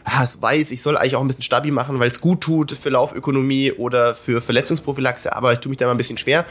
ah, 0.04 0.28
weiß, 0.40 0.72
ich 0.72 0.82
soll 0.82 0.98
eigentlich 0.98 1.16
auch 1.16 1.22
ein 1.22 1.28
bisschen 1.28 1.44
Stabi 1.44 1.72
machen, 1.72 2.00
weil 2.00 2.10
es 2.10 2.22
gut 2.22 2.42
tut 2.42 2.72
für 2.72 2.90
Laufökonomie 2.90 3.72
oder 3.72 4.16
für 4.16 4.42
Verletzungsprophylaxe, 4.42 5.36
aber 5.36 5.54
ich 5.54 5.60
tue 5.60 5.70
mich 5.70 5.78
da 5.78 5.86
mal 5.86 5.92
ein 5.92 5.98
bisschen 5.98 6.18
schwer. 6.18 6.46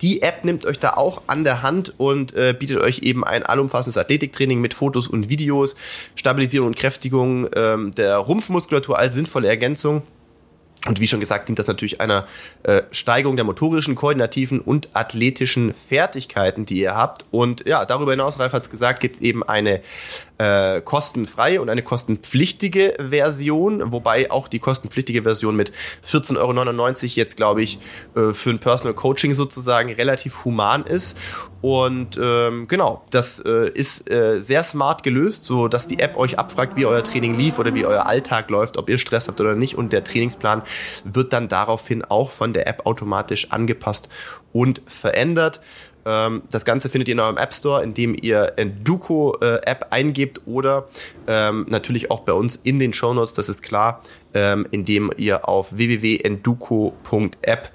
Die 0.00 0.22
App 0.22 0.44
nimmt 0.44 0.64
euch 0.64 0.80
da 0.80 0.94
auch 0.94 1.22
an 1.28 1.44
der 1.44 1.62
Hand 1.62 1.94
und 1.96 2.34
äh, 2.34 2.54
bietet 2.58 2.78
euch 2.80 3.00
eben 3.00 3.24
ein 3.24 3.44
allumfassendes 3.44 3.98
Athletiktraining 3.98 4.60
mit 4.60 4.74
Fotos 4.74 5.06
und 5.06 5.28
Videos, 5.28 5.76
Stabilisierung 6.16 6.68
und 6.68 6.76
Kräftigung 6.76 7.48
ähm, 7.54 7.92
der 7.92 8.16
Rumpfmuskulatur 8.16 8.98
als 8.98 9.14
sinnvolle 9.14 9.48
Ergänzung. 9.48 10.02
Und 10.86 10.98
wie 10.98 11.06
schon 11.06 11.20
gesagt, 11.20 11.46
dient 11.46 11.60
das 11.60 11.68
natürlich 11.68 12.00
einer 12.00 12.26
äh, 12.64 12.82
Steigerung 12.90 13.36
der 13.36 13.44
motorischen, 13.44 13.94
koordinativen 13.94 14.58
und 14.58 14.88
athletischen 14.94 15.74
Fertigkeiten, 15.74 16.66
die 16.66 16.80
ihr 16.80 16.96
habt. 16.96 17.24
Und 17.30 17.64
ja, 17.66 17.84
darüber 17.84 18.10
hinaus, 18.10 18.40
Ralf 18.40 18.52
hat 18.52 18.64
es 18.64 18.70
gesagt, 18.70 18.98
gibt 18.98 19.16
es 19.16 19.22
eben 19.22 19.44
eine 19.44 19.80
äh, 20.42 20.80
kostenfreie 20.80 21.62
und 21.62 21.68
eine 21.68 21.82
kostenpflichtige 21.82 22.94
Version, 22.98 23.92
wobei 23.92 24.30
auch 24.30 24.48
die 24.48 24.58
kostenpflichtige 24.58 25.22
Version 25.22 25.54
mit 25.54 25.72
14,99 26.04 26.36
Euro 26.38 27.12
jetzt, 27.14 27.36
glaube 27.36 27.62
ich, 27.62 27.78
äh, 28.16 28.32
für 28.32 28.50
ein 28.50 28.58
Personal 28.58 28.94
Coaching 28.94 29.34
sozusagen 29.34 29.92
relativ 29.92 30.44
human 30.44 30.82
ist. 30.82 31.16
Und 31.60 32.18
ähm, 32.20 32.66
genau, 32.66 33.04
das 33.10 33.38
äh, 33.38 33.70
ist 33.70 34.10
äh, 34.10 34.40
sehr 34.40 34.64
smart 34.64 35.04
gelöst, 35.04 35.44
so 35.44 35.68
dass 35.68 35.86
die 35.86 36.00
App 36.00 36.16
euch 36.16 36.40
abfragt, 36.40 36.76
wie 36.76 36.86
euer 36.86 37.04
Training 37.04 37.38
lief 37.38 37.60
oder 37.60 37.72
wie 37.76 37.86
euer 37.86 38.06
Alltag 38.06 38.50
läuft, 38.50 38.78
ob 38.78 38.90
ihr 38.90 38.98
Stress 38.98 39.28
habt 39.28 39.40
oder 39.40 39.54
nicht. 39.54 39.76
Und 39.76 39.92
der 39.92 40.02
Trainingsplan 40.02 40.62
wird 41.04 41.32
dann 41.32 41.48
daraufhin 41.48 42.04
auch 42.04 42.32
von 42.32 42.52
der 42.52 42.66
App 42.66 42.84
automatisch 42.84 43.52
angepasst 43.52 44.08
und 44.52 44.82
verändert. 44.86 45.60
Ähm, 46.04 46.42
das 46.50 46.64
Ganze 46.64 46.88
findet 46.88 47.08
ihr 47.08 47.12
in 47.12 47.20
eurem 47.20 47.36
App 47.36 47.54
Store, 47.54 47.82
indem 47.82 48.16
ihr 48.20 48.54
Enduko 48.56 49.36
äh, 49.40 49.60
App 49.64 49.86
eingebt 49.90 50.40
oder 50.46 50.88
ähm, 51.26 51.66
natürlich 51.68 52.10
auch 52.10 52.20
bei 52.20 52.32
uns 52.32 52.56
in 52.56 52.78
den 52.78 52.92
Show 52.92 53.14
Notes, 53.14 53.32
das 53.32 53.48
ist 53.48 53.62
klar, 53.62 54.00
ähm, 54.34 54.66
indem 54.70 55.10
ihr 55.16 55.48
auf 55.48 55.76
www.enduko.app 55.76 57.70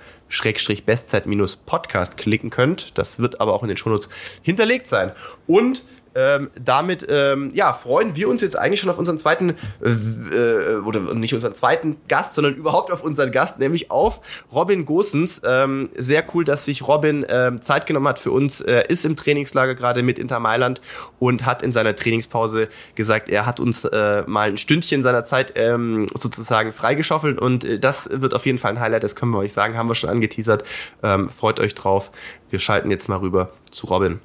Bestzeit-Podcast 0.86 2.18
klicken 2.18 2.50
könnt. 2.50 2.98
Das 2.98 3.20
wird 3.20 3.40
aber 3.40 3.54
auch 3.54 3.64
in 3.64 3.70
den 3.70 3.78
Shownotes 3.78 4.10
hinterlegt 4.42 4.88
sein. 4.88 5.14
Und 5.48 5.84
ähm, 6.18 6.50
damit 6.60 7.06
ähm, 7.10 7.52
ja, 7.54 7.74
freuen 7.74 8.16
wir 8.16 8.28
uns 8.28 8.42
jetzt 8.42 8.58
eigentlich 8.58 8.80
schon 8.80 8.90
auf 8.90 8.98
unseren 8.98 9.20
zweiten, 9.20 9.56
äh, 9.84 9.90
äh, 9.90 10.76
oder 10.78 11.00
nicht 11.14 11.36
unseren 11.36 11.54
zweiten 11.54 11.98
Gast, 12.08 12.34
sondern 12.34 12.56
überhaupt 12.56 12.92
auf 12.92 13.04
unseren 13.04 13.32
Gast, 13.32 13.60
nämlich 13.60 13.92
auf 13.92 14.22
Robin 14.52 14.86
Gosens. 14.86 15.42
Ähm, 15.46 15.90
sehr 15.96 16.24
cool, 16.34 16.44
dass 16.44 16.66
sich 16.66 16.88
Robin 16.88 17.24
ähm, 17.30 17.62
Zeit 17.62 17.86
genommen 17.86 18.08
hat 18.08 18.18
für 18.18 18.32
uns. 18.32 18.62
Er 18.62 18.90
ist 18.90 19.06
im 19.06 19.16
Trainingslager 19.16 19.76
gerade 19.76 20.02
mit 20.02 20.18
Inter 20.18 20.40
Mailand 20.40 20.82
und 21.20 21.46
hat 21.46 21.62
in 21.62 21.72
seiner 21.72 21.96
Trainingspause 21.96 22.68
gesagt, 22.96 23.30
er 23.30 23.46
hat 23.46 23.60
uns 23.60 23.86
äh, 23.86 24.24
mal 24.26 24.50
ein 24.50 24.58
Stündchen 24.58 25.04
seiner 25.04 25.24
Zeit 25.24 25.54
ähm, 25.56 26.08
sozusagen 26.16 26.74
freigeschaufelt 26.74 27.40
und 27.40 27.64
äh, 27.64 27.78
das 27.78 28.10
wird 28.12 28.34
auf 28.34 28.48
jeden 28.48 28.58
Fall 28.58 28.72
ein 28.72 28.80
Highlight, 28.80 29.04
das 29.04 29.16
können 29.16 29.32
wir 29.34 29.40
euch 29.40 29.54
sagen, 29.54 29.78
haben 29.78 29.88
wir 29.88 29.96
schon 29.96 30.10
angeteasert. 30.10 30.64
Ähm, 31.04 31.30
freut 31.30 31.60
euch 31.60 31.76
drauf. 31.76 32.12
Wir 32.50 32.58
schalten 32.58 32.90
jetzt 32.90 33.08
mal 33.08 33.18
rüber 33.18 33.52
zu 33.70 33.86
Robin. 33.86 34.20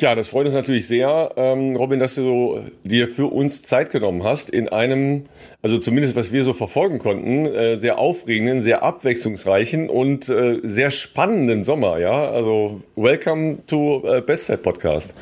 Ja, 0.00 0.14
das 0.14 0.28
freut 0.28 0.46
uns 0.46 0.54
natürlich 0.54 0.88
sehr, 0.88 1.32
ähm, 1.36 1.76
Robin, 1.76 2.00
dass 2.00 2.14
du 2.14 2.64
dir 2.84 3.06
für 3.06 3.30
uns 3.30 3.62
Zeit 3.62 3.90
genommen 3.90 4.24
hast 4.24 4.48
in 4.48 4.70
einem, 4.70 5.26
also 5.60 5.76
zumindest 5.76 6.16
was 6.16 6.32
wir 6.32 6.42
so 6.42 6.54
verfolgen 6.54 6.98
konnten, 6.98 7.44
äh, 7.44 7.78
sehr 7.78 7.98
aufregenden, 7.98 8.62
sehr 8.62 8.82
abwechslungsreichen 8.82 9.90
und 9.90 10.30
äh, 10.30 10.60
sehr 10.62 10.90
spannenden 10.90 11.64
Sommer. 11.64 11.98
Ja, 11.98 12.30
also 12.30 12.80
welcome 12.96 13.58
to 13.66 14.02
äh, 14.06 14.22
Bestzeit 14.22 14.62
Podcast. 14.62 15.12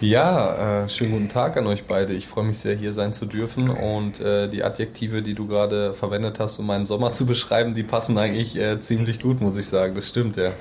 Ja, 0.00 0.84
äh, 0.84 0.88
schönen 0.88 1.10
guten 1.10 1.28
Tag 1.28 1.56
an 1.56 1.66
euch 1.66 1.86
beide. 1.86 2.12
Ich 2.12 2.28
freue 2.28 2.44
mich 2.44 2.58
sehr, 2.60 2.76
hier 2.76 2.92
sein 2.92 3.12
zu 3.12 3.26
dürfen 3.26 3.68
und 3.70 4.20
äh, 4.20 4.46
die 4.48 4.62
Adjektive, 4.62 5.22
die 5.22 5.34
du 5.34 5.48
gerade 5.48 5.94
verwendet 5.94 6.38
hast, 6.38 6.60
um 6.60 6.66
meinen 6.68 6.86
Sommer 6.86 7.10
zu 7.10 7.26
beschreiben, 7.26 7.74
die 7.74 7.82
passen 7.82 8.16
eigentlich 8.16 8.56
äh, 8.56 8.78
ziemlich 8.78 9.20
gut, 9.20 9.40
muss 9.40 9.58
ich 9.58 9.66
sagen. 9.66 9.96
Das 9.96 10.08
stimmt, 10.08 10.36
ja. 10.36 10.52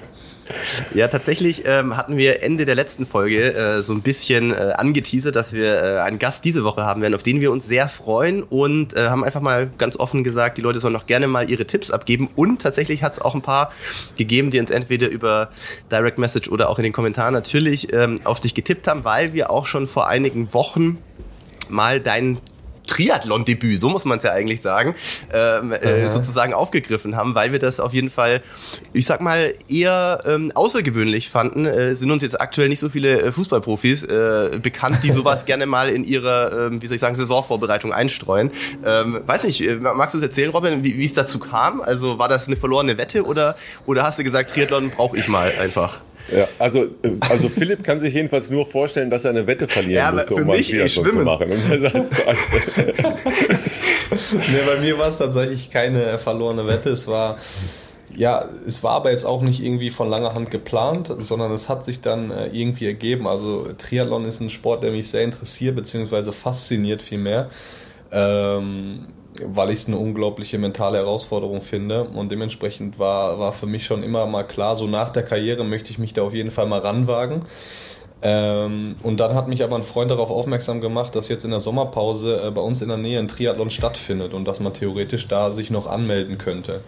Ja, 0.93 1.07
tatsächlich 1.07 1.63
ähm, 1.65 1.97
hatten 1.97 2.17
wir 2.17 2.43
Ende 2.43 2.65
der 2.65 2.75
letzten 2.75 3.05
Folge 3.05 3.53
äh, 3.53 3.81
so 3.81 3.93
ein 3.93 4.01
bisschen 4.01 4.51
äh, 4.51 4.73
angeteasert, 4.75 5.35
dass 5.35 5.53
wir 5.53 5.81
äh, 5.81 5.99
einen 5.99 6.19
Gast 6.19 6.45
diese 6.45 6.63
Woche 6.63 6.83
haben 6.83 7.01
werden, 7.01 7.15
auf 7.15 7.23
den 7.23 7.41
wir 7.41 7.51
uns 7.51 7.67
sehr 7.67 7.89
freuen 7.89 8.43
und 8.43 8.95
äh, 8.95 9.09
haben 9.09 9.23
einfach 9.23 9.41
mal 9.41 9.69
ganz 9.77 9.97
offen 9.97 10.23
gesagt, 10.23 10.57
die 10.57 10.61
Leute 10.61 10.79
sollen 10.79 10.93
noch 10.93 11.07
gerne 11.07 11.27
mal 11.27 11.49
ihre 11.49 11.65
Tipps 11.65 11.91
abgeben 11.91 12.29
und 12.35 12.61
tatsächlich 12.61 13.03
hat 13.03 13.13
es 13.13 13.21
auch 13.21 13.35
ein 13.35 13.41
paar 13.41 13.71
gegeben, 14.17 14.51
die 14.51 14.59
uns 14.59 14.71
entweder 14.71 15.09
über 15.09 15.49
Direct 15.91 16.17
Message 16.17 16.49
oder 16.49 16.69
auch 16.69 16.79
in 16.79 16.83
den 16.83 16.93
Kommentaren 16.93 17.33
natürlich 17.33 17.93
ähm, 17.93 18.19
auf 18.23 18.39
dich 18.39 18.53
getippt 18.53 18.87
haben, 18.87 19.03
weil 19.03 19.33
wir 19.33 19.51
auch 19.51 19.65
schon 19.65 19.87
vor 19.87 20.07
einigen 20.07 20.53
Wochen 20.53 20.97
mal 21.69 21.99
deinen 21.99 22.39
Triathlon-Debüt, 22.87 23.79
so 23.79 23.89
muss 23.89 24.05
man 24.05 24.17
es 24.17 24.23
ja 24.23 24.31
eigentlich 24.31 24.61
sagen, 24.61 24.95
ähm, 25.33 25.71
äh, 25.71 26.07
sozusagen 26.07 26.53
aufgegriffen 26.53 27.15
haben, 27.15 27.35
weil 27.35 27.51
wir 27.51 27.59
das 27.59 27.79
auf 27.79 27.93
jeden 27.93 28.09
Fall, 28.09 28.41
ich 28.93 29.05
sag 29.05 29.21
mal, 29.21 29.53
eher 29.67 30.23
ähm, 30.25 30.51
außergewöhnlich 30.55 31.29
fanden. 31.29 31.65
Äh, 31.65 31.95
sind 31.95 32.11
uns 32.11 32.21
jetzt 32.21 32.39
aktuell 32.39 32.69
nicht 32.69 32.79
so 32.79 32.89
viele 32.89 33.21
äh, 33.21 33.31
Fußballprofis 33.31 34.03
äh, 34.03 34.59
bekannt, 34.61 34.99
die 35.03 35.11
sowas 35.11 35.45
gerne 35.45 35.65
mal 35.65 35.89
in 35.89 36.03
ihre, 36.03 36.69
ähm, 36.71 36.81
wie 36.81 36.87
soll 36.87 36.95
ich 36.95 37.01
sagen, 37.01 37.15
Saisonvorbereitung 37.15 37.93
einstreuen. 37.93 38.51
Ähm, 38.85 39.21
weiß 39.25 39.43
nicht, 39.43 39.61
äh, 39.61 39.75
magst 39.75 40.15
du 40.15 40.19
es 40.19 40.23
erzählen, 40.23 40.49
Robin, 40.49 40.83
wie 40.83 41.03
es 41.03 41.13
dazu 41.13 41.39
kam? 41.39 41.81
Also 41.81 42.17
war 42.17 42.29
das 42.29 42.47
eine 42.47 42.55
verlorene 42.55 42.97
Wette 42.97 43.23
oder, 43.25 43.57
oder 43.85 44.03
hast 44.03 44.19
du 44.19 44.23
gesagt, 44.23 44.51
Triathlon 44.51 44.89
brauche 44.89 45.17
ich 45.17 45.27
mal 45.27 45.51
einfach? 45.61 45.99
Ja, 46.35 46.47
also, 46.59 46.83
äh, 46.83 47.11
also 47.29 47.49
Philipp 47.49 47.83
kann 47.83 47.99
sich 47.99 48.13
jedenfalls 48.13 48.49
nur 48.49 48.65
vorstellen, 48.65 49.09
dass 49.09 49.25
er 49.25 49.31
eine 49.31 49.47
Wette 49.47 49.67
verlieren 49.67 50.05
ja, 50.05 50.11
müsste, 50.11 50.35
um 50.35 50.45
mich, 50.47 50.71
einen 50.73 50.87
Triathlon 50.87 51.09
zu 51.09 51.19
machen. 51.19 51.49
nee, 54.51 54.61
bei 54.65 54.79
mir 54.79 54.97
war 54.97 55.07
es 55.07 55.17
tatsächlich 55.17 55.71
keine 55.71 56.17
verlorene 56.17 56.67
Wette. 56.67 56.89
Es 56.89 57.07
war 57.07 57.37
ja, 58.15 58.45
es 58.65 58.83
war 58.83 58.93
aber 58.93 59.11
jetzt 59.11 59.25
auch 59.25 59.43
nicht 59.43 59.63
irgendwie 59.63 59.91
von 59.91 60.09
langer 60.09 60.33
Hand 60.33 60.49
geplant, 60.49 61.13
sondern 61.19 61.51
es 61.51 61.69
hat 61.69 61.85
sich 61.85 62.01
dann 62.01 62.31
äh, 62.31 62.47
irgendwie 62.47 62.87
ergeben. 62.87 63.27
Also 63.27 63.67
Triathlon 63.77 64.25
ist 64.25 64.41
ein 64.41 64.49
Sport, 64.49 64.81
der 64.83 64.91
mich 64.91 65.09
sehr 65.09 65.23
interessiert, 65.23 65.75
beziehungsweise 65.75 66.33
fasziniert 66.33 67.03
vielmehr. 67.03 67.49
Ähm, 68.11 69.05
weil 69.45 69.71
ich 69.71 69.79
es 69.79 69.87
eine 69.87 69.97
unglaubliche 69.97 70.57
mentale 70.57 70.97
Herausforderung 70.97 71.61
finde. 71.61 72.03
Und 72.05 72.31
dementsprechend 72.31 72.99
war, 72.99 73.39
war 73.39 73.51
für 73.51 73.65
mich 73.65 73.85
schon 73.85 74.03
immer 74.03 74.25
mal 74.25 74.43
klar, 74.43 74.75
so 74.75 74.87
nach 74.87 75.09
der 75.09 75.23
Karriere 75.23 75.63
möchte 75.63 75.91
ich 75.91 75.99
mich 75.99 76.13
da 76.13 76.23
auf 76.23 76.33
jeden 76.33 76.51
Fall 76.51 76.65
mal 76.65 76.79
ranwagen. 76.79 77.41
Ähm, 78.21 78.95
und 79.03 79.19
dann 79.19 79.35
hat 79.35 79.47
mich 79.47 79.63
aber 79.63 79.75
ein 79.75 79.83
Freund 79.83 80.09
darauf 80.09 80.31
aufmerksam 80.31 80.81
gemacht, 80.81 81.15
dass 81.15 81.29
jetzt 81.29 81.45
in 81.45 81.51
der 81.51 81.59
Sommerpause 81.59 82.41
äh, 82.47 82.51
bei 82.51 82.61
uns 82.61 82.81
in 82.81 82.87
der 82.87 82.97
Nähe 82.97 83.19
ein 83.19 83.27
Triathlon 83.27 83.69
stattfindet 83.69 84.33
und 84.33 84.47
dass 84.47 84.59
man 84.59 84.73
theoretisch 84.73 85.27
da 85.27 85.51
sich 85.51 85.69
noch 85.69 85.85
anmelden 85.85 86.37
könnte. 86.37 86.81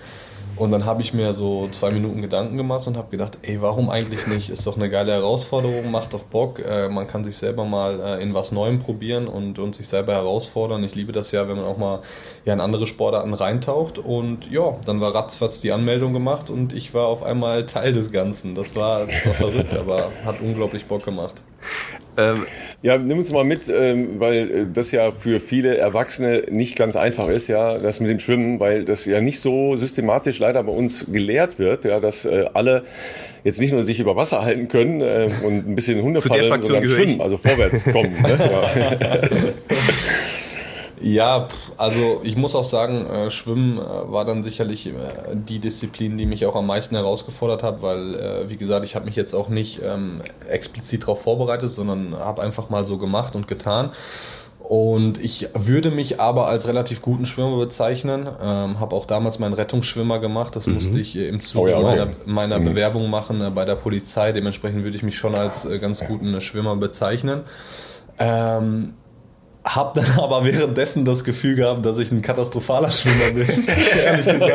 Und 0.59 0.71
dann 0.71 0.83
habe 0.83 1.01
ich 1.01 1.13
mir 1.13 1.31
so 1.31 1.69
zwei 1.71 1.89
Minuten 1.89 2.21
Gedanken 2.21 2.57
gemacht 2.57 2.85
und 2.85 2.97
habe 2.97 3.09
gedacht, 3.09 3.37
ey, 3.43 3.61
warum 3.61 3.89
eigentlich 3.89 4.27
nicht? 4.27 4.49
Ist 4.49 4.67
doch 4.67 4.75
eine 4.75 4.89
geile 4.89 5.13
Herausforderung, 5.13 5.89
macht 5.89 6.13
doch 6.13 6.23
Bock. 6.23 6.59
Äh, 6.59 6.89
man 6.89 7.07
kann 7.07 7.23
sich 7.23 7.37
selber 7.37 7.63
mal 7.63 8.01
äh, 8.01 8.21
in 8.21 8.33
was 8.33 8.51
Neuem 8.51 8.79
probieren 8.79 9.29
und, 9.29 9.57
und 9.57 9.73
sich 9.73 9.87
selber 9.87 10.11
herausfordern. 10.11 10.83
Ich 10.83 10.95
liebe 10.95 11.13
das 11.13 11.31
ja, 11.31 11.47
wenn 11.47 11.55
man 11.55 11.65
auch 11.65 11.77
mal 11.77 12.01
ja, 12.43 12.51
in 12.51 12.59
andere 12.59 12.87
Sportarten 12.87 13.33
reintaucht. 13.33 13.99
Und 13.99 14.51
ja, 14.51 14.75
dann 14.85 14.99
war 14.99 15.15
ratzfatz 15.15 15.61
die 15.61 15.71
Anmeldung 15.71 16.11
gemacht 16.11 16.49
und 16.49 16.73
ich 16.73 16.93
war 16.93 17.07
auf 17.07 17.23
einmal 17.23 17.65
Teil 17.65 17.93
des 17.93 18.11
Ganzen. 18.11 18.53
Das 18.53 18.75
war, 18.75 19.05
das 19.05 19.25
war 19.25 19.33
verrückt, 19.33 19.77
aber 19.77 20.11
hat 20.25 20.41
unglaublich 20.41 20.87
Bock 20.87 21.05
gemacht. 21.05 21.41
Ähm, 22.17 22.45
ja, 22.81 22.97
nimm 22.97 23.17
uns 23.17 23.31
mal 23.31 23.43
mit, 23.43 23.69
ähm, 23.69 24.19
weil 24.19 24.51
äh, 24.51 24.65
das 24.73 24.91
ja 24.91 25.11
für 25.11 25.39
viele 25.39 25.77
Erwachsene 25.77 26.43
nicht 26.49 26.77
ganz 26.77 26.95
einfach 26.95 27.27
ist, 27.29 27.47
ja, 27.47 27.77
das 27.77 27.99
mit 27.99 28.09
dem 28.09 28.19
Schwimmen, 28.19 28.59
weil 28.59 28.85
das 28.85 29.05
ja 29.05 29.21
nicht 29.21 29.39
so 29.39 29.75
systematisch 29.75 30.39
leider 30.39 30.63
bei 30.63 30.71
uns 30.71 31.05
gelehrt 31.11 31.59
wird, 31.59 31.85
ja, 31.85 31.99
dass 31.99 32.25
äh, 32.25 32.45
alle 32.53 32.83
jetzt 33.43 33.59
nicht 33.59 33.71
nur 33.71 33.83
sich 33.83 33.99
über 33.99 34.15
Wasser 34.15 34.41
halten 34.41 34.67
können 34.67 35.01
äh, 35.01 35.29
und 35.45 35.69
ein 35.69 35.75
bisschen 35.75 36.01
Hunde 36.03 36.19
paddeln, 36.21 36.61
sondern 36.61 36.89
schwimmen, 36.89 37.21
also 37.21 37.37
vorwärts 37.37 37.85
kommen. 37.85 38.13
ne? 38.21 39.53
ja. 41.01 41.47
Also 41.77 42.21
ich 42.23 42.35
muss 42.35 42.55
auch 42.55 42.63
sagen, 42.63 43.05
äh, 43.05 43.31
Schwimmen 43.31 43.77
äh, 43.77 43.81
war 43.81 44.25
dann 44.25 44.43
sicherlich 44.43 44.87
äh, 44.87 44.91
die 45.33 45.59
Disziplin, 45.59 46.17
die 46.17 46.25
mich 46.25 46.45
auch 46.45 46.55
am 46.55 46.67
meisten 46.67 46.95
herausgefordert 46.95 47.63
hat, 47.63 47.81
weil, 47.81 48.49
wie 48.49 48.57
gesagt, 48.57 48.85
ich 48.85 48.95
habe 48.95 49.05
mich 49.05 49.15
jetzt 49.15 49.33
auch 49.33 49.49
nicht 49.49 49.81
ähm, 49.83 50.21
explizit 50.49 51.03
darauf 51.03 51.21
vorbereitet, 51.21 51.69
sondern 51.69 52.17
habe 52.17 52.41
einfach 52.41 52.69
mal 52.69 52.85
so 52.85 52.97
gemacht 52.97 53.35
und 53.35 53.47
getan. 53.47 53.91
Und 54.59 55.17
ich 55.23 55.47
würde 55.55 55.89
mich 55.89 56.19
aber 56.19 56.47
als 56.47 56.67
relativ 56.67 57.01
guten 57.01 57.25
Schwimmer 57.25 57.57
bezeichnen. 57.57 58.27
Ähm, 58.39 58.79
habe 58.79 58.95
auch 58.95 59.07
damals 59.07 59.39
meinen 59.39 59.53
Rettungsschwimmer 59.53 60.19
gemacht. 60.19 60.55
Das 60.55 60.67
mhm. 60.67 60.75
musste 60.75 60.99
ich 60.99 61.15
im 61.15 61.41
Zuge 61.41 61.71
oh 61.75 61.79
ja, 61.79 61.81
meiner, 61.81 62.07
meiner 62.25 62.59
mhm. 62.59 62.65
Bewerbung 62.65 63.09
machen 63.09 63.51
bei 63.55 63.65
der 63.65 63.75
Polizei. 63.75 64.31
Dementsprechend 64.31 64.83
würde 64.83 64.95
ich 64.95 65.01
mich 65.01 65.17
schon 65.17 65.33
als 65.33 65.67
ganz 65.81 66.05
guten 66.05 66.39
Schwimmer 66.39 66.75
bezeichnen. 66.75 67.41
Ähm, 68.19 68.93
hab 69.63 69.93
dann 69.93 70.05
aber 70.17 70.45
währenddessen 70.45 71.05
das 71.05 71.23
Gefühl 71.23 71.55
gehabt, 71.55 71.85
dass 71.85 71.97
ich 71.99 72.11
ein 72.11 72.21
katastrophaler 72.21 72.91
Schwimmer 72.91 73.31
bin. 73.33 73.47
Ehrlich 73.97 74.25
gesagt. 74.25 74.47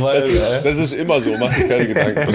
weil, 0.00 0.20
das, 0.20 0.30
ist, 0.30 0.50
das 0.64 0.76
ist 0.76 0.92
immer 0.94 1.20
so, 1.20 1.30
mach 1.38 1.54
dir 1.54 1.68
keine 1.68 1.86
Gedanken. 1.88 2.34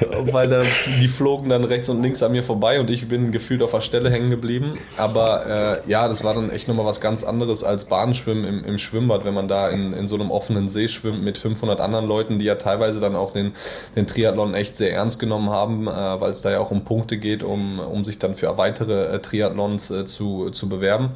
weil 0.32 0.48
da, 0.48 0.62
die 1.00 1.08
flogen 1.08 1.48
dann 1.48 1.64
rechts 1.64 1.88
und 1.88 2.02
links 2.02 2.22
an 2.22 2.32
mir 2.32 2.42
vorbei 2.42 2.80
und 2.80 2.90
ich 2.90 3.08
bin 3.08 3.32
gefühlt 3.32 3.62
auf 3.62 3.72
der 3.72 3.80
Stelle 3.80 4.10
hängen 4.10 4.30
geblieben. 4.30 4.78
Aber 4.96 5.82
äh, 5.86 5.90
ja, 5.90 6.08
das 6.08 6.24
war 6.24 6.34
dann 6.34 6.50
echt 6.50 6.68
nochmal 6.68 6.86
was 6.86 7.00
ganz 7.00 7.24
anderes 7.24 7.64
als 7.64 7.86
Bahnschwimmen 7.86 8.44
im, 8.44 8.64
im 8.64 8.78
Schwimmbad, 8.78 9.24
wenn 9.24 9.34
man 9.34 9.48
da 9.48 9.68
in, 9.68 9.92
in 9.92 10.06
so 10.06 10.16
einem 10.16 10.30
offenen 10.30 10.68
See 10.68 10.88
schwimmt 10.88 11.22
mit 11.22 11.38
500 11.38 11.80
anderen 11.80 12.06
Leuten, 12.06 12.38
die 12.38 12.44
ja 12.44 12.56
teilweise 12.56 13.00
dann 13.00 13.16
auch 13.16 13.32
den, 13.32 13.52
den 13.94 14.06
Triathlon 14.06 14.54
echt 14.54 14.76
sehr 14.76 14.92
ernst 14.92 15.18
genommen 15.18 15.50
haben, 15.50 15.86
äh, 15.86 15.90
weil 15.90 16.30
es 16.30 16.42
da 16.42 16.50
ja 16.50 16.60
auch 16.60 16.70
um 16.70 16.84
Punkte 16.84 17.18
geht, 17.18 17.42
um, 17.42 17.78
um 17.78 18.04
sich 18.04 18.18
dann 18.18 18.34
für 18.34 18.56
weitere 18.58 19.14
äh, 19.14 19.18
Triathlons 19.20 19.90
äh, 19.90 20.04
zu, 20.04 20.50
zu 20.50 20.68
bewerben. 20.68 21.10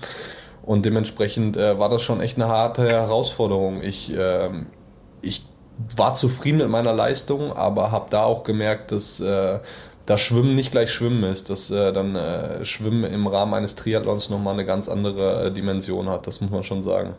Und 0.63 0.85
dementsprechend 0.85 1.57
äh, 1.57 1.79
war 1.79 1.89
das 1.89 2.03
schon 2.03 2.21
echt 2.21 2.37
eine 2.37 2.49
harte 2.49 2.89
Herausforderung. 2.89 3.83
Ich, 3.83 4.17
äh, 4.17 4.51
ich 5.23 5.45
war 5.97 6.15
zufrieden 6.15 6.59
mit 6.59 6.69
meiner 6.69 6.93
Leistung, 6.93 7.53
aber 7.53 7.91
habe 7.91 8.07
da 8.11 8.25
auch 8.25 8.45
gemerkt, 8.45 8.93
dass 8.93 9.21
äh, 9.21 9.59
das 10.07 10.21
Schwimmen 10.21 10.55
nicht 10.55 10.73
gleich 10.73 10.91
Schwimmen 10.91 11.25
ist, 11.25 11.51
dass 11.51 11.71
äh, 11.71 11.93
dann 11.93 12.17
äh, 12.17 12.65
Schwimmen 12.65 13.05
im 13.05 13.27
Rahmen 13.27 13.55
eines 13.55 13.77
Triathlons 13.77 14.31
nochmal 14.31 14.55
eine 14.55 14.65
ganz 14.65 14.89
andere 14.89 15.47
äh, 15.47 15.51
Dimension 15.53 16.09
hat, 16.09 16.27
das 16.27 16.41
muss 16.41 16.51
man 16.51 16.63
schon 16.63 16.83
sagen. 16.83 17.15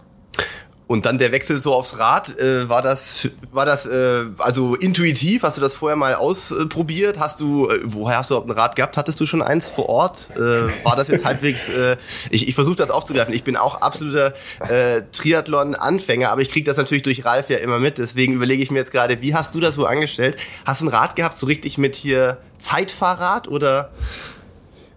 Und 0.91 1.05
dann 1.05 1.17
der 1.17 1.31
Wechsel 1.31 1.57
so 1.57 1.73
aufs 1.73 1.99
Rad, 1.99 2.37
äh, 2.37 2.67
war 2.67 2.81
das, 2.81 3.29
war 3.53 3.65
das 3.65 3.85
äh, 3.85 4.25
also 4.39 4.75
intuitiv? 4.75 5.43
Hast 5.43 5.55
du 5.55 5.61
das 5.61 5.73
vorher 5.73 5.95
mal 5.95 6.15
ausprobiert? 6.15 7.17
Hast 7.17 7.39
du, 7.39 7.69
äh, 7.69 7.79
woher 7.85 8.17
hast 8.17 8.29
du 8.29 8.33
überhaupt 8.33 8.49
ein 8.49 8.59
Rad 8.59 8.75
gehabt? 8.75 8.97
Hattest 8.97 9.17
du 9.21 9.25
schon 9.25 9.41
eins 9.41 9.69
vor 9.69 9.87
Ort? 9.87 10.31
Äh, 10.35 10.67
war 10.83 10.97
das 10.97 11.07
jetzt 11.07 11.23
halbwegs? 11.23 11.69
Äh, 11.69 11.95
ich 12.29 12.49
ich 12.49 12.55
versuche 12.55 12.75
das 12.75 12.91
aufzugreifen. 12.91 13.33
Ich 13.33 13.45
bin 13.45 13.55
auch 13.55 13.79
absoluter 13.79 14.33
äh, 14.67 15.03
Triathlon-Anfänger, 15.13 16.29
aber 16.29 16.41
ich 16.41 16.49
kriege 16.49 16.65
das 16.65 16.75
natürlich 16.75 17.03
durch 17.03 17.23
Ralf 17.23 17.49
ja 17.49 17.59
immer 17.59 17.79
mit. 17.79 17.97
Deswegen 17.97 18.33
überlege 18.33 18.61
ich 18.61 18.69
mir 18.69 18.79
jetzt 18.79 18.91
gerade, 18.91 19.21
wie 19.21 19.33
hast 19.33 19.55
du 19.55 19.61
das 19.61 19.75
so 19.75 19.85
angestellt? 19.85 20.35
Hast 20.65 20.81
du 20.81 20.87
ein 20.87 20.89
Rad 20.89 21.15
gehabt, 21.15 21.37
so 21.37 21.45
richtig 21.45 21.77
mit 21.77 21.95
hier 21.95 22.39
Zeitfahrrad 22.57 23.47
oder? 23.47 23.91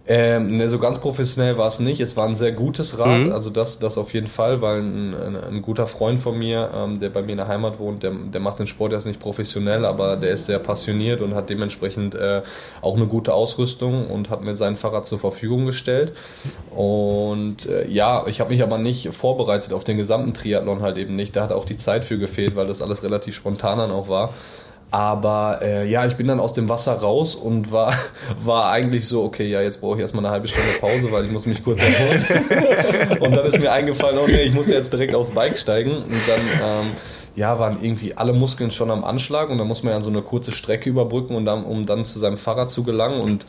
Ähm, 0.06 0.58
ne, 0.58 0.68
so 0.68 0.78
ganz 0.78 0.98
professionell 0.98 1.56
war 1.56 1.66
es 1.66 1.80
nicht. 1.80 2.00
Es 2.00 2.14
war 2.14 2.26
ein 2.26 2.34
sehr 2.34 2.52
gutes 2.52 2.98
Rad, 2.98 3.24
mhm. 3.24 3.32
also 3.32 3.48
das, 3.48 3.78
das 3.78 3.96
auf 3.96 4.12
jeden 4.12 4.26
Fall, 4.26 4.60
weil 4.60 4.80
ein, 4.80 5.14
ein, 5.14 5.36
ein 5.36 5.62
guter 5.62 5.86
Freund 5.86 6.20
von 6.20 6.38
mir, 6.38 6.70
ähm, 6.74 7.00
der 7.00 7.08
bei 7.08 7.22
mir 7.22 7.32
in 7.32 7.38
der 7.38 7.48
Heimat 7.48 7.78
wohnt, 7.78 8.02
der, 8.02 8.10
der 8.10 8.40
macht 8.40 8.58
den 8.58 8.66
Sport 8.66 8.92
jetzt 8.92 9.06
nicht 9.06 9.18
professionell, 9.18 9.86
aber 9.86 10.16
der 10.16 10.32
ist 10.32 10.44
sehr 10.44 10.58
passioniert 10.58 11.22
und 11.22 11.34
hat 11.34 11.48
dementsprechend 11.48 12.14
äh, 12.14 12.42
auch 12.82 12.96
eine 12.96 13.06
gute 13.06 13.32
Ausrüstung 13.32 14.10
und 14.10 14.28
hat 14.28 14.42
mir 14.42 14.56
sein 14.56 14.76
Fahrrad 14.76 15.06
zur 15.06 15.18
Verfügung 15.18 15.64
gestellt. 15.64 16.12
Und 16.70 17.64
äh, 17.64 17.88
ja, 17.88 18.26
ich 18.26 18.40
habe 18.40 18.50
mich 18.50 18.62
aber 18.62 18.76
nicht 18.76 19.08
vorbereitet 19.14 19.72
auf 19.72 19.84
den 19.84 19.96
gesamten 19.96 20.34
Triathlon 20.34 20.82
halt 20.82 20.98
eben 20.98 21.16
nicht. 21.16 21.34
Da 21.34 21.42
hat 21.42 21.52
auch 21.52 21.64
die 21.64 21.78
Zeit 21.78 22.04
für 22.04 22.18
gefehlt, 22.18 22.56
weil 22.56 22.66
das 22.66 22.82
alles 22.82 23.02
relativ 23.04 23.34
spontan 23.34 23.78
dann 23.78 23.90
auch 23.90 24.10
war. 24.10 24.34
Aber 24.90 25.60
äh, 25.62 25.88
ja, 25.88 26.06
ich 26.06 26.14
bin 26.14 26.26
dann 26.26 26.38
aus 26.38 26.52
dem 26.52 26.68
Wasser 26.68 26.94
raus 26.94 27.34
und 27.34 27.72
war, 27.72 27.92
war 28.44 28.70
eigentlich 28.70 29.08
so, 29.08 29.24
okay, 29.24 29.46
ja, 29.46 29.60
jetzt 29.60 29.80
brauche 29.80 29.96
ich 29.96 30.00
erstmal 30.02 30.24
eine 30.24 30.32
halbe 30.32 30.46
Stunde 30.46 30.68
Pause, 30.80 31.10
weil 31.10 31.24
ich 31.24 31.32
muss 31.32 31.46
mich 31.46 31.64
kurz 31.64 31.80
erholen. 31.82 32.24
und 33.20 33.36
dann 33.36 33.44
ist 33.44 33.58
mir 33.58 33.72
eingefallen, 33.72 34.18
okay, 34.18 34.42
ich 34.42 34.54
muss 34.54 34.68
jetzt 34.68 34.92
direkt 34.92 35.14
aufs 35.14 35.30
Bike 35.30 35.58
steigen. 35.58 35.96
Und 35.96 36.28
dann 36.28 36.40
ähm, 36.62 36.90
ja, 37.36 37.58
waren 37.58 37.78
irgendwie 37.82 38.14
alle 38.14 38.32
Muskeln 38.32 38.70
schon 38.70 38.90
am 38.90 39.04
Anschlag 39.04 39.50
und 39.50 39.58
da 39.58 39.64
muss 39.64 39.82
man 39.82 39.92
ja 39.92 40.00
so 40.00 40.10
eine 40.10 40.22
kurze 40.22 40.52
Strecke 40.52 40.88
überbrücken, 40.88 41.34
und 41.34 41.44
dann, 41.44 41.64
um 41.64 41.86
dann 41.86 42.04
zu 42.04 42.18
seinem 42.18 42.38
Fahrrad 42.38 42.70
zu 42.70 42.84
gelangen 42.84 43.20
und 43.20 43.46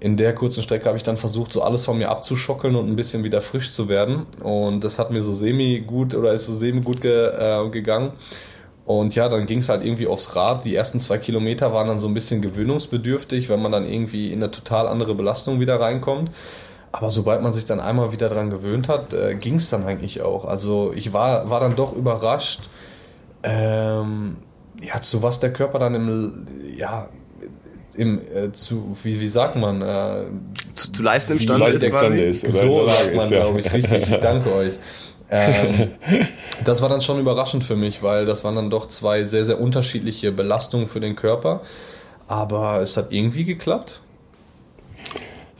in 0.00 0.16
der 0.16 0.34
kurzen 0.34 0.64
Strecke 0.64 0.86
habe 0.86 0.96
ich 0.96 1.04
dann 1.04 1.16
versucht, 1.16 1.52
so 1.52 1.62
alles 1.62 1.84
von 1.84 1.96
mir 1.96 2.10
abzuschockeln 2.10 2.74
und 2.74 2.88
ein 2.88 2.96
bisschen 2.96 3.22
wieder 3.22 3.40
frisch 3.40 3.72
zu 3.72 3.88
werden. 3.88 4.26
Und 4.42 4.82
das 4.82 4.98
hat 4.98 5.12
mir 5.12 5.22
so 5.22 5.32
semi 5.32 5.78
gut 5.86 6.16
oder 6.16 6.32
ist 6.32 6.46
so 6.46 6.54
semi 6.54 6.80
gut 6.80 7.00
ge, 7.00 7.28
äh, 7.28 7.68
gegangen. 7.70 8.10
Und 8.84 9.14
ja, 9.14 9.28
dann 9.28 9.46
ging 9.46 9.60
es 9.60 9.68
halt 9.68 9.84
irgendwie 9.84 10.06
aufs 10.06 10.34
Rad. 10.34 10.64
Die 10.64 10.74
ersten 10.74 10.98
zwei 10.98 11.18
Kilometer 11.18 11.72
waren 11.72 11.86
dann 11.86 12.00
so 12.00 12.08
ein 12.08 12.14
bisschen 12.14 12.42
gewöhnungsbedürftig, 12.42 13.48
wenn 13.48 13.62
man 13.62 13.70
dann 13.70 13.84
irgendwie 13.84 14.32
in 14.32 14.42
eine 14.42 14.50
total 14.50 14.88
andere 14.88 15.14
Belastung 15.14 15.60
wieder 15.60 15.80
reinkommt. 15.80 16.30
Aber 16.90 17.10
sobald 17.10 17.42
man 17.42 17.52
sich 17.52 17.64
dann 17.64 17.80
einmal 17.80 18.12
wieder 18.12 18.28
dran 18.28 18.50
gewöhnt 18.50 18.88
hat, 18.88 19.14
äh, 19.14 19.34
ging 19.34 19.54
es 19.54 19.70
dann 19.70 19.84
eigentlich 19.84 20.20
auch. 20.20 20.44
Also 20.44 20.92
ich 20.94 21.12
war, 21.12 21.48
war 21.48 21.60
dann 21.60 21.74
doch 21.74 21.96
überrascht, 21.96 22.68
ähm, 23.42 24.36
ja, 24.80 25.00
zu 25.00 25.22
was 25.22 25.40
der 25.40 25.52
Körper 25.52 25.78
dann 25.78 25.94
im, 25.94 26.46
ja, 26.76 27.08
im, 27.96 28.20
äh, 28.34 28.52
zu, 28.52 28.96
wie, 29.02 29.20
wie 29.20 29.28
sagt 29.28 29.56
man, 29.56 29.80
äh, 29.80 30.24
zu, 30.74 30.92
zu 30.92 31.02
leisten 31.02 31.32
imstande 31.32 31.68
ist, 31.68 31.82
quasi. 31.88 32.20
ist. 32.20 32.52
So 32.52 32.86
sagt 32.86 33.14
man, 33.14 33.28
glaube 33.28 33.60
ich, 33.60 33.72
richtig. 33.72 34.10
Ich 34.10 34.18
danke 34.18 34.52
euch. 34.54 34.74
Ähm, 35.32 35.92
das 36.64 36.82
war 36.82 36.90
dann 36.90 37.00
schon 37.00 37.18
überraschend 37.18 37.64
für 37.64 37.74
mich, 37.74 38.02
weil 38.02 38.26
das 38.26 38.44
waren 38.44 38.54
dann 38.54 38.70
doch 38.70 38.86
zwei 38.86 39.24
sehr, 39.24 39.44
sehr 39.44 39.60
unterschiedliche 39.60 40.30
Belastungen 40.30 40.86
für 40.86 41.00
den 41.00 41.16
Körper. 41.16 41.62
Aber 42.28 42.80
es 42.80 42.96
hat 42.96 43.10
irgendwie 43.10 43.44
geklappt. 43.44 44.01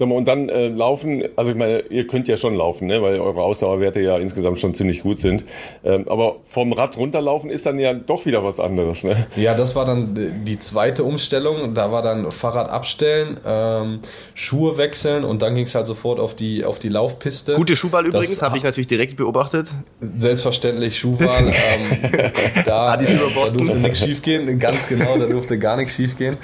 Sag 0.02 0.08
mal, 0.08 0.16
und 0.16 0.26
dann 0.26 0.48
äh, 0.48 0.66
laufen, 0.66 1.22
also 1.36 1.52
ich 1.52 1.56
meine, 1.56 1.78
ihr 1.82 2.08
könnt 2.08 2.26
ja 2.26 2.36
schon 2.36 2.56
laufen, 2.56 2.88
ne? 2.88 3.00
weil 3.02 3.20
eure 3.20 3.40
Ausdauerwerte 3.40 4.00
ja 4.00 4.18
insgesamt 4.18 4.58
schon 4.58 4.74
ziemlich 4.74 5.02
gut 5.02 5.20
sind. 5.20 5.44
Ähm, 5.84 6.08
aber 6.08 6.38
vom 6.42 6.72
Rad 6.72 6.96
runterlaufen 6.96 7.50
ist 7.50 7.66
dann 7.66 7.78
ja 7.78 7.94
doch 7.94 8.26
wieder 8.26 8.42
was 8.42 8.58
anderes. 8.58 9.04
Ne? 9.04 9.28
Ja, 9.36 9.54
das 9.54 9.76
war 9.76 9.84
dann 9.84 10.42
die 10.44 10.58
zweite 10.58 11.04
Umstellung. 11.04 11.74
Da 11.74 11.92
war 11.92 12.02
dann 12.02 12.32
Fahrrad 12.32 12.68
abstellen, 12.68 13.38
ähm, 13.46 14.00
Schuhe 14.34 14.76
wechseln 14.76 15.22
und 15.22 15.40
dann 15.40 15.54
ging 15.54 15.66
es 15.66 15.74
halt 15.76 15.86
sofort 15.86 16.18
auf 16.18 16.34
die, 16.34 16.64
auf 16.64 16.80
die 16.80 16.88
Laufpiste. 16.88 17.54
Gute 17.54 17.76
Schuhwahl 17.76 18.04
übrigens, 18.04 18.42
habe 18.42 18.56
ich 18.56 18.64
natürlich 18.64 18.88
direkt 18.88 19.16
beobachtet. 19.16 19.70
Selbstverständlich 20.00 20.98
Schuhwahl. 20.98 21.46
ähm, 21.46 22.32
da, 22.64 22.96
da 22.96 23.04
durfte 23.06 23.78
nichts 23.78 24.00
schiefgehen, 24.00 24.58
ganz 24.58 24.88
genau, 24.88 25.16
da 25.16 25.26
durfte 25.26 25.60
gar 25.60 25.76
nichts 25.76 25.94
schiefgehen. 25.94 26.36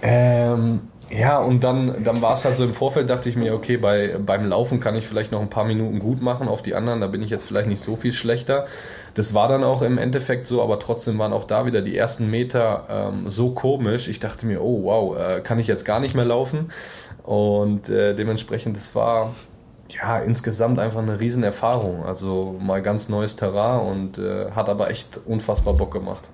Ähm, 0.00 0.80
ja, 1.10 1.38
und 1.38 1.62
dann, 1.62 2.02
dann 2.02 2.22
war 2.22 2.32
es 2.32 2.44
halt 2.44 2.56
so 2.56 2.64
im 2.64 2.72
Vorfeld, 2.72 3.10
dachte 3.10 3.28
ich 3.28 3.36
mir, 3.36 3.54
okay, 3.54 3.76
bei, 3.76 4.18
beim 4.18 4.46
Laufen 4.46 4.80
kann 4.80 4.94
ich 4.94 5.06
vielleicht 5.06 5.32
noch 5.32 5.40
ein 5.40 5.50
paar 5.50 5.64
Minuten 5.64 5.98
gut 5.98 6.22
machen 6.22 6.48
auf 6.48 6.62
die 6.62 6.74
anderen, 6.74 7.00
da 7.00 7.06
bin 7.06 7.22
ich 7.22 7.30
jetzt 7.30 7.44
vielleicht 7.44 7.68
nicht 7.68 7.80
so 7.80 7.96
viel 7.96 8.12
schlechter. 8.12 8.66
Das 9.14 9.34
war 9.34 9.48
dann 9.48 9.62
auch 9.62 9.82
im 9.82 9.98
Endeffekt 9.98 10.46
so, 10.46 10.62
aber 10.62 10.78
trotzdem 10.78 11.18
waren 11.18 11.32
auch 11.32 11.44
da 11.44 11.66
wieder 11.66 11.82
die 11.82 11.96
ersten 11.96 12.30
Meter 12.30 12.86
ähm, 12.88 13.30
so 13.30 13.50
komisch. 13.50 14.08
Ich 14.08 14.18
dachte 14.18 14.46
mir, 14.46 14.60
oh 14.62 14.84
wow, 14.84 15.16
äh, 15.16 15.40
kann 15.40 15.58
ich 15.58 15.68
jetzt 15.68 15.84
gar 15.84 16.00
nicht 16.00 16.14
mehr 16.14 16.24
laufen. 16.24 16.72
Und 17.22 17.88
äh, 17.88 18.14
dementsprechend, 18.14 18.76
das 18.76 18.94
war 18.94 19.34
ja 19.88 20.18
insgesamt 20.18 20.78
einfach 20.78 21.00
eine 21.00 21.20
Riesenerfahrung. 21.20 22.04
Also 22.04 22.56
mal 22.58 22.82
ganz 22.82 23.08
neues 23.08 23.36
Terrain 23.36 23.86
und 23.86 24.18
äh, 24.18 24.50
hat 24.50 24.68
aber 24.68 24.90
echt 24.90 25.20
unfassbar 25.26 25.74
Bock 25.74 25.92
gemacht. 25.92 26.28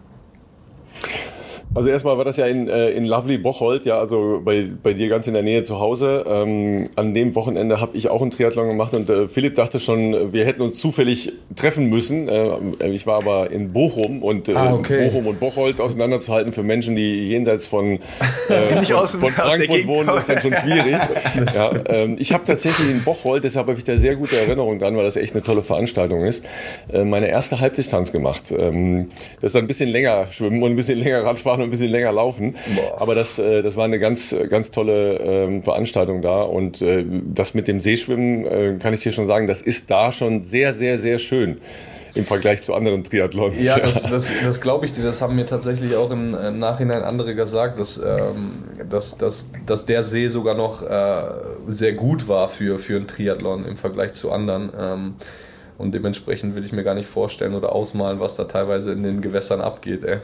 Also 1.73 1.89
erstmal 1.89 2.19
war 2.19 2.25
das 2.25 2.37
ja 2.37 2.47
in, 2.47 2.69
äh, 2.69 2.91
in 2.91 3.05
Lovely 3.05 3.39
Bocholt, 3.39 3.87
ja, 3.87 3.97
also 3.99 4.43
bei, 4.45 4.69
bei 4.83 4.93
dir 4.93 5.09
ganz 5.09 5.29
in 5.29 5.35
der 5.35 5.45
Nähe 5.45 5.63
zu 5.63 5.79
Hause. 5.79 6.25
Ähm, 6.27 6.87
an 6.97 7.15
dem 7.15 7.37
Wochenende 7.37 7.81
habe 7.81 7.97
ich 7.97 8.09
auch 8.11 8.23
einen 8.23 8.33
Triathlon 8.33 8.67
gemacht 8.67 8.93
und 8.95 9.09
äh, 9.09 9.29
Philipp 9.29 9.55
dachte 9.55 9.79
schon, 9.79 10.33
wir 10.33 10.45
hätten 10.45 10.63
uns 10.63 10.81
zufällig 10.81 11.33
treffen 11.55 11.87
müssen. 11.87 12.29
Äh, 12.29 12.57
ich 12.89 13.07
war 13.07 13.19
aber 13.19 13.53
in 13.53 13.73
Bochum 13.73 14.25
und 14.25 14.49
äh, 14.49 14.55
ah, 14.55 14.75
okay. 14.75 15.07
Bochum 15.07 15.29
und 15.29 15.39
Bocholt 15.39 15.81
auseinanderzuhalten 15.81 16.53
für 16.53 16.65
Menschen, 16.65 16.97
die 16.97 17.29
jenseits 17.29 17.69
von, 17.69 18.01
äh, 18.49 18.83
von, 18.83 19.07
von 19.07 19.33
Frankfurt 19.33 19.87
wohnen, 19.87 20.09
ist 20.19 20.29
dann 20.29 20.39
schon 20.39 20.55
schwierig. 20.55 20.99
ja, 21.55 21.71
ähm, 21.87 22.17
ich 22.19 22.33
habe 22.33 22.45
tatsächlich 22.45 22.91
in 22.91 23.05
Bocholt, 23.05 23.45
deshalb 23.45 23.69
habe 23.69 23.79
ich 23.79 23.85
da 23.85 23.97
sehr 23.97 24.17
gute 24.17 24.37
Erinnerungen 24.37 24.81
dran, 24.81 24.97
weil 24.97 25.05
das 25.05 25.17
echt 25.17 25.35
eine 25.35 25.45
tolle 25.45 25.63
Veranstaltung 25.63 26.25
ist, 26.25 26.45
äh, 26.93 27.05
meine 27.05 27.29
erste 27.29 27.61
Halbdistanz 27.61 28.11
gemacht. 28.11 28.51
Ähm, 28.51 29.09
das 29.41 29.53
ist 29.53 29.57
ein 29.57 29.69
bisschen 29.69 29.91
länger 29.91 30.27
schwimmen 30.33 30.61
und 30.65 30.73
ein 30.73 30.77
bisschen 30.77 30.99
länger 30.99 31.25
Radfahren 31.25 31.60
noch 31.61 31.67
ein 31.67 31.71
bisschen 31.71 31.91
länger 31.91 32.13
laufen. 32.13 32.57
Boah. 32.75 33.01
Aber 33.01 33.15
das, 33.15 33.39
äh, 33.39 33.63
das 33.63 33.77
war 33.77 33.85
eine 33.85 33.99
ganz, 33.99 34.35
ganz 34.49 34.71
tolle 34.71 35.19
ähm, 35.19 35.63
Veranstaltung 35.63 36.23
da. 36.23 36.43
Und 36.43 36.83
äh, 36.83 37.05
das 37.09 37.55
mit 37.55 37.69
dem 37.69 37.81
Seeschwimmen 37.81 38.47
äh, 38.47 38.77
kann 38.81 38.95
ich 38.95 39.01
dir 39.01 39.13
schon 39.13 39.27
sagen, 39.27 39.47
das 39.47 39.63
ist 39.63 39.91
da 39.91 40.13
schon 40.13 40.43
sehr, 40.43 40.73
sehr, 40.73 40.99
sehr 40.99 41.19
schön 41.19 41.61
im 42.15 42.25
Vergleich 42.25 42.63
zu 42.63 42.75
anderen 42.75 43.05
Triathlons. 43.05 43.63
Ja, 43.63 43.79
das, 43.83 44.03
das, 44.03 44.33
das 44.45 44.61
glaube 44.61 44.87
ich 44.87 44.93
dir. 44.93 45.05
Das 45.05 45.23
haben 45.23 45.37
mir 45.37 45.47
tatsächlich 45.47 45.95
auch 45.97 46.11
im 46.11 46.31
Nachhinein 46.59 47.03
andere 47.03 47.35
gesagt, 47.35 47.79
dass, 47.79 47.99
ähm, 47.99 48.51
dass, 48.89 49.17
dass, 49.19 49.53
dass 49.67 49.87
der 49.87 50.03
See 50.03 50.29
sogar 50.29 50.55
noch 50.55 50.83
äh, 50.83 51.23
sehr 51.69 51.93
gut 51.93 52.29
war 52.29 52.49
für, 52.49 52.79
für 52.79 52.97
einen 52.97 53.07
Triathlon 53.07 53.65
im 53.65 53.77
Vergleich 53.77 54.13
zu 54.13 54.33
anderen. 54.33 54.73
Ähm, 54.79 55.15
und 55.79 55.95
dementsprechend 55.95 56.57
will 56.57 56.65
ich 56.65 56.73
mir 56.73 56.85
gar 56.85 56.95
nicht 56.95 57.09
vorstellen 57.09 57.55
oder 57.55 57.73
ausmalen, 57.73 58.21
was 58.21 58.37
da 58.37 58.45
teilweise 58.45 58.93
in 58.93 59.03
den 59.03 59.23
Gewässern 59.23 59.63
abgeht. 59.63 60.05
Ey. 60.05 60.19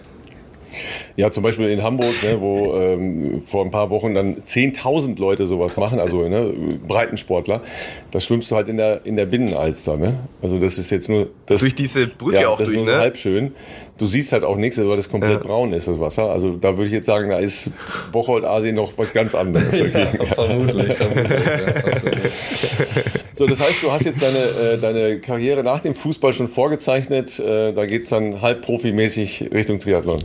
Ja, 1.17 1.31
zum 1.31 1.43
Beispiel 1.43 1.71
in 1.71 1.83
Hamburg, 1.83 2.14
ne, 2.23 2.41
wo 2.41 2.77
ähm, 2.77 3.41
vor 3.45 3.64
ein 3.64 3.71
paar 3.71 3.89
Wochen 3.89 4.14
dann 4.14 4.37
10.000 4.37 5.19
Leute 5.19 5.47
sowas 5.47 5.79
machen, 5.79 5.99
also 5.99 6.29
ne, 6.29 6.53
Breitensportler, 6.87 7.62
da 8.11 8.21
schwimmst 8.21 8.51
du 8.51 8.57
halt 8.57 8.69
in 8.69 8.77
der, 8.77 9.07
in 9.07 9.17
der 9.17 9.25
Binnenalster. 9.25 9.97
Ne? 9.97 10.17
Also 10.43 10.59
das 10.59 10.77
ist 10.77 10.91
jetzt 10.91 11.09
nur... 11.09 11.29
Das, 11.47 11.61
durch 11.61 11.75
diese 11.75 12.07
Brücke 12.07 12.41
ja, 12.41 12.49
auch 12.49 12.59
das 12.59 12.69
durch, 12.69 12.79
ist 12.79 12.85
nur 12.87 12.95
ne? 12.95 13.01
halb 13.01 13.17
schön. 13.17 13.53
Du 13.99 14.05
siehst 14.05 14.33
halt 14.33 14.45
auch 14.45 14.57
nichts, 14.57 14.77
weil 14.79 14.95
das 14.95 15.11
komplett 15.11 15.41
ja. 15.41 15.47
braun 15.47 15.73
ist, 15.73 15.89
das 15.89 15.99
Wasser. 15.99 16.31
Also 16.31 16.57
da 16.57 16.77
würde 16.77 16.89
ich 16.89 16.93
jetzt 16.93 17.07
sagen, 17.07 17.31
da 17.31 17.39
ist 17.39 17.71
Bocholt 18.12 18.45
Asien 18.45 18.75
noch 18.75 18.93
was 18.99 19.14
ganz 19.14 19.35
anderes. 19.35 19.81
ja, 19.81 20.07
vermutlich, 20.35 20.93
vermutlich. 20.93 21.41
so, 23.33 23.47
das 23.47 23.59
heißt, 23.59 23.83
du 23.83 23.91
hast 23.91 24.05
jetzt 24.05 24.21
deine, 24.21 24.75
äh, 24.75 24.79
deine 24.79 25.19
Karriere 25.21 25.64
nach 25.64 25.81
dem 25.81 25.95
Fußball 25.95 26.35
schon 26.35 26.49
vorgezeichnet. 26.49 27.39
Äh, 27.39 27.73
da 27.73 27.87
geht's 27.87 28.11
dann 28.11 28.43
halb 28.43 28.61
profimäßig 28.61 29.49
Richtung 29.55 29.81
Triathlon. 29.81 30.19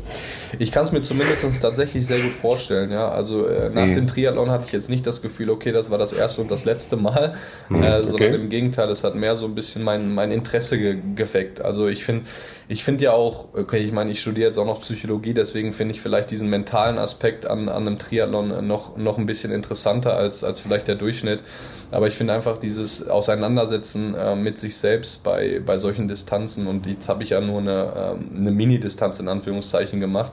Ich 0.60 0.74
kann 0.74 0.81
es 0.84 0.92
mir 0.92 1.02
zumindest 1.02 1.62
tatsächlich 1.62 2.06
sehr 2.06 2.20
gut 2.20 2.32
vorstellen. 2.32 2.92
Ja, 2.92 3.10
Also 3.10 3.48
äh, 3.48 3.70
nach 3.70 3.88
mhm. 3.88 3.94
dem 3.94 4.08
Triathlon 4.08 4.50
hatte 4.50 4.66
ich 4.68 4.72
jetzt 4.72 4.90
nicht 4.90 5.06
das 5.06 5.22
Gefühl, 5.22 5.50
okay, 5.50 5.72
das 5.72 5.90
war 5.90 5.98
das 5.98 6.14
erste 6.14 6.42
und 6.42 6.52
das 6.52 6.66
letzte 6.66 6.98
Mal, 6.98 7.36
mhm, 7.70 7.84
äh, 7.84 8.00
sondern 8.00 8.14
okay. 8.14 8.36
im 8.36 8.50
Gegenteil, 8.50 8.90
es 8.90 9.04
hat 9.04 9.16
mehr 9.16 9.36
so 9.36 9.46
ein 9.46 9.56
bisschen 9.56 9.84
mein, 9.84 10.14
mein 10.14 10.32
Interesse 10.32 10.78
ge 10.78 10.98
geweckt. 11.16 11.62
Also 11.62 11.88
ich 11.88 12.04
finde 12.04 12.26
ich 12.72 12.86
finde 12.86 13.04
ja 13.04 13.12
auch, 13.12 13.50
okay, 13.54 13.80
ich 13.80 13.92
meine, 13.92 14.12
ich 14.12 14.22
studiere 14.22 14.48
jetzt 14.48 14.58
auch 14.58 14.66
noch 14.66 14.80
Psychologie, 14.80 15.34
deswegen 15.34 15.74
finde 15.74 15.94
ich 15.94 16.00
vielleicht 16.00 16.32
diesen 16.32 16.50
mentalen 16.50 16.98
Aspekt 17.00 17.46
an, 17.46 17.68
an 17.68 17.86
einem 17.86 18.00
Triathlon 18.00 18.66
noch, 18.66 18.96
noch 18.96 19.18
ein 19.18 19.26
bisschen 19.26 19.52
interessanter 19.52 20.16
als, 20.16 20.46
als 20.46 20.62
vielleicht 20.62 20.88
der 20.88 20.96
Durchschnitt. 20.96 21.42
Aber 21.92 22.08
ich 22.08 22.14
finde 22.14 22.32
einfach 22.34 22.58
dieses 22.58 23.10
Auseinandersetzen 23.10 24.16
äh, 24.16 24.38
mit 24.38 24.58
sich 24.58 24.78
selbst 24.78 25.26
bei, 25.26 25.62
bei 25.66 25.78
solchen 25.78 26.08
Distanzen 26.08 26.68
und 26.68 26.86
jetzt 26.86 27.10
habe 27.10 27.24
ich 27.24 27.32
ja 27.32 27.42
nur 27.42 27.60
eine, 27.60 28.18
äh, 28.24 28.38
eine 28.38 28.52
Mini-Distanz 28.52 29.20
in 29.20 29.28
Anführungszeichen 29.28 30.00
gemacht 30.00 30.32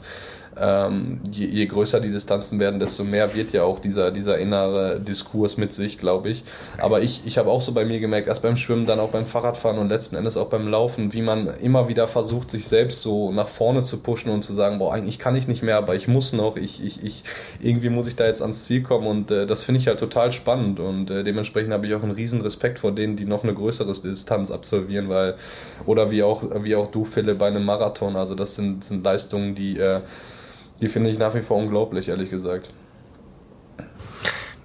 ähm, 0.61 1.21
je, 1.31 1.47
je, 1.47 1.67
größer 1.67 2.01
die 2.01 2.11
Distanzen 2.11 2.59
werden, 2.59 2.81
desto 2.81 3.05
mehr 3.05 3.35
wird 3.35 3.53
ja 3.53 3.63
auch 3.63 3.79
dieser, 3.79 4.11
dieser 4.11 4.39
innere 4.39 5.01
Diskurs 5.01 5.57
mit 5.57 5.73
sich, 5.73 5.99
glaube 5.99 6.31
ich. 6.31 6.45
Aber 6.79 7.03
ich, 7.03 7.23
ich 7.27 7.39
habe 7.39 7.51
auch 7.51 7.63
so 7.63 7.73
bei 7.73 7.85
mir 7.85 8.01
gemerkt, 8.01 8.29
erst 8.29 8.43
beim 8.43 8.57
Schwimmen, 8.57 8.87
dann 8.87 9.01
auch 9.01 9.11
beim 9.11 9.27
Fahrradfahren 9.27 9.79
und 9.79 9.89
letzten 9.89 10.17
Endes 10.17 10.37
auch 10.37 10.49
beim 10.49 10.69
Laufen, 10.69 11.13
wie 11.13 11.23
man 11.23 11.47
immer 11.61 11.89
wieder 11.89 12.09
versucht, 12.09 12.51
sich 12.51 12.67
selbst 12.67 13.03
so 13.03 13.33
nach 13.33 13.49
vorne 13.49 13.83
zu 13.83 13.99
pushen 13.99 14.31
und 14.31 14.43
zu 14.43 14.53
sagen, 14.53 14.79
boah, 14.79 14.95
eigentlich 14.95 15.19
kann 15.19 15.37
ich 15.37 15.49
nicht 15.49 15.63
mehr, 15.63 15.77
aber 15.79 15.95
ich 15.95 16.09
muss 16.09 16.33
noch, 16.33 16.57
ich, 16.57 16.85
ich, 16.85 17.05
ich, 17.05 17.25
irgendwie 17.61 17.89
muss 17.91 18.09
ich 18.09 18.17
da 18.17 18.27
jetzt 18.27 18.43
ans 18.43 18.65
Ziel 18.65 18.83
kommen 18.83 19.07
und 19.07 19.31
äh, 19.31 19.47
das 19.47 19.63
finde 19.63 19.81
ich 19.81 19.87
halt 19.87 20.01
total 20.01 20.33
spannend 20.33 20.81
und 20.81 21.11
äh, 21.11 21.25
dementsprechend 21.25 21.73
habe 21.73 21.87
ich 21.87 21.95
auch 21.95 22.03
einen 22.03 22.13
riesen 22.13 22.41
Respekt 22.41 22.79
vor 22.79 22.93
denen, 22.93 23.17
die 23.17 23.25
noch 23.25 23.45
eine 23.45 23.55
größere 23.55 23.93
Distanz 23.93 24.51
absolvieren, 24.51 25.09
weil, 25.09 25.35
oder 25.87 26.11
wie 26.11 26.23
auch, 26.23 26.43
wie 26.63 26.77
auch 26.77 26.91
du, 26.91 27.05
Philipp, 27.05 27.39
bei 27.39 27.49
einem 27.49 27.65
Marathon, 27.65 28.17
also 28.17 28.35
das 28.35 28.57
sind, 28.57 28.85
sind 28.85 29.05
Leistungen, 29.05 29.55
die, 29.55 29.79
äh, 29.79 30.01
die 30.81 30.89
finde 30.89 31.11
ich 31.11 31.19
nach 31.19 31.35
wie 31.35 31.43
vor 31.43 31.57
unglaublich, 31.57 32.09
ehrlich 32.09 32.31
gesagt. 32.31 32.71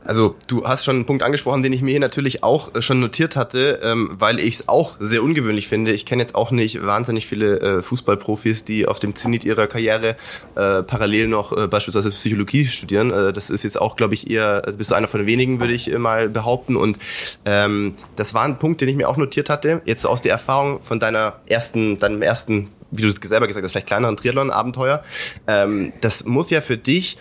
Also 0.06 0.36
du 0.48 0.66
hast 0.66 0.84
schon 0.84 0.98
einen 0.98 1.06
Punkt 1.06 1.24
angesprochen, 1.24 1.64
den 1.64 1.72
ich 1.72 1.82
mir 1.82 1.92
hier 1.92 2.00
natürlich 2.00 2.44
auch 2.44 2.76
äh, 2.76 2.82
schon 2.82 3.00
notiert 3.00 3.36
hatte, 3.36 3.80
ähm, 3.84 4.10
weil 4.14 4.40
ich 4.40 4.56
es 4.56 4.70
auch 4.70 4.98
sehr 5.00 5.24
ungewöhnlich 5.24 5.68
finde. 5.68 5.94
Ich 5.94 6.06
kenne 6.06 6.22
jetzt 6.22 6.36
auch 6.36 6.52
nicht 6.52 6.86
wahnsinnig 6.86 7.26
viele 7.26 7.60
äh, 7.60 7.82
Fußballprofis, 7.82 8.64
die 8.64 8.86
auf 8.86 9.00
dem 9.00 9.16
Zenit 9.16 9.46
ihrer 9.46 9.68
Karriere 9.68 10.16
äh, 10.56 10.84
parallel 10.84 11.28
noch 11.28 11.54
beispielsweise 11.70 12.10
Psychologie 12.10 12.66
studieren. 12.66 13.10
Das 13.10 13.50
ist 13.50 13.64
jetzt 13.64 13.80
auch, 13.80 13.96
glaube 13.96 14.14
ich, 14.14 14.30
eher, 14.30 14.62
bist 14.78 14.92
du 14.92 14.96
einer 14.96 15.08
von 15.08 15.26
wenigen, 15.26 15.60
würde 15.60 15.74
ich 15.74 15.96
mal 15.98 16.30
behaupten. 16.30 16.76
Und 16.76 16.98
ähm, 17.46 17.96
das 18.16 18.34
war 18.34 18.44
ein 18.44 18.60
Punkt, 18.60 18.82
den 18.82 18.90
ich 18.90 18.96
mir 18.96 19.08
auch 19.08 19.18
notiert 19.18 19.50
hatte. 19.50 19.82
Jetzt 19.86 20.06
aus 20.06 20.22
der 20.22 20.32
Erfahrung 20.32 20.82
von 20.82 21.00
deiner 21.00 21.40
ersten, 21.48 22.00
deinem 22.00 22.22
ersten 22.22 22.70
wie 22.96 23.02
du 23.02 23.10
selber 23.10 23.48
gesagt 23.48 23.64
hast, 23.64 23.72
vielleicht 23.72 23.88
kleineren 23.88 24.18
Triathlon-Abenteuer. 24.18 25.04
Ähm, 25.48 25.94
das 26.02 26.26
muss 26.26 26.50
ja 26.50 26.62
für 26.62 26.78
dich 26.78 27.18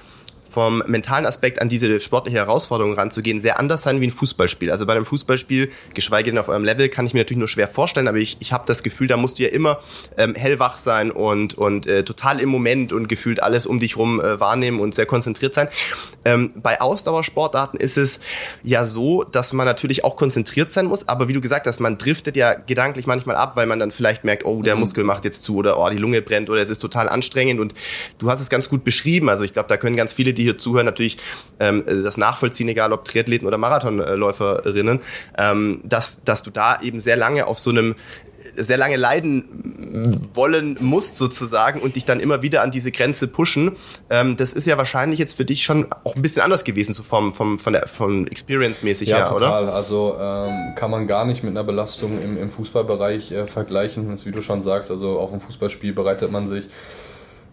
vom 0.52 0.82
mentalen 0.86 1.26
Aspekt 1.26 1.60
an 1.60 1.68
diese 1.68 2.00
sportliche 2.00 2.38
Herausforderung 2.38 2.92
ranzugehen, 2.94 3.40
sehr 3.40 3.58
anders 3.58 3.82
sein 3.82 4.00
wie 4.00 4.08
ein 4.08 4.12
Fußballspiel. 4.12 4.70
Also 4.70 4.86
bei 4.86 4.92
einem 4.92 5.06
Fußballspiel, 5.06 5.70
geschweige 5.94 6.30
denn 6.30 6.38
auf 6.38 6.48
eurem 6.48 6.64
Level, 6.64 6.88
kann 6.88 7.06
ich 7.06 7.14
mir 7.14 7.20
natürlich 7.20 7.38
nur 7.38 7.48
schwer 7.48 7.68
vorstellen, 7.68 8.06
aber 8.06 8.18
ich, 8.18 8.36
ich 8.40 8.52
habe 8.52 8.64
das 8.66 8.82
Gefühl, 8.82 9.06
da 9.06 9.16
musst 9.16 9.38
du 9.38 9.44
ja 9.44 9.48
immer 9.48 9.80
ähm, 10.16 10.34
hellwach 10.34 10.76
sein 10.76 11.10
und, 11.10 11.54
und 11.54 11.86
äh, 11.86 12.04
total 12.04 12.40
im 12.40 12.50
Moment 12.50 12.92
und 12.92 13.08
gefühlt 13.08 13.42
alles 13.42 13.66
um 13.66 13.80
dich 13.80 13.96
rum 13.96 14.20
äh, 14.20 14.38
wahrnehmen 14.38 14.80
und 14.80 14.94
sehr 14.94 15.06
konzentriert 15.06 15.54
sein. 15.54 15.68
Ähm, 16.24 16.52
bei 16.54 16.80
Ausdauersportarten 16.80 17.80
ist 17.80 17.96
es 17.96 18.20
ja 18.62 18.84
so, 18.84 19.24
dass 19.24 19.52
man 19.52 19.66
natürlich 19.66 20.04
auch 20.04 20.16
konzentriert 20.16 20.72
sein 20.72 20.86
muss, 20.86 21.08
aber 21.08 21.28
wie 21.28 21.32
du 21.32 21.40
gesagt 21.40 21.66
hast, 21.66 21.80
man 21.80 21.98
driftet 21.98 22.36
ja 22.36 22.54
gedanklich 22.54 23.06
manchmal 23.06 23.36
ab, 23.36 23.56
weil 23.56 23.66
man 23.66 23.78
dann 23.78 23.90
vielleicht 23.90 24.24
merkt, 24.24 24.44
oh, 24.44 24.62
der 24.62 24.74
mhm. 24.74 24.82
Muskel 24.82 25.04
macht 25.04 25.24
jetzt 25.24 25.42
zu 25.42 25.56
oder 25.56 25.78
oh, 25.78 25.88
die 25.88 25.96
Lunge 25.96 26.20
brennt 26.20 26.50
oder 26.50 26.60
es 26.60 26.68
ist 26.68 26.78
total 26.78 27.08
anstrengend 27.08 27.60
und 27.60 27.74
du 28.18 28.30
hast 28.30 28.40
es 28.40 28.50
ganz 28.50 28.68
gut 28.68 28.84
beschrieben. 28.84 29.28
Also 29.28 29.44
ich 29.44 29.52
glaube, 29.52 29.68
da 29.68 29.76
können 29.76 29.96
ganz 29.96 30.12
viele, 30.12 30.34
die 30.34 30.41
hier 30.42 30.58
zuhören, 30.58 30.86
natürlich 30.86 31.18
ähm, 31.60 31.84
das 31.86 32.16
nachvollziehen, 32.16 32.68
egal 32.68 32.92
ob 32.92 33.04
Triathleten 33.04 33.46
oder 33.46 33.58
Marathonläuferinnen, 33.58 35.00
ähm, 35.38 35.80
dass, 35.84 36.24
dass 36.24 36.42
du 36.42 36.50
da 36.50 36.80
eben 36.80 37.00
sehr 37.00 37.16
lange 37.16 37.46
auf 37.46 37.58
so 37.58 37.70
einem 37.70 37.94
sehr 38.54 38.76
lange 38.76 38.96
leiden 38.96 39.44
wollen 40.34 40.76
musst 40.80 41.16
sozusagen 41.16 41.80
und 41.80 41.96
dich 41.96 42.04
dann 42.04 42.20
immer 42.20 42.42
wieder 42.42 42.62
an 42.62 42.70
diese 42.70 42.92
Grenze 42.92 43.28
pushen. 43.28 43.76
Ähm, 44.10 44.36
das 44.36 44.52
ist 44.52 44.66
ja 44.66 44.76
wahrscheinlich 44.78 45.18
jetzt 45.18 45.36
für 45.36 45.44
dich 45.44 45.62
schon 45.62 45.86
auch 46.04 46.16
ein 46.16 46.22
bisschen 46.22 46.42
anders 46.42 46.64
gewesen, 46.64 46.94
so 46.94 47.02
vom, 47.02 47.32
vom, 47.32 47.58
von 47.58 47.72
der, 47.72 47.88
von 47.88 48.26
Experience-mäßig 48.26 49.08
ja, 49.08 49.18
her, 49.18 49.26
total. 49.26 49.64
oder? 49.64 49.74
Also 49.74 50.16
ähm, 50.20 50.74
kann 50.74 50.90
man 50.90 51.06
gar 51.06 51.24
nicht 51.24 51.42
mit 51.42 51.50
einer 51.50 51.64
Belastung 51.64 52.20
im, 52.22 52.38
im 52.38 52.50
Fußballbereich 52.50 53.32
äh, 53.32 53.46
vergleichen. 53.46 54.12
wie 54.24 54.32
du 54.32 54.42
schon 54.42 54.62
sagst, 54.62 54.90
also 54.90 55.18
auf 55.18 55.30
dem 55.30 55.40
Fußballspiel 55.40 55.92
bereitet 55.92 56.30
man 56.30 56.46
sich 56.46 56.68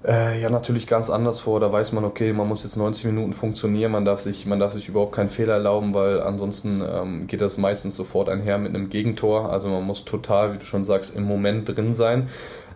äh, 0.08 0.42
ja, 0.42 0.50
natürlich 0.50 0.88
ganz 0.88 1.10
anders 1.10 1.42
vor. 1.42 1.60
Da 1.60 1.72
weiß 1.72 1.92
man, 1.92 2.06
okay, 2.06 2.32
man 2.32 2.48
muss 2.48 2.64
jetzt 2.64 2.78
90 2.78 3.06
Minuten 3.06 3.34
funktionieren, 3.34 3.92
man 3.92 4.06
darf 4.06 4.20
sich, 4.20 4.46
man 4.46 4.60
darf 4.60 4.72
sich 4.72 4.88
überhaupt 4.88 5.14
keinen 5.14 5.30
Fehler 5.30 5.54
erlauben, 5.54 5.94
weil 5.94 6.22
ansonsten 6.22 6.82
ähm, 6.82 7.28
geht 7.28 7.42
das 7.42 7.58
meistens 7.58 7.96
sofort 7.96 8.30
einher 8.30 8.58
mit 8.58 8.74
einem 8.74 8.90
Gegentor. 8.90 9.52
Also 9.52 9.68
man 9.68 9.84
muss 9.84 10.06
total, 10.06 10.54
wie 10.54 10.58
du 10.58 10.66
schon 10.66 10.86
sagst, 10.86 11.16
im 11.16 11.24
Moment 11.24 11.76
drin 11.76 11.94
sein. 11.94 12.30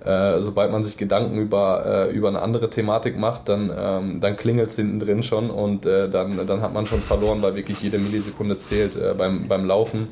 Äh, 0.04 0.42
sobald 0.42 0.70
man 0.70 0.84
sich 0.84 0.98
Gedanken 0.98 1.38
über, 1.38 1.86
äh, 1.86 2.12
über 2.12 2.28
eine 2.28 2.42
andere 2.42 2.70
Thematik 2.70 3.18
macht, 3.18 3.48
dann, 3.48 3.72
ähm, 3.74 4.20
dann 4.20 4.36
klingelt 4.36 4.68
es 4.68 4.76
hinten 4.76 5.00
drin 5.00 5.24
schon 5.24 5.50
und 5.50 5.86
äh, 5.86 6.10
dann, 6.10 6.46
dann 6.46 6.62
hat 6.62 6.74
man 6.74 6.86
schon 6.86 7.00
verloren, 7.00 7.42
weil 7.42 7.56
wirklich 7.56 7.82
jede 7.82 8.00
Millisekunde 8.00 8.58
zählt 8.58 8.98
äh, 8.98 9.14
beim, 9.18 9.48
beim 9.48 9.66
Laufen 9.66 10.10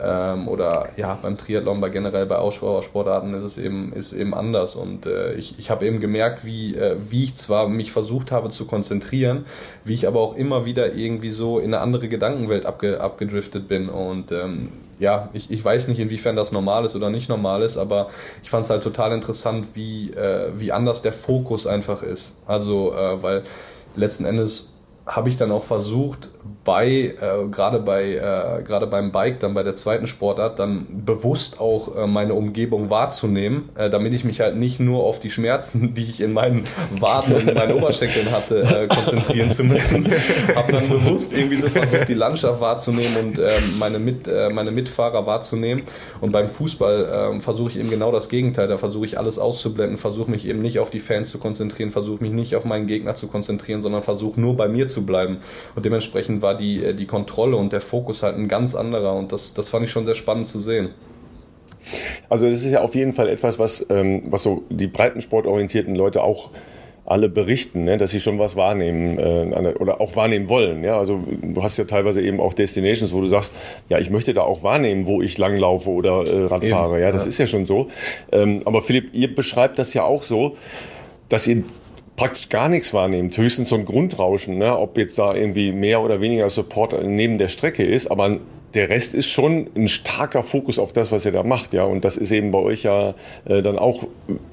ähm, 0.00 0.48
oder 0.48 0.88
ja, 0.96 1.16
beim 1.20 1.36
Triathlon, 1.36 1.80
bei 1.80 1.88
generell 1.88 2.26
bei 2.26 2.36
Ausschauersportarten 2.36 3.32
ist 3.34 3.44
es 3.44 3.58
eben, 3.58 3.92
ist 3.92 4.12
eben 4.12 4.34
anders. 4.34 4.74
Und 4.74 5.06
äh, 5.06 5.34
ich, 5.34 5.58
ich 5.58 5.70
habe 5.70 5.86
eben 5.86 6.00
gemerkt, 6.00 6.44
wie, 6.44 6.74
äh, 6.74 6.96
wie 6.98 7.24
ich 7.24 7.36
zwar 7.36 7.68
mich 7.68 7.92
versucht 7.92 8.32
habe 8.32 8.48
zu 8.48 8.66
konzentrieren, 8.66 9.46
wie 9.84 9.94
ich 9.94 10.08
aber 10.08 10.20
auch 10.20 10.34
immer 10.34 10.66
wieder 10.66 10.94
irgendwie 10.94 11.30
so 11.30 11.58
in 11.58 11.66
eine 11.66 11.80
andere 11.80 12.08
Gedankenwelt 12.08 12.66
abge, 12.66 13.00
abgedriftet 13.00 13.68
bin. 13.68 13.88
Und 13.88 14.32
ähm, 14.32 14.72
ja, 14.98 15.28
ich, 15.32 15.50
ich 15.50 15.64
weiß 15.64 15.86
nicht, 15.88 16.00
inwiefern 16.00 16.34
das 16.34 16.50
normal 16.50 16.84
ist 16.84 16.96
oder 16.96 17.10
nicht 17.10 17.28
normal 17.28 17.62
ist, 17.62 17.76
aber 17.76 18.08
ich 18.42 18.50
fand 18.50 18.64
es 18.64 18.70
halt 18.70 18.82
total 18.82 19.12
interessant, 19.12 19.68
wie, 19.74 20.10
äh, 20.10 20.50
wie 20.56 20.72
anders 20.72 21.02
der 21.02 21.12
Fokus 21.12 21.68
einfach 21.68 22.02
ist. 22.02 22.36
Also, 22.46 22.92
äh, 22.94 23.22
weil 23.22 23.42
letzten 23.94 24.24
Endes 24.24 24.73
habe 25.06 25.28
ich 25.28 25.36
dann 25.36 25.52
auch 25.52 25.64
versucht, 25.64 26.30
bei, 26.64 27.14
äh, 27.20 27.48
gerade 27.50 27.78
bei, 27.80 28.14
äh, 28.14 28.62
gerade 28.62 28.86
beim 28.86 29.12
Bike, 29.12 29.38
dann 29.40 29.52
bei 29.52 29.62
der 29.62 29.74
zweiten 29.74 30.06
Sportart, 30.06 30.58
dann 30.58 30.86
bewusst 31.04 31.60
auch 31.60 31.94
äh, 31.94 32.06
meine 32.06 32.32
Umgebung 32.32 32.88
wahrzunehmen, 32.88 33.68
äh, 33.76 33.90
damit 33.90 34.14
ich 34.14 34.24
mich 34.24 34.40
halt 34.40 34.56
nicht 34.56 34.80
nur 34.80 35.04
auf 35.04 35.20
die 35.20 35.30
Schmerzen, 35.30 35.92
die 35.94 36.02
ich 36.02 36.22
in 36.22 36.32
meinen 36.32 36.64
Waden 36.98 37.34
und 37.34 37.48
in 37.48 37.54
meinen 37.54 37.72
Oberschenkeln 37.72 38.30
hatte, 38.30 38.62
äh, 38.62 38.86
konzentrieren 38.86 39.50
zu 39.50 39.64
müssen. 39.64 40.06
habe 40.56 40.72
dann 40.72 40.88
bewusst 40.88 41.34
irgendwie 41.34 41.56
so 41.56 41.68
versucht, 41.68 42.08
die 42.08 42.14
Landschaft 42.14 42.62
wahrzunehmen 42.62 43.16
und 43.16 43.38
äh, 43.38 43.60
meine, 43.78 43.98
Mit, 43.98 44.26
äh, 44.26 44.48
meine 44.48 44.70
Mitfahrer 44.70 45.26
wahrzunehmen. 45.26 45.82
Und 46.22 46.32
beim 46.32 46.48
Fußball 46.48 47.34
äh, 47.34 47.40
versuche 47.40 47.72
ich 47.72 47.78
eben 47.78 47.90
genau 47.90 48.10
das 48.10 48.30
Gegenteil. 48.30 48.68
Da 48.68 48.78
versuche 48.78 49.04
ich 49.04 49.18
alles 49.18 49.38
auszublenden, 49.38 49.98
versuche 49.98 50.30
mich 50.30 50.48
eben 50.48 50.62
nicht 50.62 50.78
auf 50.78 50.88
die 50.88 51.00
Fans 51.00 51.28
zu 51.28 51.38
konzentrieren, 51.38 51.90
versuche 51.90 52.22
mich 52.22 52.32
nicht 52.32 52.56
auf 52.56 52.64
meinen 52.64 52.86
Gegner 52.86 53.14
zu 53.14 53.28
konzentrieren, 53.28 53.82
sondern 53.82 54.02
versuche 54.02 54.40
nur 54.40 54.56
bei 54.56 54.68
mir 54.68 54.88
zu 54.88 54.93
bleiben. 55.02 55.38
Und 55.74 55.84
dementsprechend 55.84 56.42
war 56.42 56.56
die, 56.56 56.84
äh, 56.84 56.94
die 56.94 57.06
Kontrolle 57.06 57.56
und 57.56 57.72
der 57.72 57.80
Fokus 57.80 58.22
halt 58.22 58.36
ein 58.36 58.48
ganz 58.48 58.74
anderer 58.74 59.14
und 59.14 59.32
das, 59.32 59.54
das 59.54 59.68
fand 59.68 59.84
ich 59.84 59.90
schon 59.90 60.04
sehr 60.04 60.14
spannend 60.14 60.46
zu 60.46 60.58
sehen. 60.58 60.90
Also 62.28 62.48
das 62.48 62.64
ist 62.64 62.70
ja 62.70 62.80
auf 62.80 62.94
jeden 62.94 63.12
Fall 63.12 63.28
etwas, 63.28 63.58
was, 63.58 63.84
ähm, 63.90 64.22
was 64.26 64.42
so 64.42 64.62
die 64.70 64.86
breitensportorientierten 64.86 65.94
Leute 65.94 66.22
auch 66.22 66.50
alle 67.06 67.28
berichten, 67.28 67.84
ne, 67.84 67.98
dass 67.98 68.12
sie 68.12 68.20
schon 68.20 68.38
was 68.38 68.56
wahrnehmen 68.56 69.18
äh, 69.18 69.74
oder 69.78 70.00
auch 70.00 70.16
wahrnehmen 70.16 70.48
wollen. 70.48 70.82
Ja? 70.82 70.98
Also 70.98 71.20
du 71.42 71.62
hast 71.62 71.76
ja 71.76 71.84
teilweise 71.84 72.22
eben 72.22 72.40
auch 72.40 72.54
Destinations, 72.54 73.12
wo 73.12 73.20
du 73.20 73.26
sagst, 73.26 73.52
ja, 73.90 73.98
ich 73.98 74.08
möchte 74.08 74.32
da 74.32 74.42
auch 74.42 74.62
wahrnehmen, 74.62 75.04
wo 75.06 75.20
ich 75.20 75.36
langlaufe 75.36 75.90
oder 75.90 76.26
äh, 76.26 76.46
Rad 76.46 76.64
fahre. 76.64 77.00
Ja, 77.00 77.12
das 77.12 77.24
ja. 77.24 77.28
ist 77.28 77.38
ja 77.38 77.46
schon 77.46 77.66
so. 77.66 77.88
Ähm, 78.32 78.62
aber 78.64 78.80
Philipp, 78.80 79.10
ihr 79.12 79.34
beschreibt 79.34 79.78
das 79.78 79.92
ja 79.92 80.04
auch 80.04 80.22
so, 80.22 80.56
dass 81.28 81.46
ihr 81.46 81.64
praktisch 82.16 82.48
gar 82.48 82.68
nichts 82.68 82.94
wahrnehmt, 82.94 83.36
höchstens 83.36 83.68
so 83.68 83.76
ein 83.76 83.84
Grundrauschen, 83.84 84.58
ne? 84.58 84.78
ob 84.78 84.96
jetzt 84.98 85.18
da 85.18 85.34
irgendwie 85.34 85.72
mehr 85.72 86.00
oder 86.00 86.20
weniger 86.20 86.48
Support 86.48 87.04
neben 87.04 87.38
der 87.38 87.48
Strecke 87.48 87.84
ist, 87.84 88.06
aber 88.10 88.38
der 88.74 88.88
Rest 88.88 89.14
ist 89.14 89.28
schon 89.28 89.68
ein 89.76 89.88
starker 89.88 90.42
Fokus 90.42 90.78
auf 90.78 90.92
das, 90.92 91.12
was 91.12 91.24
ihr 91.24 91.32
da 91.32 91.44
macht, 91.44 91.74
ja. 91.74 91.84
Und 91.84 92.04
das 92.04 92.16
ist 92.16 92.32
eben 92.32 92.50
bei 92.50 92.58
euch 92.58 92.82
ja 92.82 93.14
äh, 93.44 93.62
dann 93.62 93.78
auch 93.78 94.04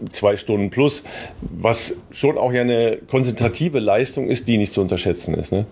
zwei 0.09 0.38
Stunden 0.38 0.70
plus, 0.70 1.03
was 1.41 1.97
schon 2.12 2.38
auch 2.38 2.53
ja 2.53 2.62
eine 2.62 2.99
konzentrative 3.09 3.80
Leistung 3.80 4.30
ist, 4.30 4.47
die 4.47 4.57
nicht 4.57 4.74
zu 4.74 4.82
unterschätzen 4.82 5.34
ist. 5.34 5.51
Ne? 5.51 5.66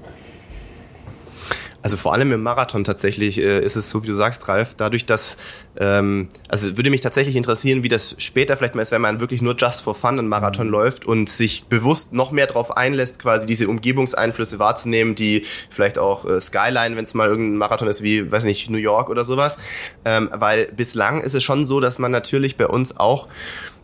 Also 1.81 1.95
vor 1.95 2.13
allem 2.13 2.31
im 2.31 2.43
Marathon 2.43 2.83
tatsächlich 2.83 3.37
äh, 3.37 3.63
ist 3.63 3.77
es 3.77 3.89
so, 3.89 4.03
wie 4.03 4.07
du 4.07 4.13
sagst, 4.13 4.47
Ralf, 4.47 4.75
dadurch, 4.75 5.05
dass, 5.05 5.37
ähm, 5.77 6.27
also 6.49 6.75
würde 6.75 6.89
mich 6.89 7.01
tatsächlich 7.01 7.37
interessieren, 7.37 7.83
wie 7.83 7.87
das 7.87 8.15
später 8.17 8.57
vielleicht 8.57 8.75
mal 8.75 8.81
ist, 8.81 8.91
wenn 8.91 9.01
man 9.01 9.21
wirklich 9.21 9.41
nur 9.41 9.55
just 9.55 9.81
for 9.81 9.95
fun 9.95 10.19
einen 10.19 10.27
Marathon 10.27 10.67
mhm. 10.67 10.73
läuft 10.73 11.05
und 11.05 11.29
sich 11.29 11.63
bewusst 11.69 12.11
noch 12.11 12.31
mehr 12.31 12.47
darauf 12.47 12.75
einlässt, 12.75 13.19
quasi 13.19 13.47
diese 13.47 13.69
Umgebungseinflüsse 13.69 14.59
wahrzunehmen, 14.59 15.15
die 15.15 15.45
vielleicht 15.69 15.97
auch 15.97 16.25
äh, 16.25 16.41
Skyline, 16.41 16.97
wenn 16.97 17.05
es 17.05 17.13
mal 17.13 17.29
irgendein 17.29 17.57
Marathon 17.57 17.87
ist 17.87 18.03
wie, 18.03 18.29
weiß 18.29 18.43
nicht, 18.43 18.69
New 18.69 18.77
York 18.77 19.09
oder 19.09 19.23
sowas. 19.23 19.55
Ähm, 20.03 20.29
weil 20.33 20.65
bislang 20.65 21.21
ist 21.21 21.33
es 21.33 21.43
schon 21.43 21.65
so, 21.65 21.79
dass 21.79 21.97
man 21.97 22.11
natürlich 22.11 22.57
bei 22.57 22.67
uns 22.67 22.97
auch 22.97 23.27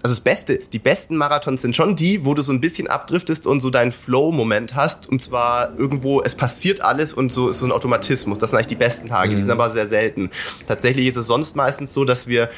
also 0.05 0.13
das 0.13 0.21
Beste, 0.21 0.59
die 0.59 0.77
besten 0.77 1.17
Marathons 1.17 1.63
sind 1.63 1.75
schon 1.75 1.95
die, 1.95 2.25
wo 2.25 2.35
du 2.35 2.43
so 2.43 2.53
ein 2.53 2.61
bisschen 2.61 2.85
abdriftest 2.85 3.47
und 3.47 3.59
so 3.59 3.71
deinen 3.71 3.91
Flow-Moment 3.91 4.75
hast. 4.75 5.09
Und 5.09 5.19
zwar 5.19 5.75
irgendwo, 5.79 6.21
es 6.21 6.35
passiert 6.35 6.79
alles 6.81 7.11
und 7.11 7.31
so 7.31 7.49
ist 7.49 7.57
so 7.57 7.65
ein 7.65 7.71
Automatismus. 7.71 8.37
Das 8.37 8.51
sind 8.51 8.57
eigentlich 8.57 8.67
die 8.67 8.75
besten 8.75 9.07
Tage, 9.07 9.31
mhm. 9.31 9.37
die 9.37 9.41
sind 9.41 9.49
aber 9.49 9.71
sehr 9.71 9.87
selten. 9.87 10.29
Tatsächlich 10.67 11.07
ist 11.07 11.15
es 11.15 11.25
sonst 11.25 11.55
meistens 11.55 11.91
so, 11.91 12.05
dass 12.05 12.27
wir 12.27 12.51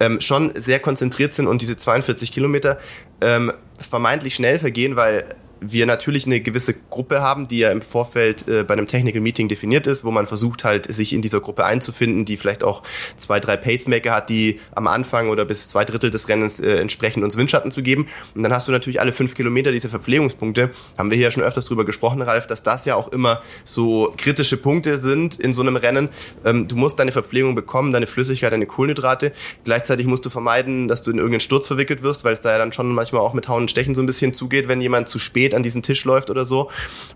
ähm, 0.00 0.18
schon 0.22 0.52
sehr 0.54 0.80
konzentriert 0.80 1.34
sind 1.34 1.46
und 1.46 1.60
diese 1.60 1.76
42 1.76 2.32
Kilometer 2.32 2.78
ähm, 3.20 3.52
vermeintlich 3.78 4.34
schnell 4.34 4.58
vergehen, 4.58 4.96
weil 4.96 5.26
wir 5.72 5.86
natürlich 5.86 6.26
eine 6.26 6.40
gewisse 6.40 6.74
Gruppe 6.90 7.20
haben, 7.20 7.48
die 7.48 7.58
ja 7.58 7.70
im 7.70 7.82
Vorfeld 7.82 8.46
äh, 8.48 8.64
bei 8.64 8.74
einem 8.74 8.86
Technical 8.86 9.20
Meeting 9.20 9.48
definiert 9.48 9.86
ist, 9.86 10.04
wo 10.04 10.10
man 10.10 10.26
versucht 10.26 10.64
halt, 10.64 10.92
sich 10.92 11.12
in 11.12 11.22
dieser 11.22 11.40
Gruppe 11.40 11.64
einzufinden, 11.64 12.24
die 12.24 12.36
vielleicht 12.36 12.64
auch 12.64 12.82
zwei, 13.16 13.40
drei 13.40 13.56
Pacemaker 13.56 14.12
hat, 14.12 14.28
die 14.28 14.60
am 14.74 14.86
Anfang 14.86 15.28
oder 15.28 15.44
bis 15.44 15.68
zwei 15.68 15.84
Drittel 15.84 16.10
des 16.10 16.28
Rennens 16.28 16.60
äh, 16.60 16.76
entsprechend 16.76 17.24
uns 17.24 17.36
Windschatten 17.36 17.70
zu 17.70 17.82
geben. 17.82 18.06
Und 18.34 18.42
dann 18.42 18.52
hast 18.52 18.68
du 18.68 18.72
natürlich 18.72 19.00
alle 19.00 19.12
fünf 19.12 19.34
Kilometer 19.34 19.72
diese 19.72 19.88
Verpflegungspunkte. 19.88 20.70
Haben 20.98 21.10
wir 21.10 21.16
hier 21.16 21.30
schon 21.30 21.42
öfters 21.42 21.66
drüber 21.66 21.84
gesprochen, 21.84 22.22
Ralf, 22.22 22.46
dass 22.46 22.62
das 22.62 22.84
ja 22.84 22.94
auch 22.94 23.08
immer 23.08 23.42
so 23.64 24.12
kritische 24.16 24.56
Punkte 24.56 24.98
sind 24.98 25.38
in 25.38 25.52
so 25.52 25.62
einem 25.62 25.76
Rennen. 25.76 26.08
Ähm, 26.44 26.68
du 26.68 26.76
musst 26.76 26.98
deine 26.98 27.12
Verpflegung 27.12 27.54
bekommen, 27.54 27.92
deine 27.92 28.06
Flüssigkeit, 28.06 28.52
deine 28.52 28.66
Kohlenhydrate. 28.66 29.32
Gleichzeitig 29.64 30.06
musst 30.06 30.26
du 30.26 30.30
vermeiden, 30.30 30.88
dass 30.88 31.02
du 31.02 31.10
in 31.10 31.18
irgendeinen 31.18 31.40
Sturz 31.40 31.66
verwickelt 31.66 32.02
wirst, 32.02 32.24
weil 32.24 32.32
es 32.32 32.40
da 32.40 32.52
ja 32.52 32.58
dann 32.58 32.72
schon 32.72 32.92
manchmal 32.92 33.22
auch 33.22 33.34
mit 33.34 33.48
Hauen 33.48 33.62
und 33.62 33.70
Stechen 33.70 33.94
so 33.94 34.02
ein 34.02 34.06
bisschen 34.06 34.34
zugeht, 34.34 34.68
wenn 34.68 34.80
jemand 34.80 35.08
zu 35.08 35.18
spät 35.18 35.53
an 35.54 35.62
diesen 35.62 35.82
Tisch 35.82 36.04
läuft 36.04 36.30
oder 36.30 36.44
so. 36.44 36.70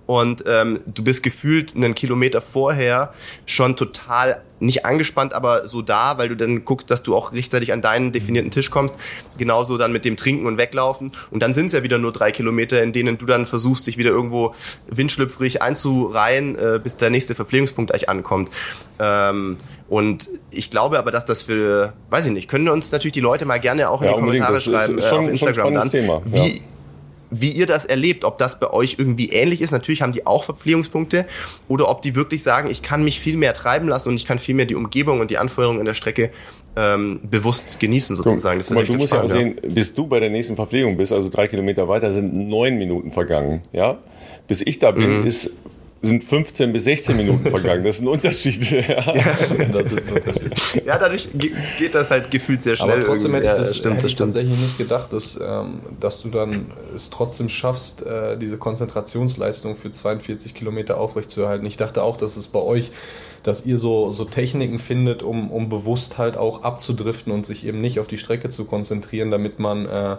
Und 0.06 0.44
ähm, 0.46 0.80
du 0.86 1.04
bist 1.04 1.22
gefühlt 1.22 1.74
einen 1.74 1.94
Kilometer 1.94 2.40
vorher 2.40 3.12
schon 3.46 3.76
total 3.76 4.42
nicht 4.60 4.84
angespannt, 4.84 5.34
aber 5.34 5.66
so 5.66 5.82
da, 5.82 6.18
weil 6.18 6.28
du 6.28 6.36
dann 6.36 6.64
guckst, 6.64 6.90
dass 6.90 7.02
du 7.02 7.14
auch 7.14 7.32
rechtzeitig 7.32 7.72
an 7.72 7.80
deinen 7.80 8.12
definierten 8.12 8.50
Tisch 8.50 8.70
kommst. 8.70 8.94
Genauso 9.36 9.78
dann 9.78 9.92
mit 9.92 10.04
dem 10.04 10.16
Trinken 10.16 10.46
und 10.46 10.58
Weglaufen. 10.58 11.12
Und 11.30 11.42
dann 11.42 11.54
sind 11.54 11.66
es 11.66 11.72
ja 11.72 11.82
wieder 11.82 11.98
nur 11.98 12.12
drei 12.12 12.32
Kilometer, 12.32 12.82
in 12.82 12.92
denen 12.92 13.18
du 13.18 13.26
dann 13.26 13.46
versuchst, 13.46 13.86
dich 13.86 13.98
wieder 13.98 14.10
irgendwo 14.10 14.54
windschlüpfrig 14.88 15.62
einzureihen, 15.62 16.56
äh, 16.56 16.80
bis 16.82 16.96
der 16.96 17.10
nächste 17.10 17.34
Verpflegungspunkt 17.34 17.92
eigentlich 17.92 18.08
ankommt. 18.08 18.50
Ähm, 18.98 19.58
und 19.88 20.28
ich 20.50 20.70
glaube 20.70 20.98
aber, 20.98 21.10
dass 21.10 21.24
das 21.24 21.42
für, 21.44 21.92
weiß 22.10 22.26
ich 22.26 22.32
nicht, 22.32 22.48
können 22.48 22.68
uns 22.68 22.92
natürlich 22.92 23.12
die 23.12 23.20
Leute 23.20 23.46
mal 23.46 23.58
gerne 23.58 23.88
auch 23.88 24.02
in 24.02 24.08
ja, 24.08 24.14
die 24.14 24.20
Kommentare 24.20 24.60
schreiben 24.60 24.98
ist 24.98 25.08
schon, 25.08 25.22
äh, 25.22 25.26
auf 25.26 25.30
Instagram 25.30 25.74
dann, 25.74 25.90
Thema. 25.90 26.22
Ja. 26.26 26.44
wie 26.44 26.62
wie 27.30 27.50
ihr 27.50 27.66
das 27.66 27.84
erlebt, 27.84 28.24
ob 28.24 28.38
das 28.38 28.60
bei 28.60 28.70
euch 28.70 28.96
irgendwie 28.98 29.28
ähnlich 29.30 29.60
ist. 29.60 29.70
Natürlich 29.70 30.02
haben 30.02 30.12
die 30.12 30.26
auch 30.26 30.44
Verpflegungspunkte 30.44 31.26
oder 31.68 31.88
ob 31.88 32.02
die 32.02 32.14
wirklich 32.14 32.42
sagen, 32.42 32.70
ich 32.70 32.82
kann 32.82 33.04
mich 33.04 33.20
viel 33.20 33.36
mehr 33.36 33.54
treiben 33.54 33.88
lassen 33.88 34.08
und 34.08 34.16
ich 34.16 34.24
kann 34.24 34.38
viel 34.38 34.54
mehr 34.54 34.66
die 34.66 34.74
Umgebung 34.74 35.20
und 35.20 35.30
die 35.30 35.38
Anfeuerung 35.38 35.78
in 35.78 35.84
der 35.84 35.94
Strecke 35.94 36.30
ähm, 36.76 37.20
bewusst 37.28 37.80
genießen 37.80 38.16
sozusagen. 38.16 38.58
Das 38.58 38.68
du 38.68 38.94
musst 38.94 39.12
ja 39.12 39.22
auch 39.22 39.28
sehen, 39.28 39.56
bis 39.62 39.94
du 39.94 40.06
bei 40.06 40.20
der 40.20 40.30
nächsten 40.30 40.56
Verpflegung 40.56 40.96
bist, 40.96 41.12
also 41.12 41.28
drei 41.28 41.48
Kilometer 41.48 41.88
weiter, 41.88 42.12
sind 42.12 42.34
neun 42.48 42.78
Minuten 42.78 43.10
vergangen. 43.10 43.62
Ja, 43.72 43.98
bis 44.46 44.62
ich 44.62 44.78
da 44.78 44.92
bin, 44.92 45.20
mhm. 45.20 45.26
ist 45.26 45.52
sind 46.00 46.22
15 46.22 46.72
bis 46.72 46.84
16 46.84 47.16
Minuten 47.16 47.46
vergangen. 47.50 47.84
Das 47.84 47.96
ist 47.96 48.02
ein 48.02 48.08
Unterschied. 48.08 48.70
ja, 48.70 49.02
das 49.72 49.92
ist 49.92 50.06
ein 50.06 50.14
Unterschied. 50.14 50.84
Ja, 50.84 50.98
dadurch 50.98 51.28
geht 51.78 51.94
das 51.94 52.10
halt 52.10 52.30
gefühlt 52.30 52.62
sehr 52.62 52.76
schnell. 52.76 52.92
Aber 52.92 53.00
trotzdem 53.00 53.34
hätte 53.34 53.46
ich, 53.46 53.52
das, 53.52 53.68
ja, 53.68 53.74
stimmt, 53.74 53.96
hätte 53.96 54.06
ich 54.06 54.14
tatsächlich 54.14 54.58
nicht 54.58 54.78
gedacht, 54.78 55.12
dass, 55.12 55.38
ähm, 55.42 55.80
dass 55.98 56.22
du 56.22 56.28
dann 56.28 56.70
es 56.94 57.10
trotzdem 57.10 57.48
schaffst, 57.48 58.06
äh, 58.06 58.36
diese 58.38 58.58
Konzentrationsleistung 58.58 59.74
für 59.74 59.90
42 59.90 60.54
Kilometer 60.54 60.98
aufrechtzuerhalten. 60.98 61.66
Ich 61.66 61.76
dachte 61.76 62.02
auch, 62.02 62.16
dass 62.16 62.36
es 62.36 62.46
bei 62.46 62.60
euch, 62.60 62.92
dass 63.42 63.66
ihr 63.66 63.78
so, 63.78 64.12
so 64.12 64.24
Techniken 64.24 64.78
findet, 64.78 65.22
um, 65.22 65.50
um 65.50 65.68
bewusst 65.68 66.18
halt 66.18 66.36
auch 66.36 66.62
abzudriften 66.62 67.32
und 67.32 67.44
sich 67.44 67.66
eben 67.66 67.80
nicht 67.80 67.98
auf 67.98 68.06
die 68.06 68.18
Strecke 68.18 68.50
zu 68.50 68.66
konzentrieren, 68.66 69.30
damit 69.30 69.58
man 69.58 69.86
äh, 69.86 70.16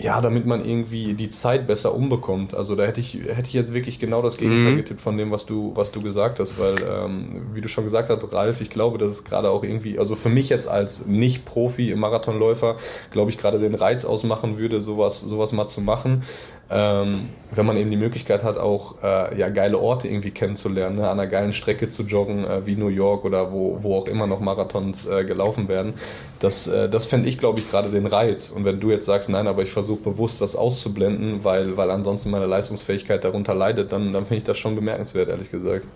ja, 0.00 0.20
damit 0.20 0.44
man 0.44 0.64
irgendwie 0.64 1.14
die 1.14 1.28
Zeit 1.28 1.68
besser 1.68 1.94
umbekommt. 1.94 2.52
Also 2.54 2.74
da 2.74 2.84
hätte 2.84 3.00
ich, 3.00 3.14
hätte 3.14 3.46
ich 3.46 3.52
jetzt 3.52 3.74
wirklich 3.74 4.00
genau 4.00 4.22
das 4.22 4.38
Gegenteil 4.38 4.72
mhm. 4.72 4.76
getippt 4.78 5.00
von 5.00 5.16
dem, 5.16 5.30
was 5.30 5.46
du, 5.46 5.72
was 5.76 5.92
du 5.92 6.02
gesagt 6.02 6.40
hast, 6.40 6.58
weil, 6.58 6.74
ähm, 6.82 7.26
wie 7.52 7.60
du 7.60 7.68
schon 7.68 7.84
gesagt 7.84 8.10
hast, 8.10 8.32
Ralf, 8.32 8.60
ich 8.60 8.70
glaube, 8.70 8.98
dass 8.98 9.12
es 9.12 9.24
gerade 9.24 9.50
auch 9.50 9.62
irgendwie, 9.62 10.00
also 10.00 10.16
für 10.16 10.30
mich 10.30 10.48
jetzt 10.48 10.66
als 10.66 11.06
Nicht-Profi 11.06 11.94
Marathonläufer, 11.94 12.74
glaube 13.12 13.30
ich, 13.30 13.38
gerade 13.38 13.60
den 13.60 13.76
Reiz 13.76 14.04
ausmachen 14.04 14.58
würde, 14.58 14.80
sowas, 14.80 15.20
sowas 15.20 15.52
mal 15.52 15.66
zu 15.66 15.80
machen 15.80 16.22
ähm, 16.70 17.28
wenn 17.52 17.66
man 17.66 17.76
eben 17.76 17.90
die 17.90 17.96
Möglichkeit 17.96 18.42
hat, 18.42 18.56
auch 18.56 19.02
äh, 19.02 19.38
ja, 19.38 19.50
geile 19.50 19.78
Orte 19.78 20.08
irgendwie 20.08 20.30
kennenzulernen, 20.30 20.96
ne? 20.96 21.08
an 21.08 21.20
einer 21.20 21.28
geilen 21.28 21.52
Strecke 21.52 21.88
zu 21.88 22.04
joggen, 22.04 22.44
äh, 22.44 22.66
wie 22.66 22.74
New 22.74 22.88
York 22.88 23.24
oder 23.24 23.52
wo, 23.52 23.82
wo 23.82 23.96
auch 23.96 24.06
immer 24.06 24.26
noch 24.26 24.40
Marathons 24.40 25.06
äh, 25.06 25.24
gelaufen 25.24 25.68
werden, 25.68 25.94
das, 26.38 26.66
äh, 26.66 26.88
das 26.88 27.06
fände 27.06 27.28
ich, 27.28 27.38
glaube 27.38 27.60
ich, 27.60 27.70
gerade 27.70 27.90
den 27.90 28.06
Reiz. 28.06 28.48
Und 28.48 28.64
wenn 28.64 28.80
du 28.80 28.90
jetzt 28.90 29.04
sagst, 29.04 29.28
nein, 29.28 29.46
aber 29.46 29.62
ich 29.62 29.70
versuche 29.70 29.83
bewusst 29.96 30.40
das 30.40 30.56
auszublenden, 30.56 31.44
weil, 31.44 31.76
weil 31.76 31.90
ansonsten 31.90 32.30
meine 32.30 32.46
Leistungsfähigkeit 32.46 33.22
darunter 33.24 33.54
leidet, 33.54 33.92
dann, 33.92 34.12
dann 34.12 34.24
finde 34.24 34.38
ich 34.38 34.44
das 34.44 34.58
schon 34.58 34.74
bemerkenswert, 34.74 35.28
ehrlich 35.28 35.50
gesagt. 35.50 35.86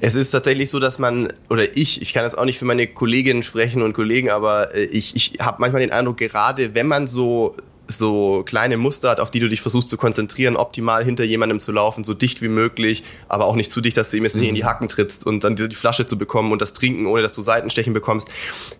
Es 0.00 0.16
ist 0.16 0.30
tatsächlich 0.30 0.68
so, 0.68 0.80
dass 0.80 0.98
man, 0.98 1.32
oder 1.48 1.76
ich, 1.76 2.02
ich 2.02 2.12
kann 2.12 2.24
jetzt 2.24 2.36
auch 2.36 2.44
nicht 2.44 2.58
für 2.58 2.64
meine 2.64 2.88
Kolleginnen 2.88 3.44
sprechen 3.44 3.82
und 3.82 3.92
Kollegen, 3.92 4.30
aber 4.30 4.74
äh, 4.74 4.82
ich, 4.84 5.14
ich 5.14 5.34
habe 5.40 5.58
manchmal 5.60 5.80
den 5.80 5.92
Eindruck, 5.92 6.16
gerade 6.16 6.74
wenn 6.74 6.88
man 6.88 7.06
so 7.06 7.54
so 7.96 8.42
kleine 8.44 8.76
Muster 8.76 9.10
hat, 9.10 9.20
auf 9.20 9.30
die 9.30 9.40
du 9.40 9.48
dich 9.48 9.60
versuchst 9.60 9.88
zu 9.88 9.96
konzentrieren, 9.96 10.56
optimal 10.56 11.04
hinter 11.04 11.24
jemandem 11.24 11.60
zu 11.60 11.72
laufen, 11.72 12.04
so 12.04 12.14
dicht 12.14 12.42
wie 12.42 12.48
möglich, 12.48 13.04
aber 13.28 13.46
auch 13.46 13.56
nicht 13.56 13.70
zu 13.70 13.80
dicht, 13.80 13.96
dass 13.96 14.10
du 14.10 14.16
ihm 14.16 14.24
jetzt 14.24 14.36
nicht 14.36 14.48
in 14.48 14.54
die 14.54 14.62
mhm. 14.62 14.66
Hacken 14.66 14.88
trittst 14.88 15.26
und 15.26 15.44
dann 15.44 15.56
die 15.56 15.74
Flasche 15.74 16.06
zu 16.06 16.18
bekommen 16.18 16.52
und 16.52 16.62
das 16.62 16.72
Trinken, 16.72 17.06
ohne 17.06 17.22
dass 17.22 17.32
du 17.32 17.42
Seitenstechen 17.42 17.92
bekommst. 17.92 18.28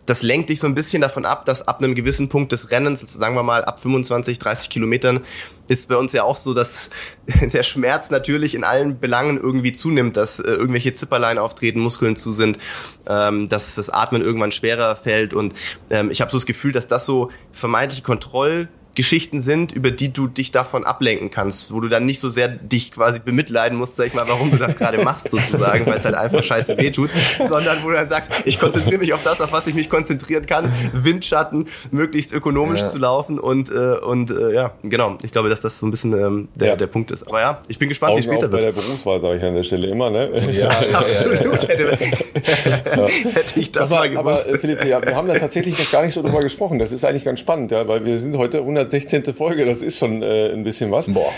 Das 0.06 0.22
lenkt 0.22 0.50
dich 0.50 0.60
so 0.60 0.66
ein 0.66 0.74
bisschen 0.74 1.02
davon 1.02 1.24
ab, 1.24 1.46
dass 1.46 1.66
ab 1.66 1.78
einem 1.78 1.94
gewissen 1.94 2.28
Punkt 2.28 2.52
des 2.52 2.70
Rennens, 2.70 3.00
sagen 3.00 3.34
wir 3.34 3.42
mal 3.42 3.64
ab 3.64 3.80
25, 3.80 4.38
30 4.38 4.70
Kilometern, 4.70 5.20
ist 5.68 5.88
bei 5.88 5.96
uns 5.96 6.12
ja 6.12 6.24
auch 6.24 6.36
so, 6.36 6.54
dass 6.54 6.90
der 7.52 7.62
Schmerz 7.62 8.10
natürlich 8.10 8.54
in 8.54 8.64
allen 8.64 8.98
Belangen 9.00 9.38
irgendwie 9.38 9.72
zunimmt, 9.72 10.16
dass 10.16 10.40
äh, 10.40 10.50
irgendwelche 10.50 10.94
Zipperlein 10.94 11.38
auftreten, 11.38 11.80
Muskeln 11.80 12.16
zu 12.16 12.32
sind, 12.32 12.58
ähm, 13.06 13.48
dass 13.48 13.74
das 13.74 13.90
Atmen 13.90 14.22
irgendwann 14.22 14.52
schwerer 14.52 14.96
fällt 14.96 15.34
und 15.34 15.54
ähm, 15.90 16.10
ich 16.10 16.20
habe 16.20 16.30
so 16.30 16.36
das 16.36 16.46
Gefühl, 16.46 16.72
dass 16.72 16.88
das 16.88 17.06
so 17.06 17.30
vermeintliche 17.52 18.02
Kontroll 18.02 18.68
Geschichten 18.94 19.40
sind, 19.40 19.72
über 19.72 19.90
die 19.90 20.12
du 20.12 20.26
dich 20.26 20.52
davon 20.52 20.84
ablenken 20.84 21.30
kannst, 21.30 21.72
wo 21.72 21.80
du 21.80 21.88
dann 21.88 22.04
nicht 22.04 22.20
so 22.20 22.30
sehr 22.30 22.48
dich 22.48 22.92
quasi 22.92 23.20
bemitleiden 23.20 23.78
musst, 23.78 23.96
sag 23.96 24.06
ich 24.06 24.14
mal, 24.14 24.24
warum 24.28 24.50
du 24.50 24.56
das 24.56 24.76
gerade 24.76 25.02
machst 25.02 25.30
sozusagen, 25.30 25.86
weil 25.86 25.98
es 25.98 26.04
halt 26.04 26.14
einfach 26.14 26.42
scheiße 26.42 26.76
wehtut, 26.76 27.10
sondern 27.48 27.82
wo 27.82 27.88
du 27.88 27.94
dann 27.94 28.08
sagst, 28.08 28.30
ich 28.44 28.58
konzentriere 28.58 28.98
mich 28.98 29.12
auf 29.12 29.22
das, 29.22 29.40
auf 29.40 29.52
was 29.52 29.66
ich 29.66 29.74
mich 29.74 29.88
konzentrieren 29.88 30.46
kann, 30.46 30.70
Windschatten, 30.92 31.66
möglichst 31.90 32.32
ökonomisch 32.32 32.80
ja. 32.80 32.90
zu 32.90 32.98
laufen 32.98 33.38
und 33.38 33.70
äh, 33.70 33.96
und 33.96 34.30
äh, 34.30 34.52
ja, 34.52 34.72
genau, 34.82 35.16
ich 35.22 35.32
glaube, 35.32 35.48
dass 35.48 35.60
das 35.60 35.78
so 35.78 35.86
ein 35.86 35.90
bisschen 35.90 36.12
ähm, 36.12 36.48
der, 36.54 36.68
ja. 36.68 36.76
der 36.76 36.86
Punkt 36.86 37.10
ist. 37.10 37.26
Aber 37.26 37.40
ja, 37.40 37.60
ich 37.68 37.78
bin 37.78 37.88
gespannt, 37.88 38.14
wie 38.14 38.20
es 38.20 38.24
später 38.24 38.42
wird. 38.42 38.52
bei 38.52 38.60
der 38.60 38.72
Berufswahl 38.72 39.20
sage 39.20 39.38
ich 39.38 39.42
an 39.44 39.54
der 39.54 39.62
Stelle 39.62 39.86
immer, 39.88 40.10
ne? 40.10 40.30
Ja, 40.50 40.50
ja 40.52 40.68
absolut. 40.98 41.68
Hätte, 41.68 41.96
hätte 41.96 43.60
ich 43.60 43.72
das 43.72 43.82
aber, 43.82 43.96
mal 43.96 44.10
gewusst. 44.10 44.48
Aber 44.48 44.58
Philipp, 44.58 44.84
wir 44.84 45.16
haben 45.16 45.28
da 45.28 45.38
tatsächlich 45.38 45.78
noch 45.78 45.90
gar 45.90 46.04
nicht 46.04 46.14
so 46.14 46.22
drüber 46.22 46.40
gesprochen. 46.40 46.78
Das 46.78 46.92
ist 46.92 47.04
eigentlich 47.04 47.24
ganz 47.24 47.40
spannend, 47.40 47.70
ja, 47.72 47.86
weil 47.88 48.04
wir 48.04 48.18
sind 48.18 48.36
heute 48.36 48.58
100 48.58 48.81
116. 48.82 49.34
Folge, 49.34 49.64
das 49.64 49.82
ist 49.82 49.98
schon 49.98 50.22
äh, 50.22 50.50
ein 50.52 50.64
bisschen 50.64 50.90
was. 50.90 51.08
Boah. 51.12 51.30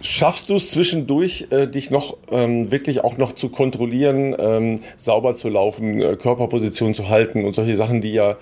Schaffst 0.00 0.48
du 0.48 0.54
es 0.54 0.70
zwischendurch, 0.70 1.48
äh, 1.50 1.66
dich 1.66 1.90
noch 1.90 2.18
ähm, 2.30 2.70
wirklich 2.70 3.02
auch 3.02 3.16
noch 3.16 3.32
zu 3.32 3.48
kontrollieren, 3.48 4.34
ähm, 4.38 4.80
sauber 4.96 5.34
zu 5.34 5.48
laufen, 5.48 6.00
äh, 6.00 6.16
Körperposition 6.16 6.94
zu 6.94 7.08
halten 7.08 7.44
und 7.44 7.54
solche 7.54 7.76
Sachen, 7.76 8.00
die 8.00 8.12
ja 8.12 8.36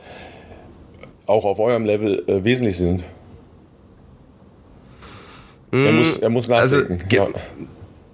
auch 1.27 1.45
auf 1.45 1.59
eurem 1.59 1.85
Level 1.85 2.25
äh, 2.27 2.45
wesentlich 2.45 2.77
sind? 2.77 3.05
er, 5.73 5.93
mm, 5.93 5.97
muss, 5.97 6.17
er 6.19 6.31
muss 6.31 6.51
also, 6.51 6.77
nachdenken. 6.77 7.21
Also, 7.21 7.33
ja. 7.33 7.41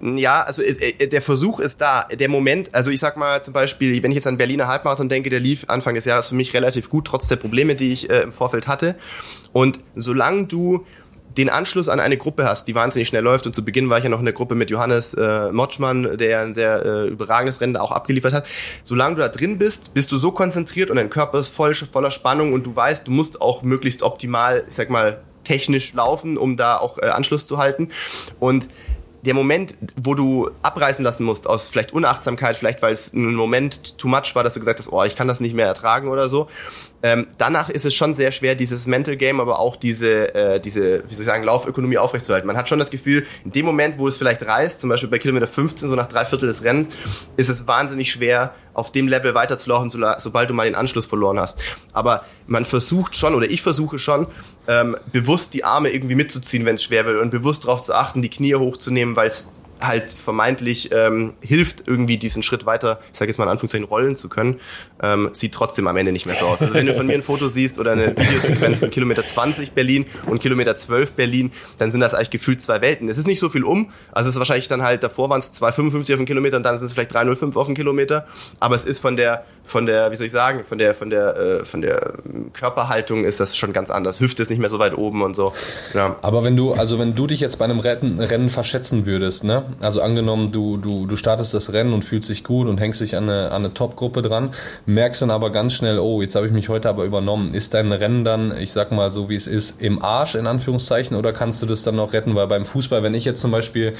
Ja. 0.03 0.43
also 0.43 0.61
äh, 0.61 1.07
der 1.07 1.21
Versuch 1.21 1.59
ist 1.59 1.81
da. 1.81 2.03
Der 2.03 2.29
Moment, 2.29 2.73
also 2.75 2.91
ich 2.91 2.99
sag 2.99 3.17
mal 3.17 3.43
zum 3.43 3.53
Beispiel, 3.53 4.01
wenn 4.03 4.11
ich 4.11 4.15
jetzt 4.15 4.27
an 4.27 4.37
Berliner 4.37 4.67
Halbmarathon 4.67 5.09
denke, 5.09 5.29
der 5.29 5.39
lief 5.39 5.65
Anfang 5.67 5.95
des 5.95 6.05
Jahres 6.05 6.29
für 6.29 6.35
mich 6.35 6.53
relativ 6.53 6.89
gut, 6.89 7.05
trotz 7.05 7.27
der 7.27 7.37
Probleme, 7.37 7.75
die 7.75 7.93
ich 7.93 8.09
äh, 8.09 8.21
im 8.21 8.31
Vorfeld 8.31 8.67
hatte. 8.67 8.95
Und 9.53 9.79
solange 9.95 10.45
du 10.45 10.85
den 11.37 11.49
Anschluss 11.49 11.89
an 11.89 11.99
eine 11.99 12.17
Gruppe 12.17 12.45
hast, 12.45 12.67
die 12.67 12.75
wahnsinnig 12.75 13.07
schnell 13.07 13.23
läuft. 13.23 13.45
Und 13.45 13.55
zu 13.55 13.65
Beginn 13.65 13.89
war 13.89 13.97
ich 13.97 14.03
ja 14.03 14.09
noch 14.09 14.19
in 14.19 14.25
der 14.25 14.33
Gruppe 14.33 14.55
mit 14.55 14.69
Johannes 14.69 15.13
äh, 15.13 15.51
Motschmann, 15.51 16.17
der 16.17 16.41
ein 16.41 16.53
sehr 16.53 16.85
äh, 16.85 17.07
überragendes 17.07 17.61
Rennen 17.61 17.77
auch 17.77 17.91
abgeliefert 17.91 18.33
hat. 18.33 18.45
Solange 18.83 19.15
du 19.15 19.21
da 19.21 19.29
drin 19.29 19.57
bist, 19.57 19.93
bist 19.93 20.11
du 20.11 20.17
so 20.17 20.31
konzentriert 20.31 20.89
und 20.89 20.97
dein 20.97 21.09
Körper 21.09 21.39
ist 21.39 21.49
voll, 21.49 21.73
voller 21.75 22.11
Spannung 22.11 22.53
und 22.53 22.65
du 22.65 22.75
weißt, 22.75 23.07
du 23.07 23.11
musst 23.11 23.41
auch 23.41 23.63
möglichst 23.63 24.03
optimal, 24.03 24.63
ich 24.67 24.75
sag 24.75 24.89
mal, 24.89 25.21
technisch 25.43 25.93
laufen, 25.93 26.37
um 26.37 26.55
da 26.55 26.77
auch 26.77 26.97
äh, 26.99 27.07
Anschluss 27.07 27.47
zu 27.47 27.57
halten. 27.57 27.89
Und 28.39 28.67
der 29.25 29.33
Moment, 29.33 29.73
wo 29.95 30.15
du 30.15 30.51
abreißen 30.61 31.03
lassen 31.03 31.23
musst 31.23 31.47
aus 31.47 31.69
vielleicht 31.69 31.93
Unachtsamkeit, 31.93 32.57
vielleicht 32.57 32.81
weil 32.81 32.93
es 32.93 33.13
ein 33.13 33.35
Moment 33.35 33.97
too 33.97 34.07
much 34.07 34.35
war, 34.35 34.43
dass 34.43 34.53
du 34.53 34.59
gesagt 34.59 34.79
hast, 34.79 34.91
oh, 34.91 35.03
ich 35.03 35.15
kann 35.15 35.27
das 35.27 35.39
nicht 35.39 35.55
mehr 35.55 35.65
ertragen 35.65 36.09
oder 36.09 36.27
so, 36.27 36.47
ähm, 37.03 37.27
danach 37.37 37.69
ist 37.69 37.83
es 37.85 37.93
schon 37.93 38.13
sehr 38.13 38.31
schwer, 38.31 38.55
dieses 38.55 38.87
Mental 38.87 39.17
Game, 39.17 39.41
aber 39.41 39.59
auch 39.59 39.75
diese, 39.75 40.33
äh, 40.33 40.59
diese, 40.61 41.03
wie 41.09 41.13
soll 41.13 41.23
ich 41.23 41.27
sagen, 41.27 41.43
Laufökonomie 41.43 41.97
aufrechtzuerhalten. 41.97 42.47
Man 42.47 42.55
hat 42.55 42.69
schon 42.69 42.79
das 42.79 42.91
Gefühl, 42.91 43.25
in 43.43 43.51
dem 43.51 43.65
Moment, 43.65 43.97
wo 43.97 44.07
es 44.07 44.15
vielleicht 44.15 44.41
reißt, 44.45 44.79
zum 44.79 44.89
Beispiel 44.89 45.09
bei 45.09 45.19
Kilometer 45.19 45.45
15, 45.45 45.89
so 45.89 45.95
nach 45.95 46.07
drei 46.07 46.23
Viertel 46.23 46.47
des 46.47 46.63
Rennens, 46.63 46.87
ist 47.35 47.49
es 47.49 47.67
wahnsinnig 47.67 48.09
schwer, 48.09 48.53
auf 48.73 48.93
dem 48.93 49.09
Level 49.09 49.35
weiterzulaufen, 49.35 49.89
so, 49.89 49.99
sobald 50.17 50.49
du 50.49 50.53
mal 50.53 50.63
den 50.63 50.75
Anschluss 50.75 51.05
verloren 51.05 51.39
hast. 51.39 51.59
Aber 51.91 52.23
man 52.47 52.63
versucht 52.63 53.17
schon, 53.17 53.35
oder 53.35 53.49
ich 53.49 53.61
versuche 53.61 53.99
schon, 53.99 54.25
ähm, 54.69 54.95
bewusst 55.11 55.53
die 55.53 55.65
Arme 55.65 55.89
irgendwie 55.89 56.15
mitzuziehen, 56.15 56.65
wenn 56.65 56.75
es 56.75 56.83
schwer 56.83 57.05
wird 57.05 57.21
und 57.21 57.31
bewusst 57.31 57.65
darauf 57.65 57.83
zu 57.83 57.93
achten, 57.93 58.21
die 58.21 58.29
Knie 58.29 58.55
hochzunehmen, 58.55 59.17
weil 59.17 59.27
es 59.27 59.51
halt 59.85 60.11
vermeintlich 60.11 60.91
ähm, 60.91 61.33
hilft, 61.41 61.87
irgendwie 61.87 62.17
diesen 62.17 62.43
Schritt 62.43 62.65
weiter, 62.65 62.99
ich 63.11 63.19
sage 63.19 63.29
jetzt 63.29 63.37
mal 63.37 63.45
in 63.45 63.51
Anführungszeichen, 63.51 63.87
rollen 63.87 64.15
zu 64.15 64.29
können, 64.29 64.59
ähm, 65.01 65.29
sieht 65.33 65.53
trotzdem 65.53 65.87
am 65.87 65.97
Ende 65.97 66.11
nicht 66.11 66.25
mehr 66.25 66.35
so 66.35 66.45
aus. 66.45 66.61
Also 66.61 66.73
wenn 66.73 66.85
du 66.85 66.95
von 66.95 67.05
mir 67.05 67.13
ein 67.13 67.23
Foto 67.23 67.47
siehst 67.47 67.79
oder 67.79 67.91
eine 67.91 68.15
Videosequenz 68.15 68.79
von 68.79 68.89
Kilometer 68.89 69.25
20 69.25 69.71
Berlin 69.71 70.05
und 70.27 70.41
Kilometer 70.41 70.75
12 70.75 71.13
Berlin, 71.13 71.51
dann 71.77 71.91
sind 71.91 71.99
das 71.99 72.13
eigentlich 72.13 72.29
gefühlt 72.29 72.61
zwei 72.61 72.81
Welten. 72.81 73.09
Es 73.09 73.17
ist 73.17 73.27
nicht 73.27 73.39
so 73.39 73.49
viel 73.49 73.63
um, 73.63 73.91
also 74.11 74.29
es 74.29 74.35
ist 74.35 74.39
wahrscheinlich 74.39 74.67
dann 74.67 74.81
halt, 74.81 75.03
davor 75.03 75.29
waren 75.29 75.39
es 75.39 75.61
2,55 75.61 76.13
auf 76.13 76.17
den 76.17 76.25
Kilometer 76.25 76.57
und 76.57 76.63
dann 76.63 76.77
sind 76.77 76.87
es 76.87 76.93
vielleicht 76.93 77.15
3,05 77.15 77.55
auf 77.55 77.65
den 77.65 77.75
Kilometer, 77.75 78.27
aber 78.59 78.75
es 78.75 78.85
ist 78.85 78.99
von 78.99 79.17
der, 79.17 79.45
von 79.63 79.85
der, 79.85 80.11
wie 80.11 80.15
soll 80.15 80.27
ich 80.27 80.31
sagen, 80.31 80.65
von 80.65 80.77
der, 80.77 80.93
von 80.93 81.09
der, 81.09 81.37
äh, 81.37 81.65
von 81.65 81.81
der 81.81 82.13
Körperhaltung 82.53 83.23
ist 83.23 83.39
das 83.39 83.55
schon 83.55 83.71
ganz 83.71 83.89
anders. 83.89 84.19
Hüfte 84.19 84.41
ist 84.41 84.49
nicht 84.49 84.59
mehr 84.59 84.69
so 84.69 84.77
weit 84.77 84.97
oben 84.97 85.21
und 85.21 85.35
so. 85.35 85.53
Ja. 85.93 86.17
Aber 86.21 86.43
wenn 86.43 86.57
du, 86.57 86.73
also 86.73 86.99
wenn 86.99 87.15
du 87.15 87.27
dich 87.27 87.39
jetzt 87.39 87.59
bei 87.59 87.65
einem 87.65 87.79
Rennen, 87.79 88.19
Rennen 88.19 88.49
verschätzen 88.49 89.05
würdest, 89.05 89.43
ne? 89.45 89.63
Also 89.81 90.01
angenommen, 90.01 90.51
du, 90.51 90.77
du, 90.77 91.05
du 91.05 91.15
startest 91.15 91.53
das 91.53 91.71
Rennen 91.71 91.93
und 91.93 92.03
fühlst 92.03 92.29
dich 92.29 92.43
gut 92.43 92.67
und 92.67 92.79
hängst 92.79 93.01
dich 93.01 93.15
an 93.15 93.29
eine, 93.29 93.51
an 93.51 93.63
eine 93.63 93.73
Top-Gruppe 93.73 94.21
dran, 94.21 94.51
merkst 94.85 95.21
dann 95.21 95.31
aber 95.31 95.49
ganz 95.49 95.73
schnell, 95.73 95.97
oh, 95.97 96.21
jetzt 96.21 96.35
habe 96.35 96.45
ich 96.45 96.51
mich 96.51 96.67
heute 96.69 96.89
aber 96.89 97.05
übernommen. 97.05 97.53
Ist 97.53 97.73
dein 97.73 97.91
Rennen 97.91 98.23
dann, 98.23 98.55
ich 98.57 98.73
sag 98.73 98.91
mal 98.91 99.11
so 99.11 99.29
wie 99.29 99.35
es 99.35 99.47
ist, 99.47 99.81
im 99.81 100.03
Arsch 100.03 100.35
in 100.35 100.45
Anführungszeichen 100.45 101.15
oder 101.15 101.31
kannst 101.31 101.61
du 101.61 101.65
das 101.65 101.83
dann 101.83 101.95
noch 101.95 102.13
retten? 102.13 102.35
Weil 102.35 102.47
beim 102.47 102.65
Fußball, 102.65 103.01
wenn 103.01 103.13
ich 103.13 103.25
jetzt 103.25 103.39
zum 103.39 103.51
Beispiel 103.51 103.93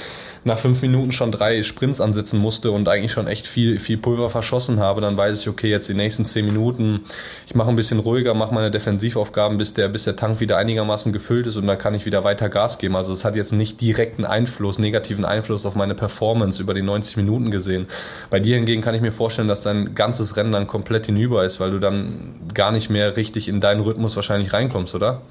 nach 0.44 0.58
fünf 0.58 0.82
Minuten 0.82 1.12
schon 1.12 1.32
drei 1.32 1.62
Sprints 1.62 2.00
ansetzen 2.00 2.38
musste 2.38 2.70
und 2.70 2.88
eigentlich 2.88 3.12
schon 3.12 3.26
echt 3.26 3.46
viel, 3.46 3.78
viel 3.78 3.96
Pulver 3.96 4.28
verschossen 4.28 4.80
habe, 4.80 5.00
dann 5.00 5.16
weiß 5.16 5.40
ich, 5.40 5.48
okay, 5.48 5.53
jetzt 5.62 5.88
die 5.88 5.94
nächsten 5.94 6.24
zehn 6.24 6.44
Minuten, 6.44 7.00
ich 7.46 7.54
mache 7.54 7.70
ein 7.70 7.76
bisschen 7.76 7.98
ruhiger, 7.98 8.34
mache 8.34 8.54
meine 8.54 8.70
Defensivaufgaben, 8.70 9.58
bis 9.58 9.74
der, 9.74 9.88
bis 9.88 10.04
der 10.04 10.16
Tank 10.16 10.40
wieder 10.40 10.56
einigermaßen 10.56 11.12
gefüllt 11.12 11.46
ist 11.46 11.56
und 11.56 11.66
dann 11.66 11.78
kann 11.78 11.94
ich 11.94 12.06
wieder 12.06 12.24
weiter 12.24 12.48
Gas 12.48 12.78
geben. 12.78 12.96
Also 12.96 13.12
es 13.12 13.24
hat 13.24 13.36
jetzt 13.36 13.52
nicht 13.52 13.80
direkten 13.80 14.24
Einfluss, 14.24 14.78
negativen 14.78 15.24
Einfluss 15.24 15.66
auf 15.66 15.74
meine 15.76 15.94
Performance 15.94 16.60
über 16.60 16.74
die 16.74 16.82
90 16.82 17.16
Minuten 17.16 17.50
gesehen. 17.50 17.86
Bei 18.30 18.40
dir 18.40 18.56
hingegen 18.56 18.82
kann 18.82 18.94
ich 18.94 19.02
mir 19.02 19.12
vorstellen, 19.12 19.48
dass 19.48 19.62
dein 19.62 19.94
ganzes 19.94 20.36
Rennen 20.36 20.52
dann 20.52 20.66
komplett 20.66 21.06
hinüber 21.06 21.44
ist, 21.44 21.60
weil 21.60 21.70
du 21.70 21.78
dann 21.78 22.34
gar 22.54 22.72
nicht 22.72 22.90
mehr 22.90 23.16
richtig 23.16 23.48
in 23.48 23.60
deinen 23.60 23.80
Rhythmus 23.80 24.16
wahrscheinlich 24.16 24.52
reinkommst, 24.52 24.94
oder? 24.94 25.22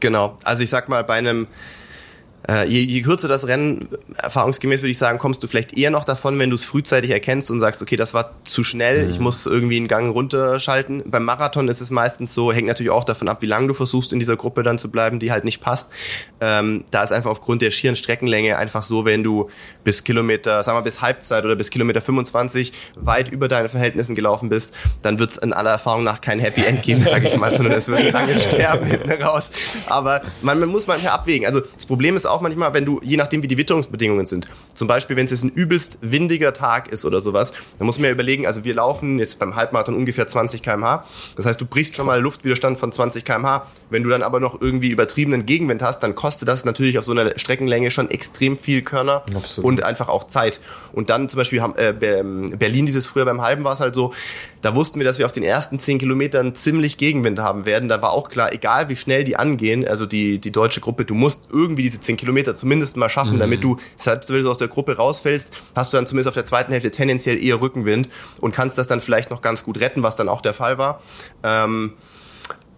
Genau. 0.00 0.36
Also 0.44 0.62
ich 0.62 0.70
sag 0.70 0.88
mal, 0.88 1.04
bei 1.04 1.14
einem 1.14 1.46
äh, 2.48 2.66
je, 2.68 2.80
je 2.80 3.02
kürzer 3.02 3.28
das 3.28 3.46
Rennen, 3.46 3.88
erfahrungsgemäß 4.16 4.82
würde 4.82 4.90
ich 4.90 4.98
sagen, 4.98 5.18
kommst 5.18 5.42
du 5.42 5.46
vielleicht 5.46 5.76
eher 5.78 5.90
noch 5.90 6.04
davon, 6.04 6.38
wenn 6.38 6.50
du 6.50 6.56
es 6.56 6.64
frühzeitig 6.64 7.10
erkennst 7.10 7.50
und 7.50 7.60
sagst, 7.60 7.80
okay, 7.80 7.96
das 7.96 8.12
war 8.12 8.32
zu 8.44 8.64
schnell, 8.64 9.06
mhm. 9.06 9.10
ich 9.10 9.20
muss 9.20 9.46
irgendwie 9.46 9.76
einen 9.76 9.88
Gang 9.88 10.12
runterschalten. 10.12 11.02
Beim 11.06 11.24
Marathon 11.24 11.68
ist 11.68 11.80
es 11.80 11.90
meistens 11.90 12.34
so, 12.34 12.52
hängt 12.52 12.68
natürlich 12.68 12.90
auch 12.90 13.04
davon 13.04 13.28
ab, 13.28 13.40
wie 13.42 13.46
lange 13.46 13.68
du 13.68 13.74
versuchst, 13.74 14.12
in 14.12 14.18
dieser 14.18 14.36
Gruppe 14.36 14.62
dann 14.62 14.78
zu 14.78 14.90
bleiben, 14.90 15.18
die 15.18 15.32
halt 15.32 15.44
nicht 15.44 15.60
passt. 15.60 15.90
Ähm, 16.40 16.84
da 16.90 17.02
ist 17.02 17.12
einfach 17.12 17.30
aufgrund 17.30 17.62
der 17.62 17.70
schieren 17.70 17.96
Streckenlänge 17.96 18.58
einfach 18.58 18.82
so, 18.82 19.04
wenn 19.04 19.22
du 19.22 19.48
bis 19.82 20.04
Kilometer, 20.04 20.62
sagen 20.62 20.76
wir 20.78 20.82
bis 20.82 21.00
Halbzeit 21.00 21.44
oder 21.44 21.56
bis 21.56 21.70
Kilometer 21.70 22.00
25 22.00 22.72
weit 22.96 23.30
über 23.30 23.48
deine 23.48 23.68
Verhältnissen 23.68 24.14
gelaufen 24.14 24.48
bist, 24.48 24.74
dann 25.02 25.18
wird 25.18 25.30
es 25.30 25.38
in 25.38 25.52
aller 25.52 25.70
Erfahrung 25.70 26.04
nach 26.04 26.20
kein 26.20 26.38
Happy 26.38 26.64
End 26.64 26.82
geben, 26.82 27.02
sage 27.04 27.28
ich 27.28 27.36
mal, 27.36 27.52
sondern 27.52 27.72
es 27.72 27.88
wird 27.88 28.00
ein 28.00 28.12
langes 28.12 28.44
Sterben 28.44 28.86
hinten 28.86 29.22
raus. 29.22 29.50
Aber 29.86 30.22
man, 30.42 30.60
man 30.60 30.68
muss 30.68 30.86
manchmal 30.86 31.12
abwägen. 31.12 31.46
Also 31.46 31.60
das 31.60 31.86
Problem 31.86 32.16
ist 32.16 32.26
auch 32.26 32.33
manchmal, 32.40 32.74
wenn 32.74 32.84
du, 32.84 33.00
je 33.02 33.16
nachdem 33.16 33.42
wie 33.42 33.48
die 33.48 33.58
Witterungsbedingungen 33.58 34.26
sind, 34.26 34.48
zum 34.74 34.88
Beispiel 34.88 35.16
wenn 35.16 35.26
es 35.26 35.30
jetzt 35.30 35.44
ein 35.44 35.50
übelst 35.50 35.98
windiger 36.00 36.52
Tag 36.52 36.88
ist 36.88 37.04
oder 37.04 37.20
sowas, 37.20 37.52
dann 37.78 37.86
muss 37.86 37.98
man 37.98 38.06
ja 38.06 38.12
überlegen, 38.12 38.46
also 38.46 38.64
wir 38.64 38.74
laufen 38.74 39.18
jetzt 39.18 39.38
beim 39.38 39.56
Halbmarathon 39.56 39.94
ungefähr 39.94 40.26
20 40.26 40.62
km/h. 40.62 41.04
Das 41.36 41.46
heißt, 41.46 41.60
du 41.60 41.66
brichst 41.66 41.96
schon 41.96 42.06
mal 42.06 42.20
Luftwiderstand 42.20 42.78
von 42.78 42.92
20 42.92 43.24
km/h. 43.24 43.66
Wenn 43.90 44.02
du 44.02 44.10
dann 44.10 44.22
aber 44.22 44.40
noch 44.40 44.60
irgendwie 44.60 44.90
übertriebenen 44.90 45.46
Gegenwind 45.46 45.82
hast, 45.82 46.00
dann 46.00 46.14
kostet 46.14 46.48
das 46.48 46.64
natürlich 46.64 46.98
auf 46.98 47.04
so 47.04 47.12
einer 47.12 47.38
Streckenlänge 47.38 47.90
schon 47.90 48.10
extrem 48.10 48.56
viel 48.56 48.82
Körner 48.82 49.24
Absolut. 49.34 49.68
und 49.68 49.84
einfach 49.84 50.08
auch 50.08 50.24
Zeit. 50.24 50.60
Und 50.92 51.10
dann 51.10 51.28
zum 51.28 51.38
Beispiel 51.38 51.62
haben, 51.62 51.74
äh, 51.76 51.92
Berlin 51.92 52.86
dieses 52.86 53.06
früher 53.06 53.24
beim 53.24 53.42
Halben 53.42 53.64
war 53.64 53.74
es 53.74 53.80
halt 53.80 53.94
so, 53.94 54.12
da 54.64 54.74
wussten 54.74 54.98
wir, 54.98 55.04
dass 55.04 55.18
wir 55.18 55.26
auf 55.26 55.32
den 55.32 55.42
ersten 55.42 55.78
10 55.78 55.98
Kilometern 55.98 56.54
ziemlich 56.54 56.96
Gegenwind 56.96 57.38
haben 57.38 57.66
werden. 57.66 57.90
Da 57.90 58.00
war 58.00 58.12
auch 58.12 58.30
klar, 58.30 58.50
egal 58.54 58.88
wie 58.88 58.96
schnell 58.96 59.22
die 59.22 59.36
angehen, 59.36 59.86
also 59.86 60.06
die, 60.06 60.38
die 60.38 60.52
deutsche 60.52 60.80
Gruppe, 60.80 61.04
du 61.04 61.12
musst 61.14 61.50
irgendwie 61.52 61.82
diese 61.82 62.00
10 62.00 62.16
Kilometer 62.16 62.54
zumindest 62.54 62.96
mal 62.96 63.10
schaffen, 63.10 63.34
mhm. 63.34 63.40
damit 63.40 63.62
du, 63.62 63.76
selbst 63.98 64.32
wenn 64.32 64.42
du 64.42 64.50
aus 64.50 64.56
der 64.56 64.68
Gruppe 64.68 64.96
rausfällst, 64.96 65.52
hast 65.74 65.92
du 65.92 65.98
dann 65.98 66.06
zumindest 66.06 66.28
auf 66.28 66.34
der 66.34 66.46
zweiten 66.46 66.72
Hälfte 66.72 66.90
tendenziell 66.90 67.42
eher 67.44 67.60
Rückenwind 67.60 68.08
und 68.40 68.54
kannst 68.54 68.78
das 68.78 68.88
dann 68.88 69.02
vielleicht 69.02 69.30
noch 69.30 69.42
ganz 69.42 69.64
gut 69.64 69.80
retten, 69.80 70.02
was 70.02 70.16
dann 70.16 70.30
auch 70.30 70.40
der 70.40 70.54
Fall 70.54 70.78
war. 70.78 71.02
Ähm, 71.42 71.92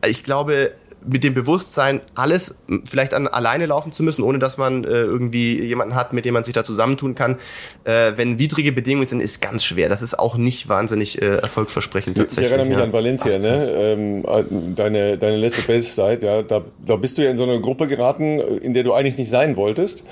ich 0.04 0.24
glaube, 0.24 0.72
mit 1.06 1.24
dem 1.24 1.34
Bewusstsein, 1.34 2.00
alles 2.14 2.58
vielleicht 2.84 3.14
an, 3.14 3.28
alleine 3.28 3.66
laufen 3.66 3.92
zu 3.92 4.02
müssen, 4.02 4.22
ohne 4.22 4.38
dass 4.38 4.58
man 4.58 4.84
äh, 4.84 4.88
irgendwie 4.88 5.62
jemanden 5.62 5.94
hat, 5.94 6.12
mit 6.12 6.24
dem 6.24 6.34
man 6.34 6.44
sich 6.44 6.54
da 6.54 6.64
zusammentun 6.64 7.14
kann. 7.14 7.36
Äh, 7.84 8.12
wenn 8.16 8.38
widrige 8.38 8.72
Bedingungen 8.72 9.06
sind, 9.06 9.20
ist 9.20 9.40
ganz 9.40 9.64
schwer. 9.64 9.88
Das 9.88 10.02
ist 10.02 10.18
auch 10.18 10.36
nicht 10.36 10.68
wahnsinnig 10.68 11.22
äh, 11.22 11.36
erfolgversprechend 11.36 12.16
tatsächlich. 12.16 12.46
Ich 12.46 12.52
erinnere 12.52 12.68
mich 12.68 12.78
ja. 12.78 12.84
an 12.84 12.92
Valencia, 12.92 13.38
ne? 13.38 13.70
Ähm, 13.76 14.74
deine, 14.74 15.18
deine 15.18 15.36
letzte 15.36 15.62
Bestzeit, 15.62 16.22
ja, 16.22 16.42
da, 16.42 16.62
da 16.84 16.96
bist 16.96 17.18
du 17.18 17.22
ja 17.22 17.30
in 17.30 17.36
so 17.36 17.44
eine 17.44 17.60
Gruppe 17.60 17.86
geraten, 17.86 18.40
in 18.40 18.74
der 18.74 18.82
du 18.82 18.92
eigentlich 18.92 19.18
nicht 19.18 19.30
sein 19.30 19.56
wolltest. 19.56 20.02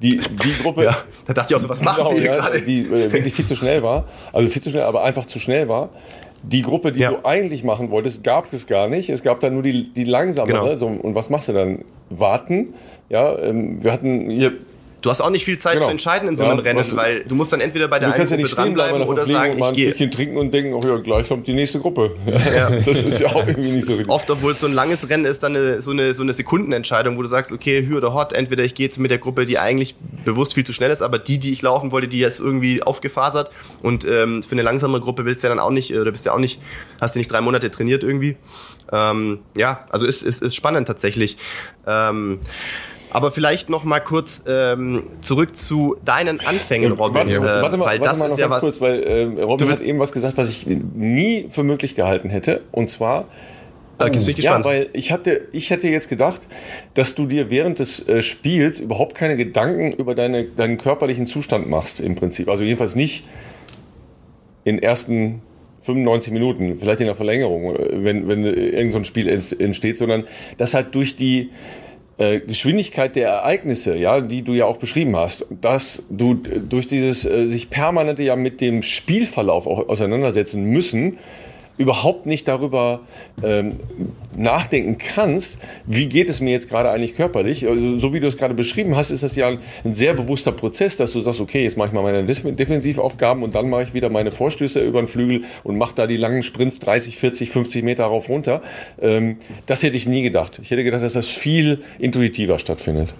Die, 0.00 0.18
die 0.18 0.62
Gruppe. 0.62 0.84
Ja, 0.88 0.96
da 1.26 1.32
dachte 1.32 1.52
ich 1.52 1.56
auch 1.56 1.60
so, 1.60 1.68
was 1.68 1.82
machen 1.82 2.04
genau, 2.04 2.14
wir 2.14 2.22
ja, 2.22 2.36
gerade? 2.36 2.62
Die 2.62 2.82
äh, 2.82 3.12
wirklich 3.12 3.34
viel 3.34 3.46
zu 3.46 3.56
schnell 3.56 3.82
war. 3.82 4.06
Also 4.32 4.48
viel 4.48 4.62
zu 4.62 4.70
schnell, 4.70 4.84
aber 4.84 5.02
einfach 5.02 5.26
zu 5.26 5.40
schnell 5.40 5.68
war 5.68 5.90
die 6.42 6.62
Gruppe, 6.62 6.92
die 6.92 7.00
ja. 7.00 7.10
du 7.10 7.24
eigentlich 7.24 7.64
machen 7.64 7.90
wolltest, 7.90 8.22
gab 8.22 8.52
es 8.52 8.66
gar 8.66 8.88
nicht. 8.88 9.10
Es 9.10 9.22
gab 9.22 9.40
dann 9.40 9.54
nur 9.54 9.62
die, 9.62 9.92
die 9.92 10.04
langsamere. 10.04 10.60
Genau. 10.60 10.76
So, 10.76 10.86
und 10.86 11.14
was 11.14 11.30
machst 11.30 11.48
du 11.48 11.52
dann? 11.52 11.84
Warten? 12.10 12.74
Ja, 13.08 13.38
ähm, 13.38 13.82
wir 13.82 13.92
hatten 13.92 14.30
hier 14.30 14.52
Du 15.00 15.10
hast 15.10 15.20
auch 15.20 15.30
nicht 15.30 15.44
viel 15.44 15.58
Zeit 15.58 15.74
genau. 15.74 15.86
zu 15.86 15.90
entscheiden 15.92 16.28
in 16.28 16.34
so 16.34 16.42
einem 16.42 16.58
ja, 16.58 16.64
Rennen, 16.64 16.96
weil 16.96 17.22
du 17.22 17.36
musst 17.36 17.52
dann 17.52 17.60
entweder 17.60 17.86
bei 17.86 18.00
der 18.00 18.12
einen 18.12 18.26
Gruppe 18.26 18.42
ja 18.42 18.48
dranbleiben 18.48 19.02
oder 19.02 19.26
sagen, 19.26 19.58
ich 19.58 19.72
gehe. 19.72 19.94
Ein 19.94 20.10
trinken 20.10 20.36
und 20.36 20.52
denken, 20.52 20.74
oh 20.74 20.80
ja, 20.84 20.96
gleich 20.96 21.28
kommt 21.28 21.46
die 21.46 21.52
nächste 21.52 21.78
Gruppe. 21.78 22.16
Ja. 22.26 22.70
das 22.84 22.86
ist 22.86 23.20
ja 23.20 23.28
auch 23.28 23.46
irgendwie 23.46 23.70
nicht 23.70 23.86
so 23.86 23.92
richtig. 23.92 24.08
Oft, 24.08 24.30
obwohl 24.30 24.52
es 24.52 24.60
so 24.60 24.66
ein 24.66 24.72
langes 24.72 25.08
Rennen 25.08 25.24
ist, 25.24 25.42
dann 25.42 25.54
eine, 25.54 25.80
so, 25.80 25.92
eine, 25.92 26.14
so 26.14 26.22
eine 26.22 26.32
Sekundenentscheidung, 26.32 27.16
wo 27.16 27.22
du 27.22 27.28
sagst, 27.28 27.52
okay, 27.52 27.86
Hü 27.86 27.96
oder 27.96 28.12
Hot, 28.12 28.32
entweder 28.32 28.64
ich 28.64 28.74
gehe 28.74 28.86
jetzt 28.86 28.98
mit 28.98 29.10
der 29.10 29.18
Gruppe, 29.18 29.46
die 29.46 29.58
eigentlich 29.58 29.94
bewusst 30.24 30.54
viel 30.54 30.64
zu 30.64 30.72
schnell 30.72 30.90
ist, 30.90 31.02
aber 31.02 31.18
die, 31.18 31.38
die 31.38 31.52
ich 31.52 31.62
laufen 31.62 31.92
wollte, 31.92 32.08
die 32.08 32.22
ist 32.22 32.40
irgendwie 32.40 32.82
aufgefasert 32.82 33.50
und 33.82 34.04
ähm, 34.04 34.42
für 34.42 34.52
eine 34.52 34.62
langsame 34.62 34.98
Gruppe 35.00 35.24
willst 35.24 35.42
du 35.42 35.48
ja 35.48 35.54
dann 35.54 35.62
auch 35.62 35.70
nicht, 35.70 35.94
oder 35.94 36.10
bist 36.10 36.26
du 36.26 36.30
ja 36.30 36.34
auch 36.34 36.40
nicht, 36.40 36.60
hast 37.00 37.14
du 37.14 37.20
nicht 37.20 37.30
drei 37.30 37.40
Monate 37.40 37.70
trainiert 37.70 38.02
irgendwie. 38.02 38.36
Ähm, 38.90 39.40
ja, 39.56 39.84
also 39.90 40.06
ist, 40.06 40.22
ist, 40.22 40.42
ist 40.42 40.54
spannend 40.54 40.88
tatsächlich. 40.88 41.36
Ähm, 41.86 42.40
aber 43.10 43.30
vielleicht 43.30 43.70
noch 43.70 43.84
mal 43.84 44.00
kurz 44.00 44.44
ähm, 44.46 45.04
zurück 45.20 45.56
zu 45.56 45.96
deinen 46.04 46.40
Anfängen, 46.40 46.92
Robin. 46.92 47.14
Warte, 47.14 47.32
äh, 47.32 47.40
warte 47.40 47.76
mal, 47.76 47.86
weil 47.86 48.00
warte 48.00 48.10
das 48.10 48.18
mal 48.18 48.30
ist 48.30 48.38
ja 48.38 48.50
was. 48.50 48.60
Kurz, 48.60 48.80
weil 48.80 49.02
äh, 49.02 49.42
Robin 49.42 49.70
hat 49.70 49.80
eben 49.80 49.98
was 49.98 50.12
gesagt, 50.12 50.36
was 50.36 50.48
ich 50.50 50.66
nie 50.66 51.48
für 51.50 51.62
möglich 51.62 51.94
gehalten 51.94 52.30
hätte. 52.30 52.62
Und 52.72 52.88
zwar 52.88 53.26
Okay, 53.98 54.12
bin 54.12 54.28
ich 54.28 54.36
gespannt. 54.36 54.64
Ja, 54.64 54.70
weil 54.70 54.90
ich 54.92 55.10
hatte, 55.10 55.48
ich 55.52 55.70
hätte 55.70 55.88
jetzt 55.88 56.08
gedacht, 56.08 56.42
dass 56.94 57.14
du 57.14 57.26
dir 57.26 57.50
während 57.50 57.80
des 57.80 58.06
äh, 58.08 58.22
Spiels 58.22 58.78
überhaupt 58.78 59.16
keine 59.16 59.36
Gedanken 59.36 59.92
über 59.92 60.14
deine, 60.14 60.44
deinen 60.44 60.78
körperlichen 60.78 61.26
Zustand 61.26 61.68
machst, 61.68 61.98
im 61.98 62.14
Prinzip. 62.14 62.48
Also 62.48 62.62
jedenfalls 62.62 62.94
nicht 62.94 63.24
in 64.64 64.76
den 64.76 64.82
ersten 64.82 65.42
95 65.82 66.32
Minuten, 66.32 66.76
vielleicht 66.78 67.00
in 67.00 67.06
der 67.06 67.16
Verlängerung, 67.16 67.74
äh, 67.74 68.04
wenn, 68.04 68.28
wenn 68.28 68.44
irgendein 68.44 68.92
so 68.92 69.04
Spiel 69.04 69.28
entsteht, 69.58 69.98
sondern 69.98 70.24
dass 70.58 70.74
halt 70.74 70.94
durch 70.94 71.16
die, 71.16 71.50
äh, 72.18 72.40
Geschwindigkeit 72.40 73.16
der 73.16 73.28
Ereignisse, 73.28 73.96
ja, 73.96 74.20
die 74.20 74.42
du 74.42 74.52
ja 74.52 74.66
auch 74.66 74.76
beschrieben 74.76 75.16
hast, 75.16 75.46
dass 75.50 76.02
du 76.10 76.34
durch 76.34 76.86
dieses 76.86 77.24
äh, 77.24 77.46
sich 77.46 77.70
permanente 77.70 78.22
ja 78.22 78.36
mit 78.36 78.60
dem 78.60 78.82
Spielverlauf 78.82 79.66
auch 79.66 79.88
auseinandersetzen 79.88 80.64
müssen, 80.64 81.18
überhaupt 81.78 82.26
nicht 82.26 82.48
darüber 82.48 83.00
ähm, 83.42 83.76
nachdenken 84.36 84.98
kannst, 84.98 85.58
wie 85.86 86.08
geht 86.08 86.28
es 86.28 86.40
mir 86.40 86.50
jetzt 86.50 86.68
gerade 86.68 86.90
eigentlich 86.90 87.16
körperlich. 87.16 87.66
Also, 87.66 87.96
so 87.98 88.12
wie 88.12 88.20
du 88.20 88.26
es 88.26 88.36
gerade 88.36 88.54
beschrieben 88.54 88.96
hast, 88.96 89.10
ist 89.10 89.22
das 89.22 89.36
ja 89.36 89.48
ein, 89.48 89.60
ein, 89.84 89.94
sehr 89.94 90.14
bewusster 90.14 90.52
Prozess, 90.52 90.96
dass 90.96 91.12
du 91.12 91.20
sagst, 91.20 91.40
okay, 91.40 91.62
jetzt 91.62 91.76
mache 91.76 91.88
ich 91.88 91.94
mal 91.94 92.02
meine 92.02 92.24
Defensivaufgaben 92.24 93.42
und 93.42 93.54
dann 93.54 93.70
mache 93.70 93.84
ich 93.84 93.94
wieder 93.94 94.10
meine 94.10 94.30
Vorstöße 94.30 94.80
über 94.80 95.00
den 95.00 95.08
Flügel 95.08 95.44
und 95.64 95.78
mache 95.78 95.94
da 95.94 96.06
die 96.06 96.16
langen 96.16 96.42
Sprints 96.42 96.80
30, 96.80 97.16
40, 97.16 97.50
50 97.50 97.84
Meter 97.84 98.04
rauf 98.04 98.28
runter. 98.28 98.60
Ähm, 99.00 99.38
das 99.66 99.82
hätte 99.82 99.96
ich 99.96 100.06
nie 100.06 100.22
gedacht. 100.22 100.58
Ich 100.62 100.70
hätte 100.70 100.84
gedacht, 100.84 101.02
dass 101.02 101.12
das 101.12 101.28
viel 101.28 101.82
intuitiver 101.98 102.58
stattfindet. 102.58 103.14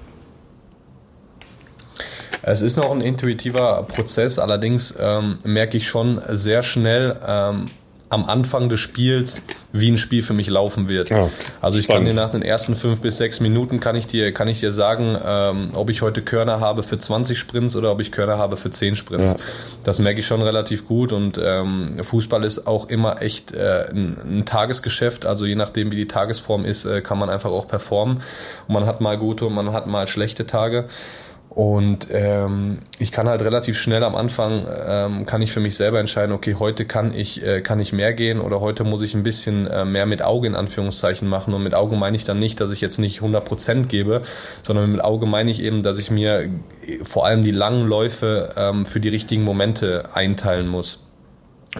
Es 2.42 2.62
ist 2.62 2.76
noch 2.76 2.90
ein 2.92 3.00
intuitiver 3.00 3.82
Prozess, 3.82 4.38
allerdings 4.38 4.94
ähm, 4.98 5.38
merke 5.44 5.76
ich 5.76 5.86
schon 5.86 6.20
sehr 6.28 6.62
schnell, 6.62 7.18
ähm, 7.26 7.66
am 8.10 8.24
Anfang 8.24 8.68
des 8.68 8.80
Spiels, 8.80 9.44
wie 9.72 9.90
ein 9.90 9.98
Spiel 9.98 10.22
für 10.22 10.32
mich 10.32 10.48
laufen 10.48 10.88
wird. 10.88 11.10
Ja, 11.10 11.28
also 11.60 11.78
ich 11.78 11.84
spannend. 11.84 12.06
kann 12.06 12.16
dir 12.16 12.20
nach 12.20 12.30
den 12.30 12.42
ersten 12.42 12.74
fünf 12.74 13.00
bis 13.00 13.18
sechs 13.18 13.40
Minuten 13.40 13.80
kann 13.80 13.96
ich 13.96 14.06
dir, 14.06 14.32
kann 14.32 14.48
ich 14.48 14.60
dir 14.60 14.72
sagen, 14.72 15.16
ähm, 15.22 15.70
ob 15.74 15.90
ich 15.90 16.02
heute 16.02 16.22
Körner 16.22 16.60
habe 16.60 16.82
für 16.82 16.98
20 16.98 17.38
Sprints 17.38 17.76
oder 17.76 17.92
ob 17.92 18.00
ich 18.00 18.10
Körner 18.10 18.38
habe 18.38 18.56
für 18.56 18.70
10 18.70 18.96
Sprints. 18.96 19.34
Ja. 19.34 19.38
Das 19.84 19.98
merke 19.98 20.20
ich 20.20 20.26
schon 20.26 20.42
relativ 20.42 20.86
gut 20.86 21.12
und 21.12 21.38
ähm, 21.42 21.98
Fußball 22.02 22.44
ist 22.44 22.66
auch 22.66 22.88
immer 22.88 23.20
echt 23.20 23.52
äh, 23.52 23.88
ein, 23.90 24.16
ein, 24.24 24.44
Tagesgeschäft. 24.46 25.26
Also 25.26 25.44
je 25.44 25.54
nachdem, 25.54 25.92
wie 25.92 25.96
die 25.96 26.08
Tagesform 26.08 26.64
ist, 26.64 26.84
äh, 26.86 27.02
kann 27.02 27.18
man 27.18 27.28
einfach 27.28 27.50
auch 27.50 27.68
performen. 27.68 28.20
Und 28.66 28.74
man 28.74 28.86
hat 28.86 29.00
mal 29.00 29.18
gute 29.18 29.46
und 29.46 29.54
man 29.54 29.72
hat 29.72 29.86
mal 29.86 30.06
schlechte 30.06 30.46
Tage. 30.46 30.86
Und 31.58 32.06
ähm, 32.12 32.78
ich 33.00 33.10
kann 33.10 33.28
halt 33.28 33.42
relativ 33.42 33.76
schnell 33.76 34.04
am 34.04 34.14
Anfang, 34.14 34.64
ähm, 34.86 35.26
kann 35.26 35.42
ich 35.42 35.50
für 35.50 35.58
mich 35.58 35.74
selber 35.74 35.98
entscheiden, 35.98 36.30
okay, 36.30 36.54
heute 36.56 36.84
kann 36.84 37.12
ich, 37.12 37.44
äh, 37.44 37.62
kann 37.62 37.80
ich 37.80 37.92
mehr 37.92 38.12
gehen 38.12 38.38
oder 38.38 38.60
heute 38.60 38.84
muss 38.84 39.02
ich 39.02 39.14
ein 39.14 39.24
bisschen 39.24 39.66
äh, 39.66 39.84
mehr 39.84 40.06
mit 40.06 40.22
Auge 40.22 40.46
in 40.46 40.54
Anführungszeichen 40.54 41.28
machen. 41.28 41.54
Und 41.54 41.64
mit 41.64 41.74
Auge 41.74 41.96
meine 41.96 42.14
ich 42.14 42.22
dann 42.22 42.38
nicht, 42.38 42.60
dass 42.60 42.70
ich 42.70 42.80
jetzt 42.80 42.98
nicht 42.98 43.22
100% 43.22 43.88
gebe, 43.88 44.22
sondern 44.62 44.92
mit 44.92 45.02
Auge 45.02 45.26
meine 45.26 45.50
ich 45.50 45.60
eben, 45.60 45.82
dass 45.82 45.98
ich 45.98 46.12
mir 46.12 46.48
vor 47.02 47.26
allem 47.26 47.42
die 47.42 47.50
langen 47.50 47.88
Läufe 47.88 48.54
ähm, 48.54 48.86
für 48.86 49.00
die 49.00 49.08
richtigen 49.08 49.42
Momente 49.42 50.04
einteilen 50.14 50.68
muss. 50.68 51.07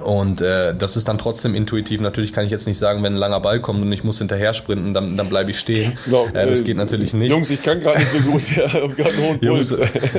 Und 0.02 0.42
äh, 0.42 0.74
das 0.74 0.96
ist 0.96 1.08
dann 1.08 1.18
trotzdem 1.18 1.54
intuitiv. 1.54 2.00
Natürlich 2.00 2.34
kann 2.34 2.44
ich 2.44 2.50
jetzt 2.50 2.66
nicht 2.66 2.78
sagen, 2.78 3.02
wenn 3.02 3.14
ein 3.14 3.18
langer 3.18 3.40
Ball 3.40 3.60
kommt 3.60 3.80
und 3.80 3.90
ich 3.90 4.04
muss 4.04 4.18
hinterher 4.18 4.52
sprinten, 4.52 4.92
dann, 4.92 5.16
dann 5.16 5.30
bleibe 5.30 5.50
ich 5.50 5.58
stehen. 5.58 5.98
Genau, 6.04 6.26
äh, 6.34 6.46
das 6.46 6.62
geht 6.62 6.76
natürlich 6.76 7.14
nicht. 7.14 7.30
Jungs, 7.30 7.50
ich 7.50 7.62
kann 7.62 7.80
gerade 7.80 7.98
nicht 7.98 8.10
so 8.10 8.30
gut. 8.30 8.42
Ich 8.48 8.56
habe 8.56 8.94
gerade 8.94 9.10
einen 9.10 9.22
hohen 9.22 9.40
Jungs, 9.40 9.74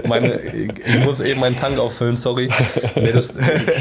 meine, 0.06 0.40
ich 0.40 1.00
muss 1.04 1.20
eben 1.20 1.40
meinen 1.40 1.56
Tank 1.56 1.80
auffüllen, 1.80 2.16
sorry. 2.16 2.50
Nee, 2.96 3.12
das, 3.12 3.36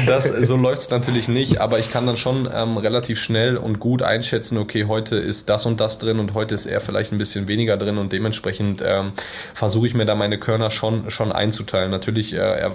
das, 0.07 0.27
so 0.27 0.57
läuft 0.57 0.81
es 0.81 0.89
natürlich 0.89 1.27
nicht, 1.27 1.59
aber 1.59 1.79
ich 1.79 1.91
kann 1.91 2.05
dann 2.05 2.17
schon 2.17 2.49
ähm, 2.53 2.77
relativ 2.77 3.19
schnell 3.19 3.57
und 3.57 3.79
gut 3.79 4.01
einschätzen, 4.01 4.57
okay, 4.57 4.85
heute 4.85 5.17
ist 5.17 5.49
das 5.49 5.65
und 5.65 5.79
das 5.79 5.99
drin 5.99 6.19
und 6.19 6.33
heute 6.33 6.55
ist 6.55 6.65
er 6.65 6.81
vielleicht 6.81 7.11
ein 7.11 7.17
bisschen 7.17 7.47
weniger 7.47 7.77
drin 7.77 7.97
und 7.97 8.13
dementsprechend 8.13 8.81
ähm, 8.85 9.11
versuche 9.53 9.87
ich 9.87 9.93
mir 9.93 10.05
da 10.05 10.15
meine 10.15 10.37
Körner 10.37 10.71
schon, 10.71 11.09
schon 11.09 11.31
einzuteilen. 11.31 11.91
Natürlich 11.91 12.33
äh, 12.33 12.69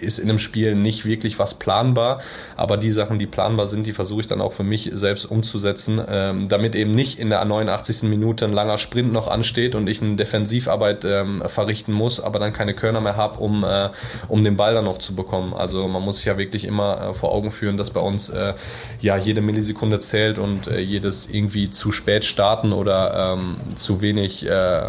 ist 0.00 0.18
in 0.18 0.28
einem 0.28 0.38
Spiel 0.38 0.74
nicht 0.74 1.06
wirklich 1.06 1.38
was 1.38 1.58
planbar, 1.58 2.20
aber 2.56 2.76
die 2.76 2.90
Sachen, 2.90 3.18
die 3.18 3.26
planbar 3.26 3.68
sind, 3.68 3.86
die 3.86 3.92
versuche 3.92 4.22
ich 4.22 4.26
dann 4.26 4.40
auch 4.40 4.52
für 4.52 4.64
mich 4.64 4.90
selbst 4.94 5.26
umzusetzen, 5.26 6.00
ähm, 6.08 6.48
damit 6.48 6.74
eben 6.74 6.90
nicht 6.90 7.18
in 7.18 7.28
der 7.28 7.44
89. 7.44 8.04
Minute 8.04 8.46
ein 8.46 8.52
langer 8.52 8.78
Sprint 8.78 9.12
noch 9.12 9.28
ansteht 9.28 9.74
und 9.74 9.88
ich 9.88 10.00
eine 10.00 10.16
Defensivarbeit 10.16 11.04
ähm, 11.04 11.42
verrichten 11.46 11.92
muss, 11.92 12.20
aber 12.20 12.38
dann 12.38 12.52
keine 12.52 12.74
Körner 12.74 13.00
mehr 13.00 13.16
habe, 13.16 13.38
um, 13.40 13.64
äh, 13.64 13.90
um 14.28 14.42
den 14.42 14.56
Ball 14.56 14.74
dann 14.74 14.86
noch 14.86 14.98
zu 14.98 15.14
bekommen. 15.14 15.52
Also 15.52 15.86
man 15.88 16.02
muss 16.02 16.16
sich 16.16 16.26
ja 16.26 16.38
wirklich 16.38 16.64
immer 16.64 17.10
äh, 17.10 17.14
vor 17.14 17.32
Augen 17.32 17.50
führen, 17.50 17.76
dass 17.76 17.90
bei 17.90 18.00
uns 18.00 18.30
äh, 18.30 18.54
ja 19.00 19.16
jede 19.16 19.42
Millisekunde 19.42 20.00
zählt 20.00 20.38
und 20.38 20.68
äh, 20.68 20.80
jedes 20.80 21.28
irgendwie 21.28 21.70
zu 21.70 21.92
spät 21.92 22.24
starten 22.24 22.72
oder 22.72 23.34
ähm, 23.34 23.56
zu 23.74 24.00
wenig 24.00 24.46
äh, 24.46 24.80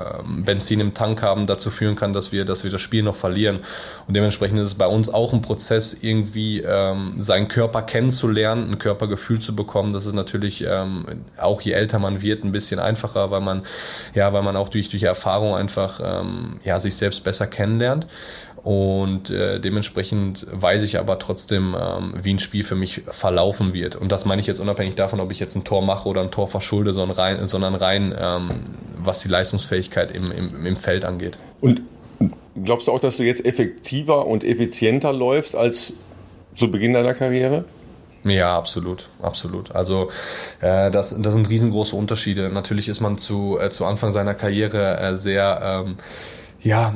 Benzin 0.45 0.79
im 0.79 0.93
Tank 0.93 1.21
haben 1.21 1.47
dazu 1.47 1.69
führen 1.69 1.95
kann, 1.95 2.13
dass 2.13 2.31
wir, 2.31 2.45
dass 2.45 2.63
wir 2.63 2.71
das 2.71 2.81
Spiel 2.81 3.03
noch 3.03 3.15
verlieren. 3.15 3.59
Und 4.07 4.15
dementsprechend 4.15 4.59
ist 4.59 4.67
es 4.67 4.75
bei 4.75 4.87
uns 4.87 5.09
auch 5.09 5.33
ein 5.33 5.41
Prozess, 5.41 5.97
irgendwie 6.01 6.61
ähm, 6.61 7.15
Körper 7.47 7.56
kennenzulernen, 7.87 8.71
ein 8.71 8.79
Körpergefühl 8.79 9.39
zu 9.39 9.55
bekommen. 9.55 9.93
Das 9.93 10.05
ist 10.05 10.13
natürlich 10.13 10.63
ähm, 10.63 11.05
auch 11.37 11.61
je 11.61 11.71
älter 11.71 11.99
man 11.99 12.21
wird, 12.21 12.43
ein 12.43 12.51
bisschen 12.51 12.79
einfacher, 12.79 13.31
weil 13.31 13.41
man 13.41 13.63
ja, 14.13 14.33
weil 14.33 14.43
man 14.43 14.55
auch 14.55 14.69
durch 14.69 14.89
durch 14.89 15.03
Erfahrung 15.03 15.55
einfach 15.55 15.99
ähm, 16.03 16.59
ja 16.63 16.79
sich 16.79 16.95
selbst 16.95 17.23
besser 17.23 17.47
kennenlernt. 17.47 18.07
Und 18.63 19.29
äh, 19.29 19.61
dementsprechend 19.61 20.45
weiß 20.51 20.83
ich 20.83 20.99
aber 20.99 21.19
trotzdem, 21.19 21.73
ähm, 21.79 22.15
wie 22.21 22.33
ein 22.33 22.39
Spiel 22.39 22.63
für 22.65 22.75
mich 22.75 23.03
verlaufen 23.09 23.71
wird. 23.73 23.95
Und 23.95 24.11
das 24.11 24.25
meine 24.25 24.41
ich 24.41 24.47
jetzt 24.47 24.59
unabhängig 24.59 24.95
davon, 24.95 25.21
ob 25.21 25.31
ich 25.31 25.39
jetzt 25.39 25.55
ein 25.55 25.63
Tor 25.63 25.81
mache 25.81 26.09
oder 26.09 26.21
ein 26.21 26.31
Tor 26.31 26.47
verschulde, 26.47 26.91
sondern 26.91 27.17
rein, 27.17 27.47
sondern 27.47 27.75
rein 27.75 28.13
ähm, 28.19 28.63
was 28.97 29.21
die 29.21 29.29
Leistungsfähigkeit 29.29 30.11
im, 30.11 30.29
im, 30.31 30.65
im 30.65 30.75
Feld 30.75 31.05
angeht. 31.05 31.39
Und 31.61 31.81
glaubst 32.63 32.87
du 32.87 32.91
auch, 32.91 32.99
dass 32.99 33.17
du 33.17 33.23
jetzt 33.23 33.45
effektiver 33.45 34.25
und 34.25 34.43
effizienter 34.43 35.13
läufst 35.13 35.55
als 35.55 35.93
zu 36.57 36.71
Beginn 36.71 36.93
deiner 36.93 37.13
Karriere? 37.13 37.65
Ja, 38.23 38.57
absolut, 38.57 39.09
absolut. 39.21 39.73
Also 39.73 40.09
äh, 40.59 40.91
das, 40.91 41.15
das 41.21 41.33
sind 41.33 41.49
riesengroße 41.49 41.95
Unterschiede. 41.95 42.49
Natürlich 42.49 42.89
ist 42.89 42.99
man 42.99 43.17
zu, 43.17 43.57
äh, 43.59 43.69
zu 43.69 43.85
Anfang 43.85 44.11
seiner 44.11 44.33
Karriere 44.33 44.99
äh, 44.99 45.15
sehr 45.15 45.85
ähm, 45.85 45.97
ja, 46.61 46.93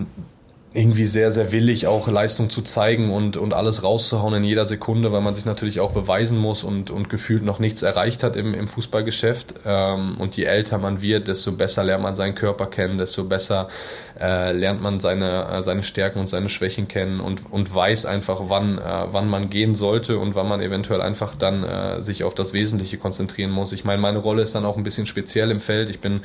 irgendwie 0.73 1.03
sehr, 1.03 1.33
sehr 1.33 1.51
willig, 1.51 1.87
auch 1.87 2.07
Leistung 2.07 2.49
zu 2.49 2.61
zeigen 2.61 3.11
und, 3.11 3.35
und 3.35 3.53
alles 3.53 3.83
rauszuhauen 3.83 4.35
in 4.35 4.45
jeder 4.45 4.65
Sekunde, 4.65 5.11
weil 5.11 5.19
man 5.19 5.35
sich 5.35 5.43
natürlich 5.43 5.81
auch 5.81 5.91
beweisen 5.91 6.37
muss 6.37 6.63
und, 6.63 6.91
und 6.91 7.09
gefühlt 7.09 7.43
noch 7.43 7.59
nichts 7.59 7.83
erreicht 7.83 8.23
hat 8.23 8.37
im, 8.37 8.53
im 8.53 8.69
Fußballgeschäft. 8.69 9.55
Ähm, 9.65 10.15
und 10.17 10.37
je 10.37 10.45
älter 10.45 10.77
man 10.77 11.01
wird, 11.01 11.27
desto 11.27 11.51
besser 11.51 11.83
lernt 11.83 12.03
man 12.03 12.15
seinen 12.15 12.35
Körper 12.35 12.67
kennen, 12.67 12.97
desto 12.97 13.25
besser 13.25 13.67
äh, 14.17 14.53
lernt 14.53 14.81
man 14.81 15.01
seine, 15.01 15.45
äh, 15.49 15.61
seine 15.61 15.83
Stärken 15.83 16.19
und 16.19 16.27
seine 16.27 16.47
Schwächen 16.47 16.87
kennen 16.87 17.19
und, 17.19 17.51
und 17.51 17.75
weiß 17.75 18.05
einfach, 18.05 18.43
wann, 18.45 18.77
äh, 18.77 19.07
wann 19.11 19.27
man 19.27 19.49
gehen 19.49 19.75
sollte 19.75 20.19
und 20.19 20.35
wann 20.35 20.47
man 20.47 20.61
eventuell 20.61 21.01
einfach 21.01 21.35
dann 21.35 21.65
äh, 21.65 22.01
sich 22.01 22.23
auf 22.23 22.33
das 22.33 22.53
Wesentliche 22.53 22.97
konzentrieren 22.97 23.51
muss. 23.51 23.73
Ich 23.73 23.83
meine, 23.83 24.01
meine 24.01 24.19
Rolle 24.19 24.41
ist 24.41 24.55
dann 24.55 24.63
auch 24.63 24.77
ein 24.77 24.83
bisschen 24.83 25.05
speziell 25.05 25.51
im 25.51 25.59
Feld. 25.59 25.89
Ich 25.89 25.99
bin 25.99 26.21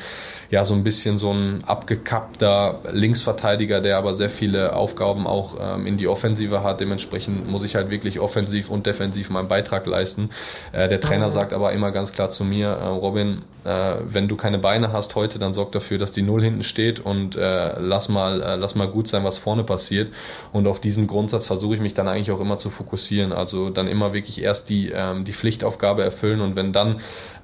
ja 0.53 0.65
so 0.65 0.75
ein 0.75 0.85
bisschen 0.85 1.19
so 1.19 1.33
ein 1.33 1.65
abgekappter 1.65 2.83
Linksverteidiger, 2.93 3.81
der 3.81 3.99
aber 3.99 4.15
sehr 4.15 4.36
viele 4.37 4.75
Aufgaben 4.75 5.27
auch 5.27 5.57
ähm, 5.61 5.87
in 5.87 5.97
die 5.97 6.07
Offensive 6.07 6.63
hat. 6.63 6.81
Dementsprechend 6.81 7.51
muss 7.51 7.65
ich 7.65 7.75
halt 7.75 7.91
wirklich 7.91 8.21
offensiv 8.21 8.71
und 8.71 8.87
defensiv 8.87 9.31
meinen 9.31 9.49
Beitrag 9.49 9.87
leisten. 9.87 10.31
Äh, 10.73 10.89
der 10.89 11.01
Trainer 11.01 11.31
sagt 11.31 11.53
aber 11.53 11.73
immer 11.73 11.91
ganz 11.91 12.13
klar 12.13 12.29
zu 12.29 12.45
mir, 12.45 12.69
äh, 12.69 12.87
Robin, 12.87 13.43
äh, 13.65 13.97
wenn 14.07 14.29
du 14.29 14.37
keine 14.37 14.59
Beine 14.59 14.93
hast 14.93 15.17
heute, 15.17 15.39
dann 15.39 15.53
sorg 15.53 15.73
dafür, 15.73 15.99
dass 15.99 16.13
die 16.13 16.23
Null 16.23 16.43
hinten 16.43 16.63
steht 16.63 17.01
und 17.01 17.37
äh, 17.37 17.79
lass 17.79 18.09
mal, 18.09 18.43
äh, 18.43 18.57
lass 18.57 18.75
mal 18.75 18.89
gut 18.89 19.09
sein, 19.09 19.25
was 19.25 19.39
vorne 19.39 19.65
passiert. 19.65 20.11
Und 20.53 20.67
auf 20.67 20.81
diesen 20.81 21.07
Grundsatz 21.07 21.47
versuche 21.47 21.75
ich 21.75 21.81
mich 21.81 21.95
dann 21.95 22.09
eigentlich 22.09 22.31
auch 22.31 22.41
immer 22.41 22.59
zu 22.59 22.71
fokussieren. 22.71 23.33
Also 23.33 23.71
dann 23.71 23.89
immer 23.89 24.13
wirklich 24.13 24.43
erst 24.43 24.69
die, 24.69 24.91
ähm, 24.95 25.25
die 25.25 25.33
Pflichtaufgabe 25.33 26.03
erfüllen 26.05 26.41
und 26.41 26.57
wenn 26.57 26.73
dann 26.73 27.01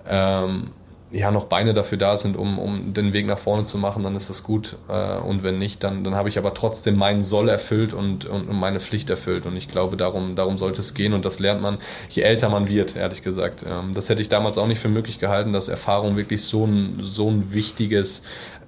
ähm, 0.06 0.70
ja 1.12 1.30
noch 1.30 1.44
Beine 1.44 1.74
dafür 1.74 1.98
da 1.98 2.16
sind, 2.16 2.36
um, 2.36 2.58
um 2.58 2.94
den 2.94 3.12
Weg 3.12 3.26
nach 3.26 3.38
vorne 3.38 3.66
zu 3.66 3.78
machen, 3.78 4.02
dann 4.02 4.16
ist 4.16 4.30
das 4.30 4.42
gut. 4.42 4.76
Äh, 4.88 5.18
und 5.18 5.42
wenn 5.42 5.58
nicht, 5.58 5.84
dann, 5.84 6.04
dann 6.04 6.14
habe 6.14 6.28
ich 6.28 6.38
aber 6.38 6.54
trotzdem 6.54 6.96
meinen 6.96 7.22
Soll 7.22 7.48
erfüllt 7.48 7.92
und, 7.92 8.24
und, 8.24 8.50
meine 8.52 8.80
Pflicht 8.80 9.10
erfüllt. 9.10 9.46
Und 9.46 9.56
ich 9.56 9.68
glaube, 9.68 9.96
darum, 9.96 10.34
darum 10.34 10.58
sollte 10.58 10.80
es 10.80 10.94
gehen. 10.94 11.12
Und 11.12 11.24
das 11.24 11.38
lernt 11.38 11.60
man, 11.60 11.78
je 12.08 12.22
älter 12.22 12.48
man 12.48 12.68
wird, 12.68 12.96
ehrlich 12.96 13.22
gesagt. 13.22 13.64
Ähm, 13.68 13.92
das 13.94 14.08
hätte 14.08 14.22
ich 14.22 14.28
damals 14.28 14.56
auch 14.58 14.66
nicht 14.66 14.80
für 14.80 14.88
möglich 14.88 15.18
gehalten, 15.18 15.52
dass 15.52 15.68
Erfahrung 15.68 16.16
wirklich 16.16 16.42
so 16.42 16.66
ein, 16.66 16.98
so 17.00 17.28
ein 17.28 17.52
wichtiges 17.52 18.22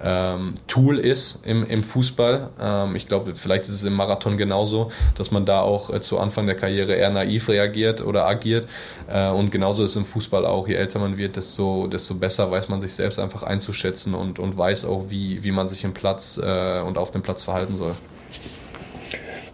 ähm, 0.05 0.55
Tool 0.69 0.99
ist 0.99 1.47
im, 1.47 1.65
im 1.65 1.83
Fußball. 1.83 2.51
Ähm, 2.61 2.95
ich 2.95 3.09
glaube, 3.09 3.35
vielleicht 3.35 3.65
ist 3.65 3.71
es 3.71 3.85
im 3.85 3.95
Marathon 3.95 4.37
genauso, 4.37 4.91
dass 5.17 5.31
man 5.31 5.47
da 5.47 5.61
auch 5.61 5.89
äh, 5.93 6.01
zu 6.01 6.19
Anfang 6.19 6.47
der 6.47 6.57
Karriere 6.57 6.95
eher 6.95 7.11
naiv 7.11 7.49
reagiert 7.49 8.05
oder 8.05 8.27
agiert. 8.27 8.69
Äh, 9.09 9.31
und 9.31 9.51
genauso 9.51 9.83
ist 9.83 9.93
es 9.93 9.97
im 9.97 10.05
Fußball 10.05 10.45
auch. 10.45 10.69
Je 10.69 10.75
älter 10.75 10.99
man 10.99 11.17
wird, 11.17 11.37
desto, 11.37 11.87
desto 11.87 12.17
besser 12.17 12.51
weiß 12.51 12.69
man 12.69 12.83
sich 12.83 12.93
selbst 12.93 13.19
einfach 13.19 13.45
einzuschätzen 13.45 14.15
und, 14.15 14.39
und 14.39 14.57
weiß 14.59 14.85
auch, 14.85 15.05
wie, 15.09 15.43
wie 15.43 15.53
man 15.53 15.69
sich 15.69 15.85
im 15.85 15.95
Platz 15.95 16.39
äh, 16.43 16.81
und 16.81 16.99
auf 16.99 17.11
dem 17.11 17.23
Platz 17.23 17.43
verhalten 17.43 17.75
soll. 17.75 17.95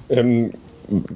Ähm, 0.09 0.53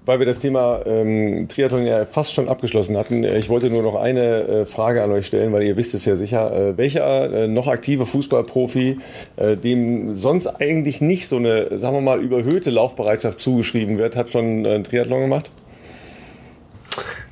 weil 0.06 0.18
wir 0.18 0.26
das 0.26 0.38
Thema 0.38 0.80
ähm, 0.86 1.48
Triathlon 1.48 1.86
ja 1.86 2.04
fast 2.04 2.32
schon 2.32 2.48
abgeschlossen 2.48 2.96
hatten, 2.96 3.24
äh, 3.24 3.38
ich 3.38 3.48
wollte 3.48 3.70
nur 3.70 3.82
noch 3.82 3.96
eine 3.96 4.42
äh, 4.42 4.66
Frage 4.66 5.02
an 5.02 5.10
euch 5.10 5.26
stellen, 5.26 5.52
weil 5.52 5.62
ihr 5.62 5.76
wisst 5.76 5.94
es 5.94 6.04
ja 6.04 6.16
sicher. 6.16 6.52
Äh, 6.54 6.78
welcher 6.78 7.32
äh, 7.32 7.48
noch 7.48 7.66
aktive 7.66 8.06
Fußballprofi, 8.06 8.98
äh, 9.36 9.56
dem 9.56 10.16
sonst 10.16 10.46
eigentlich 10.46 11.00
nicht 11.00 11.28
so 11.28 11.36
eine, 11.36 11.78
sagen 11.78 11.96
wir 11.96 12.00
mal, 12.00 12.20
überhöhte 12.20 12.70
Laufbereitschaft 12.70 13.40
zugeschrieben 13.40 13.98
wird, 13.98 14.16
hat 14.16 14.30
schon 14.30 14.64
äh, 14.64 14.70
einen 14.70 14.84
Triathlon 14.84 15.22
gemacht? 15.22 15.50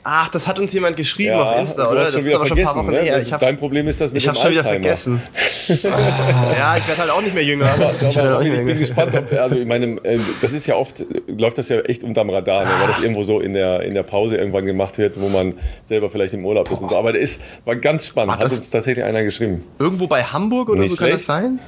Ach, 0.05 0.29
das 0.31 0.49
hat 0.49 0.59
uns 0.59 0.73
jemand 0.73 0.97
geschrieben 0.97 1.31
ja, 1.31 1.43
auf 1.43 1.59
Insta, 1.61 1.89
oder? 1.89 2.01
Das 2.01 2.15
ist 2.15 2.35
aber 2.35 2.47
schon 2.47 2.59
ein 2.59 2.65
paar 2.65 2.77
Wochen 2.77 2.91
ne? 2.91 2.99
her. 2.99 3.23
Ich 3.23 3.31
Dein 3.31 3.57
Problem 3.57 3.87
ist 3.87 4.01
das 4.01 4.11
mit 4.13 4.19
ich 4.19 4.25
dem 4.25 4.31
hab's 4.31 4.43
schon 4.43 4.51
wieder 4.51 4.65
vergessen. 4.65 5.23
ja, 5.69 6.77
ich 6.77 6.89
werde 6.89 6.99
halt 6.99 7.11
auch 7.11 7.23
nicht 7.23 7.35
mehr 7.35 7.45
jünger. 7.45 7.67
Aber, 7.67 7.93
ich, 8.09 8.19
aber, 8.19 8.43
ich 8.43 8.65
bin 8.65 8.79
gespannt, 8.81 9.13
ob, 9.17 9.33
also 9.33 9.55
ich 9.55 9.67
meine, 9.67 10.05
äh, 10.05 10.19
das 10.41 10.53
ist 10.53 10.67
ja 10.67 10.75
oft, 10.75 11.05
läuft 11.29 11.59
das 11.59 11.69
ja 11.69 11.81
echt 11.83 12.03
unterm 12.03 12.31
Radar, 12.31 12.65
ne? 12.65 12.71
weil 12.81 12.89
das 12.89 12.99
irgendwo 12.99 13.23
so 13.23 13.39
in 13.39 13.53
der, 13.53 13.83
in 13.83 13.95
der 13.95 14.03
Pause 14.03 14.37
irgendwann 14.37 14.67
gemacht 14.67 14.99
wird, 14.99 15.21
wo 15.21 15.29
man 15.29 15.55
selber 15.85 16.11
vielleicht 16.11 16.35
im 16.35 16.45
Urlaub 16.45 16.69
ist 16.73 16.81
und 16.81 16.91
so. 16.91 16.97
Aber 16.97 17.13
der 17.13 17.21
ist, 17.21 17.41
war 17.65 17.77
ganz 17.77 18.09
spannend, 18.09 18.39
hat 18.39 18.51
uns 18.51 18.71
tatsächlich 18.71 19.05
einer 19.05 19.23
geschrieben. 19.23 19.65
Irgendwo 19.79 20.09
bei 20.09 20.25
Hamburg 20.25 20.69
oder 20.69 20.81
nicht 20.81 20.91
so 20.91 20.97
kann 20.97 21.11
das 21.11 21.27
sein? 21.27 21.61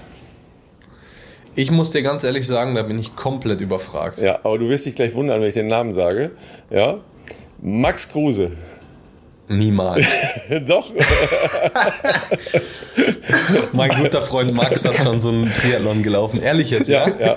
Ich 1.55 1.71
muss 1.71 1.93
dir 1.93 2.03
ganz 2.03 2.25
ehrlich 2.25 2.49
sagen, 2.49 2.75
da 2.75 2.83
bin 2.83 2.99
ich 2.99 3.15
komplett 3.15 3.61
überfragt. 3.61 4.21
Ja, 4.21 4.41
aber 4.43 4.59
du 4.59 4.69
wirst 4.69 4.87
dich 4.87 4.97
gleich 4.97 5.15
wundern, 5.15 5.41
wenn 5.41 5.47
ich 5.47 5.55
den 5.55 5.69
Namen 5.69 5.95
sage. 5.95 6.33
Ja, 6.69 6.99
Max 7.67 8.07
Kruse. 8.11 8.53
Niemals. 9.49 10.07
Doch. 10.67 10.93
mein 13.73 13.91
guter 13.91 14.21
Freund 14.23 14.55
Max 14.55 14.85
hat 14.85 14.99
schon 14.99 15.21
so 15.21 15.31
einen 15.31 15.53
Triathlon 15.53 16.03
gelaufen. 16.03 16.43
Ehrlich 16.43 16.71
jetzt, 16.71 16.89
ja? 16.89 17.09
Ja, 17.09 17.27
ja. 17.27 17.37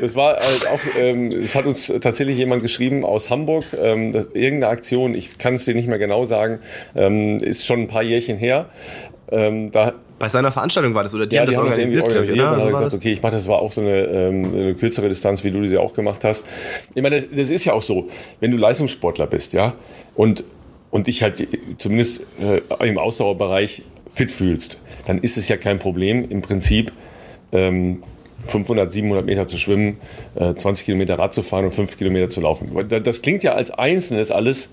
Das 0.00 0.14
war 0.14 0.36
halt 0.36 0.66
auch, 0.66 0.80
ähm, 0.98 1.26
es 1.26 1.54
hat 1.54 1.66
uns 1.66 1.92
tatsächlich 2.00 2.38
jemand 2.38 2.62
geschrieben 2.62 3.04
aus 3.04 3.28
Hamburg, 3.28 3.64
ähm, 3.78 4.12
das, 4.12 4.28
irgendeine 4.32 4.68
Aktion, 4.68 5.14
ich 5.14 5.36
kann 5.36 5.54
es 5.54 5.66
dir 5.66 5.74
nicht 5.74 5.88
mehr 5.88 5.98
genau 5.98 6.24
sagen, 6.24 6.60
ähm, 6.94 7.38
ist 7.38 7.66
schon 7.66 7.80
ein 7.80 7.88
paar 7.88 8.02
Jährchen 8.02 8.38
her. 8.38 8.70
Ähm, 9.30 9.72
da 9.72 9.94
bei 10.18 10.28
seiner 10.28 10.50
Veranstaltung 10.50 10.94
war 10.94 11.02
das 11.02 11.14
oder 11.14 11.26
die 11.26 11.36
ja, 11.36 11.42
haben 11.42 11.46
das 11.46 11.56
die 11.56 11.60
organisiert, 11.60 12.04
haben 12.04 12.08
das 12.08 12.32
organisiert 12.32 12.52
und 12.52 12.60
so 12.60 12.66
gesagt, 12.66 12.94
okay, 12.94 13.12
ich 13.12 13.22
mache 13.22 13.32
das 13.32 13.48
war 13.48 13.58
auch 13.58 13.72
so 13.72 13.82
eine, 13.82 14.04
ähm, 14.06 14.54
eine 14.54 14.74
kürzere 14.74 15.08
Distanz, 15.08 15.44
wie 15.44 15.50
du 15.50 15.66
sie 15.66 15.76
auch 15.76 15.92
gemacht 15.92 16.24
hast. 16.24 16.46
Ich 16.94 17.02
meine, 17.02 17.16
das, 17.16 17.26
das, 17.30 17.50
ist 17.50 17.64
ja 17.64 17.72
auch 17.72 17.82
so, 17.82 18.08
wenn 18.40 18.50
du 18.50 18.56
Leistungssportler 18.56 19.26
bist, 19.26 19.52
ja, 19.52 19.74
und 20.14 20.44
und 20.90 21.08
dich 21.08 21.22
halt 21.22 21.46
zumindest 21.78 22.22
äh, 22.40 22.88
im 22.88 22.96
Ausdauerbereich 22.96 23.82
fit 24.10 24.32
fühlst, 24.32 24.78
dann 25.06 25.18
ist 25.18 25.36
es 25.36 25.48
ja 25.48 25.56
kein 25.56 25.78
Problem 25.78 26.30
im 26.30 26.40
Prinzip. 26.40 26.92
Ähm, 27.52 28.02
500, 28.46 28.92
700 28.92 29.26
Meter 29.26 29.46
zu 29.46 29.58
schwimmen, 29.58 29.98
äh, 30.36 30.54
20 30.54 30.86
Kilometer 30.86 31.18
Rad 31.18 31.34
zu 31.34 31.42
fahren 31.42 31.64
und 31.64 31.74
5 31.74 31.98
Kilometer 31.98 32.30
zu 32.30 32.40
laufen. 32.40 32.70
Das 32.88 33.22
klingt 33.22 33.42
ja 33.42 33.54
als 33.54 33.72
Einzelnes 33.72 34.30
alles 34.30 34.70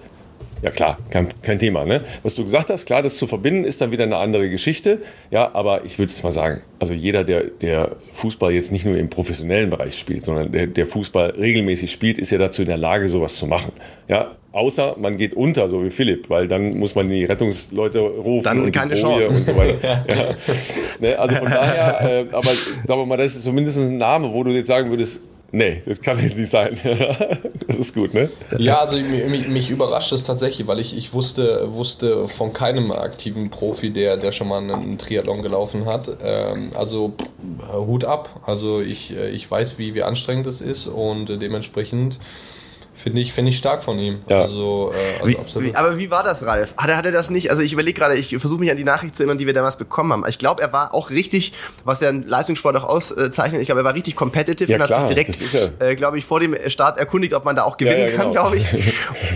ja 0.63 0.71
klar, 0.71 0.97
kein, 1.09 1.27
kein 1.41 1.59
Thema. 1.59 1.83
Ne? 1.85 2.01
Was 2.23 2.35
du 2.35 2.43
gesagt 2.45 2.69
hast, 2.69 2.85
klar, 2.85 3.03
das 3.03 3.17
zu 3.17 3.27
verbinden 3.27 3.65
ist 3.65 3.81
dann 3.81 3.91
wieder 3.91 4.05
eine 4.05 4.15
andere 4.15 4.49
Geschichte. 4.49 4.99
Ja, 5.29 5.53
aber 5.53 5.83
ich 5.83 5.99
würde 5.99 6.11
jetzt 6.11 6.23
mal 6.23 6.31
sagen, 6.31 6.61
also 6.79 6.93
jeder, 6.93 7.25
der, 7.25 7.43
der 7.43 7.97
Fußball 8.13 8.53
jetzt 8.53 8.71
nicht 8.71 8.85
nur 8.85 8.97
im 8.97 9.09
professionellen 9.09 9.69
Bereich 9.69 9.99
spielt, 9.99 10.23
sondern 10.23 10.53
der, 10.53 10.67
der 10.67 10.87
Fußball 10.87 11.31
regelmäßig 11.31 11.91
spielt, 11.91 12.17
ist 12.17 12.31
ja 12.31 12.37
dazu 12.37 12.61
in 12.61 12.69
der 12.69 12.77
Lage, 12.77 13.09
sowas 13.09 13.35
zu 13.35 13.45
machen. 13.45 13.73
Ja, 14.07 14.35
außer 14.53 14.95
man 14.97 15.17
geht 15.17 15.33
unter, 15.33 15.67
so 15.67 15.83
wie 15.83 15.89
Philipp, 15.89 16.29
weil 16.29 16.47
dann 16.47 16.77
muss 16.77 16.95
man 16.95 17.09
die 17.09 17.25
Rettungsleute 17.25 17.99
rufen. 17.99 18.45
Dann 18.45 18.61
und 18.63 18.71
keine 18.71 18.95
Chance. 18.95 19.29
Und 19.29 19.35
so 19.35 19.57
weiter. 19.57 19.75
ja. 20.07 20.35
Ne, 20.99 21.19
also 21.19 21.35
von 21.35 21.49
daher, 21.49 22.19
äh, 22.21 22.25
aber 22.31 22.47
sagen 22.47 22.87
wir 22.87 23.05
mal, 23.05 23.17
das 23.17 23.35
ist 23.35 23.43
zumindest 23.43 23.79
ein 23.79 23.97
Name, 23.97 24.33
wo 24.33 24.45
du 24.45 24.51
jetzt 24.51 24.67
sagen 24.67 24.89
würdest, 24.89 25.19
Nee, 25.55 25.83
das 25.85 26.01
kann 26.01 26.19
jetzt 26.19 26.35
nicht 26.35 26.49
sein. 26.49 26.79
das 27.67 27.77
ist 27.77 27.93
gut, 27.93 28.15
ne? 28.15 28.27
Ja, 28.57 28.79
also 28.79 28.99
mich, 28.99 29.47
mich 29.47 29.69
überrascht 29.69 30.11
es 30.11 30.23
tatsächlich, 30.23 30.65
weil 30.65 30.79
ich, 30.79 30.97
ich 30.97 31.13
wusste, 31.13 31.75
wusste 31.75 32.27
von 32.27 32.53
keinem 32.53 32.91
aktiven 32.91 33.51
Profi, 33.51 33.91
der, 33.91 34.17
der 34.17 34.31
schon 34.31 34.47
mal 34.47 34.57
einen 34.57 34.97
Triathlon 34.97 35.43
gelaufen 35.43 35.85
hat. 35.85 36.09
Ähm, 36.23 36.69
also 36.73 37.13
Hut 37.71 38.03
ab. 38.03 38.41
Also 38.47 38.81
ich, 38.81 39.15
ich 39.15 39.49
weiß, 39.49 39.77
wie, 39.77 39.93
wie 39.93 40.01
anstrengend 40.01 40.47
es 40.47 40.61
ist 40.61 40.87
und 40.87 41.27
dementsprechend 41.39 42.17
Finde 42.95 43.21
ich, 43.21 43.33
finde 43.33 43.49
ich 43.49 43.57
stark 43.57 43.83
von 43.83 43.97
ihm. 43.97 44.19
Ja. 44.29 44.41
Also, 44.41 44.93
äh, 44.93 45.21
also 45.21 45.27
wie, 45.27 45.37
absolut. 45.39 45.75
aber 45.75 45.97
wie 45.97 46.11
war 46.11 46.23
das, 46.23 46.45
Ralf? 46.45 46.75
Hat 46.77 46.89
er, 46.89 46.97
hat 46.97 47.05
er 47.05 47.11
das 47.11 47.31
nicht? 47.31 47.49
Also 47.49 47.63
ich 47.63 47.73
überlege 47.73 47.99
gerade, 47.99 48.15
ich 48.15 48.29
versuche 48.37 48.59
mich 48.59 48.69
an 48.69 48.77
die 48.77 48.83
Nachricht 48.83 49.15
zu 49.15 49.23
erinnern, 49.23 49.39
die 49.39 49.47
wir 49.47 49.53
damals 49.53 49.77
bekommen 49.77 50.13
haben. 50.13 50.23
Ich 50.27 50.37
glaube, 50.37 50.61
er 50.61 50.71
war 50.73 50.93
auch 50.93 51.09
richtig, 51.09 51.53
was 51.85 52.01
ja 52.01 52.09
ein 52.09 52.21
Leistungssport 52.21 52.75
auch 52.77 52.83
auszeichnet, 52.83 53.61
ich 53.61 53.65
glaube, 53.65 53.81
er 53.81 53.85
war 53.85 53.95
richtig 53.95 54.15
competitive 54.15 54.71
ja, 54.71 54.77
und 54.77 54.85
klar, 54.85 55.01
hat 55.01 55.07
sich 55.07 55.15
direkt, 55.15 55.81
äh, 55.81 55.95
glaube 55.95 56.19
ich, 56.19 56.25
vor 56.25 56.39
dem 56.39 56.55
Start 56.67 56.99
erkundigt, 56.99 57.33
ob 57.33 57.45
man 57.45 57.55
da 57.55 57.63
auch 57.63 57.77
gewinnen 57.77 57.99
ja, 57.99 58.05
genau. 58.07 58.23
kann, 58.23 58.31
glaube 58.31 58.57
ich. 58.57 58.67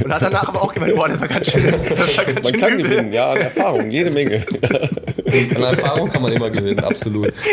Und 0.04 0.14
hat 0.14 0.22
danach 0.22 0.48
aber 0.48 0.62
auch 0.62 0.74
gemeint, 0.74 0.96
boah, 0.96 1.08
das 1.08 1.20
war 1.20 1.28
ganz 1.28 1.50
schön. 1.50 1.64
War 1.64 1.72
ganz 2.26 2.44
man 2.44 2.46
schön 2.46 2.60
kann 2.60 2.74
übel. 2.74 2.84
gewinnen, 2.84 3.12
ja, 3.12 3.32
an 3.32 3.38
Erfahrung, 3.38 3.90
jede 3.90 4.12
Menge. 4.12 4.46
an 5.56 5.64
Erfahrung 5.64 6.10
kann 6.10 6.22
man 6.22 6.32
immer 6.32 6.52
gewinnen, 6.52 6.84
absolut. 6.84 7.34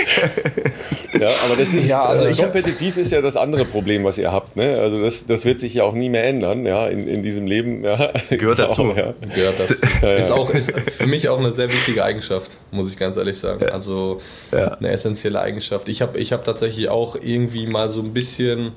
Ja, 1.21 1.29
aber 1.29 1.57
das 1.57 1.73
ist, 1.73 1.89
ja, 1.89 2.05
also 2.05 2.27
äh, 2.27 2.33
kompetitiv 2.33 2.97
ist 2.97 3.13
ja 3.13 3.21
das 3.21 3.37
andere 3.37 3.65
Problem, 3.65 4.03
was 4.05 4.19
ihr 4.19 4.33
habt. 4.33 4.57
Ne? 4.57 4.79
Also 4.81 5.01
das, 5.01 5.27
das 5.27 5.45
wird 5.45 5.61
sich 5.61 5.75
ja 5.75 5.85
auch 5.85 5.94
nie 5.95 6.09
mehr 6.09 6.25
ändern, 6.25 6.67
ja, 6.67 6.87
in, 6.89 7.07
in 7.07 7.23
diesem 7.23 7.47
Leben. 7.47 7.83
Ja. 7.83 8.13
Gehört 8.31 8.59
dazu. 8.59 8.83
Auch, 8.83 8.97
ja. 8.97 9.15
Gehört 9.35 9.61
dazu. 9.61 9.83
Ja, 10.03 10.17
ist 10.17 10.31
auch 10.31 10.51
ist 10.51 10.79
für 10.79 11.07
mich 11.07 11.29
auch 11.29 11.39
eine 11.39 11.51
sehr 11.51 11.71
wichtige 11.71 12.05
Eigenschaft, 12.05 12.59
muss 12.71 12.91
ich 12.91 12.99
ganz 12.99 13.17
ehrlich 13.17 13.39
sagen. 13.39 13.65
Also 13.71 14.19
eine 14.53 14.91
essentielle 14.91 15.41
Eigenschaft. 15.41 15.89
Ich 15.89 16.03
habe 16.03 16.19
ich 16.19 16.33
hab 16.33 16.45
tatsächlich 16.45 16.89
auch 16.89 17.17
irgendwie 17.17 17.67
mal 17.67 17.91
so 17.91 18.01
ein 18.01 18.13
bisschen 18.13 18.73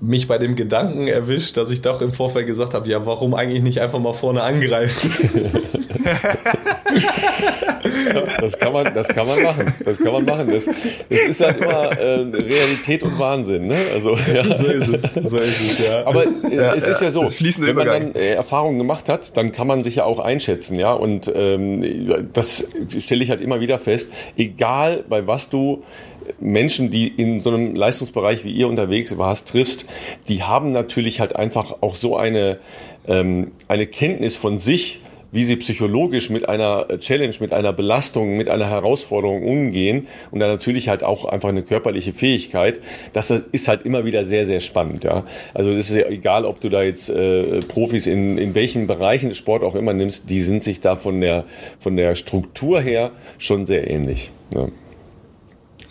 mich 0.00 0.28
bei 0.28 0.38
dem 0.38 0.56
Gedanken 0.56 1.08
erwischt, 1.08 1.56
dass 1.56 1.70
ich 1.70 1.82
doch 1.82 2.02
im 2.02 2.12
Vorfeld 2.12 2.46
gesagt 2.46 2.74
habe, 2.74 2.88
ja, 2.88 3.06
warum 3.06 3.34
eigentlich 3.34 3.62
nicht 3.62 3.80
einfach 3.80 3.98
mal 3.98 4.12
vorne 4.12 4.42
angreifen? 4.42 5.42
das 8.40 8.58
kann 8.58 8.72
man, 8.72 8.94
das 8.94 9.08
kann 9.08 9.26
man 9.26 9.42
machen. 9.42 9.74
Das 9.84 9.98
kann 9.98 10.12
man 10.12 10.24
machen. 10.24 10.50
Das, 10.50 10.66
das 10.66 11.20
ist 11.28 11.40
halt 11.40 11.60
immer 11.60 11.98
äh, 11.98 12.20
Realität 12.20 13.02
und 13.02 13.18
Wahnsinn. 13.18 13.66
Ne? 13.66 13.76
Also, 13.94 14.16
ja. 14.34 14.52
So 14.52 14.66
ist 14.66 14.88
es. 14.88 15.14
So 15.14 15.38
ist 15.38 15.60
es, 15.60 15.78
ja. 15.78 16.06
Aber 16.06 16.24
äh, 16.24 16.54
ja, 16.54 16.74
es 16.74 16.88
ist 16.88 17.00
ja, 17.00 17.10
so, 17.10 17.22
wenn 17.22 17.76
man 17.76 17.86
dann 17.86 18.14
äh, 18.14 18.34
Erfahrungen 18.34 18.78
gemacht 18.78 19.08
hat, 19.08 19.36
dann 19.36 19.52
kann 19.52 19.66
man 19.66 19.82
sich 19.84 19.96
ja 19.96 20.04
auch 20.04 20.18
einschätzen, 20.18 20.78
ja. 20.78 20.92
Und 20.92 21.32
ähm, 21.34 22.28
das 22.32 22.66
stelle 22.98 23.22
ich 23.22 23.30
halt 23.30 23.40
immer 23.40 23.60
wieder 23.60 23.78
fest. 23.78 24.08
Egal 24.36 25.04
bei 25.08 25.26
was 25.26 25.50
du 25.50 25.82
Menschen, 26.40 26.90
die 26.90 27.08
in 27.08 27.40
so 27.40 27.50
einem 27.50 27.74
Leistungsbereich 27.74 28.44
wie 28.44 28.52
ihr 28.52 28.68
unterwegs 28.68 29.16
warst, 29.18 29.48
triffst, 29.48 29.86
die 30.28 30.42
haben 30.42 30.72
natürlich 30.72 31.20
halt 31.20 31.36
einfach 31.36 31.76
auch 31.80 31.94
so 31.94 32.16
eine, 32.16 32.58
ähm, 33.06 33.52
eine 33.68 33.86
Kenntnis 33.86 34.36
von 34.36 34.58
sich, 34.58 35.00
wie 35.36 35.44
sie 35.44 35.56
psychologisch 35.56 36.30
mit 36.30 36.48
einer 36.48 36.86
Challenge, 36.98 37.34
mit 37.40 37.52
einer 37.52 37.74
Belastung, 37.74 38.38
mit 38.38 38.48
einer 38.48 38.70
Herausforderung 38.70 39.42
umgehen 39.42 40.06
und 40.30 40.40
dann 40.40 40.48
natürlich 40.48 40.88
halt 40.88 41.04
auch 41.04 41.26
einfach 41.26 41.50
eine 41.50 41.62
körperliche 41.62 42.14
Fähigkeit. 42.14 42.80
Das 43.12 43.30
ist 43.30 43.68
halt 43.68 43.84
immer 43.84 44.06
wieder 44.06 44.24
sehr, 44.24 44.46
sehr 44.46 44.60
spannend. 44.60 45.04
Ja. 45.04 45.24
Also 45.52 45.74
das 45.74 45.90
ist 45.90 45.96
ja 45.96 46.08
egal, 46.08 46.46
ob 46.46 46.62
du 46.62 46.70
da 46.70 46.82
jetzt 46.82 47.10
äh, 47.10 47.60
Profis 47.68 48.06
in, 48.06 48.38
in 48.38 48.54
welchen 48.54 48.86
Bereichen 48.86 49.34
Sport 49.34 49.62
auch 49.62 49.74
immer 49.74 49.92
nimmst, 49.92 50.30
die 50.30 50.40
sind 50.40 50.64
sich 50.64 50.80
da 50.80 50.96
von 50.96 51.20
der, 51.20 51.44
von 51.78 51.98
der 51.98 52.14
Struktur 52.14 52.80
her 52.80 53.10
schon 53.36 53.66
sehr 53.66 53.90
ähnlich. 53.90 54.30
Ja. 54.54 54.68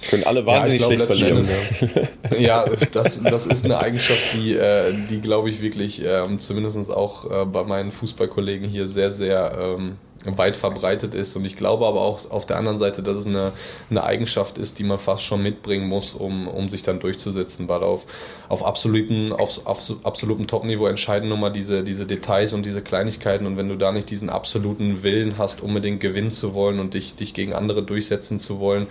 Können 0.10 0.24
alle 0.24 0.46
wahnsinnig 0.46 0.80
ja, 0.80 0.86
schlecht 0.86 1.06
verlieren. 1.06 1.32
Endes, 1.32 1.58
ja, 2.40 2.66
das, 2.92 3.24
das 3.24 3.48
ist 3.48 3.66
eine 3.66 3.80
Eigenschaft, 3.80 4.34
die, 4.34 4.56
äh, 4.56 4.94
die 5.10 5.22
glaube 5.22 5.50
ich 5.50 5.62
wirklich 5.62 6.04
ähm, 6.06 6.40
zumindest 6.40 6.92
auch 6.92 7.30
äh, 7.30 7.46
bei 7.46 7.64
meinen 7.64 7.92
Fußballkollegen 7.92 8.70
hier 8.70 8.88
sehr, 8.88 9.12
sehr 9.12 9.58
ähm, 9.58 9.98
weit 10.26 10.56
verbreitet 10.56 11.14
ist. 11.14 11.36
Und 11.36 11.46
ich 11.46 11.56
glaube 11.56 11.86
aber 11.86 12.02
auch 12.02 12.32
auf 12.32 12.46
der 12.46 12.58
anderen 12.58 12.80
Seite, 12.80 13.04
dass 13.04 13.18
es 13.18 13.28
eine, 13.28 13.52
eine 13.90 14.04
Eigenschaft 14.04 14.58
ist, 14.58 14.80
die 14.80 14.84
man 14.84 15.00
fast 15.00 15.24
schon 15.24 15.42
mitbringen 15.42 15.88
muss, 15.88 16.14
um, 16.14 16.48
um 16.48 16.70
sich 16.70 16.84
dann 16.84 17.00
durchzusetzen, 17.00 17.70
weil 17.70 17.84
auf, 17.84 18.06
auf 18.50 18.66
absoluten, 18.66 19.32
auf, 19.32 19.66
auf 19.66 19.80
absolutem 20.04 20.48
Top-Niveau 20.48 20.88
entscheiden 20.88 21.30
nun 21.30 21.40
mal 21.40 21.52
diese, 21.52 21.84
diese 21.84 22.06
Details 22.06 22.54
und 22.54 22.66
diese 22.66 22.82
Kleinigkeiten. 22.82 23.46
Und 23.46 23.58
wenn 23.58 23.70
du 23.70 23.76
da 23.76 23.92
nicht 23.92 24.10
diesen 24.10 24.30
absoluten 24.30 25.04
Willen 25.04 25.38
hast, 25.38 25.62
unbedingt 25.62 26.00
gewinnen 26.00 26.32
zu 26.32 26.54
wollen 26.54 26.80
und 26.80 26.94
dich, 26.94 27.16
dich 27.16 27.34
gegen 27.34 27.54
andere 27.54 27.84
durchsetzen 27.84 28.38
zu 28.38 28.60
wollen, 28.60 28.88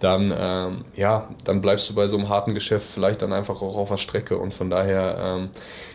dann, 0.00 0.34
ähm, 0.36 0.84
ja, 0.96 1.28
dann 1.44 1.60
bleibst 1.60 1.88
du 1.88 1.94
bei 1.94 2.06
so 2.06 2.16
einem 2.16 2.28
harten 2.28 2.54
Geschäft 2.54 2.86
vielleicht 2.88 3.22
dann 3.22 3.32
einfach 3.32 3.62
auch 3.62 3.76
auf 3.76 3.88
der 3.88 3.96
Strecke. 3.96 4.38
Und 4.38 4.52
von 4.52 4.70
daher 4.70 5.16
ähm, 5.18 5.48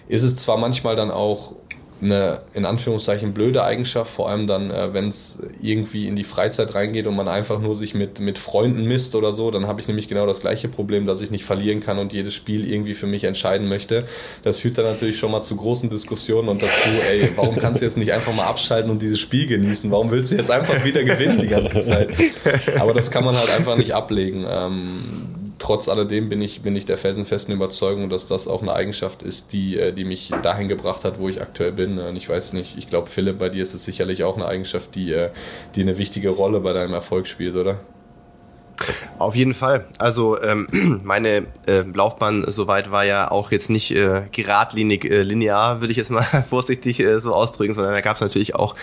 ist 0.07 0.23
es 0.23 0.37
zwar 0.37 0.57
manchmal 0.57 0.95
dann 0.95 1.11
auch 1.11 1.53
eine 2.01 2.41
in 2.53 2.65
Anführungszeichen 2.65 3.33
blöde 3.33 3.63
Eigenschaft, 3.63 4.11
vor 4.11 4.29
allem 4.29 4.47
dann, 4.47 4.71
äh, 4.71 4.93
wenn 4.93 5.07
es 5.07 5.43
irgendwie 5.61 6.07
in 6.07 6.15
die 6.15 6.23
Freizeit 6.23 6.75
reingeht 6.75 7.07
und 7.07 7.15
man 7.15 7.27
einfach 7.27 7.59
nur 7.59 7.75
sich 7.75 7.93
mit, 7.93 8.19
mit 8.19 8.39
Freunden 8.39 8.85
misst 8.85 9.15
oder 9.15 9.31
so, 9.31 9.51
dann 9.51 9.67
habe 9.67 9.81
ich 9.81 9.87
nämlich 9.87 10.07
genau 10.07 10.25
das 10.25 10.41
gleiche 10.41 10.69
Problem, 10.69 11.05
dass 11.05 11.21
ich 11.21 11.31
nicht 11.31 11.43
verlieren 11.43 11.81
kann 11.81 11.99
und 11.99 12.13
jedes 12.13 12.33
Spiel 12.33 12.71
irgendwie 12.71 12.93
für 12.93 13.07
mich 13.07 13.23
entscheiden 13.25 13.67
möchte. 13.67 14.05
Das 14.43 14.59
führt 14.59 14.77
dann 14.77 14.85
natürlich 14.85 15.17
schon 15.17 15.31
mal 15.31 15.41
zu 15.41 15.55
großen 15.55 15.89
Diskussionen 15.89 16.49
und 16.49 16.63
dazu, 16.63 16.89
ey, 17.09 17.31
warum 17.35 17.55
kannst 17.55 17.81
du 17.81 17.85
jetzt 17.85 17.97
nicht 17.97 18.13
einfach 18.13 18.33
mal 18.33 18.45
abschalten 18.45 18.89
und 18.91 19.01
dieses 19.01 19.19
Spiel 19.19 19.47
genießen? 19.47 19.91
Warum 19.91 20.11
willst 20.11 20.31
du 20.31 20.35
jetzt 20.35 20.51
einfach 20.51 20.83
wieder 20.85 21.03
gewinnen 21.03 21.41
die 21.41 21.47
ganze 21.47 21.79
Zeit? 21.79 22.09
Aber 22.79 22.93
das 22.93 23.11
kann 23.11 23.25
man 23.25 23.35
halt 23.35 23.49
einfach 23.57 23.75
nicht 23.75 23.93
ablegen. 23.93 24.45
Ähm, 24.47 25.38
trotz 25.70 25.88
alledem 25.88 26.30
bin 26.30 26.41
ich, 26.41 26.63
bin 26.63 26.76
ich 26.76 26.86
der 26.86 26.97
felsenfesten 26.97 27.53
Überzeugung, 27.53 28.09
dass 28.09 28.26
das 28.26 28.47
auch 28.47 28.63
eine 28.63 28.74
Eigenschaft 28.74 29.22
ist, 29.22 29.53
die, 29.53 29.78
äh, 29.78 29.93
die 29.93 30.03
mich 30.03 30.32
dahin 30.41 30.67
gebracht 30.67 31.05
hat, 31.05 31.20
wo 31.20 31.30
ich 31.30 31.43
aktuell 31.43 31.74
bin. 31.74 31.99
Und 31.99 32.15
ich 32.15 32.28
weiß 32.28 32.53
nicht, 32.53 32.76
ich 32.80 32.89
glaube, 32.89 33.07
Philipp, 33.07 33.38
bei 33.38 33.49
dir 33.49 33.61
ist 33.61 33.76
es 33.76 33.86
sicherlich 33.86 34.24
auch 34.24 34.36
eine 34.36 34.47
Eigenschaft, 34.47 34.95
die, 34.95 35.13
äh, 35.13 35.30
die 35.76 35.84
eine 35.84 35.99
wichtige 35.99 36.30
Rolle 36.30 36.59
bei 36.59 36.74
deinem 36.74 36.93
Erfolg 36.93 37.28
spielt, 37.28 37.55
oder? 37.55 37.80
Auf 39.17 39.36
jeden 39.36 39.53
Fall. 39.53 39.86
Also 39.97 40.41
ähm, 40.41 41.01
meine 41.03 41.47
äh, 41.67 41.82
Laufbahn 41.93 42.45
soweit 42.47 42.91
war 42.91 43.03
ja 43.03 43.30
auch 43.30 43.51
jetzt 43.51 43.69
nicht 43.69 43.91
äh, 43.91 44.23
geradlinig 44.32 45.05
äh, 45.05 45.23
linear, 45.23 45.82
würde 45.82 45.91
ich 45.91 45.97
jetzt 45.97 46.11
mal 46.11 46.23
vorsichtig 46.49 46.99
äh, 46.99 47.19
so 47.19 47.34
ausdrücken, 47.34 47.73
sondern 47.73 47.93
da 47.93 48.01
gab 48.01 48.15
es 48.15 48.21
natürlich 48.21 48.55
auch 48.55 48.75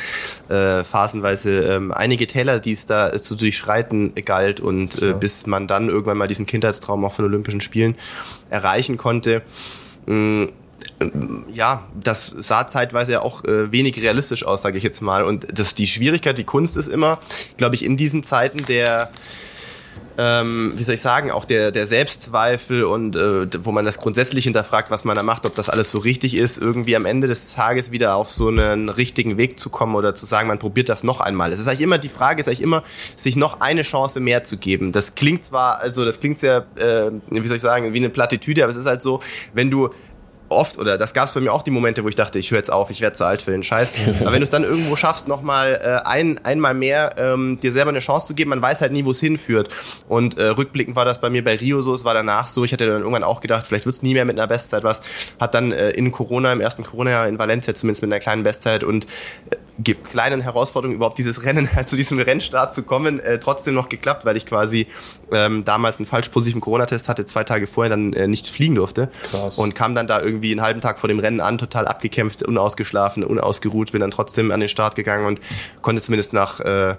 äh, 0.48 0.84
phasenweise 0.84 1.62
ähm, 1.62 1.92
einige 1.92 2.26
Täler, 2.26 2.60
die 2.60 2.72
es 2.72 2.86
da 2.86 3.12
zu 3.20 3.34
durchschreiten 3.34 4.14
galt 4.24 4.60
und 4.60 5.00
äh, 5.00 5.14
bis 5.14 5.46
man 5.46 5.66
dann 5.66 5.88
irgendwann 5.88 6.18
mal 6.18 6.28
diesen 6.28 6.46
Kindheitstraum 6.46 7.04
auch 7.04 7.12
von 7.12 7.24
Olympischen 7.24 7.60
Spielen 7.60 7.96
erreichen 8.50 8.98
konnte. 8.98 9.42
Mh, 10.06 10.48
ja, 11.52 11.86
das 11.94 12.28
sah 12.28 12.68
zeitweise 12.68 13.12
ja 13.12 13.22
auch 13.22 13.44
äh, 13.44 13.70
wenig 13.72 14.00
realistisch 14.00 14.46
aus, 14.46 14.62
sage 14.62 14.78
ich 14.78 14.84
jetzt 14.84 15.00
mal. 15.00 15.24
Und 15.24 15.58
das 15.58 15.74
die 15.74 15.86
Schwierigkeit, 15.86 16.38
die 16.38 16.44
Kunst 16.44 16.76
ist 16.76 16.88
immer, 16.88 17.18
glaube 17.56 17.74
ich, 17.74 17.84
in 17.84 17.96
diesen 17.96 18.22
Zeiten 18.22 18.64
der 18.66 19.10
ähm, 20.18 20.72
wie 20.76 20.82
soll 20.82 20.94
ich 20.94 21.00
sagen, 21.00 21.30
auch 21.30 21.44
der, 21.44 21.70
der 21.72 21.86
Selbstzweifel 21.86 22.84
und 22.84 23.16
äh, 23.16 23.46
wo 23.64 23.72
man 23.72 23.84
das 23.84 23.98
grundsätzlich 23.98 24.44
hinterfragt, 24.44 24.90
was 24.90 25.04
man 25.04 25.16
da 25.16 25.22
macht, 25.22 25.46
ob 25.46 25.54
das 25.54 25.68
alles 25.68 25.90
so 25.90 25.98
richtig 25.98 26.36
ist, 26.36 26.58
irgendwie 26.58 26.96
am 26.96 27.04
Ende 27.04 27.26
des 27.26 27.54
Tages 27.54 27.90
wieder 27.90 28.16
auf 28.16 28.30
so 28.30 28.48
einen 28.48 28.88
richtigen 28.88 29.36
Weg 29.36 29.58
zu 29.58 29.70
kommen 29.70 29.94
oder 29.94 30.14
zu 30.14 30.26
sagen, 30.26 30.48
man 30.48 30.58
probiert 30.58 30.88
das 30.88 31.04
noch 31.04 31.20
einmal. 31.20 31.52
Es 31.52 31.58
ist 31.58 31.68
eigentlich 31.68 31.82
immer 31.82 31.98
die 31.98 32.08
Frage, 32.08 32.40
ist 32.40 32.48
eigentlich 32.48 32.62
immer, 32.62 32.82
sich 33.16 33.36
noch 33.36 33.60
eine 33.60 33.82
Chance 33.82 34.20
mehr 34.20 34.44
zu 34.44 34.56
geben. 34.56 34.92
Das 34.92 35.14
klingt 35.14 35.44
zwar, 35.44 35.80
also 35.80 36.04
das 36.04 36.20
klingt 36.20 36.38
sehr, 36.38 36.66
äh, 36.76 37.10
wie 37.30 37.46
soll 37.46 37.56
ich 37.56 37.62
sagen, 37.62 37.92
wie 37.92 37.98
eine 37.98 38.10
Plattitüde, 38.10 38.62
aber 38.62 38.70
es 38.70 38.78
ist 38.78 38.86
halt 38.86 39.02
so, 39.02 39.20
wenn 39.52 39.70
du 39.70 39.90
oft, 40.48 40.78
oder 40.78 40.98
das 40.98 41.14
gab 41.14 41.26
es 41.26 41.32
bei 41.32 41.40
mir 41.40 41.52
auch 41.52 41.62
die 41.62 41.70
Momente, 41.70 42.04
wo 42.04 42.08
ich 42.08 42.14
dachte, 42.14 42.38
ich 42.38 42.50
höre 42.50 42.58
jetzt 42.58 42.72
auf, 42.72 42.90
ich 42.90 43.00
werde 43.00 43.14
zu 43.14 43.24
alt 43.24 43.42
für 43.42 43.50
den 43.50 43.62
Scheiß. 43.62 43.92
Aber 44.20 44.32
wenn 44.32 44.40
du 44.40 44.44
es 44.44 44.50
dann 44.50 44.64
irgendwo 44.64 44.96
schaffst, 44.96 45.28
nochmal 45.28 45.80
äh, 45.82 46.08
ein, 46.08 46.40
einmal 46.44 46.74
mehr 46.74 47.14
ähm, 47.18 47.58
dir 47.60 47.72
selber 47.72 47.90
eine 47.90 48.00
Chance 48.00 48.28
zu 48.28 48.34
geben, 48.34 48.50
man 48.50 48.62
weiß 48.62 48.80
halt 48.80 48.92
nie, 48.92 49.04
wo 49.04 49.10
es 49.10 49.20
hinführt. 49.20 49.68
Und 50.08 50.38
äh, 50.38 50.46
rückblickend 50.46 50.96
war 50.96 51.04
das 51.04 51.20
bei 51.20 51.30
mir 51.30 51.44
bei 51.44 51.56
Rio 51.56 51.80
so, 51.80 51.94
es 51.94 52.04
war 52.04 52.14
danach 52.14 52.46
so, 52.46 52.64
ich 52.64 52.72
hatte 52.72 52.86
dann 52.86 53.00
irgendwann 53.00 53.24
auch 53.24 53.40
gedacht, 53.40 53.64
vielleicht 53.66 53.86
wird 53.86 53.96
es 53.96 54.02
nie 54.02 54.14
mehr 54.14 54.24
mit 54.24 54.38
einer 54.38 54.46
Bestzeit 54.46 54.84
was. 54.84 55.02
Hat 55.40 55.54
dann 55.54 55.72
äh, 55.72 55.90
in 55.90 56.12
Corona, 56.12 56.52
im 56.52 56.60
ersten 56.60 56.84
Corona-Jahr 56.84 57.28
in 57.28 57.38
Valencia 57.38 57.74
zumindest 57.74 58.02
mit 58.02 58.12
einer 58.12 58.20
kleinen 58.20 58.42
Bestzeit 58.42 58.84
und 58.84 59.06
äh, 59.50 59.56
kleinen 59.84 60.40
Herausforderungen 60.40 60.96
überhaupt 60.96 61.18
dieses 61.18 61.44
Rennen, 61.44 61.68
zu 61.86 61.96
diesem 61.96 62.18
Rennstart 62.18 62.74
zu 62.74 62.82
kommen, 62.82 63.20
äh, 63.20 63.38
trotzdem 63.38 63.74
noch 63.74 63.88
geklappt, 63.88 64.24
weil 64.24 64.36
ich 64.36 64.46
quasi 64.46 64.86
ähm, 65.32 65.64
damals 65.64 65.98
einen 65.98 66.06
falsch 66.06 66.28
positiven 66.28 66.60
Corona-Test 66.60 67.08
hatte, 67.08 67.26
zwei 67.26 67.44
Tage 67.44 67.66
vorher 67.66 67.90
dann 67.90 68.12
äh, 68.12 68.26
nicht 68.26 68.46
fliegen 68.48 68.74
durfte. 68.74 69.10
Krass. 69.30 69.58
Und 69.58 69.74
kam 69.74 69.94
dann 69.94 70.06
da 70.06 70.20
irgendwie 70.20 70.52
einen 70.52 70.62
halben 70.62 70.80
Tag 70.80 70.98
vor 70.98 71.08
dem 71.08 71.18
Rennen 71.18 71.40
an, 71.40 71.58
total 71.58 71.86
abgekämpft, 71.86 72.42
unausgeschlafen, 72.42 73.24
unausgeruht, 73.24 73.92
bin 73.92 74.00
dann 74.00 74.10
trotzdem 74.10 74.50
an 74.50 74.60
den 74.60 74.68
Start 74.68 74.96
gegangen 74.96 75.26
und 75.26 75.40
konnte 75.82 76.02
zumindest 76.02 76.32
nach 76.32 76.60
äh, 76.60 76.96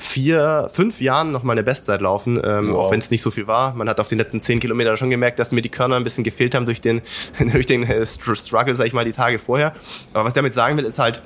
vier, 0.00 0.68
fünf 0.72 1.00
Jahren 1.00 1.30
noch 1.30 1.42
mal 1.42 1.52
eine 1.52 1.62
Bestzeit 1.62 2.00
laufen, 2.00 2.40
ähm, 2.42 2.72
wow. 2.72 2.86
auch 2.86 2.90
wenn 2.90 3.00
es 3.00 3.10
nicht 3.10 3.22
so 3.22 3.30
viel 3.30 3.46
war. 3.46 3.74
Man 3.74 3.88
hat 3.88 4.00
auf 4.00 4.08
den 4.08 4.18
letzten 4.18 4.40
zehn 4.40 4.58
Kilometern 4.58 4.96
schon 4.96 5.10
gemerkt, 5.10 5.38
dass 5.38 5.52
mir 5.52 5.60
die 5.60 5.68
Körner 5.68 5.96
ein 5.96 6.04
bisschen 6.04 6.24
gefehlt 6.24 6.54
haben 6.54 6.64
durch 6.64 6.80
den, 6.80 7.02
durch 7.52 7.66
den 7.66 7.84
äh, 7.84 8.06
Struggle, 8.06 8.74
sag 8.76 8.86
ich 8.86 8.92
mal, 8.92 9.04
die 9.04 9.12
Tage 9.12 9.38
vorher. 9.38 9.74
Aber 10.14 10.24
was 10.24 10.30
ich 10.30 10.34
damit 10.36 10.54
sagen 10.54 10.76
will, 10.78 10.84
ist 10.84 10.98
halt, 10.98 11.22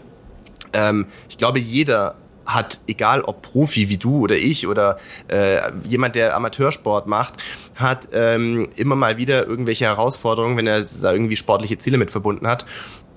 ähm, 0.75 1.07
ich 1.29 1.39
glaube, 1.39 1.59
jeder 1.59 2.17
hat, 2.47 2.81
egal 2.87 3.23
ob 3.23 3.43
Profi 3.43 3.89
wie 3.89 3.97
du 3.97 4.19
oder 4.19 4.37
ich 4.37 4.67
oder 4.67 4.99
äh, 5.29 5.59
jemand, 5.89 6.15
der 6.15 6.37
Amateursport 6.37 7.07
macht, 7.07 7.35
hat 7.75 8.09
ähm, 8.13 8.69
immer 8.77 8.97
mal 8.97 9.17
wieder 9.17 9.47
irgendwelche 9.47 9.87
Herausforderungen, 9.87 10.57
wenn 10.57 10.67
er 10.67 10.85
irgendwie 11.03 11.37
sportliche 11.37 11.79
Ziele 11.79 11.99
mit 11.99 12.11
verbunden 12.11 12.47
hat, 12.47 12.67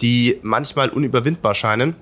die 0.02 0.40
manchmal 0.44 0.90
unüberwindbar 0.90 1.56
scheinen. 1.56 1.96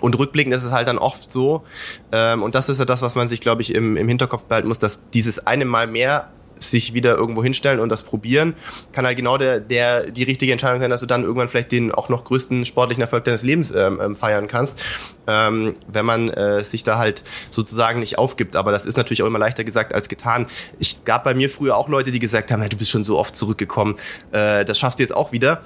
Und 0.00 0.18
rückblickend 0.18 0.54
ist 0.54 0.64
es 0.64 0.72
halt 0.72 0.88
dann 0.88 0.98
oft 0.98 1.30
so, 1.30 1.64
ähm, 2.12 2.42
und 2.42 2.54
das 2.54 2.68
ist 2.68 2.78
ja 2.78 2.84
das, 2.84 3.00
was 3.00 3.14
man 3.14 3.28
sich, 3.28 3.40
glaube 3.40 3.62
ich, 3.62 3.74
im, 3.74 3.96
im 3.96 4.08
Hinterkopf 4.08 4.44
behalten 4.44 4.68
muss, 4.68 4.78
dass 4.78 5.08
dieses 5.10 5.46
eine 5.46 5.64
Mal 5.64 5.86
mehr 5.86 6.28
sich 6.58 6.94
wieder 6.94 7.16
irgendwo 7.16 7.42
hinstellen 7.42 7.80
und 7.80 7.88
das 7.88 8.02
probieren, 8.02 8.54
kann 8.92 9.06
halt 9.06 9.16
genau 9.16 9.38
der, 9.38 9.60
der 9.60 10.10
die 10.10 10.22
richtige 10.22 10.52
Entscheidung 10.52 10.80
sein, 10.80 10.90
dass 10.90 11.00
du 11.00 11.06
dann 11.06 11.22
irgendwann 11.22 11.48
vielleicht 11.48 11.72
den 11.72 11.92
auch 11.92 12.08
noch 12.08 12.24
größten 12.24 12.64
sportlichen 12.64 13.02
Erfolg 13.02 13.24
deines 13.24 13.42
Lebens 13.42 13.74
ähm, 13.74 14.00
ähm, 14.02 14.16
feiern 14.16 14.46
kannst, 14.46 14.78
ähm, 15.26 15.74
wenn 15.86 16.06
man 16.06 16.28
äh, 16.30 16.62
sich 16.64 16.82
da 16.82 16.98
halt 16.98 17.22
sozusagen 17.50 18.00
nicht 18.00 18.18
aufgibt. 18.18 18.56
Aber 18.56 18.72
das 18.72 18.86
ist 18.86 18.96
natürlich 18.96 19.22
auch 19.22 19.26
immer 19.26 19.38
leichter 19.38 19.64
gesagt 19.64 19.94
als 19.94 20.08
getan. 20.08 20.46
Es 20.80 21.04
gab 21.04 21.24
bei 21.24 21.34
mir 21.34 21.50
früher 21.50 21.76
auch 21.76 21.88
Leute, 21.88 22.10
die 22.10 22.18
gesagt 22.18 22.50
haben, 22.50 22.60
hey, 22.60 22.68
du 22.68 22.76
bist 22.76 22.90
schon 22.90 23.04
so 23.04 23.18
oft 23.18 23.36
zurückgekommen, 23.36 23.96
äh, 24.32 24.64
das 24.64 24.78
schaffst 24.78 24.98
du 24.98 25.02
jetzt 25.02 25.14
auch 25.14 25.32
wieder. 25.32 25.62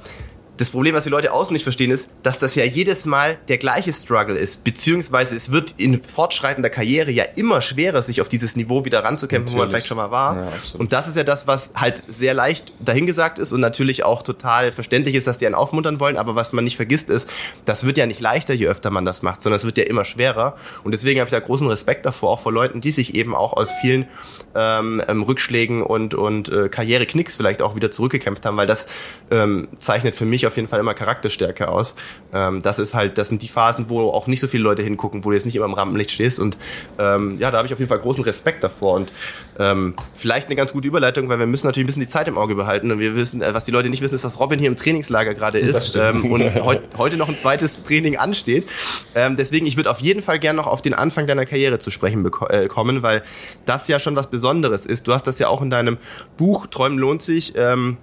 Das 0.61 0.72
Problem, 0.72 0.94
was 0.94 1.04
die 1.04 1.11
Leute 1.11 1.32
außen 1.32 1.54
nicht 1.54 1.62
verstehen, 1.62 1.90
ist, 1.90 2.11
dass 2.22 2.38
das 2.38 2.54
ja 2.54 2.64
jedes 2.64 3.06
Mal 3.06 3.38
der 3.48 3.56
gleiche 3.56 3.94
Struggle 3.94 4.36
ist, 4.36 4.62
beziehungsweise 4.62 5.34
es 5.34 5.50
wird 5.50 5.72
in 5.78 6.02
fortschreitender 6.02 6.68
Karriere 6.68 7.11
ja 7.11 7.24
immer 7.34 7.62
schwerer, 7.62 8.02
sich 8.02 8.20
auf 8.20 8.28
dieses 8.28 8.56
Niveau 8.56 8.84
wieder 8.84 9.02
ranzukämpfen, 9.02 9.44
natürlich. 9.44 9.54
wo 9.54 9.58
man 9.58 9.68
vielleicht 9.70 9.86
schon 9.86 9.96
mal 9.96 10.11
war. 10.11 10.36
Ja, 10.36 10.52
und 10.76 10.92
das 10.92 11.08
ist 11.08 11.16
ja 11.16 11.24
das, 11.24 11.46
was 11.46 11.72
halt 11.76 12.02
sehr 12.08 12.34
leicht 12.34 12.74
dahingesagt 12.78 13.38
ist 13.38 13.54
und 13.54 13.61
natürlich 13.61 14.04
auch 14.04 14.22
total 14.22 14.70
verständlich 14.70 15.14
ist, 15.14 15.26
dass 15.26 15.38
die 15.38 15.46
einen 15.46 15.54
aufmuntern 15.54 15.98
wollen, 15.98 16.18
aber 16.18 16.34
was 16.34 16.52
man 16.52 16.64
nicht 16.64 16.76
vergisst 16.76 17.08
ist, 17.08 17.30
das 17.64 17.86
wird 17.86 17.96
ja 17.96 18.04
nicht 18.04 18.20
leichter, 18.20 18.52
je 18.52 18.66
öfter 18.66 18.90
man 18.90 19.06
das 19.06 19.22
macht, 19.22 19.40
sondern 19.40 19.56
es 19.56 19.64
wird 19.64 19.78
ja 19.78 19.84
immer 19.84 20.04
schwerer. 20.04 20.56
Und 20.84 20.92
deswegen 20.92 21.20
habe 21.20 21.28
ich 21.28 21.32
da 21.32 21.40
großen 21.40 21.68
Respekt 21.68 22.04
davor, 22.04 22.32
auch 22.32 22.40
vor 22.40 22.52
Leuten, 22.52 22.82
die 22.82 22.90
sich 22.90 23.14
eben 23.14 23.34
auch 23.34 23.54
aus 23.54 23.72
vielen 23.80 24.06
ähm, 24.54 25.00
ähm, 25.08 25.22
Rückschlägen 25.22 25.82
und, 25.82 26.12
und 26.12 26.50
äh, 26.50 26.68
Karriereknicks 26.68 27.34
vielleicht 27.34 27.62
auch 27.62 27.76
wieder 27.76 27.90
zurückgekämpft 27.90 28.44
haben, 28.44 28.58
weil 28.58 28.66
das 28.66 28.88
ähm, 29.30 29.68
zeichnet 29.78 30.16
für 30.16 30.26
mich 30.26 30.49
auf 30.51 30.57
jeden 30.57 30.68
Fall 30.68 30.80
immer 30.80 30.94
Charakterstärke 30.94 31.68
aus. 31.68 31.94
Ähm, 32.32 32.62
das 32.62 32.78
ist 32.78 32.94
halt, 32.94 33.18
das 33.18 33.28
sind 33.28 33.42
die 33.42 33.48
Phasen, 33.48 33.88
wo 33.88 34.11
auch 34.11 34.26
nicht 34.26 34.40
so 34.40 34.48
viele 34.48 34.64
Leute 34.64 34.82
hingucken, 34.82 35.24
wo 35.24 35.30
du 35.30 35.34
jetzt 35.34 35.46
nicht 35.46 35.57
immer 35.57 35.64
im 35.64 35.74
Rampenlicht 35.74 36.11
stehst. 36.11 36.38
Und 36.38 36.57
ähm, 36.98 37.38
ja, 37.38 37.51
da 37.51 37.59
habe 37.59 37.66
ich 37.66 37.72
auf 37.72 37.78
jeden 37.78 37.88
Fall 37.88 37.98
großen 37.98 38.24
Respekt 38.24 38.62
davor. 38.64 38.94
Und 38.94 39.12
ähm, 39.59 39.94
vielleicht 40.14 40.48
eine 40.48 40.57
ganz 40.57 40.72
gute 40.72 40.88
Überleitung, 40.88 41.28
weil 41.28 41.38
wir 41.38 41.46
müssen 41.46 41.66
natürlich 41.66 41.84
ein 41.84 41.86
bisschen 41.86 42.03
die 42.03 42.09
Zeit 42.09 42.28
im 42.28 42.38
Auge 42.38 42.55
behalten. 42.55 42.90
Und 42.90 42.98
wir 42.98 43.14
wissen, 43.14 43.42
äh, 43.42 43.55
was 43.55 43.64
die 43.64 43.70
Leute 43.70 43.88
nicht 43.88 44.03
wissen, 44.03 44.14
ist, 44.14 44.24
dass 44.24 44.40
Robin 44.40 44.59
hier 44.59 44.68
im 44.68 44.76
Trainingslager 44.76 45.34
gerade 45.34 45.59
ist 45.59 45.96
ähm, 45.96 46.32
und 46.32 46.55
heut, 46.64 46.82
heute 46.98 47.16
noch 47.16 47.28
ein 47.28 47.36
zweites 47.36 47.82
Training 47.82 48.16
ansteht. 48.16 48.66
Ähm, 49.14 49.36
deswegen, 49.36 49.66
ich 49.66 49.76
würde 49.76 49.90
auf 49.90 50.01
jeden 50.01 50.22
Fall 50.22 50.38
gerne 50.38 50.57
noch 50.57 50.66
auf 50.66 50.82
den 50.82 50.94
Anfang 50.94 51.26
deiner 51.26 51.46
Karriere 51.46 51.78
zu 51.78 51.90
sprechen 51.90 52.28
äh, 52.48 52.68
kommen, 52.68 53.03
weil 53.03 53.22
das 53.66 53.88
ja 53.88 54.01
schon 54.01 54.16
was 54.16 54.28
Besonderes 54.28 54.86
ist. 54.86 55.07
Du 55.07 55.12
hast 55.12 55.26
das 55.26 55.38
ja 55.38 55.48
auch 55.48 55.62
in 55.62 55.70
deinem 55.70 55.98
Buch 56.36 56.66
Träumen 56.66 56.98
lohnt 56.98 57.22
sich. 57.22 57.55
Ähm, 57.57 57.98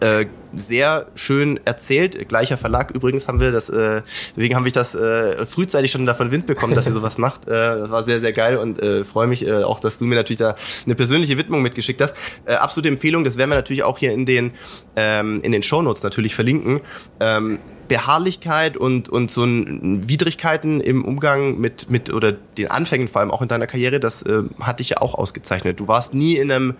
äh, 0.00 0.26
sehr 0.52 1.06
schön 1.14 1.58
erzählt. 1.64 2.28
Gleicher 2.28 2.56
Verlag 2.56 2.90
übrigens 2.92 3.28
haben 3.28 3.40
wir 3.40 3.52
das, 3.52 3.68
äh, 3.70 4.02
deswegen 4.36 4.56
habe 4.56 4.66
ich 4.66 4.72
das 4.72 4.94
äh, 4.94 5.46
frühzeitig 5.46 5.90
schon 5.90 6.06
davon 6.06 6.30
Wind 6.30 6.46
bekommen, 6.46 6.74
dass 6.74 6.86
ihr 6.86 6.92
sowas 6.92 7.18
macht. 7.18 7.46
Äh, 7.46 7.50
das 7.50 7.90
war 7.90 8.04
sehr, 8.04 8.20
sehr 8.20 8.32
geil 8.32 8.56
und 8.56 8.80
äh, 8.80 9.04
freue 9.04 9.26
mich 9.26 9.46
äh, 9.46 9.62
auch, 9.62 9.80
dass 9.80 9.98
du 9.98 10.04
mir 10.04 10.14
natürlich 10.14 10.38
da 10.38 10.54
eine 10.84 10.94
persönliche 10.94 11.38
Widmung 11.38 11.62
mitgeschickt 11.62 12.00
hast. 12.00 12.16
Äh, 12.44 12.54
absolute 12.54 12.88
Empfehlung, 12.88 13.24
das 13.24 13.36
werden 13.36 13.50
wir 13.50 13.56
natürlich 13.56 13.82
auch 13.82 13.98
hier 13.98 14.12
in 14.12 14.26
den, 14.26 14.52
ähm, 14.96 15.40
in 15.42 15.52
den 15.52 15.62
Shownotes 15.62 16.02
natürlich 16.02 16.34
verlinken. 16.34 16.80
Ähm, 17.20 17.58
Beharrlichkeit 17.88 18.76
und, 18.76 19.08
und 19.08 19.30
so 19.30 19.44
ein 19.44 20.08
Widrigkeiten 20.08 20.80
im 20.80 21.04
Umgang 21.04 21.58
mit, 21.58 21.90
mit 21.90 22.12
oder 22.12 22.32
den 22.32 22.70
Anfängen 22.70 23.08
vor 23.08 23.20
allem 23.20 23.30
auch 23.30 23.42
in 23.42 23.48
deiner 23.48 23.66
Karriere, 23.66 24.00
das 24.00 24.22
äh, 24.22 24.42
hat 24.60 24.80
dich 24.80 24.90
ja 24.90 25.02
auch 25.02 25.14
ausgezeichnet. 25.14 25.80
Du 25.80 25.88
warst 25.88 26.14
nie 26.14 26.36
in 26.36 26.50
einem 26.50 26.74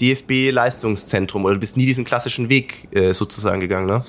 DFB-Leistungszentrum 0.00 1.44
oder 1.44 1.54
du 1.54 1.60
bist 1.60 1.76
nie 1.76 1.86
diesen 1.86 2.04
klassischen 2.04 2.48
Weg 2.48 2.88
äh, 2.92 3.12
sozusagen 3.12 3.60
gegangen, 3.60 3.86
ne? 3.86 4.04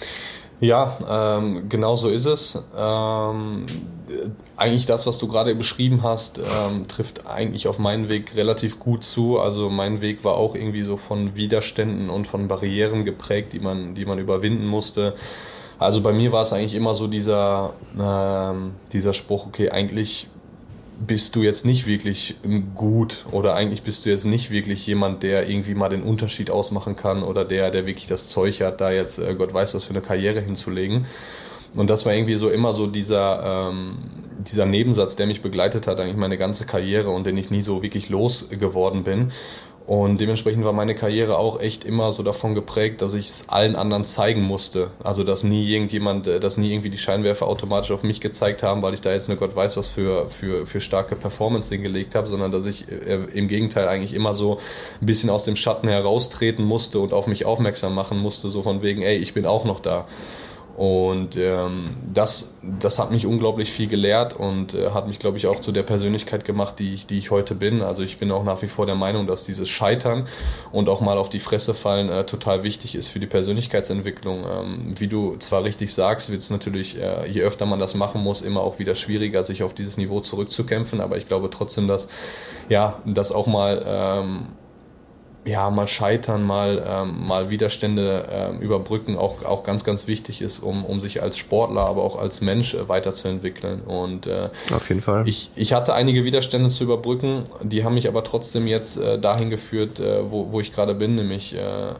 Ja, 0.61 1.39
ähm, 1.39 1.69
genau 1.69 1.95
so 1.95 2.09
ist 2.09 2.27
es. 2.27 2.63
Ähm, 2.77 3.65
eigentlich 4.57 4.85
das, 4.85 5.07
was 5.07 5.17
du 5.17 5.27
gerade 5.27 5.55
beschrieben 5.55 6.03
hast, 6.03 6.37
ähm, 6.37 6.87
trifft 6.87 7.25
eigentlich 7.25 7.67
auf 7.67 7.79
meinen 7.79 8.09
Weg 8.09 8.35
relativ 8.35 8.79
gut 8.79 9.03
zu. 9.03 9.39
Also 9.39 9.71
mein 9.71 10.01
Weg 10.01 10.23
war 10.23 10.35
auch 10.35 10.53
irgendwie 10.53 10.83
so 10.83 10.97
von 10.97 11.35
Widerständen 11.35 12.11
und 12.11 12.27
von 12.27 12.47
Barrieren 12.47 13.05
geprägt, 13.05 13.53
die 13.53 13.59
man, 13.59 13.95
die 13.95 14.05
man 14.05 14.19
überwinden 14.19 14.67
musste. 14.67 15.15
Also 15.79 16.01
bei 16.01 16.13
mir 16.13 16.31
war 16.31 16.43
es 16.43 16.53
eigentlich 16.53 16.75
immer 16.75 16.93
so 16.93 17.07
dieser, 17.07 17.73
ähm, 17.99 18.73
dieser 18.93 19.13
Spruch, 19.13 19.47
okay, 19.47 19.71
eigentlich 19.71 20.27
bist 21.07 21.35
du 21.35 21.41
jetzt 21.41 21.65
nicht 21.65 21.87
wirklich 21.87 22.35
gut 22.75 23.25
oder 23.31 23.55
eigentlich 23.55 23.83
bist 23.83 24.05
du 24.05 24.09
jetzt 24.09 24.25
nicht 24.25 24.51
wirklich 24.51 24.85
jemand, 24.85 25.23
der 25.23 25.49
irgendwie 25.49 25.73
mal 25.73 25.89
den 25.89 26.03
Unterschied 26.03 26.51
ausmachen 26.51 26.95
kann 26.95 27.23
oder 27.23 27.45
der, 27.45 27.71
der 27.71 27.85
wirklich 27.85 28.07
das 28.07 28.29
Zeug 28.29 28.61
hat, 28.61 28.81
da 28.81 28.91
jetzt 28.91 29.19
äh, 29.19 29.35
Gott 29.35 29.53
weiß 29.53 29.73
was 29.73 29.83
für 29.83 29.91
eine 29.91 30.01
Karriere 30.01 30.41
hinzulegen. 30.41 31.05
Und 31.75 31.89
das 31.89 32.05
war 32.05 32.13
irgendwie 32.13 32.35
so 32.35 32.49
immer 32.49 32.73
so 32.73 32.85
dieser, 32.87 33.69
ähm, 33.69 33.97
dieser 34.39 34.65
Nebensatz, 34.65 35.15
der 35.15 35.27
mich 35.27 35.41
begleitet 35.41 35.87
hat, 35.87 35.99
eigentlich 35.99 36.17
meine 36.17 36.37
ganze 36.37 36.65
Karriere 36.65 37.09
und 37.09 37.25
den 37.25 37.37
ich 37.37 37.49
nie 37.49 37.61
so 37.61 37.81
wirklich 37.81 38.09
losgeworden 38.09 39.03
bin. 39.03 39.31
Und 39.87 40.21
dementsprechend 40.21 40.63
war 40.63 40.73
meine 40.73 40.95
Karriere 40.95 41.37
auch 41.37 41.59
echt 41.59 41.83
immer 41.83 42.11
so 42.11 42.23
davon 42.23 42.53
geprägt, 42.53 43.01
dass 43.01 43.13
ich 43.13 43.27
es 43.27 43.49
allen 43.49 43.75
anderen 43.75 44.05
zeigen 44.05 44.41
musste. 44.41 44.89
Also 45.03 45.23
dass 45.23 45.43
nie 45.43 45.67
irgendjemand, 45.67 46.27
äh, 46.27 46.39
dass 46.39 46.57
nie 46.57 46.71
irgendwie 46.71 46.89
die 46.89 46.97
Scheinwerfer 46.97 47.47
automatisch 47.47 47.91
auf 47.91 48.03
mich 48.03 48.21
gezeigt 48.21 48.63
haben, 48.63 48.81
weil 48.83 48.93
ich 48.93 49.01
da 49.01 49.11
jetzt 49.11 49.27
nur 49.27 49.37
Gott 49.37 49.55
weiß 49.55 49.77
was 49.77 49.87
für, 49.87 50.29
für, 50.29 50.65
für 50.65 50.81
starke 50.81 51.15
Performance 51.15 51.73
hingelegt 51.73 52.15
habe, 52.15 52.27
sondern 52.27 52.51
dass 52.51 52.65
ich 52.67 52.91
äh, 52.91 53.25
im 53.33 53.47
Gegenteil 53.47 53.87
eigentlich 53.87 54.13
immer 54.13 54.33
so 54.33 54.57
ein 55.01 55.05
bisschen 55.05 55.29
aus 55.29 55.45
dem 55.45 55.55
Schatten 55.55 55.87
heraustreten 55.87 56.63
musste 56.63 56.99
und 56.99 57.11
auf 57.11 57.27
mich 57.27 57.45
aufmerksam 57.45 57.95
machen 57.95 58.19
musste, 58.19 58.49
so 58.49 58.61
von 58.61 58.81
wegen, 58.81 59.01
ey, 59.01 59.17
ich 59.17 59.33
bin 59.33 59.45
auch 59.45 59.65
noch 59.65 59.79
da. 59.79 60.07
Und 60.77 61.37
ähm, 61.37 61.97
das, 62.13 62.61
das 62.79 62.97
hat 62.97 63.11
mich 63.11 63.25
unglaublich 63.25 63.71
viel 63.71 63.87
gelehrt 63.87 64.33
und 64.33 64.73
äh, 64.73 64.91
hat 64.91 65.07
mich, 65.07 65.19
glaube 65.19 65.37
ich, 65.37 65.47
auch 65.47 65.59
zu 65.59 65.71
der 65.71 65.83
Persönlichkeit 65.83 66.45
gemacht, 66.45 66.79
die 66.79 66.93
ich, 66.93 67.07
die 67.07 67.17
ich 67.17 67.29
heute 67.29 67.55
bin. 67.55 67.81
Also 67.81 68.03
ich 68.03 68.17
bin 68.17 68.31
auch 68.31 68.43
nach 68.43 68.61
wie 68.61 68.67
vor 68.67 68.85
der 68.85 68.95
Meinung, 68.95 69.27
dass 69.27 69.43
dieses 69.43 69.69
Scheitern 69.69 70.27
und 70.71 70.89
auch 70.89 71.01
mal 71.01 71.17
auf 71.17 71.29
die 71.29 71.39
Fresse 71.39 71.73
fallen 71.73 72.09
äh, 72.09 72.23
total 72.25 72.63
wichtig 72.63 72.95
ist 72.95 73.09
für 73.09 73.19
die 73.19 73.27
Persönlichkeitsentwicklung. 73.27 74.43
Ähm, 74.49 74.87
wie 74.97 75.07
du 75.07 75.35
zwar 75.37 75.63
richtig 75.63 75.93
sagst, 75.93 76.31
wird 76.31 76.41
es 76.41 76.49
natürlich, 76.49 76.99
äh, 76.99 77.27
je 77.27 77.41
öfter 77.41 77.65
man 77.65 77.79
das 77.79 77.93
machen 77.95 78.23
muss, 78.23 78.41
immer 78.41 78.61
auch 78.61 78.79
wieder 78.79 78.95
schwieriger, 78.95 79.43
sich 79.43 79.63
auf 79.63 79.73
dieses 79.73 79.97
Niveau 79.97 80.21
zurückzukämpfen. 80.21 81.01
Aber 81.01 81.17
ich 81.17 81.27
glaube 81.27 81.49
trotzdem, 81.49 81.87
dass 81.87 82.07
ja, 82.69 82.99
das 83.05 83.31
auch 83.31 83.47
mal 83.47 83.83
ähm, 83.85 84.47
ja, 85.43 85.69
mal 85.71 85.87
scheitern, 85.87 86.43
mal, 86.43 86.83
ähm, 86.87 87.25
mal 87.27 87.49
Widerstände 87.49 88.27
ähm, 88.31 88.59
überbrücken, 88.59 89.17
auch, 89.17 89.43
auch 89.43 89.63
ganz, 89.63 89.83
ganz 89.83 90.05
wichtig 90.07 90.41
ist, 90.41 90.59
um, 90.59 90.85
um 90.85 90.99
sich 90.99 91.23
als 91.23 91.37
Sportler, 91.37 91.81
aber 91.81 92.03
auch 92.03 92.19
als 92.19 92.41
Mensch 92.41 92.75
äh, 92.75 92.87
weiterzuentwickeln. 92.87 93.81
Und 93.81 94.27
äh, 94.27 94.49
auf 94.73 94.87
jeden 94.89 95.01
Fall. 95.01 95.27
Ich, 95.27 95.49
ich 95.55 95.73
hatte 95.73 95.95
einige 95.95 96.25
Widerstände 96.25 96.69
zu 96.69 96.83
überbrücken, 96.83 97.43
die 97.63 97.83
haben 97.83 97.95
mich 97.95 98.07
aber 98.07 98.23
trotzdem 98.23 98.67
jetzt 98.67 98.97
äh, 98.97 99.17
dahin 99.17 99.49
geführt, 99.49 99.99
äh, 99.99 100.31
wo, 100.31 100.51
wo 100.51 100.59
ich 100.59 100.73
gerade 100.73 100.93
bin, 100.93 101.15
nämlich 101.15 101.55
äh, 101.55 101.59
äh, 101.59 101.93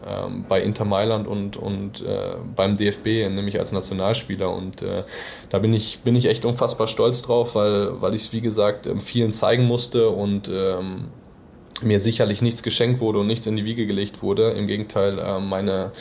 bei 0.47 0.61
Inter 0.61 0.85
Mailand 0.85 1.27
und, 1.27 1.57
und 1.57 2.01
äh, 2.01 2.35
beim 2.55 2.77
DFB, 2.77 3.27
nämlich 3.29 3.59
als 3.59 3.71
Nationalspieler. 3.71 4.51
Und 4.51 4.83
äh, 4.83 5.03
da 5.49 5.57
bin 5.57 5.73
ich, 5.73 5.99
bin 5.99 6.15
ich 6.15 6.27
echt 6.27 6.45
unfassbar 6.45 6.85
stolz 6.85 7.23
drauf, 7.23 7.55
weil, 7.55 8.01
weil 8.01 8.13
ich 8.13 8.21
es, 8.21 8.33
wie 8.33 8.41
gesagt, 8.41 8.87
vielen 8.99 9.31
zeigen 9.31 9.65
musste 9.65 10.09
und 10.09 10.47
ähm, 10.47 11.05
mir 11.83 11.99
sicherlich 11.99 12.41
nichts 12.41 12.63
geschenkt 12.63 12.99
wurde 12.99 13.19
und 13.19 13.27
nichts 13.27 13.47
in 13.47 13.55
die 13.55 13.65
Wiege 13.65 13.85
gelegt 13.85 14.21
wurde. 14.21 14.51
Im 14.51 14.67
Gegenteil, 14.67 15.19
äh, 15.19 15.39
meine, 15.39 15.91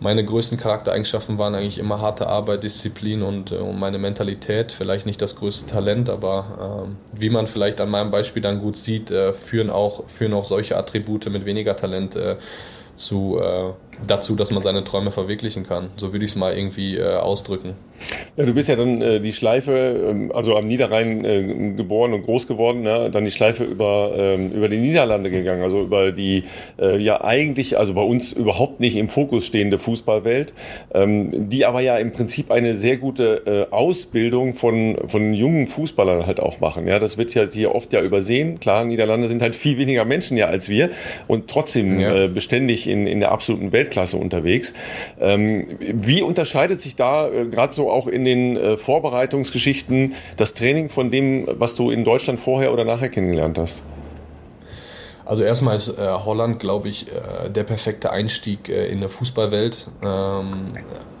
meine 0.00 0.24
größten 0.24 0.58
Charaktereigenschaften 0.58 1.38
waren 1.38 1.54
eigentlich 1.54 1.78
immer 1.78 2.00
harte 2.00 2.28
Arbeit, 2.28 2.64
Disziplin 2.64 3.22
und, 3.22 3.52
äh, 3.52 3.56
und 3.56 3.78
meine 3.78 3.98
Mentalität. 3.98 4.72
Vielleicht 4.72 5.06
nicht 5.06 5.20
das 5.20 5.36
größte 5.36 5.70
Talent, 5.70 6.10
aber 6.10 6.88
äh, 7.14 7.20
wie 7.20 7.30
man 7.30 7.46
vielleicht 7.46 7.80
an 7.80 7.90
meinem 7.90 8.10
Beispiel 8.10 8.42
dann 8.42 8.60
gut 8.60 8.76
sieht, 8.76 9.10
äh, 9.10 9.32
führen, 9.32 9.70
auch, 9.70 10.08
führen 10.08 10.34
auch 10.34 10.44
solche 10.44 10.76
Attribute 10.76 11.30
mit 11.30 11.44
weniger 11.44 11.76
Talent 11.76 12.18
zu, 12.96 13.40
dazu, 14.06 14.36
dass 14.36 14.50
man 14.50 14.62
seine 14.62 14.84
Träume 14.84 15.10
verwirklichen 15.10 15.66
kann. 15.66 15.90
So 15.96 16.12
würde 16.12 16.24
ich 16.24 16.32
es 16.32 16.36
mal 16.36 16.56
irgendwie 16.56 16.96
äh, 16.96 17.16
ausdrücken. 17.16 17.74
Ja, 18.36 18.46
du 18.46 18.54
bist 18.54 18.68
ja 18.68 18.76
dann 18.76 19.02
äh, 19.02 19.20
die 19.20 19.32
Schleife, 19.32 19.72
ähm, 20.08 20.32
also 20.34 20.56
am 20.56 20.66
Niederrhein 20.66 21.24
äh, 21.24 21.72
geboren 21.76 22.14
und 22.14 22.22
groß 22.22 22.46
geworden, 22.46 22.82
ne? 22.82 23.10
dann 23.12 23.24
die 23.24 23.30
Schleife 23.30 23.64
über, 23.64 24.12
ähm, 24.16 24.52
über 24.52 24.68
die 24.68 24.78
Niederlande 24.78 25.30
gegangen, 25.30 25.62
also 25.62 25.82
über 25.82 26.12
die 26.12 26.44
äh, 26.80 26.96
ja 26.96 27.22
eigentlich, 27.22 27.78
also 27.78 27.94
bei 27.94 28.02
uns 28.02 28.32
überhaupt 28.32 28.80
nicht 28.80 28.96
im 28.96 29.08
Fokus 29.08 29.46
stehende 29.46 29.78
Fußballwelt, 29.78 30.54
ähm, 30.94 31.50
die 31.50 31.66
aber 31.66 31.80
ja 31.80 31.98
im 31.98 32.12
Prinzip 32.12 32.50
eine 32.50 32.74
sehr 32.74 32.96
gute 32.96 33.68
äh, 33.70 33.74
Ausbildung 33.74 34.54
von, 34.54 34.96
von 35.06 35.34
jungen 35.34 35.66
Fußballern 35.66 36.26
halt 36.26 36.40
auch 36.40 36.60
machen. 36.60 36.86
Ja, 36.86 36.98
das 36.98 37.18
wird 37.18 37.34
ja 37.34 37.44
hier 37.50 37.74
oft 37.74 37.92
ja 37.92 38.02
übersehen. 38.02 38.60
Klar, 38.60 38.84
Niederlande 38.84 39.28
sind 39.28 39.42
halt 39.42 39.54
viel 39.54 39.76
weniger 39.76 40.04
Menschen 40.04 40.36
ja 40.36 40.46
als 40.46 40.68
wir 40.68 40.90
und 41.28 41.48
trotzdem 41.48 42.00
ja. 42.00 42.24
äh, 42.24 42.28
beständig 42.28 42.88
in, 42.88 43.06
in 43.06 43.20
der 43.20 43.32
absoluten 43.32 43.72
Weltklasse 43.90 44.16
unterwegs. 44.16 44.72
Ähm, 45.20 45.66
wie 45.80 46.22
unterscheidet 46.22 46.80
sich 46.80 46.96
da 46.96 47.28
äh, 47.28 47.46
gerade 47.46 47.72
so 47.72 47.90
auch 47.90 48.06
in 48.06 48.24
den 48.24 48.56
äh, 48.56 48.76
Vorbereitungsgeschichten 48.76 50.14
das 50.36 50.54
Training 50.54 50.88
von 50.88 51.10
dem, 51.10 51.48
was 51.50 51.74
du 51.74 51.90
in 51.90 52.04
Deutschland 52.04 52.40
vorher 52.40 52.72
oder 52.72 52.84
nachher 52.84 53.08
kennengelernt 53.08 53.58
hast? 53.58 53.82
Also 55.24 55.44
erstmal 55.44 55.76
ist 55.76 55.96
äh, 55.96 56.08
Holland, 56.08 56.58
glaube 56.58 56.88
ich, 56.88 57.06
äh, 57.08 57.50
der 57.50 57.62
perfekte 57.62 58.10
Einstieg 58.10 58.68
äh, 58.68 58.86
in 58.86 59.00
der 59.00 59.08
Fußballwelt. 59.08 59.88
Ähm, 60.02 60.72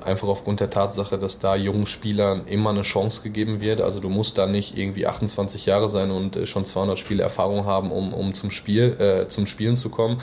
einfach 0.04 0.26
aufgrund 0.26 0.58
der 0.58 0.70
Tatsache, 0.70 1.16
dass 1.18 1.38
da 1.38 1.54
jungen 1.54 1.86
Spielern 1.86 2.46
immer 2.46 2.70
eine 2.70 2.82
Chance 2.82 3.22
gegeben 3.22 3.60
wird. 3.60 3.80
Also 3.80 4.00
du 4.00 4.08
musst 4.08 4.38
da 4.38 4.46
nicht 4.46 4.76
irgendwie 4.76 5.06
28 5.06 5.66
Jahre 5.66 5.88
sein 5.88 6.10
und 6.10 6.36
äh, 6.36 6.46
schon 6.46 6.64
200 6.64 6.98
Spiele 6.98 7.22
Erfahrung 7.22 7.66
haben, 7.66 7.92
um, 7.92 8.12
um 8.12 8.34
zum 8.34 8.50
Spiel, 8.50 8.96
äh, 8.98 9.28
zum 9.28 9.46
Spielen 9.46 9.76
zu 9.76 9.90
kommen, 9.90 10.18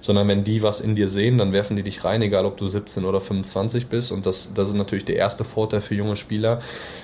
sondern 0.00 0.28
wenn 0.28 0.44
die 0.44 0.62
was 0.62 0.80
in 0.80 0.94
dir 0.94 1.08
sehen, 1.08 1.38
dann 1.38 1.52
werfen 1.52 1.76
die 1.76 1.82
dich 1.82 2.04
rein, 2.04 2.22
egal 2.22 2.44
ob 2.46 2.56
du 2.56 2.68
17 2.68 3.04
oder 3.04 3.20
25 3.20 3.88
bist. 3.88 4.12
Und 4.12 4.26
das, 4.26 4.54
das 4.54 4.68
ist 4.68 4.74
natürlich 4.74 5.04
der 5.04 5.16
erste 5.16 5.44
Vorteil 5.44 5.80
für 5.80 5.94
junge 5.94 6.16
Spieler. 6.16 6.60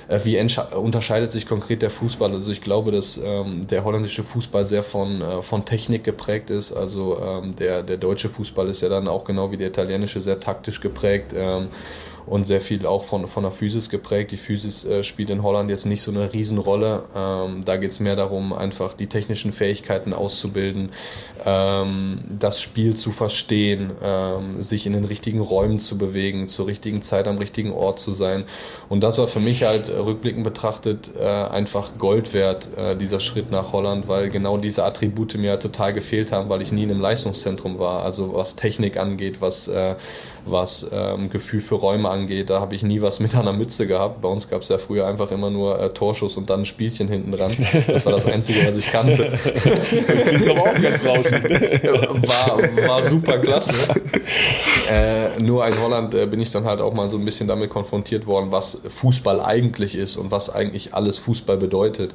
Äh, 0.09 0.21
wie 0.25 0.39
unterscheidet 0.75 1.33
sich 1.33 1.47
konkret 1.47 1.83
der 1.83 1.91
Fußball? 1.91 2.33
Also 2.33 2.53
ich 2.53 2.61
glaube, 2.61 2.93
dass 2.93 3.19
ähm, 3.23 3.67
der 3.67 3.85
holländische 3.85 4.25
Fußball 4.25 4.67
sehr 4.67 4.83
von, 4.83 5.21
äh, 5.21 5.43
von 5.43 5.65
Technik 5.65 6.05
geprägt 6.05 6.51
ist. 6.51 6.73
Also 6.73 7.19
ähm, 7.21 7.57
der, 7.57 7.83
der 7.83 7.97
deutsche 7.97 8.29
Fußball 8.29 8.69
ist 8.69 8.83
ja 8.83 8.89
dann 8.89 9.09
auch 9.09 9.25
genau 9.25 9.51
wie 9.51 9.57
der 9.57 9.69
italienische 9.69 10.21
sehr 10.21 10.41
taktisch 10.41 10.81
geprägt. 10.81 11.35
Ähm, 11.37 11.69
und 12.27 12.45
sehr 12.45 12.61
viel 12.61 12.87
auch 12.87 13.05
von, 13.05 13.27
von 13.27 13.45
der 13.45 13.53
Physis 13.53 13.89
geprägt. 13.89 14.33
Die 14.33 14.37
Physis 14.37 14.85
äh, 14.85 15.03
spielt 15.03 15.31
in 15.31 15.43
Holland 15.43 15.71
jetzt 15.71 15.87
nicht 15.87 16.03
so 16.03 16.11
eine 16.11 16.33
Riesenrolle. 16.33 17.05
Ähm, 17.15 17.65
da 17.65 17.77
geht 17.77 17.93
es 17.93 18.01
mehr 18.01 18.17
darum, 18.17 18.53
einfach 18.53 18.95
die 18.95 19.07
technischen 19.07 19.53
Fähigkeiten 19.53 20.13
auszubilden, 20.13 20.91
ähm, 21.45 22.21
das 22.39 22.61
Spiel 22.61 22.97
zu 22.97 23.13
verstehen, 23.13 23.93
ähm, 24.03 24.61
sich 24.61 24.87
in 24.87 24.93
den 24.93 25.05
richtigen 25.05 25.41
Räumen 25.41 25.79
zu 25.79 25.99
bewegen, 25.99 26.49
zur 26.49 26.67
richtigen 26.67 27.01
Zeit 27.01 27.29
am 27.29 27.39
richtigen 27.39 27.73
Ort 27.73 28.01
zu 28.01 28.13
sein. 28.13 28.45
Und 28.89 29.03
das 29.03 29.19
war 29.19 29.29
für 29.29 29.41
mich 29.41 29.63
halt 29.63 29.89
äh, 29.89 29.93
rückblickend 29.93 30.43
betrachtet 30.43 31.13
äh, 31.17 31.25
einfach 31.25 31.93
Gold 31.99 32.35
wert, 32.35 32.77
äh, 32.77 32.97
dieser 32.97 33.21
Schritt 33.21 33.53
nach 33.53 33.73
Holland, 33.73 34.09
weil 34.09 34.31
genau 34.31 34.57
diese 34.59 34.85
Attribute 34.85 35.37
mir 35.37 35.53
halt 35.53 35.63
total 35.63 35.93
gefehlt 35.93 36.33
haben, 36.33 36.49
weil 36.49 36.61
ich 36.61 36.73
nie 36.73 36.83
in 36.83 36.91
einem 36.91 37.01
Leistungszentrum 37.01 37.79
war. 37.79 38.03
Also 38.03 38.35
was 38.35 38.57
Technik 38.57 38.97
angeht, 38.97 39.41
was, 39.41 39.69
äh, 39.69 39.95
was 40.45 40.91
ähm, 40.93 41.31
Gefühl 41.31 41.61
für 41.61 41.77
Räume 41.77 42.09
angeht, 42.09 42.16
da 42.47 42.61
habe 42.61 42.75
ich 42.75 42.83
nie 42.83 43.03
was 43.03 43.21
mit 43.21 43.35
einer 43.35 43.53
Mütze 43.53 43.87
gehabt. 43.87 44.23
Bei 44.23 44.29
uns 44.29 44.49
gab 44.49 44.63
es 44.63 44.69
ja 44.69 44.79
früher 44.79 45.07
einfach 45.07 45.31
immer 45.31 45.51
nur 45.51 45.81
äh, 45.81 45.91
Torschuss 45.91 46.37
und 46.37 46.49
dann 46.49 46.61
ein 46.61 46.65
Spielchen 46.65 47.09
hinten 47.09 47.33
dran. 47.33 47.53
Das 47.87 48.07
war 48.07 48.13
das 48.13 48.27
Einzige, 48.33 48.67
was 48.67 48.77
ich 48.77 48.91
kannte. 48.91 49.31
das 49.33 50.49
aber 50.49 50.61
auch 50.61 50.75
ganz 50.75 51.05
war, 51.05 52.89
war 52.89 53.03
super 53.03 53.39
klasse. 53.39 53.75
Äh, 54.91 55.39
nur 55.43 55.67
in 55.67 55.81
Holland 55.81 56.15
äh, 56.15 56.27
bin 56.27 56.41
ich 56.41 56.51
dann 56.51 56.65
halt 56.65 56.81
auch 56.81 56.95
mal 56.95 57.09
so 57.09 57.19
ein 57.19 57.25
bisschen 57.25 57.49
damit 57.49 57.71
konfrontiert 57.71 58.27
worden, 58.27 58.53
was 58.53 58.83
Fußball 58.89 59.41
eigentlich 59.41 59.97
ist 59.97 60.17
und 60.17 60.31
was 60.31 60.55
eigentlich 60.55 60.95
alles 60.95 61.19
Fußball 61.19 61.57
bedeutet. 61.57 62.15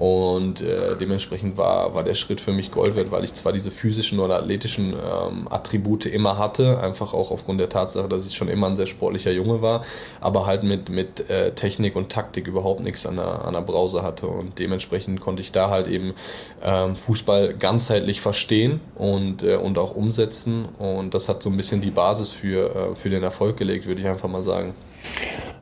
Und 0.00 0.62
äh, 0.62 0.96
dementsprechend 0.96 1.58
war, 1.58 1.94
war 1.94 2.02
der 2.02 2.14
Schritt 2.14 2.40
für 2.40 2.52
mich 2.52 2.72
Gold 2.72 2.96
wert, 2.96 3.10
weil 3.10 3.22
ich 3.22 3.34
zwar 3.34 3.52
diese 3.52 3.70
physischen 3.70 4.18
oder 4.18 4.36
athletischen 4.36 4.94
ähm, 4.94 5.46
Attribute 5.50 6.06
immer 6.06 6.38
hatte, 6.38 6.80
einfach 6.80 7.12
auch 7.12 7.30
aufgrund 7.30 7.60
der 7.60 7.68
Tatsache, 7.68 8.08
dass 8.08 8.26
ich 8.26 8.34
schon 8.34 8.48
immer 8.48 8.68
ein 8.68 8.76
sehr 8.76 8.86
sportlicher 8.86 9.30
Junge 9.30 9.60
war, 9.60 9.82
aber 10.22 10.46
halt 10.46 10.62
mit, 10.62 10.88
mit 10.88 11.28
äh, 11.28 11.52
Technik 11.52 11.96
und 11.96 12.08
Taktik 12.08 12.46
überhaupt 12.46 12.80
nichts 12.80 13.04
an 13.04 13.16
der, 13.16 13.44
an 13.44 13.52
der 13.52 13.60
Brause 13.60 14.02
hatte. 14.02 14.26
Und 14.26 14.58
dementsprechend 14.58 15.20
konnte 15.20 15.42
ich 15.42 15.52
da 15.52 15.68
halt 15.68 15.86
eben 15.86 16.14
ähm, 16.62 16.96
Fußball 16.96 17.52
ganzheitlich 17.52 18.22
verstehen 18.22 18.80
und, 18.94 19.42
äh, 19.42 19.56
und 19.56 19.76
auch 19.76 19.94
umsetzen. 19.94 20.64
Und 20.78 21.12
das 21.12 21.28
hat 21.28 21.42
so 21.42 21.50
ein 21.50 21.58
bisschen 21.58 21.82
die 21.82 21.90
Basis 21.90 22.30
für, 22.30 22.74
äh, 22.74 22.94
für 22.94 23.10
den 23.10 23.22
Erfolg 23.22 23.58
gelegt, 23.58 23.84
würde 23.84 24.00
ich 24.00 24.08
einfach 24.08 24.30
mal 24.30 24.40
sagen. 24.40 24.72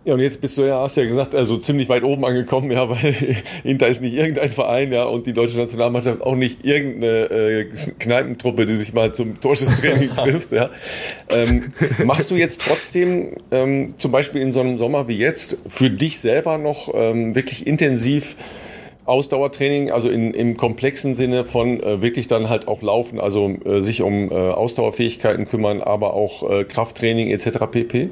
Ja, 0.08 0.14
und 0.14 0.20
jetzt 0.20 0.40
bist 0.40 0.56
du 0.56 0.62
ja, 0.62 0.80
hast 0.80 0.96
ja 0.96 1.04
gesagt, 1.04 1.34
also 1.34 1.58
ziemlich 1.58 1.90
weit 1.90 2.02
oben 2.02 2.24
angekommen, 2.24 2.70
ja, 2.70 2.88
weil 2.88 3.14
Inter 3.62 3.88
ist 3.88 4.00
nicht 4.00 4.14
irgendein 4.14 4.48
Verein, 4.48 4.90
ja, 4.90 5.04
und 5.04 5.26
die 5.26 5.34
deutsche 5.34 5.58
Nationalmannschaft 5.58 6.22
auch 6.22 6.34
nicht 6.34 6.64
irgendeine 6.64 7.24
äh, 7.24 7.64
Kneipentruppe, 7.98 8.64
die 8.64 8.72
sich 8.72 8.94
mal 8.94 9.12
zum 9.12 9.38
Torschusstraining 9.38 10.08
trifft, 10.16 10.50
ja. 10.50 10.70
Ähm, 11.28 11.74
machst 12.06 12.30
du 12.30 12.36
jetzt 12.36 12.62
trotzdem, 12.62 13.32
ähm, 13.50 13.96
zum 13.98 14.10
Beispiel 14.10 14.40
in 14.40 14.50
so 14.50 14.60
einem 14.60 14.78
Sommer 14.78 15.08
wie 15.08 15.18
jetzt, 15.18 15.58
für 15.68 15.90
dich 15.90 16.20
selber 16.20 16.56
noch 16.56 16.88
ähm, 16.94 17.34
wirklich 17.34 17.66
intensiv 17.66 18.36
Ausdauertraining, 19.04 19.90
also 19.90 20.08
in, 20.08 20.32
im 20.32 20.56
komplexen 20.56 21.16
Sinne 21.16 21.44
von 21.44 21.82
äh, 21.82 22.00
wirklich 22.00 22.28
dann 22.28 22.48
halt 22.48 22.66
auch 22.66 22.80
laufen, 22.80 23.20
also 23.20 23.54
äh, 23.66 23.80
sich 23.80 24.00
um 24.00 24.30
äh, 24.30 24.34
Ausdauerfähigkeiten 24.34 25.44
kümmern, 25.44 25.82
aber 25.82 26.14
auch 26.14 26.50
äh, 26.50 26.64
Krafttraining 26.64 27.28
etc. 27.28 27.58
pp? 27.70 28.08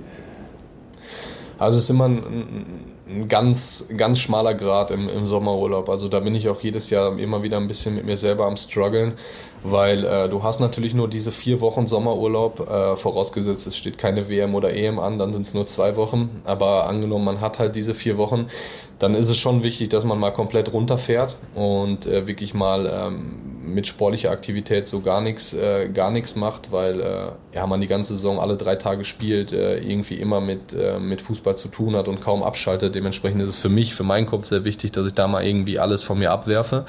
Also 1.59 1.79
es 1.79 1.85
ist 1.85 1.91
immer 1.91 2.07
ein, 2.07 2.67
ein 3.09 3.29
ganz, 3.29 3.89
ganz 3.97 4.19
schmaler 4.19 4.55
Grad 4.55 4.91
im, 4.91 5.09
im 5.09 5.27
Sommerurlaub. 5.27 5.89
Also 5.89 6.09
da 6.09 6.21
bin 6.21 6.35
ich 6.35 6.49
auch 6.49 6.61
jedes 6.61 6.91
Jahr 6.91 7.19
immer 7.19 7.43
wieder 7.43 7.57
ein 7.57 7.69
bisschen 7.69 7.95
mit 7.95 8.05
mir 8.05 8.17
selber 8.17 8.47
am 8.47 8.57
struggeln, 8.57 9.15
weil 9.63 10.05
äh, 10.05 10.29
du 10.29 10.43
hast 10.43 10.61
natürlich 10.61 10.93
nur 10.93 11.09
diese 11.09 11.33
vier 11.33 11.61
Wochen 11.61 11.87
Sommerurlaub, 11.87 12.69
äh, 12.69 12.97
vorausgesetzt 12.97 13.67
es 13.67 13.77
steht 13.77 13.97
keine 13.97 14.29
WM 14.29 14.55
oder 14.55 14.75
EM 14.75 14.99
an, 14.99 15.19
dann 15.19 15.33
sind 15.33 15.43
es 15.43 15.55
nur 15.55 15.67
zwei 15.67 15.97
Wochen. 15.97 16.43
Aber 16.45 16.89
angenommen, 16.89 17.25
man 17.25 17.41
hat 17.41 17.59
halt 17.59 17.77
diese 17.77 17.95
vier 17.95 18.19
Wochen, 18.19 18.47
dann 18.99 19.15
ist 19.15 19.29
es 19.29 19.37
schon 19.39 19.63
wichtig, 19.63 19.89
dass 19.89 20.05
man 20.05 20.19
mal 20.19 20.33
komplett 20.33 20.73
runterfährt 20.73 21.37
und 21.55 22.07
äh, 22.07 22.27
wirklich 22.27 22.55
mal 22.55 22.87
ähm, 22.93 23.46
mit 23.67 23.87
sportlicher 23.87 24.31
Aktivität 24.31 24.87
so 24.87 25.01
gar 25.01 25.21
nichts 25.21 25.53
äh, 25.53 25.89
gar 25.89 26.11
nichts 26.11 26.37
macht, 26.37 26.73
weil 26.73 27.01
äh, 27.01 27.29
ja 27.55 27.67
man 27.67 27.81
die 27.81 27.87
ganze 27.87 28.15
Saison 28.15 28.41
alle 28.41 28.57
drei 28.57 28.77
Tage 28.77 29.05
spielt, 29.05 29.53
äh, 29.53 29.79
irgendwie 29.79 30.15
immer 30.15 30.41
mit 30.41 30.73
äh, 30.73 30.99
mit 30.99 31.21
Fußball 31.21 31.57
zu 31.57 31.69
tun 31.69 31.97
hat 31.97 32.09
und 32.09 32.21
kaum 32.21 32.43
abschaltet. 32.43 32.95
Dementsprechend 32.95 33.43
ist 33.43 33.51
es 33.51 33.59
für 33.59 33.69
mich, 33.69 33.95
für 33.95 34.05
meinen 34.05 34.27
Kopf 34.27 34.47
sehr 34.47 34.65
wichtig, 34.65 34.93
dass 34.93 35.07
ich 35.07 35.15
da 35.15 35.27
mal 35.29 35.45
irgendwie 35.45 35.79
alles 35.79 36.03
von 36.03 36.19
mir 36.19 36.31
abwerfe. 36.31 36.85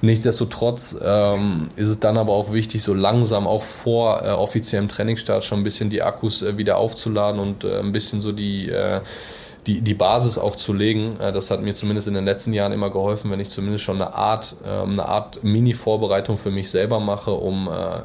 Nichtsdestotrotz 0.00 0.98
ähm, 1.02 1.68
ist 1.76 1.88
es 1.88 2.00
dann 2.00 2.18
aber 2.18 2.32
auch 2.32 2.52
wichtig, 2.52 2.82
so 2.82 2.94
langsam 2.94 3.46
auch 3.46 3.62
vor 3.62 4.22
äh, 4.22 4.30
offiziellem 4.30 4.88
Trainingsstart 4.88 5.44
schon 5.44 5.60
ein 5.60 5.64
bisschen 5.64 5.90
die 5.90 6.02
Akkus 6.02 6.42
äh, 6.42 6.58
wieder 6.58 6.76
aufzuladen 6.76 7.40
und 7.40 7.64
äh, 7.64 7.78
ein 7.78 7.92
bisschen 7.92 8.20
so 8.20 8.32
die 8.32 8.68
äh, 8.68 9.00
die, 9.68 9.82
die 9.82 9.94
Basis 9.94 10.38
auch 10.38 10.56
zu 10.56 10.72
legen. 10.72 11.18
Äh, 11.20 11.30
das 11.30 11.50
hat 11.50 11.62
mir 11.62 11.74
zumindest 11.74 12.08
in 12.08 12.14
den 12.14 12.24
letzten 12.24 12.52
Jahren 12.52 12.72
immer 12.72 12.90
geholfen, 12.90 13.30
wenn 13.30 13.38
ich 13.38 13.50
zumindest 13.50 13.84
schon 13.84 14.00
eine 14.00 14.14
Art, 14.14 14.56
ähm, 14.66 14.92
eine 14.92 15.06
Art 15.06 15.44
Mini-Vorbereitung 15.44 16.38
für 16.38 16.50
mich 16.50 16.70
selber 16.70 16.98
mache, 16.98 17.32
um 17.32 17.68
äh, 17.68 18.00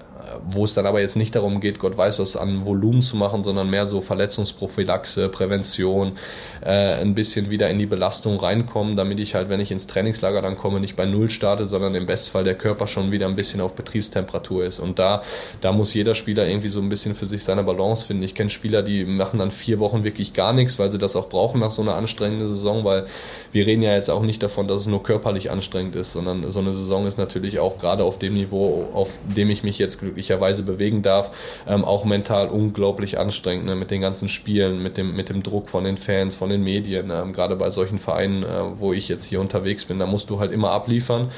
wo 0.47 0.65
es 0.65 0.73
dann 0.73 0.85
aber 0.85 1.01
jetzt 1.01 1.15
nicht 1.15 1.35
darum 1.35 1.59
geht, 1.59 1.79
Gott 1.79 1.97
weiß 1.97 2.19
was 2.19 2.35
an 2.35 2.65
Volumen 2.65 3.01
zu 3.01 3.17
machen, 3.17 3.43
sondern 3.43 3.69
mehr 3.69 3.87
so 3.87 4.01
Verletzungsprophylaxe, 4.01 5.29
Prävention, 5.29 6.13
äh, 6.61 6.95
ein 6.95 7.15
bisschen 7.15 7.49
wieder 7.49 7.69
in 7.69 7.79
die 7.79 7.85
Belastung 7.85 8.39
reinkommen, 8.39 8.95
damit 8.95 9.19
ich 9.19 9.35
halt, 9.35 9.49
wenn 9.49 9.59
ich 9.59 9.71
ins 9.71 9.87
Trainingslager 9.87 10.41
dann 10.41 10.57
komme, 10.57 10.79
nicht 10.79 10.95
bei 10.95 11.05
Null 11.05 11.29
starte, 11.29 11.65
sondern 11.65 11.95
im 11.95 12.05
Bestfall 12.05 12.43
der 12.43 12.55
Körper 12.55 12.87
schon 12.87 13.11
wieder 13.11 13.27
ein 13.27 13.35
bisschen 13.35 13.61
auf 13.61 13.75
Betriebstemperatur 13.75 14.65
ist. 14.65 14.79
Und 14.79 14.99
da, 14.99 15.21
da 15.61 15.71
muss 15.71 15.93
jeder 15.93 16.15
Spieler 16.15 16.47
irgendwie 16.47 16.69
so 16.69 16.79
ein 16.79 16.89
bisschen 16.89 17.15
für 17.15 17.25
sich 17.25 17.43
seine 17.43 17.63
Balance 17.63 18.05
finden. 18.05 18.23
Ich 18.23 18.35
kenne 18.35 18.49
Spieler, 18.49 18.83
die 18.83 19.05
machen 19.05 19.39
dann 19.39 19.51
vier 19.51 19.79
Wochen 19.79 20.03
wirklich 20.03 20.33
gar 20.33 20.53
nichts, 20.53 20.79
weil 20.79 20.91
sie 20.91 20.97
das 20.97 21.15
auch 21.15 21.29
brauchen 21.29 21.59
nach 21.59 21.71
so 21.71 21.81
einer 21.81 21.95
anstrengenden 21.95 22.47
Saison, 22.47 22.83
weil 22.83 23.05
wir 23.51 23.65
reden 23.65 23.81
ja 23.81 23.93
jetzt 23.93 24.09
auch 24.09 24.21
nicht 24.21 24.43
davon, 24.43 24.67
dass 24.67 24.81
es 24.81 24.87
nur 24.87 25.03
körperlich 25.03 25.51
anstrengend 25.51 25.95
ist, 25.95 26.11
sondern 26.11 26.49
so 26.49 26.59
eine 26.59 26.73
Saison 26.73 27.05
ist 27.05 27.17
natürlich 27.17 27.59
auch 27.59 27.77
gerade 27.77 28.03
auf 28.03 28.19
dem 28.19 28.33
Niveau, 28.33 28.89
auf 28.93 29.19
dem 29.35 29.49
ich 29.49 29.63
mich 29.63 29.79
jetzt 29.79 29.99
glücklicherweise 30.13 30.63
bewegen 30.63 31.01
darf, 31.01 31.63
ähm, 31.67 31.83
auch 31.83 32.05
mental 32.05 32.47
unglaublich 32.47 33.19
anstrengend 33.19 33.65
ne, 33.65 33.75
mit 33.75 33.91
den 33.91 34.01
ganzen 34.01 34.29
Spielen, 34.29 34.81
mit 34.81 34.97
dem, 34.97 35.15
mit 35.15 35.29
dem 35.29 35.41
Druck 35.41 35.69
von 35.69 35.83
den 35.83 35.97
Fans, 35.97 36.35
von 36.35 36.49
den 36.49 36.63
Medien, 36.63 37.09
ähm, 37.09 37.33
gerade 37.33 37.55
bei 37.55 37.69
solchen 37.69 37.97
Vereinen, 37.97 38.43
äh, 38.43 38.79
wo 38.79 38.93
ich 38.93 39.09
jetzt 39.09 39.25
hier 39.25 39.41
unterwegs 39.41 39.85
bin, 39.85 39.99
da 39.99 40.05
musst 40.05 40.29
du 40.29 40.39
halt 40.39 40.51
immer 40.51 40.71
abliefern. 40.71 41.29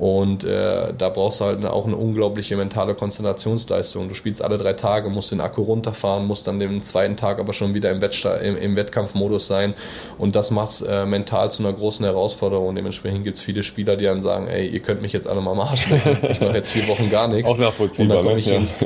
Und 0.00 0.44
äh, 0.44 0.94
da 0.96 1.10
brauchst 1.10 1.42
du 1.42 1.44
halt 1.44 1.62
auch 1.66 1.86
eine 1.86 1.94
unglaubliche 1.94 2.56
mentale 2.56 2.94
Konzentrationsleistung. 2.94 4.08
Du 4.08 4.14
spielst 4.14 4.40
alle 4.40 4.56
drei 4.56 4.72
Tage, 4.72 5.10
musst 5.10 5.30
den 5.30 5.42
Akku 5.42 5.60
runterfahren, 5.60 6.26
musst 6.26 6.46
dann 6.46 6.58
den 6.58 6.80
zweiten 6.80 7.18
Tag 7.18 7.38
aber 7.38 7.52
schon 7.52 7.74
wieder 7.74 7.90
im, 7.90 8.00
Wettsta 8.00 8.36
im, 8.36 8.56
im 8.56 8.76
Wettkampfmodus 8.76 9.46
sein. 9.46 9.74
Und 10.16 10.36
das 10.36 10.52
macht 10.52 10.82
äh, 10.88 11.04
mental 11.04 11.50
zu 11.50 11.62
einer 11.62 11.74
großen 11.74 12.02
Herausforderung. 12.06 12.68
Und 12.68 12.76
dementsprechend 12.76 13.24
gibt 13.24 13.36
es 13.36 13.42
viele 13.42 13.62
Spieler, 13.62 13.96
die 13.96 14.06
dann 14.06 14.22
sagen, 14.22 14.48
ey, 14.48 14.66
ihr 14.68 14.80
könnt 14.80 15.02
mich 15.02 15.12
jetzt 15.12 15.28
alle 15.28 15.42
mal 15.42 15.50
am 15.50 15.60
Arsch 15.60 15.90
lecken. 15.90 16.16
Ich 16.30 16.40
mache 16.40 16.54
jetzt 16.54 16.70
vier 16.70 16.88
Wochen 16.88 17.10
gar 17.10 17.28
nichts. 17.28 17.50
Auch 17.50 17.58
nachvollziehbar. 17.58 18.20
Und 18.20 18.24
dann 18.24 18.32
ne? 18.32 18.38
ich 18.38 18.46
ja. 18.46 18.56
ins, 18.56 18.76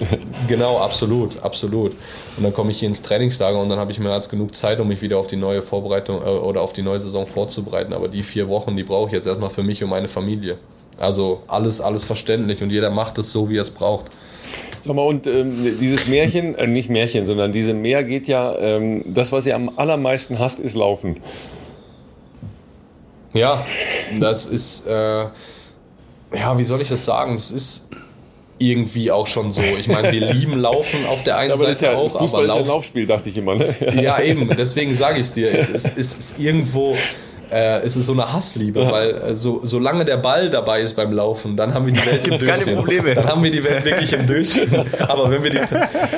genau, 0.48 0.78
absolut, 0.78 1.44
absolut. 1.44 1.92
Und 2.36 2.42
dann 2.42 2.52
komme 2.52 2.72
ich 2.72 2.80
hier 2.80 2.88
ins 2.88 3.02
Trainingslager 3.02 3.60
und 3.60 3.68
dann 3.68 3.78
habe 3.78 3.92
ich 3.92 4.00
mehr 4.00 4.10
als 4.10 4.30
genug 4.30 4.52
Zeit, 4.56 4.80
um 4.80 4.88
mich 4.88 5.00
wieder 5.00 5.18
auf 5.18 5.28
die 5.28 5.36
neue 5.36 5.62
Vorbereitung 5.62 6.22
äh, 6.22 6.24
oder 6.24 6.60
auf 6.60 6.72
die 6.72 6.82
neue 6.82 6.98
Saison 6.98 7.24
vorzubereiten. 7.24 7.92
Aber 7.92 8.08
die 8.08 8.24
vier 8.24 8.48
Wochen, 8.48 8.74
die 8.74 8.82
brauche 8.82 9.06
ich 9.06 9.12
jetzt 9.12 9.28
erstmal 9.28 9.50
für 9.50 9.62
mich 9.62 9.84
und 9.84 9.90
meine 9.90 10.08
Familie. 10.08 10.58
Also 10.98 11.42
alles, 11.48 11.80
alles 11.80 12.04
verständlich 12.04 12.62
und 12.62 12.70
jeder 12.70 12.90
macht 12.90 13.18
es 13.18 13.32
so, 13.32 13.50
wie 13.50 13.58
er 13.58 13.62
es 13.62 13.70
braucht. 13.70 14.06
Sag 14.80 14.94
mal, 14.94 15.02
und 15.02 15.26
ähm, 15.26 15.78
dieses 15.80 16.06
Märchen, 16.08 16.54
äh, 16.56 16.66
nicht 16.66 16.90
Märchen, 16.90 17.26
sondern 17.26 17.52
diese 17.52 17.72
Meer 17.72 18.04
geht 18.04 18.28
ja, 18.28 18.54
ähm, 18.58 19.02
das, 19.06 19.32
was 19.32 19.46
ihr 19.46 19.56
am 19.56 19.70
allermeisten 19.76 20.38
hasst, 20.38 20.60
ist 20.60 20.74
Laufen. 20.74 21.20
Ja, 23.32 23.64
das 24.20 24.46
ist, 24.46 24.86
äh, 24.86 24.92
ja, 24.92 26.58
wie 26.58 26.64
soll 26.64 26.82
ich 26.82 26.88
das 26.88 27.04
sagen? 27.04 27.34
Es 27.34 27.50
ist 27.50 27.90
irgendwie 28.58 29.10
auch 29.10 29.26
schon 29.26 29.50
so. 29.50 29.62
Ich 29.62 29.88
meine, 29.88 30.12
wir 30.12 30.32
lieben 30.32 30.58
Laufen 30.58 31.06
auf 31.06 31.22
der 31.22 31.38
einen 31.38 31.50
ja, 31.50 31.56
Seite 31.56 31.86
ja, 31.86 31.94
auch, 31.94 32.18
Fußball 32.18 32.44
aber 32.44 32.46
Lauf, 32.46 32.60
ist 32.60 32.66
ein 32.66 32.68
Laufspiel, 32.68 33.06
dachte 33.06 33.28
ich 33.30 33.36
immer. 33.36 33.56
Ne? 33.56 33.66
ja, 34.02 34.20
eben. 34.20 34.48
Deswegen 34.56 34.94
sage 34.94 35.16
ich 35.16 35.26
es 35.26 35.34
dir. 35.34 35.50
Es, 35.50 35.70
es, 35.70 35.96
es 35.96 36.14
ist 36.14 36.38
irgendwo 36.38 36.96
äh, 37.50 37.84
ist 37.86 37.96
es 37.96 38.06
so 38.06 38.12
eine 38.12 38.32
Hassliebe, 38.32 38.82
ja. 38.82 38.92
weil 38.92 39.10
äh, 39.10 39.34
so, 39.34 39.60
solange 39.62 40.04
der 40.04 40.16
Ball 40.16 40.50
dabei 40.50 40.80
ist 40.80 40.94
beim 40.94 41.12
Laufen, 41.12 41.56
dann 41.56 41.74
haben 41.74 41.86
wir 41.86 41.92
die 41.92 42.06
Welt 42.06 42.26
im 42.28 42.38
Döschen. 42.38 42.64
Keine 42.64 42.76
Probleme. 42.76 43.14
Dann 43.14 43.26
haben 43.26 43.42
wir 43.42 43.50
die 43.50 43.64
Welt 43.64 43.84
wirklich 43.84 44.12
im 44.12 44.26
Döschen. 44.26 44.70
Aber 45.08 45.30
wenn 45.30 45.42
wir, 45.42 45.50
die, 45.50 45.60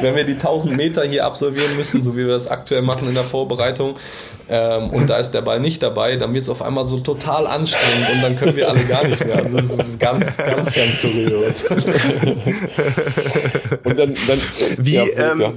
wenn 0.00 0.14
wir 0.14 0.24
die 0.24 0.32
1000 0.32 0.76
Meter 0.76 1.04
hier 1.04 1.24
absolvieren 1.24 1.76
müssen, 1.76 2.02
so 2.02 2.14
wie 2.14 2.26
wir 2.26 2.28
das 2.28 2.48
aktuell 2.48 2.82
machen 2.82 3.08
in 3.08 3.14
der 3.14 3.24
Vorbereitung, 3.24 3.96
ähm, 4.48 4.90
und 4.90 5.10
da 5.10 5.18
ist 5.18 5.32
der 5.32 5.42
Ball 5.42 5.58
nicht 5.58 5.82
dabei, 5.82 6.16
dann 6.16 6.32
wird 6.32 6.44
es 6.44 6.48
auf 6.48 6.62
einmal 6.62 6.86
so 6.86 7.00
total 7.00 7.46
anstrengend 7.48 8.08
und 8.14 8.22
dann 8.22 8.36
können 8.36 8.54
wir 8.54 8.68
alle 8.68 8.84
gar 8.84 9.06
nicht 9.06 9.24
mehr. 9.26 9.38
Also 9.38 9.56
das 9.56 9.70
ist 9.70 9.98
ganz, 9.98 10.36
ganz, 10.36 10.72
ganz 10.72 11.00
kurios. 11.00 11.64
und 13.84 13.98
dann, 13.98 14.14
dann 14.14 14.40
wie, 14.78 14.94
ja, 14.94 15.04
ähm, 15.16 15.40
ja. 15.40 15.52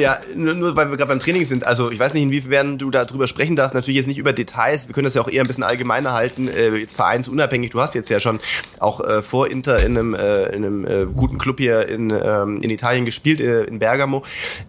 Ja, 0.00 0.18
nur, 0.34 0.54
nur 0.54 0.76
weil 0.76 0.90
wir 0.90 0.96
gerade 0.96 1.10
beim 1.10 1.20
Training 1.20 1.44
sind. 1.44 1.64
Also 1.64 1.90
ich 1.90 1.98
weiß 1.98 2.14
nicht, 2.14 2.22
inwiefern 2.22 2.78
du 2.78 2.90
darüber 2.90 3.26
sprechen 3.26 3.56
darfst. 3.56 3.74
Natürlich 3.74 3.96
jetzt 3.96 4.06
nicht 4.06 4.18
über 4.18 4.32
Details. 4.32 4.88
Wir 4.88 4.94
können 4.94 5.04
das 5.04 5.14
ja 5.14 5.22
auch 5.22 5.28
eher 5.28 5.42
ein 5.42 5.46
bisschen 5.46 5.64
allgemeiner 5.64 6.12
halten. 6.12 6.48
Äh, 6.48 6.74
jetzt 6.76 6.94
vereinsunabhängig. 6.94 7.70
Du 7.70 7.80
hast 7.80 7.94
jetzt 7.94 8.08
ja 8.08 8.18
schon 8.18 8.40
auch 8.78 9.00
äh, 9.00 9.22
vor 9.22 9.50
Inter 9.50 9.84
in 9.84 9.98
einem, 9.98 10.14
äh, 10.14 10.46
in 10.46 10.64
einem 10.64 10.84
äh, 10.84 11.06
guten 11.14 11.38
Club 11.38 11.58
hier 11.58 11.88
in, 11.88 12.10
ähm, 12.10 12.60
in 12.62 12.70
Italien 12.70 13.04
gespielt, 13.04 13.40
äh, 13.40 13.64
in 13.64 13.78
Bergamo. 13.78 14.24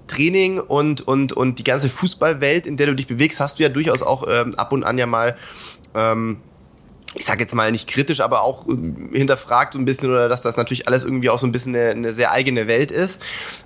Training 0.08 0.60
und, 0.60 1.02
und, 1.02 1.34
und 1.34 1.60
die 1.60 1.64
ganze 1.64 1.90
Fußballwelt, 1.90 2.68
in 2.68 2.78
der 2.78 2.88
du 2.88 2.96
dich 2.96 3.08
bewegst, 3.08 3.40
hast 3.40 3.60
du 3.60 3.64
ja 3.64 3.70
durchaus 3.70 4.04
auch 4.04 4.26
ähm, 4.28 4.56
ab 4.56 4.74
und 4.74 4.84
an 4.84 4.98
ja 4.98 5.06
mal 5.06 5.38
ähm, 5.96 6.38
ich 7.16 7.26
sage 7.26 7.42
jetzt 7.42 7.54
mal 7.54 7.72
nicht 7.72 7.90
kritisch, 7.90 8.22
aber 8.22 8.42
auch 8.42 8.68
äh, 8.68 9.18
hinterfragt 9.18 9.76
ein 9.76 9.86
bisschen 9.86 10.10
oder 10.10 10.30
dass 10.30 10.42
das 10.42 10.56
natürlich 10.56 10.88
alles 10.88 11.04
irgendwie 11.04 11.30
auch 11.30 11.40
so 11.40 11.46
ein 11.46 11.52
bisschen 11.52 11.76
eine, 11.76 11.90
eine 11.90 12.12
sehr 12.12 12.32
eigene 12.32 12.68
Welt 12.68 12.92
ist. 12.92 13.22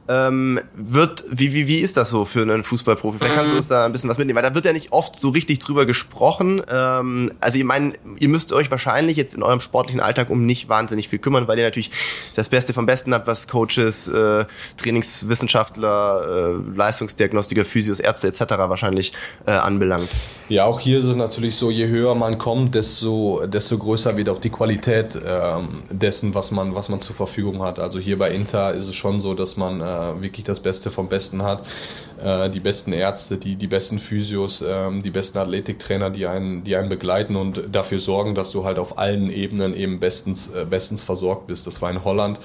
Ähm, 0.07 0.59
wird, 0.75 1.23
wie, 1.29 1.53
wie, 1.53 1.67
wie 1.67 1.77
ist 1.77 1.97
das 1.97 2.09
so 2.09 2.25
für 2.25 2.41
einen 2.41 2.63
Fußballprofi? 2.63 3.19
Vielleicht 3.19 3.35
kannst 3.35 3.51
du 3.51 3.57
uns 3.57 3.67
da 3.67 3.85
ein 3.85 3.91
bisschen 3.91 4.09
was 4.09 4.17
mitnehmen, 4.17 4.37
weil 4.37 4.43
da 4.43 4.55
wird 4.55 4.65
ja 4.65 4.73
nicht 4.73 4.91
oft 4.91 5.15
so 5.15 5.29
richtig 5.29 5.59
drüber 5.59 5.85
gesprochen. 5.85 6.61
Ähm, 6.71 7.33
also 7.39 7.59
ich 7.59 7.63
meine, 7.63 7.93
ihr 8.17 8.29
müsst 8.29 8.51
euch 8.51 8.71
wahrscheinlich 8.71 9.15
jetzt 9.15 9.35
in 9.35 9.43
eurem 9.43 9.59
sportlichen 9.59 10.01
Alltag 10.01 10.29
um 10.31 10.45
nicht 10.45 10.67
wahnsinnig 10.67 11.09
viel 11.09 11.19
kümmern, 11.19 11.47
weil 11.47 11.59
ihr 11.59 11.65
natürlich 11.65 11.91
das 12.35 12.49
Beste 12.49 12.73
vom 12.73 12.87
Besten 12.87 13.13
habt, 13.13 13.27
was 13.27 13.47
Coaches, 13.47 14.07
äh, 14.07 14.45
Trainingswissenschaftler, 14.77 16.55
äh, 16.55 16.77
Leistungsdiagnostiker, 16.77 17.63
Physios, 17.63 17.99
Ärzte 17.99 18.27
etc. 18.27 18.41
wahrscheinlich 18.57 19.13
äh, 19.45 19.51
anbelangt. 19.51 20.09
Ja, 20.49 20.65
auch 20.65 20.79
hier 20.79 20.97
ist 20.97 21.05
es 21.05 21.15
natürlich 21.15 21.55
so, 21.55 21.69
je 21.69 21.87
höher 21.87 22.15
man 22.15 22.37
kommt, 22.37 22.75
desto 22.75 23.34
desto, 23.45 23.77
größer 23.77 24.17
wird 24.17 24.29
auch 24.29 24.39
die 24.39 24.49
Qualität 24.49 25.17
ähm, 25.25 25.83
dessen, 25.89 26.33
was 26.35 26.51
man, 26.51 26.75
was 26.75 26.89
man 26.89 26.99
zur 26.99 27.15
Verfügung 27.15 27.61
hat. 27.61 27.79
Also 27.79 27.99
hier 27.99 28.17
bei 28.17 28.31
Inter 28.31 28.73
ist 28.73 28.87
es 28.87 28.95
schon 28.95 29.19
so, 29.19 29.33
dass 29.33 29.57
man 29.57 29.81
äh, 29.81 30.21
wirklich 30.21 30.45
das 30.45 30.59
Beste 30.59 30.91
vom 30.91 31.09
Besten 31.09 31.43
hat. 31.43 31.63
Äh, 32.23 32.49
die 32.49 32.59
besten 32.59 32.93
Ärzte, 32.93 33.37
die, 33.37 33.55
die 33.55 33.67
besten 33.67 33.99
Physios, 33.99 34.61
äh, 34.61 34.99
die 35.01 35.11
besten 35.11 35.37
Athletiktrainer, 35.37 36.09
die 36.09 36.27
einen, 36.27 36.63
die 36.63 36.75
einen 36.75 36.89
begleiten 36.89 37.35
und 37.35 37.63
dafür 37.71 37.99
sorgen, 37.99 38.35
dass 38.35 38.51
du 38.51 38.65
halt 38.65 38.79
auf 38.79 38.97
allen 38.97 39.29
Ebenen 39.29 39.75
eben 39.75 39.99
bestens, 39.99 40.53
äh, 40.53 40.65
bestens 40.69 41.03
versorgt 41.03 41.47
bist. 41.47 41.67
Das 41.67 41.81
war 41.81 41.91
in 41.91 42.03
Holland 42.03 42.39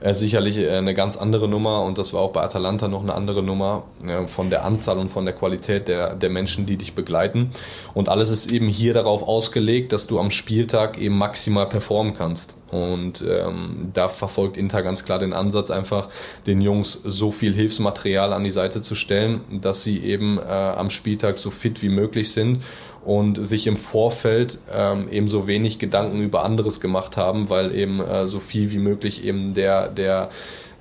äh, 0.00 0.14
sicherlich 0.14 0.58
äh, 0.58 0.70
eine 0.70 0.94
ganz 0.94 1.16
andere 1.16 1.48
Nummer 1.48 1.82
und 1.82 1.98
das 1.98 2.12
war 2.12 2.20
auch 2.20 2.32
bei 2.32 2.42
Atalanta 2.42 2.88
noch 2.88 3.02
eine 3.02 3.14
andere 3.14 3.42
Nummer 3.42 3.84
äh, 4.06 4.26
von 4.26 4.50
der 4.50 4.64
Anzahl 4.64 4.98
und 4.98 5.08
von 5.08 5.24
der 5.24 5.34
Qualität 5.34 5.88
der, 5.88 6.14
der 6.14 6.30
Menschen, 6.30 6.66
die 6.66 6.76
dich 6.76 6.94
begleiten. 6.94 7.50
Und 7.94 8.08
alles 8.08 8.30
ist 8.30 8.50
eben 8.50 8.68
hier 8.68 8.94
darauf 8.94 9.26
ausgelegt, 9.26 9.92
dass 9.92 10.06
du 10.06 10.18
am 10.18 10.30
Spieltag 10.30 10.98
eben 10.98 11.16
maximal 11.16 11.66
performen 11.66 12.14
kannst. 12.16 12.58
Und 12.70 13.22
ähm, 13.22 13.90
da 13.92 14.08
verfolgt 14.08 14.56
Inter 14.56 14.82
ganz 14.82 15.04
klar 15.04 15.20
den 15.20 15.32
Ansatz, 15.32 15.70
einfach 15.70 16.08
den 16.46 16.60
Jungs 16.60 16.92
so 16.92 17.30
viel 17.30 17.54
Hilfsmaterial 17.54 18.32
an 18.32 18.42
die 18.42 18.50
Seite 18.50 18.82
zu 18.82 18.96
stellen, 18.96 19.42
dass 19.62 19.84
sie 19.84 20.02
eben 20.02 20.38
äh, 20.38 20.42
am 20.42 20.90
Spieltag 20.90 21.38
so 21.38 21.50
fit 21.50 21.82
wie 21.82 21.88
möglich 21.88 22.32
sind 22.32 22.62
und 23.06 23.46
sich 23.46 23.68
im 23.68 23.76
Vorfeld 23.76 24.58
ähm, 24.72 25.08
eben 25.08 25.28
so 25.28 25.46
wenig 25.46 25.78
Gedanken 25.78 26.18
über 26.20 26.44
anderes 26.44 26.80
gemacht 26.80 27.16
haben, 27.16 27.48
weil 27.48 27.72
eben 27.72 28.00
äh, 28.00 28.26
so 28.26 28.40
viel 28.40 28.72
wie 28.72 28.78
möglich 28.78 29.24
eben 29.24 29.54
der, 29.54 29.88
der, 29.88 30.28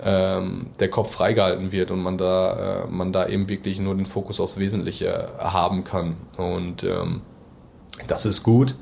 ähm, 0.03 0.71
der 0.79 0.89
Kopf 0.89 1.11
freigehalten 1.11 1.71
wird 1.71 1.91
und 1.91 2.01
man 2.01 2.17
da, 2.17 2.83
äh, 2.83 2.87
man 2.87 3.13
da 3.13 3.27
eben 3.27 3.47
wirklich 3.47 3.79
nur 3.79 3.93
den 3.93 4.07
Fokus 4.07 4.39
aufs 4.39 4.57
Wesentliche 4.57 5.29
haben 5.37 5.83
kann. 5.83 6.15
Und 6.37 6.83
ähm, 6.83 7.21
das 8.07 8.25
ist 8.25 8.41
gut, 8.41 8.73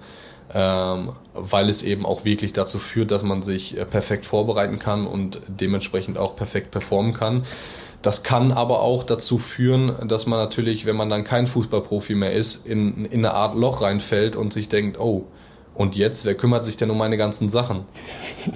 ähm, 0.53 1.11
weil 1.33 1.67
es 1.67 1.83
eben 1.83 2.05
auch 2.05 2.23
wirklich 2.23 2.53
dazu 2.53 2.79
führt, 2.79 3.11
dass 3.11 3.23
man 3.23 3.41
sich 3.41 3.77
äh, 3.77 3.83
perfekt 3.83 4.25
vorbereiten 4.25 4.79
kann 4.79 5.05
und 5.05 5.41
dementsprechend 5.47 6.17
auch 6.17 6.37
perfekt 6.37 6.71
performen 6.71 7.13
kann. 7.13 7.43
Das 8.03 8.21
kann 8.21 8.51
aber 8.51 8.81
auch 8.81 9.03
dazu 9.03 9.37
führen, 9.37 9.95
dass 10.09 10.27
man 10.27 10.37
natürlich, 10.37 10.85
wenn 10.85 10.97
man 10.97 11.09
dann 11.09 11.23
kein 11.23 11.47
Fußballprofi 11.47 12.15
mehr 12.15 12.33
ist, 12.33 12.67
in, 12.67 13.05
in 13.05 13.25
eine 13.25 13.33
Art 13.33 13.55
Loch 13.55 13.81
reinfällt 13.81 14.35
und 14.35 14.51
sich 14.51 14.67
denkt, 14.67 14.99
oh, 14.99 15.25
und 15.75 15.95
jetzt, 15.95 16.25
wer 16.25 16.35
kümmert 16.35 16.65
sich 16.65 16.77
denn 16.77 16.89
um 16.91 16.97
meine 16.97 17.17
ganzen 17.17 17.49
Sachen? 17.49 17.85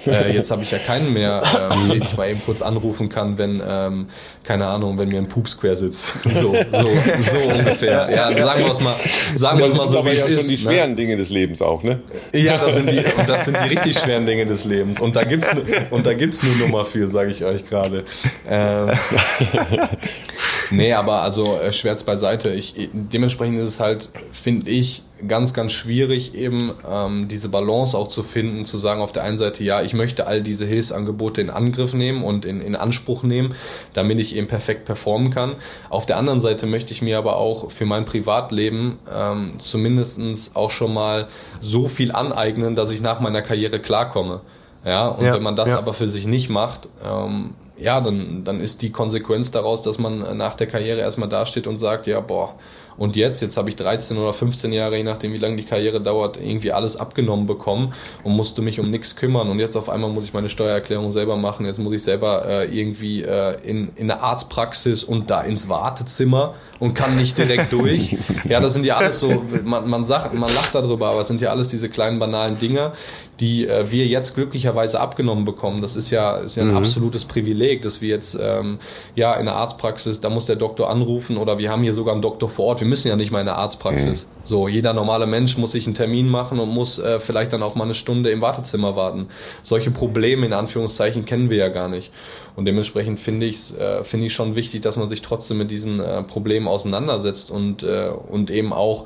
äh, 0.06 0.34
jetzt 0.34 0.52
habe 0.52 0.64
ich 0.64 0.72
ja 0.72 0.78
keinen 0.78 1.14
mehr, 1.14 1.42
ähm, 1.72 1.90
den 1.90 2.02
ich 2.04 2.16
mal 2.16 2.30
eben 2.30 2.42
kurz 2.46 2.62
anrufen 2.62 3.10
kann, 3.10 3.38
wenn, 3.38 3.62
ähm, 3.68 4.08
keine 4.44 4.68
Ahnung, 4.68 5.00
wenn 5.00 5.10
mir 5.10 5.18
ein 5.18 5.28
Pups 5.28 5.60
quer 5.60 5.76
sitzt. 5.76 6.20
So, 6.38 6.56
so, 6.70 6.90
so 7.22 7.38
ungefähr. 7.50 8.10
Ja, 8.14 8.32
sagen 8.32 8.64
wir 8.64 8.72
es 8.72 8.80
mal, 8.80 8.96
sagen 9.34 9.58
wir 9.58 9.66
es 9.66 9.76
mal 9.76 9.88
so, 9.88 10.06
wie 10.06 10.10
es 10.10 10.26
ist. 10.26 10.38
Das 10.38 10.46
sind 10.46 10.60
die 10.60 10.64
ne? 10.64 10.72
schweren 10.72 10.96
Dinge 10.96 11.18
des 11.18 11.30
Lebens 11.30 11.64
auch, 11.64 11.82
ne? 11.82 12.00
Ja, 12.32 12.60
das 12.60 12.76
sind 12.76 12.92
die, 12.92 13.04
das 13.26 13.46
sind 13.46 13.58
die 13.58 13.70
richtig 13.70 13.98
schweren 13.98 14.28
Dinge 14.28 14.46
des 14.46 14.66
Lebens. 14.66 15.00
Und 15.00 15.16
da 15.16 15.24
gibt's, 15.24 15.56
ne, 15.56 15.64
und 15.90 16.06
da 16.06 16.14
gibt's 16.14 16.44
eine 16.44 16.58
Nummer 16.58 16.86
für, 16.86 17.08
sage 17.08 17.32
ich 17.32 17.44
euch 17.44 17.66
gerade. 17.66 18.04
Ähm, 18.48 18.92
nee, 20.72 20.94
aber 20.94 21.22
also 21.22 21.56
äh, 21.56 21.72
Schwerz 21.72 22.04
beiseite. 22.04 22.50
Ich, 22.50 22.90
dementsprechend 22.94 23.60
ist 23.60 23.70
es 23.70 23.80
halt, 23.80 24.10
finde 24.32 24.70
ich, 24.70 25.04
ganz, 25.28 25.54
ganz 25.54 25.72
schwierig, 25.72 26.36
eben 26.36 26.74
ähm, 26.90 27.28
diese 27.28 27.50
Balance 27.50 27.98
auch 27.98 28.08
zu 28.08 28.24
finden, 28.24 28.66
zu 28.66 28.78
sagen 28.78 29.02
auf 29.02 29.12
der 29.12 29.24
einen 29.24 29.38
Seite, 29.38 29.64
ja, 29.64 29.82
ich 29.82 29.94
möchte 29.94 30.28
all 30.28 30.44
diese 30.44 30.66
Hilfsangebote 30.66 31.42
in 31.42 31.50
Angriff 31.50 31.94
nehmen 31.94 32.24
und 32.24 32.46
in, 32.46 32.62
in 32.62 32.76
Anspruch 32.76 33.24
nehmen, 33.24 33.56
damit 33.94 34.20
ich 34.20 34.36
eben 34.36 34.48
perfekt 34.48 34.86
performen 34.86 35.32
kann. 35.32 35.56
Auf 35.90 36.06
der 36.06 36.18
anderen 36.18 36.40
Seite 36.40 36.68
möchte 36.68 36.92
ich 36.94 37.02
mir 37.02 37.18
aber 37.18 37.38
auch 37.38 37.72
für 37.72 37.86
mein 37.86 38.06
Privatleben 38.06 39.00
ähm, 39.12 39.54
zumindestens 39.58 40.56
auch 40.56 40.72
schon 40.72 40.94
mal 40.94 41.28
so 41.60 41.88
viel 41.88 42.12
aneignen, 42.12 42.76
dass 42.76 42.92
ich 42.92 43.02
nach 43.02 43.20
meiner 43.20 43.42
Karriere 43.42 43.80
klarkomme. 43.80 44.42
Ja, 44.86 45.08
und 45.08 45.26
ja, 45.26 45.34
wenn 45.34 45.44
man 45.44 45.56
das 45.56 45.72
ja. 45.72 45.80
aber 45.80 45.94
für 45.94 46.08
sich 46.08 46.28
nicht 46.28 46.50
macht, 46.50 46.88
ähm, 47.04 47.56
ja, 47.78 48.02
dann, 48.02 48.44
dann 48.44 48.60
ist 48.60 48.82
die 48.82 48.92
Konsequenz 48.92 49.52
daraus, 49.52 49.82
dass 49.82 50.00
man 50.00 50.38
nach 50.38 50.56
der 50.56 50.68
Karriere 50.68 51.00
erstmal 51.00 51.30
dasteht 51.30 51.68
und 51.68 51.78
sagt, 51.78 52.08
ja, 52.08 52.20
boah, 52.20 52.56
und 52.98 53.16
jetzt, 53.16 53.42
jetzt 53.42 53.58
habe 53.58 53.70
ich 53.70 53.76
13 53.76 54.18
oder 54.18 54.34
15 54.34 54.74
Jahre, 54.74 54.98
je 54.98 55.04
nachdem 55.04 55.34
wie 55.34 55.38
lange 55.38 55.56
die 55.56 55.64
Karriere 55.64 56.02
dauert, 56.02 56.38
irgendwie 56.38 56.72
alles 56.72 56.98
abgenommen 56.98 57.46
bekommen 57.46 57.94
und 58.24 58.36
musste 58.36 58.62
mich 58.62 58.80
um 58.80 58.90
nichts 58.90 59.16
kümmern. 59.16 59.50
Und 59.50 59.60
jetzt 59.60 59.76
auf 59.76 59.90
einmal 59.90 60.10
muss 60.10 60.26
ich 60.26 60.34
meine 60.34 60.50
Steuererklärung 60.50 61.12
selber 61.12 61.38
machen. 61.38 61.66
Jetzt 61.66 61.80
muss 61.80 61.94
ich 61.94 62.02
selber 62.04 62.46
äh, 62.48 62.66
irgendwie 62.66 63.24
äh, 63.24 63.58
in, 63.64 63.90
in 63.96 64.10
eine 64.10 64.22
Arztpraxis 64.22 65.04
und 65.04 65.30
da 65.30 65.42
ins 65.42 65.70
Wartezimmer 65.70 66.56
und 66.80 66.94
kann 66.94 67.16
nicht 67.16 67.38
direkt 67.38 67.72
durch. 67.72 68.16
Ja, 68.48 68.62
das 68.62 68.74
sind 68.74 68.86
ja 68.86 68.96
alles 68.98 69.20
so, 69.20 69.44
man, 69.64 69.90
man 69.90 70.06
sagt, 70.06 70.34
man 70.34 70.54
lacht 70.54 70.74
darüber, 70.74 71.10
aber 71.10 71.22
es 71.22 71.28
sind 71.28 71.42
ja 71.42 71.50
alles 71.50 71.68
diese 71.70 71.90
kleinen 71.90 72.18
banalen 72.20 72.58
Dinge, 72.58 72.94
die 73.40 73.68
äh, 73.68 73.92
wir 73.92 74.06
jetzt 74.06 74.36
glücklicherweise 74.36 75.00
abgenommen 75.00 75.44
bekommen. 75.44 75.82
Das 75.82 75.96
ist 75.96 76.12
ja, 76.12 76.38
ist 76.38 76.56
ja 76.56 76.64
ein 76.64 76.70
mhm. 76.70 76.78
absolutes 76.78 77.26
Privileg, 77.26 77.82
dass 77.82 78.02
wir 78.02 78.10
jetzt 78.10 78.38
ähm, 78.40 78.80
ja 79.16 79.34
in 79.36 79.46
der 79.46 79.56
Arztpraxis, 79.56 80.22
da 80.22 80.30
muss 80.30 80.46
der 80.46 80.56
Doktor 80.56 80.90
anrufen 80.90 81.38
oder 81.38 81.58
wir 81.58 81.72
haben 81.72 81.84
hier 81.84 81.94
sogar 81.94 82.14
einen 82.14 82.22
Doktor 82.22 82.48
vor 82.48 82.66
Ort. 82.68 82.82
Wir 82.88 82.92
müssen 82.92 83.10
ja 83.10 83.18
nicht 83.18 83.32
mal 83.32 83.42
in 83.42 83.46
der 83.46 83.58
Arztpraxis. 83.58 84.28
Mhm. 84.28 84.30
So, 84.46 84.68
jeder 84.70 84.94
normale 84.94 85.26
Mensch 85.26 85.58
muss 85.58 85.74
sich 85.74 85.88
einen 85.88 85.94
Termin 85.94 86.30
machen 86.30 86.58
und 86.58 86.70
muss 86.70 87.00
äh, 87.00 87.20
vielleicht 87.20 87.52
dann 87.52 87.62
auch 87.62 87.76
mal 87.76 87.84
eine 87.84 87.94
Stunde 87.94 88.32
im 88.32 88.40
Wartezimmer 88.40 88.96
warten. 88.96 89.28
Solche 89.62 89.92
Probleme 89.92 90.46
in 90.46 90.54
Anführungszeichen 90.54 91.26
kennen 91.26 91.50
wir 91.50 91.58
ja 91.58 91.68
gar 91.68 91.90
nicht. 91.90 92.14
Und 92.56 92.64
dementsprechend 92.64 93.20
finde 93.20 93.46
ich 93.46 93.56
es 93.56 93.78
äh, 93.78 94.06
finde 94.06 94.28
ich 94.28 94.34
schon 94.34 94.56
wichtig, 94.56 94.84
dass 94.84 94.96
man 94.96 95.10
sich 95.10 95.22
trotzdem 95.22 95.58
mit 95.58 95.70
diesen 95.70 96.00
äh, 96.00 96.24
Problemen 96.24 96.70
auseinandersetzt 96.70 97.52
und 97.52 97.84
äh, 97.84 98.08
und 98.08 98.52
eben 98.52 98.72
auch 98.72 99.06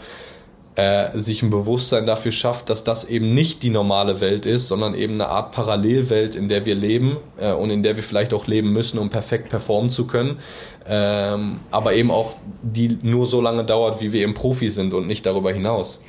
äh, 0.75 1.17
sich 1.17 1.43
ein 1.43 1.49
Bewusstsein 1.49 2.05
dafür 2.05 2.31
schafft, 2.31 2.69
dass 2.69 2.83
das 2.83 3.05
eben 3.05 3.33
nicht 3.33 3.61
die 3.63 3.69
normale 3.69 4.21
Welt 4.21 4.45
ist, 4.45 4.67
sondern 4.67 4.95
eben 4.95 5.15
eine 5.15 5.27
Art 5.27 5.51
Parallelwelt, 5.51 6.35
in 6.35 6.47
der 6.47 6.65
wir 6.65 6.75
leben 6.75 7.17
äh, 7.37 7.51
und 7.51 7.71
in 7.71 7.83
der 7.83 7.95
wir 7.97 8.03
vielleicht 8.03 8.33
auch 8.33 8.47
leben 8.47 8.71
müssen, 8.71 8.97
um 8.97 9.09
perfekt 9.09 9.49
performen 9.49 9.89
zu 9.89 10.07
können, 10.07 10.39
ähm, 10.87 11.59
aber 11.71 11.93
eben 11.93 12.09
auch 12.09 12.35
die 12.61 12.97
nur 13.01 13.25
so 13.25 13.41
lange 13.41 13.65
dauert, 13.65 14.01
wie 14.01 14.13
wir 14.13 14.21
eben 14.21 14.33
Profi 14.33 14.69
sind 14.69 14.93
und 14.93 15.07
nicht 15.07 15.25
darüber 15.25 15.51
hinaus. 15.51 16.01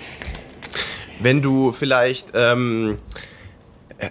Wenn 1.20 1.42
du 1.42 1.72
vielleicht 1.72 2.32
ähm 2.34 2.98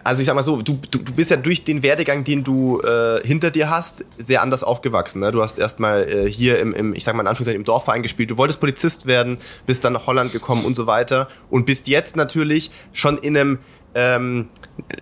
also 0.03 0.21
ich 0.21 0.27
sag 0.27 0.35
mal 0.35 0.43
so, 0.43 0.61
du, 0.61 0.79
du, 0.89 0.99
du 0.99 1.13
bist 1.13 1.31
ja 1.31 1.37
durch 1.37 1.63
den 1.63 1.83
Werdegang, 1.83 2.23
den 2.23 2.43
du 2.43 2.79
äh, 2.81 3.19
hinter 3.25 3.51
dir 3.51 3.69
hast, 3.69 4.05
sehr 4.17 4.41
anders 4.41 4.63
aufgewachsen. 4.63 5.19
Ne? 5.19 5.31
Du 5.31 5.41
hast 5.41 5.59
erstmal 5.59 6.07
äh, 6.07 6.29
hier 6.29 6.59
im, 6.59 6.73
im, 6.73 6.93
ich 6.93 7.03
sag 7.03 7.15
mal 7.15 7.21
in 7.21 7.27
Anführungszeichen, 7.27 7.61
im 7.61 7.65
Dorfverein 7.65 8.01
gespielt, 8.01 8.31
du 8.31 8.37
wolltest 8.37 8.59
Polizist 8.59 9.05
werden, 9.05 9.37
bist 9.65 9.83
dann 9.83 9.93
nach 9.93 10.07
Holland 10.07 10.31
gekommen 10.31 10.65
und 10.65 10.75
so 10.75 10.87
weiter 10.87 11.27
und 11.49 11.65
bist 11.65 11.87
jetzt 11.87 12.15
natürlich 12.15 12.71
schon 12.93 13.17
in 13.17 13.37
einem 13.37 13.59
ähm, 13.95 14.49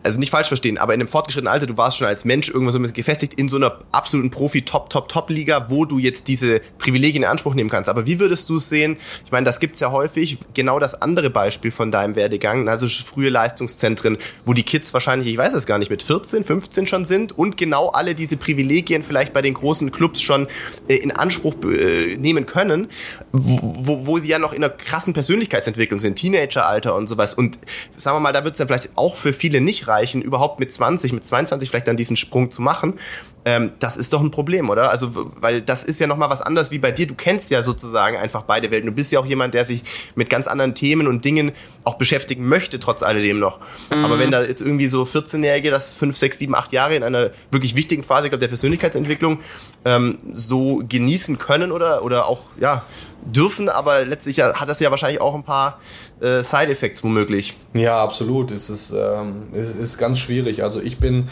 also 0.04 0.20
nicht 0.20 0.32
falsch 0.32 0.48
verstehen, 0.48 0.78
aber 0.78 0.94
in 0.94 1.00
einem 1.00 1.08
fortgeschrittenen 1.08 1.52
Alter, 1.52 1.68
du 1.68 1.78
warst 1.78 1.98
schon 1.98 2.08
als 2.08 2.26
Mensch 2.26 2.50
irgendwo 2.50 2.72
so 2.72 2.80
ein 2.80 2.82
bisschen 2.82 2.96
gefestigt 2.96 3.34
in 3.36 3.50
so 3.50 3.58
einer 3.58 3.80
absoluten 3.92 4.30
Profi-Top-Top-Top-Liga, 4.30 5.68
wo 5.70 5.86
du 5.86 6.00
jetzt 6.00 6.28
diese 6.28 6.62
Privilegien 6.78 7.24
in 7.24 7.30
Anspruch 7.30 7.54
nehmen 7.54 7.70
kannst. 7.70 7.90
Aber 7.90 8.06
wie 8.06 8.20
würdest 8.20 8.50
du 8.50 8.58
es 8.58 8.70
sehen? 8.70 8.98
Ich 9.26 9.32
meine, 9.32 9.46
das 9.46 9.60
gibt's 9.60 9.80
ja 9.80 9.92
häufig. 9.92 10.38
Genau 10.54 10.80
das 10.80 11.02
andere 11.02 11.30
Beispiel 11.30 11.72
von 11.72 11.92
deinem 11.92 12.16
Werdegang, 12.16 12.68
also 12.68 12.88
frühe 12.88 13.30
Leistungszentren, 13.30 14.18
wo 14.46 14.54
die 14.54 14.64
Kids 14.64 14.94
wahrscheinlich, 14.94 15.30
ich 15.30 15.38
weiß 15.38 15.54
es 15.54 15.66
gar 15.66 15.78
nicht, 15.78 15.90
mit 15.90 16.04
14, 16.04 16.44
15 16.44 16.88
schon 16.88 17.06
sind 17.06 17.38
und 17.38 17.58
genau 17.58 17.90
alle 17.90 18.16
diese 18.16 18.38
Privilegien 18.38 19.04
vielleicht 19.04 19.34
bei 19.34 19.42
den 19.42 19.54
großen 19.54 19.92
Clubs 19.92 20.22
schon 20.22 20.48
äh, 20.88 20.96
in 20.96 21.12
Anspruch 21.12 21.56
äh, 21.64 22.18
nehmen 22.18 22.46
können, 22.46 22.88
wo, 23.32 24.06
wo 24.06 24.18
sie 24.18 24.30
ja 24.30 24.40
noch 24.40 24.54
in 24.54 24.64
einer 24.64 24.74
krassen 24.74 25.14
Persönlichkeitsentwicklung 25.14 26.00
sind, 26.00 26.16
Teenageralter 26.16 26.96
und 26.96 27.08
sowas. 27.08 27.34
Und 27.34 27.60
sagen 27.96 28.18
wir 28.18 28.22
mal, 28.22 28.34
da 28.34 28.44
wird's 28.44 28.58
dann 28.58 28.68
vielleicht 28.68 28.79
auch 28.96 29.16
für 29.16 29.34
viele 29.34 29.62
nicht 29.62 29.88
reichen, 29.88 30.22
überhaupt 30.22 30.60
mit 30.60 30.72
20, 30.72 31.14
mit 31.14 31.26
22 31.26 31.70
vielleicht 31.70 31.88
dann 31.88 31.98
diesen 31.98 32.16
Sprung 32.16 32.52
zu 32.52 32.62
machen. 32.62 33.00
Ähm, 33.46 33.72
das 33.80 33.96
ist 33.96 34.12
doch 34.12 34.22
ein 34.22 34.32
Problem, 34.32 34.70
oder? 34.70 34.90
Also, 34.90 35.12
weil 35.40 35.62
das 35.62 35.84
ist 35.84 36.00
ja 36.00 36.08
nochmal 36.08 36.30
was 36.30 36.42
anderes 36.42 36.72
wie 36.72 36.78
bei 36.78 36.92
dir. 36.92 37.08
Du 37.08 37.16
kennst 37.16 37.50
ja 37.52 37.64
sozusagen 37.64 38.18
einfach 38.18 38.44
beide 38.44 38.70
Welten. 38.70 38.88
Du 38.88 38.96
bist 38.96 39.12
ja 39.12 39.20
auch 39.20 39.26
jemand, 39.26 39.54
der 39.54 39.64
sich 39.66 39.84
mit 40.16 40.30
ganz 40.30 40.48
anderen 40.48 40.76
Themen 40.76 41.08
und 41.08 41.24
Dingen 41.24 41.54
auch 41.84 41.96
beschäftigen 41.96 42.48
möchte, 42.48 42.80
trotz 42.80 43.02
alledem 43.02 43.40
noch. 43.40 43.60
Mhm. 43.60 44.06
Aber 44.06 44.20
wenn 44.20 44.32
da 44.32 44.44
jetzt 44.44 44.62
irgendwie 44.62 44.88
so 44.88 45.04
14-Jährige, 45.04 45.72
das 45.72 45.94
5, 45.94 46.18
6, 46.18 46.38
7, 46.40 46.56
8 46.56 46.74
Jahre 46.74 46.96
in 46.96 47.04
einer 47.04 47.32
wirklich 47.50 47.76
wichtigen 47.76 48.04
Phase, 48.04 48.28
ich 48.28 48.32
glaube, 48.32 48.42
der 48.42 48.50
Persönlichkeitsentwicklung, 48.50 49.40
ähm, 49.86 50.18
so 50.34 50.82
genießen 50.88 51.38
können 51.38 51.72
oder, 51.72 52.04
oder 52.04 52.28
auch, 52.28 52.42
ja, 52.60 52.84
dürfen, 53.26 53.70
aber 53.70 54.06
letztlich 54.06 54.42
hat 54.42 54.68
das 54.70 54.80
ja 54.80 54.92
wahrscheinlich 54.92 55.22
auch 55.22 55.36
ein 55.36 55.44
paar 55.44 55.80
äh, 56.22 56.44
Side-Effects 56.44 57.04
womöglich. 57.04 57.56
Ja, 57.74 58.02
absolut. 58.02 58.52
Es 58.52 58.70
ist, 58.70 58.92
ähm, 58.92 59.50
es 59.54 59.76
ist 59.76 59.98
ganz 59.98 60.20
schwierig. 60.20 60.64
Also 60.64 60.82
ich 60.82 61.00
bin, 61.00 61.28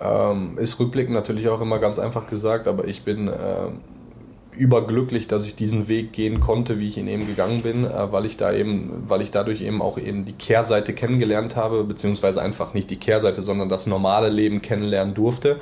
ähm, 0.00 0.58
ist 0.58 0.78
rückblickend 0.80 1.14
natürlich 1.14 1.48
auch 1.48 1.60
immer 1.60 1.78
ganz 1.78 1.98
einfach 1.98 2.26
gesagt, 2.26 2.68
aber 2.68 2.86
ich 2.86 3.02
bin 3.02 3.28
äh, 3.28 3.32
überglücklich, 4.56 5.28
dass 5.28 5.46
ich 5.46 5.56
diesen 5.56 5.88
Weg 5.88 6.12
gehen 6.12 6.40
konnte, 6.40 6.78
wie 6.78 6.88
ich 6.88 6.98
ihn 6.98 7.08
eben 7.08 7.26
gegangen 7.26 7.62
bin, 7.62 7.84
äh, 7.84 8.12
weil 8.12 8.26
ich 8.26 8.36
da 8.36 8.52
eben, 8.52 9.04
weil 9.08 9.22
ich 9.22 9.30
dadurch 9.30 9.60
eben 9.60 9.82
auch 9.82 9.98
eben 9.98 10.24
die 10.24 10.32
Kehrseite 10.32 10.92
kennengelernt 10.92 11.56
habe, 11.56 11.84
beziehungsweise 11.84 12.40
einfach 12.40 12.74
nicht 12.74 12.90
die 12.90 12.96
Kehrseite, 12.96 13.42
sondern 13.42 13.68
das 13.68 13.86
normale 13.86 14.28
Leben 14.28 14.62
kennenlernen 14.62 15.14
durfte. 15.14 15.58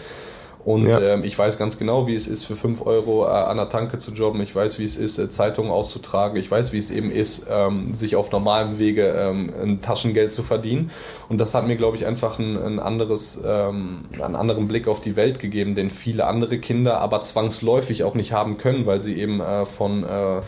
Und 0.65 0.87
ja. 0.87 1.01
ähm, 1.01 1.25
ich 1.25 1.37
weiß 1.37 1.59
ganz 1.59 1.79
genau, 1.79 2.07
wie 2.07 2.15
es 2.15 2.29
ist, 2.29 2.45
für 2.45 2.55
fünf 2.55 2.87
Euro 2.87 3.25
äh, 3.25 3.31
an 3.31 3.57
der 3.57 3.69
Tanke 3.69 3.99
zu 3.99 4.13
jobben. 4.13 4.41
Ich 4.43 4.55
weiß, 4.55 4.79
wie 4.79 4.85
es 4.85 4.97
ist, 4.97 5.19
äh, 5.19 5.29
Zeitungen 5.29 5.73
auszutragen. 5.73 6.39
Ich 6.39 6.51
weiß, 6.51 6.73
wie 6.73 6.79
es 6.79 6.91
eben 6.91 7.11
ist, 7.11 7.47
ähm, 7.51 7.95
sich 7.95 8.15
auf 8.15 8.31
normalem 8.31 8.79
Wege 8.79 9.09
ähm, 9.09 9.53
ein 9.61 9.81
Taschengeld 9.81 10.31
zu 10.31 10.43
verdienen. 10.45 10.91
Und 11.29 11.41
das 11.41 11.55
hat 11.55 11.67
mir, 11.67 11.77
glaube 11.77 11.97
ich, 11.97 12.07
einfach 12.07 12.39
ein, 12.39 12.57
ein 12.57 12.79
anderes, 12.79 13.43
ähm, 13.45 14.05
einen 14.21 14.37
anderen 14.37 14.69
Blick 14.69 14.87
auf 14.87 15.01
die 15.01 15.17
Welt 15.17 15.41
gegeben, 15.41 15.75
den 15.75 15.91
viele 15.91 16.27
andere 16.27 16.59
Kinder 16.59 17.01
aber 17.01 17.23
zwangsläufig 17.23 18.05
auch 18.05 18.15
nicht 18.15 18.33
haben 18.33 18.57
können, 18.57 18.87
weil 18.87 19.01
sie 19.01 19.19
eben 19.19 19.41
äh, 19.41 19.67
von 19.67 20.05
äh, 20.05 20.43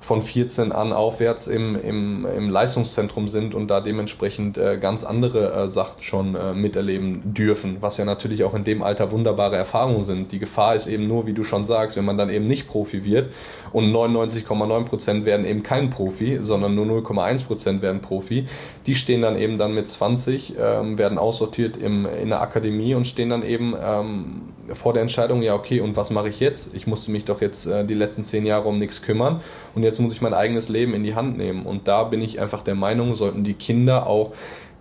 von 0.00 0.22
14 0.22 0.72
an 0.72 0.92
aufwärts 0.92 1.46
im, 1.46 1.80
im, 1.80 2.26
im 2.26 2.50
Leistungszentrum 2.50 3.28
sind 3.28 3.54
und 3.54 3.68
da 3.68 3.80
dementsprechend 3.80 4.58
äh, 4.58 4.78
ganz 4.78 5.04
andere 5.04 5.52
äh, 5.52 5.68
Sachen 5.68 6.02
schon 6.02 6.34
äh, 6.34 6.54
miterleben 6.54 7.34
dürfen, 7.34 7.78
was 7.80 7.96
ja 7.96 8.04
natürlich 8.04 8.44
auch 8.44 8.54
in 8.54 8.64
dem 8.64 8.82
Alter 8.82 9.10
wunderbare 9.10 9.56
Erfahrungen 9.56 10.04
sind. 10.04 10.32
Die 10.32 10.38
Gefahr 10.38 10.74
ist 10.74 10.86
eben 10.86 11.08
nur, 11.08 11.26
wie 11.26 11.32
du 11.32 11.44
schon 11.44 11.64
sagst, 11.64 11.96
wenn 11.96 12.04
man 12.04 12.18
dann 12.18 12.30
eben 12.30 12.46
nicht 12.46 12.68
Profi 12.68 13.04
wird 13.04 13.30
und 13.72 13.90
99,9% 13.92 15.24
werden 15.24 15.46
eben 15.46 15.62
kein 15.62 15.90
Profi, 15.90 16.38
sondern 16.40 16.74
nur 16.74 16.86
0,1% 16.86 17.80
werden 17.80 18.00
Profi, 18.00 18.46
die 18.86 18.94
stehen 18.94 19.22
dann 19.22 19.36
eben 19.36 19.58
dann 19.58 19.74
mit 19.74 19.88
20, 19.88 20.56
ähm, 20.58 20.98
werden 20.98 21.18
aussortiert 21.18 21.76
im, 21.76 22.06
in 22.06 22.28
der 22.28 22.42
Akademie 22.42 22.94
und 22.94 23.06
stehen 23.06 23.30
dann 23.30 23.42
eben 23.42 23.74
ähm, 23.80 24.42
vor 24.72 24.92
der 24.92 25.02
Entscheidung, 25.02 25.42
ja 25.42 25.54
okay, 25.54 25.80
und 25.80 25.96
was 25.96 26.10
mache 26.10 26.28
ich 26.28 26.40
jetzt? 26.40 26.74
Ich 26.74 26.86
musste 26.86 27.10
mich 27.10 27.24
doch 27.24 27.40
jetzt 27.40 27.66
äh, 27.66 27.84
die 27.84 27.94
letzten 27.94 28.24
zehn 28.24 28.46
Jahre 28.46 28.68
um 28.68 28.78
nichts 28.78 29.02
kümmern 29.02 29.40
und 29.74 29.82
jetzt 29.82 29.98
muss 30.00 30.12
ich 30.12 30.22
mein 30.22 30.34
eigenes 30.34 30.68
Leben 30.68 30.94
in 30.94 31.02
die 31.04 31.14
Hand 31.14 31.36
nehmen. 31.36 31.66
Und 31.66 31.88
da 31.88 32.04
bin 32.04 32.22
ich 32.22 32.40
einfach 32.40 32.62
der 32.62 32.74
Meinung, 32.74 33.14
sollten 33.14 33.44
die 33.44 33.54
Kinder 33.54 34.06
auch 34.06 34.32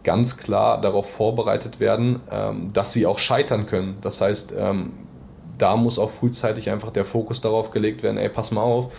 ganz 0.04 0.38
klar 0.38 0.80
darauf 0.80 1.10
vorbereitet 1.10 1.80
werden, 1.80 2.22
ähm, 2.32 2.72
dass 2.74 2.94
sie 2.94 3.06
auch 3.06 3.20
scheitern 3.20 3.66
können. 3.66 3.98
Das 4.02 4.22
heißt, 4.22 4.54
ähm, 4.58 4.94
da 5.58 5.76
muss 5.78 6.00
auch 6.00 6.12
frühzeitig 6.12 6.70
einfach 6.70 6.92
der 6.92 7.06
Fokus 7.06 7.42
darauf 7.42 7.72
gelegt 7.72 8.04
werden, 8.04 8.18
ey, 8.18 8.30
pass 8.30 8.52
mal 8.52 8.62
auf, 8.62 8.94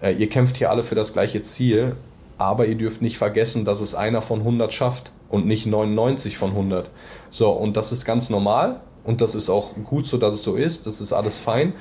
äh, 0.00 0.12
ihr 0.12 0.28
kämpft 0.28 0.56
hier 0.56 0.70
alle 0.70 0.82
für 0.82 0.94
das 0.94 1.12
gleiche 1.12 1.42
Ziel, 1.42 1.96
aber 2.38 2.66
ihr 2.66 2.76
dürft 2.76 3.02
nicht 3.02 3.18
vergessen, 3.18 3.64
dass 3.64 3.80
es 3.80 3.94
einer 3.94 4.22
von 4.22 4.40
100 4.40 4.72
schafft 4.72 5.12
und 5.28 5.46
nicht 5.46 5.66
99 5.66 6.36
von 6.36 6.50
100. 6.50 6.90
So, 7.30 7.50
und 7.50 7.76
das 7.76 7.92
ist 7.92 8.04
ganz 8.04 8.30
normal 8.30 8.80
und 9.04 9.20
das 9.20 9.34
ist 9.34 9.50
auch 9.50 9.74
gut 9.84 10.06
so, 10.06 10.16
dass 10.16 10.34
es 10.34 10.42
so 10.42 10.56
ist, 10.56 10.86
das 10.86 11.00
ist 11.00 11.12
alles 11.12 11.36
fein. 11.36 11.74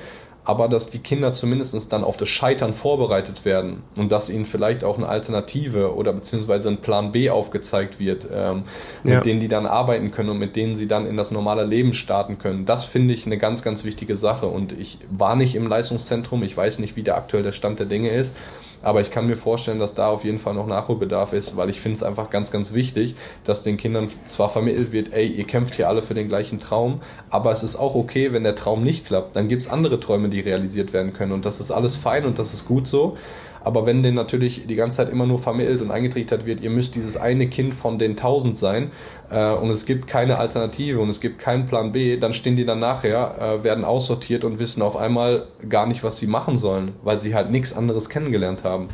Aber 0.44 0.68
dass 0.68 0.90
die 0.90 0.98
Kinder 0.98 1.32
zumindest 1.34 1.94
dann 1.94 2.04
auf 2.04 2.18
das 2.18 2.28
Scheitern 2.28 2.74
vorbereitet 2.74 3.46
werden 3.46 3.84
und 3.96 4.12
dass 4.12 4.28
ihnen 4.28 4.48
vielleicht 4.48 4.84
auch 4.84 4.98
eine 4.98 5.08
Alternative 5.08 5.94
oder 5.94 6.14
beziehungsweise 6.14 6.70
ein 6.70 6.78
Plan 6.78 7.12
B 7.12 7.30
aufgezeigt 7.30 8.00
wird, 8.00 8.28
ähm, 8.34 8.64
mit 9.04 9.14
ja. 9.14 9.22
denen 9.22 9.40
die 9.40 9.48
dann 9.48 9.68
arbeiten 9.68 10.10
können 10.10 10.30
und 10.30 10.40
mit 10.40 10.56
denen 10.56 10.74
sie 10.74 10.88
dann 10.88 11.06
in 11.06 11.16
das 11.16 11.30
normale 11.30 11.64
Leben 11.64 11.94
starten 11.94 12.40
können. 12.40 12.66
Das 12.66 12.86
finde 12.86 13.14
ich 13.14 13.28
eine 13.28 13.38
ganz, 13.38 13.62
ganz 13.62 13.84
wichtige 13.84 14.16
Sache. 14.16 14.48
Und 14.48 14.72
ich 14.72 14.98
war 15.12 15.36
nicht 15.36 15.54
im 15.54 15.68
Leistungszentrum, 15.68 16.42
ich 16.42 16.58
weiß 16.58 16.80
nicht, 16.80 16.96
wie 16.96 17.04
der 17.04 17.18
aktuell 17.18 17.44
der 17.44 17.52
Stand 17.52 17.78
der 17.78 17.86
Dinge 17.86 18.10
ist, 18.10 18.36
aber 18.82 19.02
ich 19.02 19.12
kann 19.12 19.28
mir 19.28 19.36
vorstellen, 19.36 19.80
dass 19.80 19.94
da 19.94 20.08
auf 20.08 20.24
jeden 20.24 20.40
Fall 20.40 20.54
noch 20.54 20.68
Nachholbedarf 20.68 21.34
ist, 21.34 21.58
weil 21.58 21.70
ich 21.70 21.82
finde 21.82 21.96
es 21.96 22.04
einfach 22.04 22.30
ganz, 22.30 22.52
ganz 22.52 22.74
wichtig, 22.74 23.16
dass 23.44 23.64
den 23.64 23.78
Kindern 23.78 24.10
zwar 24.26 24.50
vermittelt 24.50 24.92
wird, 24.92 25.14
ey, 25.14 25.28
ihr 25.28 25.46
kämpft 25.46 25.76
hier 25.76 25.88
alle 25.88 26.02
für 26.02 26.14
den 26.14 26.28
gleichen 26.28 26.60
Traum, 26.60 27.02
aber 27.30 27.52
es 27.52 27.64
ist 27.64 27.76
auch 27.76 27.96
okay, 27.96 28.34
wenn 28.34 28.44
der 28.44 28.56
Traum 28.56 28.84
nicht 28.84 29.06
klappt. 29.06 29.36
Dann 29.36 29.48
gibt 29.48 29.62
es 29.62 29.70
andere 29.70 30.00
Träume, 30.00 30.30
die 30.30 30.40
realisiert 30.40 30.94
werden 30.94 31.14
können. 31.14 31.32
Und 31.32 31.46
das 31.46 31.60
ist 31.60 31.72
alles 31.72 31.96
fein 31.96 32.26
und 32.26 32.40
das 32.40 32.54
ist 32.54 32.66
gut 32.66 32.88
so. 32.88 33.18
Aber 33.64 33.86
wenn 33.86 34.04
denen 34.04 34.16
natürlich 34.16 34.68
die 34.68 34.76
ganze 34.76 34.98
Zeit 34.98 35.10
immer 35.10 35.26
nur 35.26 35.40
vermittelt 35.40 35.82
und 35.82 35.92
eingetrichtert 35.92 36.46
wird, 36.46 36.62
ihr 36.62 36.70
müsst 36.70 36.96
dieses 36.96 37.18
eine 37.18 37.48
Kind 37.48 37.74
von 37.74 38.00
den 38.00 38.18
tausend 38.18 38.58
sein 38.58 38.92
äh, 39.30 39.52
und 39.54 39.70
es 39.70 39.86
gibt 39.86 40.08
keine 40.08 40.38
Alternative 40.38 41.00
und 41.00 41.10
es 41.10 41.22
gibt 41.22 41.40
keinen 41.40 41.68
Plan 41.68 41.92
B, 41.92 42.18
dann 42.18 42.34
stehen 42.34 42.56
die 42.56 42.66
dann 42.66 42.80
nachher, 42.80 43.36
äh, 43.40 43.64
werden 43.64 43.86
aussortiert 43.86 44.44
und 44.44 44.60
wissen 44.60 44.82
auf 44.82 44.98
einmal 44.98 45.48
gar 45.70 45.86
nicht, 45.86 46.04
was 46.04 46.18
sie 46.18 46.28
machen 46.28 46.58
sollen, 46.58 46.94
weil 47.04 47.20
sie 47.20 47.36
halt 47.36 47.52
nichts 47.52 47.74
anderes 47.74 48.10
kennengelernt 48.10 48.64
haben. 48.64 48.90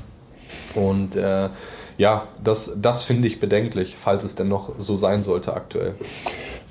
Und 0.76 1.16
äh, 1.16 1.50
ja, 1.98 2.28
das, 2.44 2.78
das 2.82 3.04
finde 3.04 3.28
ich 3.28 3.40
bedenklich, 3.40 3.96
falls 3.98 4.24
es 4.24 4.36
denn 4.36 4.48
noch 4.48 4.74
so 4.78 4.96
sein 4.96 5.24
sollte 5.24 5.54
aktuell. 5.54 5.96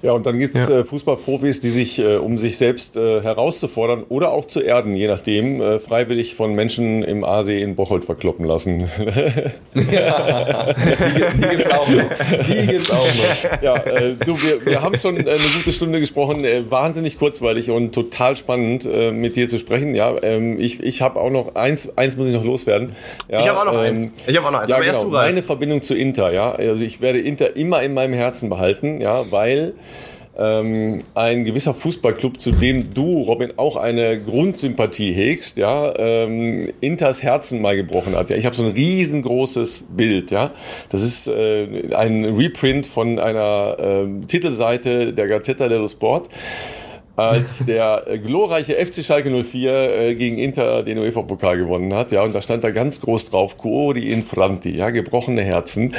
Ja, 0.06 0.12
und 0.12 0.24
dann 0.24 0.38
gibt 0.38 0.54
es 0.54 0.68
ja. 0.68 0.78
äh, 0.78 0.84
Fußballprofis, 0.84 1.60
die 1.60 1.68
sich, 1.68 1.98
äh, 1.98 2.18
um 2.18 2.38
sich 2.38 2.58
selbst 2.58 2.96
äh, 2.96 3.22
herauszufordern 3.22 4.04
oder 4.08 4.30
auch 4.30 4.44
zu 4.44 4.60
erden, 4.60 4.94
je 4.94 5.08
nachdem, 5.08 5.60
äh, 5.60 5.80
freiwillig 5.80 6.36
von 6.36 6.54
Menschen 6.54 7.02
im 7.02 7.24
Aasee 7.24 7.60
in 7.60 7.74
Bocholt 7.74 8.04
verkloppen 8.04 8.44
lassen. 8.44 8.88
ja, 9.74 10.72
die, 10.74 11.38
die 11.38 11.56
es 11.56 11.70
auch 11.72 11.88
noch. 11.88 12.04
Die 12.48 12.66
gibt's 12.68 12.92
auch 12.92 13.04
noch. 13.04 13.62
Ja, 13.62 13.74
äh, 13.78 14.14
du, 14.24 14.40
wir, 14.40 14.64
wir 14.64 14.80
haben 14.80 14.96
schon 14.96 15.16
äh, 15.16 15.22
eine 15.22 15.38
gute 15.56 15.72
Stunde 15.72 15.98
gesprochen, 15.98 16.46
wahnsinnig 16.70 17.18
kurzweilig 17.18 17.72
und 17.72 17.92
total 17.92 18.36
spannend 18.36 18.84
mit 18.84 19.34
dir 19.34 19.48
zu 19.48 19.58
sprechen. 19.58 19.96
Ja, 19.96 20.14
ähm, 20.22 20.60
ich, 20.60 20.78
ich 20.84 21.02
habe 21.02 21.18
auch 21.18 21.30
noch 21.30 21.56
eins, 21.56 21.88
eins 21.96 22.16
muss 22.16 22.28
ich 22.28 22.34
noch 22.34 22.44
loswerden. 22.44 22.94
Ja, 23.28 23.40
ich 23.40 23.48
habe 23.48 23.58
auch 23.58 23.64
noch 23.64 23.72
ähm, 23.72 23.80
eins. 23.80 24.10
Ich 24.28 24.36
habe 24.36 24.46
auch 24.46 24.52
noch 24.52 24.60
eins. 24.60 24.68
Ja, 24.68 24.76
aber 24.76 24.84
genau, 24.84 24.94
erst 24.94 25.04
du, 25.04 25.10
Meine 25.10 25.42
Verbindung 25.42 25.82
zu 25.82 25.96
Inter, 25.96 26.30
ja, 26.32 26.52
also 26.52 26.84
ich 26.84 27.00
werde 27.00 27.18
Inter 27.18 27.56
immer 27.56 27.82
in 27.82 27.92
meinem 27.92 28.14
Herzen 28.14 28.48
behalten, 28.48 29.00
ja, 29.00 29.24
weil 29.32 29.74
ähm, 30.38 31.02
ein 31.14 31.44
gewisser 31.44 31.74
Fußballclub, 31.74 32.40
zu 32.40 32.52
dem 32.52 32.92
du, 32.92 33.22
Robin, 33.22 33.52
auch 33.56 33.76
eine 33.76 34.18
Grundsympathie 34.18 35.12
hegst, 35.12 35.56
ja, 35.56 35.94
ähm, 35.98 36.68
Inters 36.80 37.22
Herzen 37.22 37.62
mal 37.62 37.76
gebrochen 37.76 38.14
hat. 38.14 38.30
Ja, 38.30 38.36
ich 38.36 38.46
habe 38.46 38.54
so 38.54 38.64
ein 38.64 38.72
riesengroßes 38.72 39.86
Bild, 39.96 40.30
ja. 40.30 40.52
Das 40.90 41.02
ist 41.02 41.28
äh, 41.28 41.94
ein 41.94 42.24
Reprint 42.24 42.86
von 42.86 43.18
einer 43.18 43.76
äh, 43.78 44.26
Titelseite 44.26 45.12
der 45.12 45.28
Gazzetta 45.28 45.68
dello 45.68 45.88
Sport 45.88 46.28
als 47.16 47.64
der 47.66 48.04
glorreiche 48.22 48.74
FC 48.74 49.02
Schalke 49.02 49.30
04 49.30 49.72
äh, 49.72 50.14
gegen 50.14 50.38
Inter 50.38 50.82
den 50.82 50.98
UEFA-Pokal 50.98 51.58
gewonnen 51.58 51.94
hat. 51.94 52.12
Ja, 52.12 52.22
und 52.22 52.34
da 52.34 52.42
stand 52.42 52.62
da 52.62 52.70
ganz 52.70 53.00
groß 53.00 53.30
drauf, 53.30 53.58
Cuori 53.58 54.08
Infranti, 54.08 54.76
ja, 54.76 54.90
gebrochene 54.90 55.42
Herzen. 55.42 55.94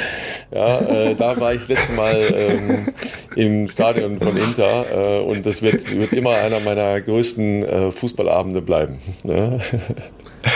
Ja, 0.52 0.78
äh, 0.78 1.14
da 1.14 1.38
war 1.38 1.52
ich 1.54 1.62
das 1.62 1.68
letzte 1.68 1.92
Mal 1.92 2.16
ähm, 2.34 2.88
im 3.34 3.68
Stadion 3.68 4.18
von 4.18 4.36
Inter 4.36 5.18
äh, 5.18 5.20
und 5.20 5.44
das 5.44 5.62
wird, 5.62 5.94
wird 5.96 6.12
immer 6.12 6.30
einer 6.30 6.60
meiner 6.60 7.00
größten 7.00 7.64
äh, 7.64 7.90
Fußballabende 7.92 8.62
bleiben. 8.62 8.98
Ne? 9.24 9.60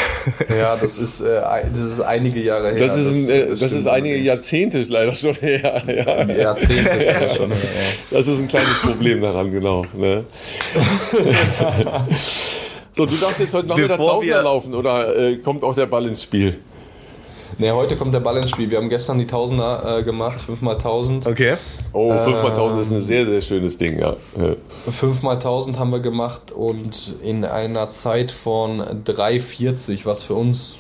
Ja, 0.48 0.77
das 0.77 0.98
ist, 0.98 1.20
äh, 1.20 1.40
das 1.73 1.81
ist 1.81 2.01
einige 2.01 2.40
Jahre 2.40 2.73
her. 2.73 2.81
Das 2.81 2.97
ist, 2.97 3.28
ein, 3.28 3.48
das, 3.48 3.60
das 3.60 3.73
ist 3.73 3.86
einige 3.86 4.16
Jahrzehnte 4.16 4.82
leider 4.82 5.14
schon 5.14 5.35
her. 5.35 5.82
Ja. 5.86 6.24
Jahrzehnte 6.24 6.90
ist 6.97 7.10
das 7.10 7.36
schon 7.36 7.51
her. 7.51 7.60
Das 8.10 8.28
ist 8.28 8.39
ein 8.39 8.48
kleines 8.48 8.81
Problem 8.82 9.20
daran, 9.20 9.51
genau. 9.51 9.85
Ne? 9.94 10.24
so, 12.93 13.06
du 13.06 13.16
darfst 13.16 13.40
jetzt 13.40 13.55
heute 13.55 13.69
Nachmittag 13.69 13.97
Tausender 13.97 14.43
laufen 14.43 14.74
oder 14.74 15.16
äh, 15.16 15.36
kommt 15.39 15.64
auch 15.64 15.74
der 15.74 15.86
Ball 15.86 16.06
ins 16.06 16.23
Spiel? 16.23 16.59
Ne, 17.58 17.74
heute 17.74 17.96
kommt 17.96 18.14
der 18.14 18.20
Ball 18.20 18.36
ins 18.38 18.50
Spiel. 18.50 18.70
Wir 18.70 18.78
haben 18.78 18.88
gestern 18.88 19.18
die 19.18 19.26
Tausender 19.26 19.98
äh, 19.98 20.02
gemacht, 20.02 20.40
5x1000. 20.40 21.28
Okay. 21.28 21.54
Oh, 21.92 22.12
5x1000 22.12 22.80
ist 22.80 22.90
ein 22.90 23.06
sehr, 23.06 23.26
sehr 23.26 23.40
schönes 23.40 23.78
Ding, 23.78 23.98
ja. 23.98 24.16
5x1000 24.88 25.78
haben 25.78 25.90
wir 25.90 26.00
gemacht 26.00 26.52
und 26.52 27.14
in 27.22 27.44
einer 27.44 27.90
Zeit 27.90 28.30
von 28.30 28.80
3,40, 28.80 30.06
was 30.06 30.22
für 30.22 30.34
uns 30.34 30.78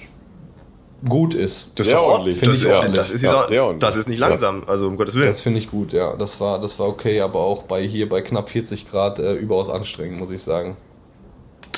gut 1.08 1.34
ist. 1.34 1.70
Das 1.74 1.88
ist, 1.88 1.94
ordentlich. 1.94 2.40
Das, 2.40 2.48
ist 2.56 2.66
ordentlich. 2.66 2.94
Das, 2.94 3.10
ist 3.10 3.22
ja, 3.22 3.62
auch, 3.62 3.74
das 3.78 3.96
ist 3.96 4.08
nicht 4.08 4.18
langsam, 4.18 4.62
also 4.66 4.86
um 4.86 4.96
Gottes 4.96 5.14
Willen. 5.14 5.26
Das 5.26 5.40
finde 5.40 5.58
ich 5.58 5.70
gut, 5.70 5.92
ja. 5.92 6.14
Das 6.16 6.40
war, 6.40 6.60
das 6.60 6.78
war 6.78 6.88
okay, 6.88 7.20
aber 7.20 7.40
auch 7.40 7.64
bei 7.64 7.82
hier 7.86 8.08
bei 8.08 8.22
knapp 8.22 8.50
40 8.50 8.90
Grad 8.90 9.18
äh, 9.18 9.32
überaus 9.34 9.68
anstrengend, 9.68 10.18
muss 10.18 10.30
ich 10.30 10.42
sagen. 10.42 10.76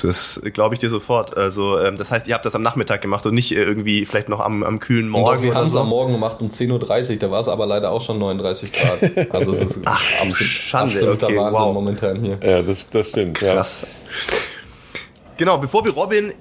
Das 0.03 0.41
glaube 0.53 0.75
ich 0.75 0.79
dir 0.79 0.89
sofort. 0.89 1.35
Also, 1.37 1.79
ähm, 1.79 1.97
das 1.97 2.11
heißt, 2.11 2.27
ihr 2.27 2.33
habt 2.33 2.45
das 2.45 2.55
am 2.55 2.61
Nachmittag 2.61 3.01
gemacht 3.01 3.25
und 3.25 3.33
nicht 3.33 3.51
äh, 3.51 3.63
irgendwie 3.63 4.05
vielleicht 4.05 4.29
noch 4.29 4.39
am, 4.39 4.63
am 4.63 4.79
kühlen 4.79 5.09
Morgen. 5.09 5.37
Doch, 5.37 5.43
wir 5.43 5.53
haben 5.53 5.67
es 5.67 5.73
so. 5.73 5.79
am 5.79 5.89
Morgen 5.89 6.11
gemacht 6.11 6.37
um 6.41 6.49
10.30 6.49 7.11
Uhr, 7.11 7.17
da 7.17 7.31
war 7.31 7.39
es 7.39 7.47
aber 7.47 7.65
leider 7.65 7.91
auch 7.91 8.01
schon 8.01 8.19
39 8.19 8.73
Grad. 8.73 9.33
Also 9.33 9.51
es 9.53 9.61
ist 9.61 9.81
Ach, 9.85 10.01
absolut, 10.21 10.35
Schande. 10.35 10.95
absoluter 10.95 11.27
okay, 11.27 11.37
Wahnsinn 11.37 11.63
wow. 11.63 11.73
momentan 11.73 12.19
hier. 12.19 12.39
Ja, 12.43 12.61
das, 12.61 12.85
das 12.91 13.09
stimmt. 13.09 13.37
Krass. 13.37 13.81
Ja. 13.81 13.87
Genau, 15.37 15.57
bevor 15.57 15.83
wir 15.83 15.91
Robin 15.91 16.33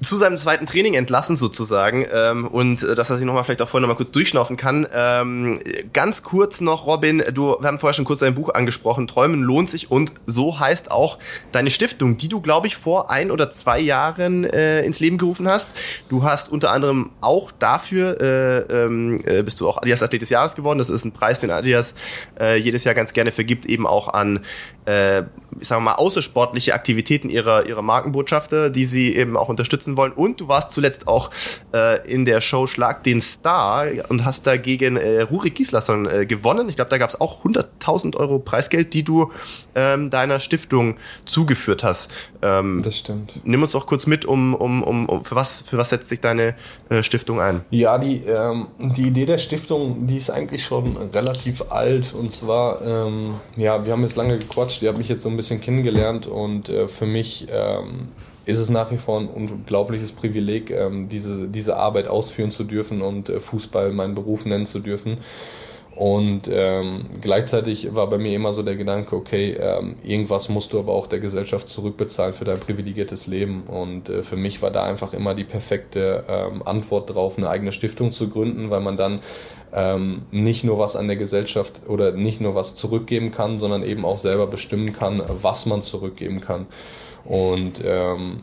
zu 0.00 0.16
seinem 0.16 0.38
zweiten 0.38 0.66
Training 0.66 0.94
entlassen 0.94 1.36
sozusagen 1.36 2.06
ähm, 2.10 2.46
und 2.46 2.82
äh, 2.82 2.94
dass 2.94 3.10
er 3.10 3.16
sich 3.16 3.26
nochmal 3.26 3.44
vielleicht 3.44 3.60
auch 3.62 3.68
vorher 3.68 3.82
nochmal 3.82 3.96
kurz 3.96 4.10
durchschnaufen 4.10 4.56
kann. 4.56 4.86
Ähm, 4.92 5.60
ganz 5.92 6.22
kurz 6.22 6.60
noch, 6.60 6.86
Robin, 6.86 7.22
du, 7.32 7.56
wir 7.58 7.68
haben 7.68 7.78
vorher 7.78 7.94
schon 7.94 8.04
kurz 8.04 8.20
dein 8.20 8.34
Buch 8.34 8.54
angesprochen, 8.54 9.06
Träumen 9.06 9.42
lohnt 9.42 9.68
sich 9.68 9.90
und 9.90 10.12
so 10.26 10.58
heißt 10.58 10.90
auch 10.90 11.18
deine 11.52 11.70
Stiftung, 11.70 12.16
die 12.16 12.28
du, 12.28 12.40
glaube 12.40 12.66
ich, 12.66 12.76
vor 12.76 13.10
ein 13.10 13.30
oder 13.30 13.50
zwei 13.50 13.78
Jahren 13.78 14.44
äh, 14.44 14.82
ins 14.82 15.00
Leben 15.00 15.18
gerufen 15.18 15.48
hast. 15.48 15.70
Du 16.08 16.24
hast 16.24 16.50
unter 16.50 16.72
anderem 16.72 17.10
auch 17.20 17.52
dafür, 17.52 18.20
äh, 18.20 18.58
ähm, 18.84 19.20
äh, 19.24 19.42
bist 19.42 19.60
du 19.60 19.68
auch 19.68 19.78
Adidas 19.78 20.02
Athlet 20.02 20.22
des 20.22 20.30
Jahres 20.30 20.54
geworden. 20.54 20.78
Das 20.78 20.90
ist 20.90 21.04
ein 21.04 21.12
Preis, 21.12 21.40
den 21.40 21.50
Adidas 21.50 21.94
äh, 22.40 22.56
jedes 22.56 22.84
Jahr 22.84 22.94
ganz 22.94 23.12
gerne 23.12 23.32
vergibt, 23.32 23.66
eben 23.66 23.86
auch 23.86 24.08
an 24.08 24.40
äh, 24.86 25.24
ich 25.60 25.68
sag 25.68 25.80
mal, 25.80 25.94
außersportliche 25.94 26.74
Aktivitäten 26.74 27.28
ihrer, 27.28 27.66
ihrer 27.66 27.82
Markenbotschafter, 27.82 28.70
die 28.70 28.84
sie 28.84 29.14
eben 29.16 29.36
auch 29.36 29.48
unterstützen 29.48 29.96
wollen. 29.96 30.12
Und 30.12 30.40
du 30.40 30.48
warst 30.48 30.72
zuletzt 30.72 31.08
auch 31.08 31.30
äh, 31.74 32.06
in 32.10 32.24
der 32.24 32.40
Show 32.40 32.66
Schlag 32.66 33.02
den 33.02 33.20
Star 33.20 33.86
und 34.08 34.24
hast 34.24 34.46
da 34.46 34.56
gegen 34.56 34.96
äh, 34.96 35.22
Rurik 35.22 35.54
Gislason 35.54 36.06
äh, 36.06 36.26
gewonnen. 36.26 36.68
Ich 36.68 36.76
glaube, 36.76 36.90
da 36.90 36.98
gab 36.98 37.10
es 37.10 37.20
auch 37.20 37.44
100.000 37.44 38.16
Euro 38.16 38.38
Preisgeld, 38.38 38.94
die 38.94 39.02
du 39.02 39.32
ähm, 39.74 40.10
deiner 40.10 40.40
Stiftung 40.40 40.96
zugeführt 41.24 41.84
hast. 41.84 42.12
Ähm, 42.42 42.82
das 42.82 42.98
stimmt. 42.98 43.40
Nimm 43.44 43.62
uns 43.62 43.72
doch 43.72 43.86
kurz 43.86 44.06
mit, 44.06 44.24
um, 44.24 44.54
um, 44.54 44.82
um, 44.82 45.06
um 45.06 45.24
für, 45.24 45.34
was, 45.34 45.62
für 45.62 45.78
was 45.78 45.90
setzt 45.90 46.08
sich 46.08 46.20
deine 46.20 46.54
äh, 46.88 47.02
Stiftung 47.02 47.40
ein? 47.40 47.62
Ja, 47.70 47.98
die, 47.98 48.22
ähm, 48.24 48.68
die 48.78 49.08
Idee 49.08 49.26
der 49.26 49.38
Stiftung, 49.38 50.06
die 50.06 50.16
ist 50.16 50.30
eigentlich 50.30 50.64
schon 50.64 50.96
relativ 51.12 51.70
alt. 51.70 52.14
Und 52.14 52.32
zwar, 52.32 52.82
ähm, 52.82 53.34
ja, 53.56 53.84
wir 53.84 53.92
haben 53.92 54.02
jetzt 54.02 54.16
lange 54.16 54.38
gequatscht, 54.38 54.75
ihr 54.82 54.88
habt 54.88 54.98
mich 54.98 55.08
jetzt 55.08 55.22
so 55.22 55.28
ein 55.28 55.36
bisschen 55.36 55.60
kennengelernt 55.60 56.26
und 56.26 56.68
äh, 56.68 56.88
für 56.88 57.06
mich 57.06 57.46
ähm, 57.50 58.08
ist 58.46 58.58
es 58.58 58.70
nach 58.70 58.90
wie 58.92 58.98
vor 58.98 59.20
ein 59.20 59.28
unglaubliches 59.28 60.12
Privileg, 60.12 60.70
ähm, 60.70 61.08
diese, 61.08 61.48
diese 61.48 61.76
Arbeit 61.76 62.08
ausführen 62.08 62.50
zu 62.50 62.64
dürfen 62.64 63.02
und 63.02 63.28
äh, 63.28 63.40
Fußball 63.40 63.92
meinen 63.92 64.14
Beruf 64.14 64.46
nennen 64.46 64.66
zu 64.66 64.78
dürfen. 64.78 65.18
Und 65.96 66.42
ähm, 66.52 67.06
gleichzeitig 67.22 67.94
war 67.94 68.06
bei 68.10 68.18
mir 68.18 68.36
immer 68.36 68.52
so 68.52 68.62
der 68.62 68.76
Gedanke, 68.76 69.16
okay, 69.16 69.56
ähm, 69.58 69.96
irgendwas 70.04 70.50
musst 70.50 70.74
du 70.74 70.78
aber 70.78 70.92
auch 70.92 71.06
der 71.06 71.20
Gesellschaft 71.20 71.68
zurückbezahlen 71.68 72.34
für 72.34 72.44
dein 72.44 72.60
privilegiertes 72.60 73.26
Leben. 73.26 73.62
Und 73.62 74.10
äh, 74.10 74.22
für 74.22 74.36
mich 74.36 74.60
war 74.60 74.70
da 74.70 74.84
einfach 74.84 75.14
immer 75.14 75.34
die 75.34 75.44
perfekte 75.44 76.24
ähm, 76.28 76.62
Antwort 76.62 77.14
drauf, 77.14 77.38
eine 77.38 77.48
eigene 77.48 77.72
Stiftung 77.72 78.12
zu 78.12 78.28
gründen, 78.28 78.68
weil 78.68 78.80
man 78.80 78.98
dann 78.98 79.20
ähm, 79.72 80.22
nicht 80.30 80.64
nur 80.64 80.78
was 80.78 80.96
an 80.96 81.06
der 81.06 81.16
Gesellschaft 81.16 81.82
oder 81.88 82.12
nicht 82.12 82.40
nur 82.40 82.54
was 82.54 82.74
zurückgeben 82.74 83.30
kann, 83.30 83.58
sondern 83.58 83.82
eben 83.82 84.04
auch 84.04 84.18
selber 84.18 84.46
bestimmen 84.46 84.92
kann, 84.92 85.22
was 85.28 85.66
man 85.66 85.82
zurückgeben 85.82 86.40
kann. 86.40 86.66
Und 87.24 87.82
ähm, 87.84 88.40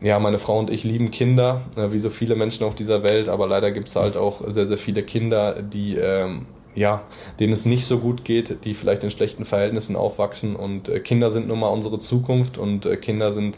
ja, 0.00 0.18
meine 0.18 0.38
Frau 0.38 0.58
und 0.58 0.70
ich 0.70 0.84
lieben 0.84 1.10
Kinder, 1.10 1.62
äh, 1.76 1.92
wie 1.92 1.98
so 1.98 2.10
viele 2.10 2.36
Menschen 2.36 2.64
auf 2.64 2.74
dieser 2.74 3.02
Welt, 3.02 3.28
aber 3.28 3.46
leider 3.46 3.72
gibt 3.72 3.88
es 3.88 3.96
halt 3.96 4.16
auch 4.16 4.42
sehr, 4.46 4.66
sehr 4.66 4.78
viele 4.78 5.02
Kinder, 5.02 5.62
die 5.62 5.96
ähm, 5.96 6.46
ja, 6.76 7.02
denen 7.40 7.54
es 7.54 7.64
nicht 7.64 7.86
so 7.86 7.98
gut 7.98 8.24
geht, 8.24 8.64
die 8.64 8.74
vielleicht 8.74 9.02
in 9.02 9.10
schlechten 9.10 9.46
Verhältnissen 9.46 9.96
aufwachsen. 9.96 10.54
Und 10.54 10.88
äh, 10.88 11.00
Kinder 11.00 11.30
sind 11.30 11.48
nun 11.48 11.58
mal 11.58 11.68
unsere 11.68 11.98
Zukunft 11.98 12.58
und 12.58 12.84
äh, 12.84 12.96
Kinder 12.98 13.32
sind 13.32 13.56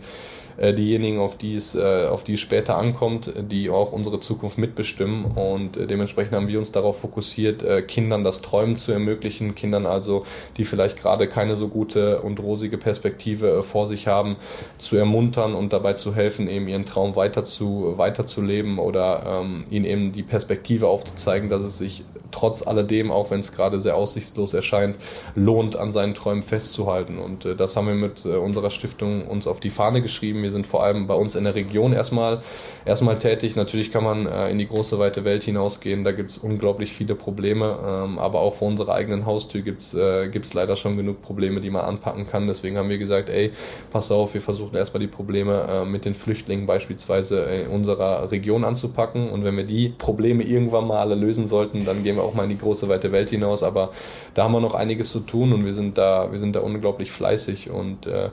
diejenigen, 0.59 1.21
auf 1.21 1.37
die 1.39 1.55
es, 1.55 1.75
äh, 1.75 2.07
auf 2.07 2.25
die 2.25 2.35
es 2.35 2.41
später 2.41 2.77
ankommt, 2.77 3.33
die 3.37 3.71
auch 3.71 3.93
unsere 3.93 4.21
Zukunft 4.21 4.59
mitbestimmen. 4.59 5.25
Und 5.25 5.77
äh, 5.77 5.87
dementsprechend 5.87 6.35
haben 6.35 6.49
wir 6.49 6.59
uns 6.59 6.73
darauf 6.73 7.01
fokussiert, 7.01 7.63
äh, 7.63 7.83
Kindern 7.83 8.25
das 8.25 8.43
Träumen 8.43 8.77
zu 8.77 8.93
ermöglichen, 8.93 9.55
Kindern 9.55 9.87
also, 9.87 10.25
die 10.57 10.65
vielleicht 10.65 10.99
gerade 10.99 11.29
keine 11.29 11.57
so 11.57 11.69
gute 11.69 12.21
und 12.23 12.41
rosige 12.41 12.79
Perspektive 12.79 13.59
äh, 13.59 13.63
vor 13.63 13.87
sich 13.87 14.09
haben, 14.09 14.37
zu 14.79 14.97
ermuntern 14.97 15.55
und 15.55 15.73
dabei 15.73 15.93
zu 15.93 16.15
helfen, 16.15 16.49
eben 16.49 16.69
ihren 16.69 16.85
Traum 16.85 17.15
weiter 17.17 17.45
zu, 17.45 17.95
weiterzuleben 17.97 18.79
oder 18.79 19.41
ähm, 19.43 19.65
ihnen 19.71 19.85
eben 19.85 20.13
die 20.13 20.23
Perspektive 20.23 20.89
aufzuzeigen, 20.89 21.49
dass 21.49 21.63
es 21.63 21.79
sich 21.79 22.05
trotz 22.31 22.67
alledem, 22.67 23.11
auch 23.11 23.31
wenn 23.31 23.41
es 23.41 23.53
gerade 23.53 23.81
sehr 23.81 23.97
aussichtslos 23.97 24.55
erscheint, 24.55 24.97
lohnt, 25.35 25.77
an 25.77 25.93
seinen 25.93 26.15
Träumen 26.15 26.43
festzuhalten. 26.43 27.19
Und 27.19 27.45
äh, 27.45 27.57
das 27.57 27.77
haben 27.77 27.87
wir 27.87 27.95
mit 27.95 28.25
äh, 28.25 28.31
unserer 28.37 28.71
Stiftung 28.71 29.27
uns 29.27 29.47
auf 29.47 29.61
die 29.61 29.71
Fahne 29.71 30.03
geschrieben. 30.03 30.43
Wir 30.43 30.48
sind 30.51 30.67
vor 30.67 30.83
allem 30.83 31.07
bei 31.07 31.15
uns 31.15 31.35
in 31.35 31.45
der 31.45 31.55
Region 31.55 31.93
erstmal, 31.93 32.41
erstmal 32.85 33.19
tätig. 33.19 33.57
Natürlich 33.57 33.91
kann 33.93 34.05
man 34.05 34.27
äh, 34.27 34.51
in 34.51 34.59
die 34.59 34.67
große 34.67 34.99
weite 34.99 35.25
Welt 35.25 35.45
hinausgehen. 35.45 36.05
Da 36.05 36.13
gibt 36.13 36.31
es 36.31 36.39
unglaublich 36.39 36.93
viele 36.93 37.15
Probleme. 37.15 37.79
Ähm, 37.87 38.19
aber 38.19 38.41
auch 38.41 38.55
vor 38.55 38.69
unserer 38.69 38.95
eigenen 38.95 39.27
Haustür 39.27 39.63
gibt 39.63 39.81
es 39.81 39.95
äh, 39.95 40.31
leider 40.55 40.77
schon 40.77 40.97
genug 40.97 41.21
Probleme, 41.21 41.61
die 41.61 41.71
man 41.71 41.83
anpacken 41.83 42.27
kann. 42.27 42.47
Deswegen 42.47 42.77
haben 42.77 42.89
wir 42.89 42.99
gesagt, 42.99 43.29
ey, 43.29 43.53
pass 43.91 44.11
auf, 44.11 44.35
wir 44.35 44.41
versuchen 44.41 44.77
erstmal 44.77 45.01
die 45.01 45.07
Probleme 45.07 45.67
äh, 45.69 45.85
mit 45.85 46.05
den 46.05 46.15
Flüchtlingen 46.15 46.67
beispielsweise 46.67 47.41
in 47.43 47.69
unserer 47.69 48.31
Region 48.31 48.65
anzupacken. 48.65 49.29
Und 49.29 49.45
wenn 49.45 49.57
wir 49.57 49.65
die 49.65 49.91
Probleme 49.91 50.43
irgendwann 50.43 50.87
mal 50.87 50.99
alle 50.99 51.15
lösen 51.15 51.47
sollten, 51.47 51.85
dann 51.85 52.03
gehen 52.03 52.17
wir 52.17 52.23
auch 52.23 52.35
mal 52.35 52.45
in 52.45 52.51
die 52.51 52.59
große 52.59 52.89
weite 52.89 53.13
Welt 53.13 53.31
hinaus, 53.31 53.63
aber 53.63 53.91
da 54.35 54.45
haben 54.45 54.53
wir 54.53 54.61
noch 54.61 54.75
einiges 54.75 55.11
zu 55.11 55.21
tun 55.21 55.53
und 55.53 55.65
wir 55.65 55.75
sind 55.75 55.99
da, 55.99 56.31
wir 56.31 56.39
sind 56.39 56.55
da 56.57 56.61
unglaublich 56.61 57.13
fleißig 57.13 57.71
und 57.71 58.07
äh, 58.07 58.31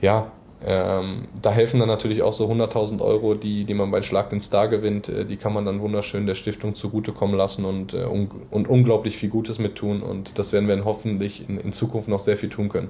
ja, 0.00 0.30
ähm, 0.66 1.28
da 1.42 1.50
helfen 1.50 1.78
dann 1.80 1.88
natürlich 1.88 2.22
auch 2.22 2.32
so 2.32 2.50
100.000 2.50 3.00
Euro, 3.02 3.34
die, 3.34 3.64
die 3.64 3.74
man 3.74 3.90
bei 3.90 4.00
Schlag 4.00 4.30
den 4.30 4.40
Star 4.40 4.68
gewinnt, 4.68 5.08
äh, 5.08 5.26
die 5.26 5.36
kann 5.36 5.52
man 5.52 5.66
dann 5.66 5.80
wunderschön 5.80 6.26
der 6.26 6.34
Stiftung 6.34 6.74
zugutekommen 6.74 7.36
lassen 7.36 7.64
und, 7.64 7.92
äh, 7.92 8.04
un 8.04 8.30
und 8.50 8.68
unglaublich 8.68 9.16
viel 9.16 9.28
Gutes 9.28 9.58
mit 9.58 9.76
tun 9.76 10.02
und 10.02 10.38
das 10.38 10.52
werden 10.52 10.66
wir 10.68 10.84
hoffentlich 10.84 11.48
in, 11.48 11.58
in 11.58 11.72
Zukunft 11.72 12.08
noch 12.08 12.18
sehr 12.18 12.36
viel 12.36 12.48
tun 12.48 12.70
können. 12.70 12.88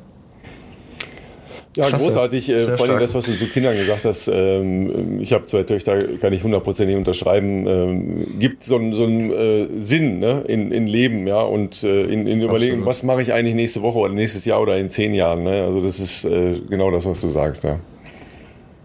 Ja, 1.77 1.89
Klasse. 1.89 2.05
großartig. 2.05 2.49
Äh, 2.49 2.77
vor 2.77 2.89
allem 2.89 3.01
das, 3.01 3.15
was 3.15 3.27
du 3.27 3.37
zu 3.37 3.49
Kindern 3.49 3.77
gesagt 3.77 4.05
hast. 4.05 4.29
Ähm, 4.29 5.21
ich 5.21 5.33
habe 5.33 5.47
zwei 5.47 5.65
Töchter, 5.65 5.99
kann 6.19 6.33
ich 6.33 6.45
hundertprozentig 6.45 6.97
unterschreiben. 6.97 7.67
Ähm, 7.67 8.39
gibt 8.39 8.63
so 8.63 8.77
einen 8.77 8.95
so 8.95 9.05
einen 9.05 9.33
äh, 9.33 9.69
Sinn 9.79 10.21
ne? 10.21 10.45
in, 10.47 10.71
in 10.71 10.87
Leben, 10.87 11.27
ja, 11.27 11.43
und 11.43 11.83
äh, 11.83 12.05
in, 12.05 12.27
in 12.27 12.41
Überlegen, 12.41 12.87
was 12.87 13.03
mache 13.03 13.23
ich 13.23 13.33
eigentlich 13.33 13.57
nächste 13.57 13.83
Woche 13.83 13.99
oder 13.99 14.13
nächstes 14.13 14.45
Jahr 14.45 14.63
oder 14.63 14.79
in 14.79 14.89
zehn 14.89 15.15
Jahren. 15.15 15.43
Ne? 15.43 15.65
Also 15.65 15.81
das 15.81 15.99
ist 15.99 16.25
äh, 16.25 16.61
genau 16.69 16.91
das, 16.91 17.07
was 17.07 17.21
du 17.21 17.29
sagst. 17.29 17.65
Ja. 17.65 17.81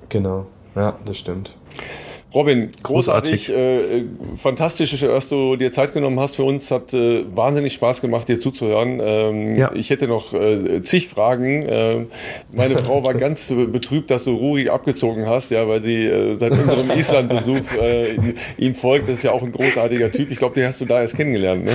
Genau, 0.10 0.48
ja, 0.76 0.98
das 1.06 1.18
stimmt. 1.20 1.56
Robin, 2.34 2.70
großartig, 2.84 3.48
großartig 3.48 3.50
äh, 3.50 4.04
fantastisch, 4.36 5.00
dass 5.00 5.30
du 5.30 5.56
dir 5.56 5.72
Zeit 5.72 5.94
genommen 5.94 6.20
hast 6.20 6.36
für 6.36 6.44
uns. 6.44 6.70
Hat 6.70 6.94
äh, 6.94 7.24
wahnsinnig 7.36 7.74
Spaß 7.74 8.02
gemacht, 8.02 8.30
dir 8.30 8.40
zuzuhören. 8.40 9.00
Ähm, 9.02 9.56
ja. 9.56 9.72
Ich 9.74 9.90
hätte 9.90 10.08
noch 10.08 10.34
äh, 10.36 10.82
zig 10.84 11.08
Fragen. 11.08 11.64
Äh, 11.64 12.06
meine 12.56 12.76
Frau 12.78 13.04
war 13.04 13.16
ganz 13.16 13.52
betrübt, 13.52 14.12
dass 14.12 14.26
du 14.26 14.36
Ruri 14.36 14.70
abgezogen 14.70 15.28
hast, 15.28 15.50
ja, 15.50 15.68
weil 15.68 15.82
sie 15.82 16.06
äh, 16.06 16.36
seit 16.36 16.52
unserem 16.52 16.92
Island-Besuch 16.96 17.78
äh, 17.82 18.16
ihm 18.60 18.76
folgt. 18.76 19.10
Das 19.10 19.18
ist 19.18 19.24
ja 19.24 19.32
auch 19.32 19.42
ein 19.42 19.52
großartiger 19.52 20.12
Typ. 20.12 20.30
Ich 20.30 20.38
glaube, 20.38 20.54
den 20.54 20.66
hast 20.66 20.80
du 20.82 20.86
da 20.86 21.02
erst 21.02 21.16
kennengelernt, 21.16 21.66
ne? 21.66 21.72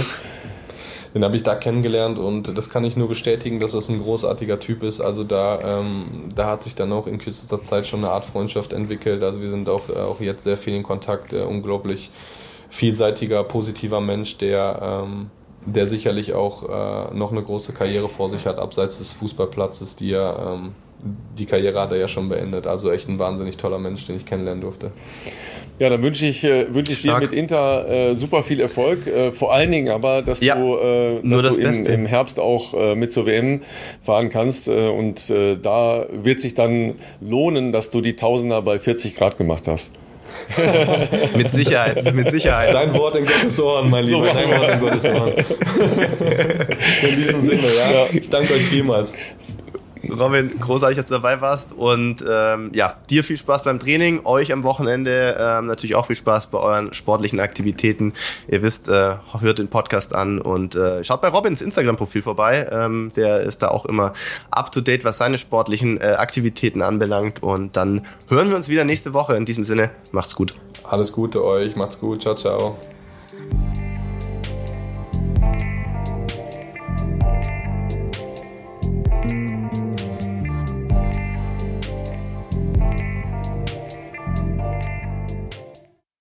Den 1.14 1.22
habe 1.22 1.36
ich 1.36 1.44
da 1.44 1.54
kennengelernt 1.54 2.18
und 2.18 2.58
das 2.58 2.70
kann 2.70 2.82
ich 2.82 2.96
nur 2.96 3.08
bestätigen, 3.08 3.60
dass 3.60 3.72
das 3.72 3.88
ein 3.88 4.02
großartiger 4.02 4.58
Typ 4.58 4.82
ist. 4.82 5.00
Also 5.00 5.22
da, 5.22 5.78
ähm, 5.80 6.24
da 6.34 6.46
hat 6.46 6.64
sich 6.64 6.74
dann 6.74 6.92
auch 6.92 7.06
in 7.06 7.18
kürzester 7.18 7.62
Zeit 7.62 7.86
schon 7.86 8.04
eine 8.04 8.12
Art 8.12 8.24
Freundschaft 8.24 8.72
entwickelt. 8.72 9.22
Also 9.22 9.40
wir 9.40 9.48
sind 9.48 9.68
auch, 9.68 9.88
auch 9.90 10.20
jetzt 10.20 10.42
sehr 10.42 10.56
viel 10.56 10.74
in 10.74 10.82
Kontakt. 10.82 11.32
Äh, 11.32 11.42
unglaublich 11.42 12.10
vielseitiger, 12.68 13.44
positiver 13.44 14.00
Mensch, 14.00 14.38
der, 14.38 15.04
ähm, 15.04 15.30
der 15.64 15.86
sicherlich 15.86 16.34
auch 16.34 16.64
äh, 16.64 17.14
noch 17.14 17.30
eine 17.30 17.44
große 17.44 17.72
Karriere 17.72 18.08
vor 18.08 18.28
sich 18.28 18.46
hat, 18.46 18.58
abseits 18.58 18.98
des 18.98 19.12
Fußballplatzes, 19.12 19.94
die 19.94 20.12
er, 20.12 20.56
ähm, 20.56 20.72
die 21.38 21.46
Karriere 21.46 21.80
hat 21.80 21.92
er 21.92 21.98
ja 21.98 22.08
schon 22.08 22.28
beendet. 22.28 22.66
Also 22.66 22.90
echt 22.90 23.08
ein 23.08 23.20
wahnsinnig 23.20 23.56
toller 23.56 23.78
Mensch, 23.78 24.04
den 24.06 24.16
ich 24.16 24.26
kennenlernen 24.26 24.62
durfte. 24.62 24.90
Ja, 25.78 25.88
dann 25.88 26.02
wünsche 26.02 26.26
ich, 26.26 26.44
äh, 26.44 26.72
wünsche 26.72 26.92
ich 26.92 27.02
dir 27.02 27.18
mit 27.18 27.32
Inter 27.32 27.88
äh, 27.88 28.16
super 28.16 28.44
viel 28.44 28.60
Erfolg. 28.60 29.06
Äh, 29.08 29.32
vor 29.32 29.52
allen 29.52 29.72
Dingen 29.72 29.90
aber, 29.90 30.22
dass 30.22 30.40
ja, 30.40 30.54
du, 30.54 30.76
äh, 30.76 31.20
dass 31.24 31.42
das 31.42 31.56
du 31.56 31.62
in, 31.62 32.00
im 32.00 32.06
Herbst 32.06 32.38
auch 32.38 32.74
äh, 32.74 32.94
mit 32.94 33.12
zur 33.12 33.26
WM 33.26 33.62
fahren 34.00 34.28
kannst. 34.28 34.68
Äh, 34.68 34.88
und 34.88 35.30
äh, 35.30 35.56
da 35.56 36.06
wird 36.12 36.40
sich 36.40 36.54
dann 36.54 36.94
lohnen, 37.20 37.72
dass 37.72 37.90
du 37.90 38.00
die 38.00 38.14
Tausender 38.14 38.62
bei 38.62 38.78
40 38.78 39.16
Grad 39.16 39.36
gemacht 39.36 39.66
hast. 39.66 39.92
mit 41.36 41.50
Sicherheit, 41.50 42.12
mit 42.14 42.30
Sicherheit. 42.30 42.74
Dein 42.74 42.92
Wort 42.94 43.16
in 43.16 43.24
Gottes 43.24 43.60
Ohren, 43.60 43.90
mein 43.90 44.04
Lieber. 44.04 44.26
Dein 44.32 44.48
Wort 44.48 44.74
in 44.74 44.80
Gottes 44.80 45.08
Ohren. 45.08 45.32
in 47.02 47.16
diesem 47.16 47.40
Sinne, 47.40 47.62
ja. 47.62 48.06
Ich 48.12 48.28
danke 48.30 48.54
euch 48.54 48.64
vielmals. 48.64 49.16
Robin, 50.10 50.58
großartig, 50.58 50.96
dass 50.96 51.06
du 51.06 51.14
dabei 51.14 51.40
warst. 51.40 51.72
Und 51.72 52.24
ähm, 52.28 52.70
ja, 52.74 52.96
dir 53.10 53.24
viel 53.24 53.36
Spaß 53.36 53.64
beim 53.64 53.78
Training, 53.78 54.20
euch 54.24 54.52
am 54.52 54.62
Wochenende 54.62 55.36
ähm, 55.38 55.66
natürlich 55.66 55.94
auch 55.94 56.06
viel 56.06 56.16
Spaß 56.16 56.48
bei 56.48 56.58
euren 56.58 56.92
sportlichen 56.92 57.40
Aktivitäten. 57.40 58.12
Ihr 58.48 58.62
wisst, 58.62 58.88
äh, 58.88 59.14
hört 59.40 59.58
den 59.58 59.68
Podcast 59.68 60.14
an 60.14 60.40
und 60.40 60.74
äh, 60.74 61.04
schaut 61.04 61.20
bei 61.20 61.28
Robins 61.28 61.62
Instagram-Profil 61.62 62.22
vorbei. 62.22 62.68
Ähm, 62.70 63.12
der 63.16 63.40
ist 63.40 63.62
da 63.62 63.68
auch 63.68 63.86
immer 63.86 64.12
up 64.50 64.72
to 64.72 64.80
date, 64.80 65.04
was 65.04 65.18
seine 65.18 65.38
sportlichen 65.38 66.00
äh, 66.00 66.14
Aktivitäten 66.18 66.82
anbelangt. 66.82 67.42
Und 67.42 67.76
dann 67.76 68.06
hören 68.28 68.48
wir 68.50 68.56
uns 68.56 68.68
wieder 68.68 68.84
nächste 68.84 69.14
Woche. 69.14 69.36
In 69.36 69.44
diesem 69.44 69.64
Sinne, 69.64 69.90
macht's 70.12 70.34
gut. 70.34 70.54
Alles 70.84 71.12
Gute 71.12 71.44
euch, 71.44 71.76
macht's 71.76 71.98
gut, 71.98 72.22
ciao, 72.22 72.34
ciao. 72.34 72.76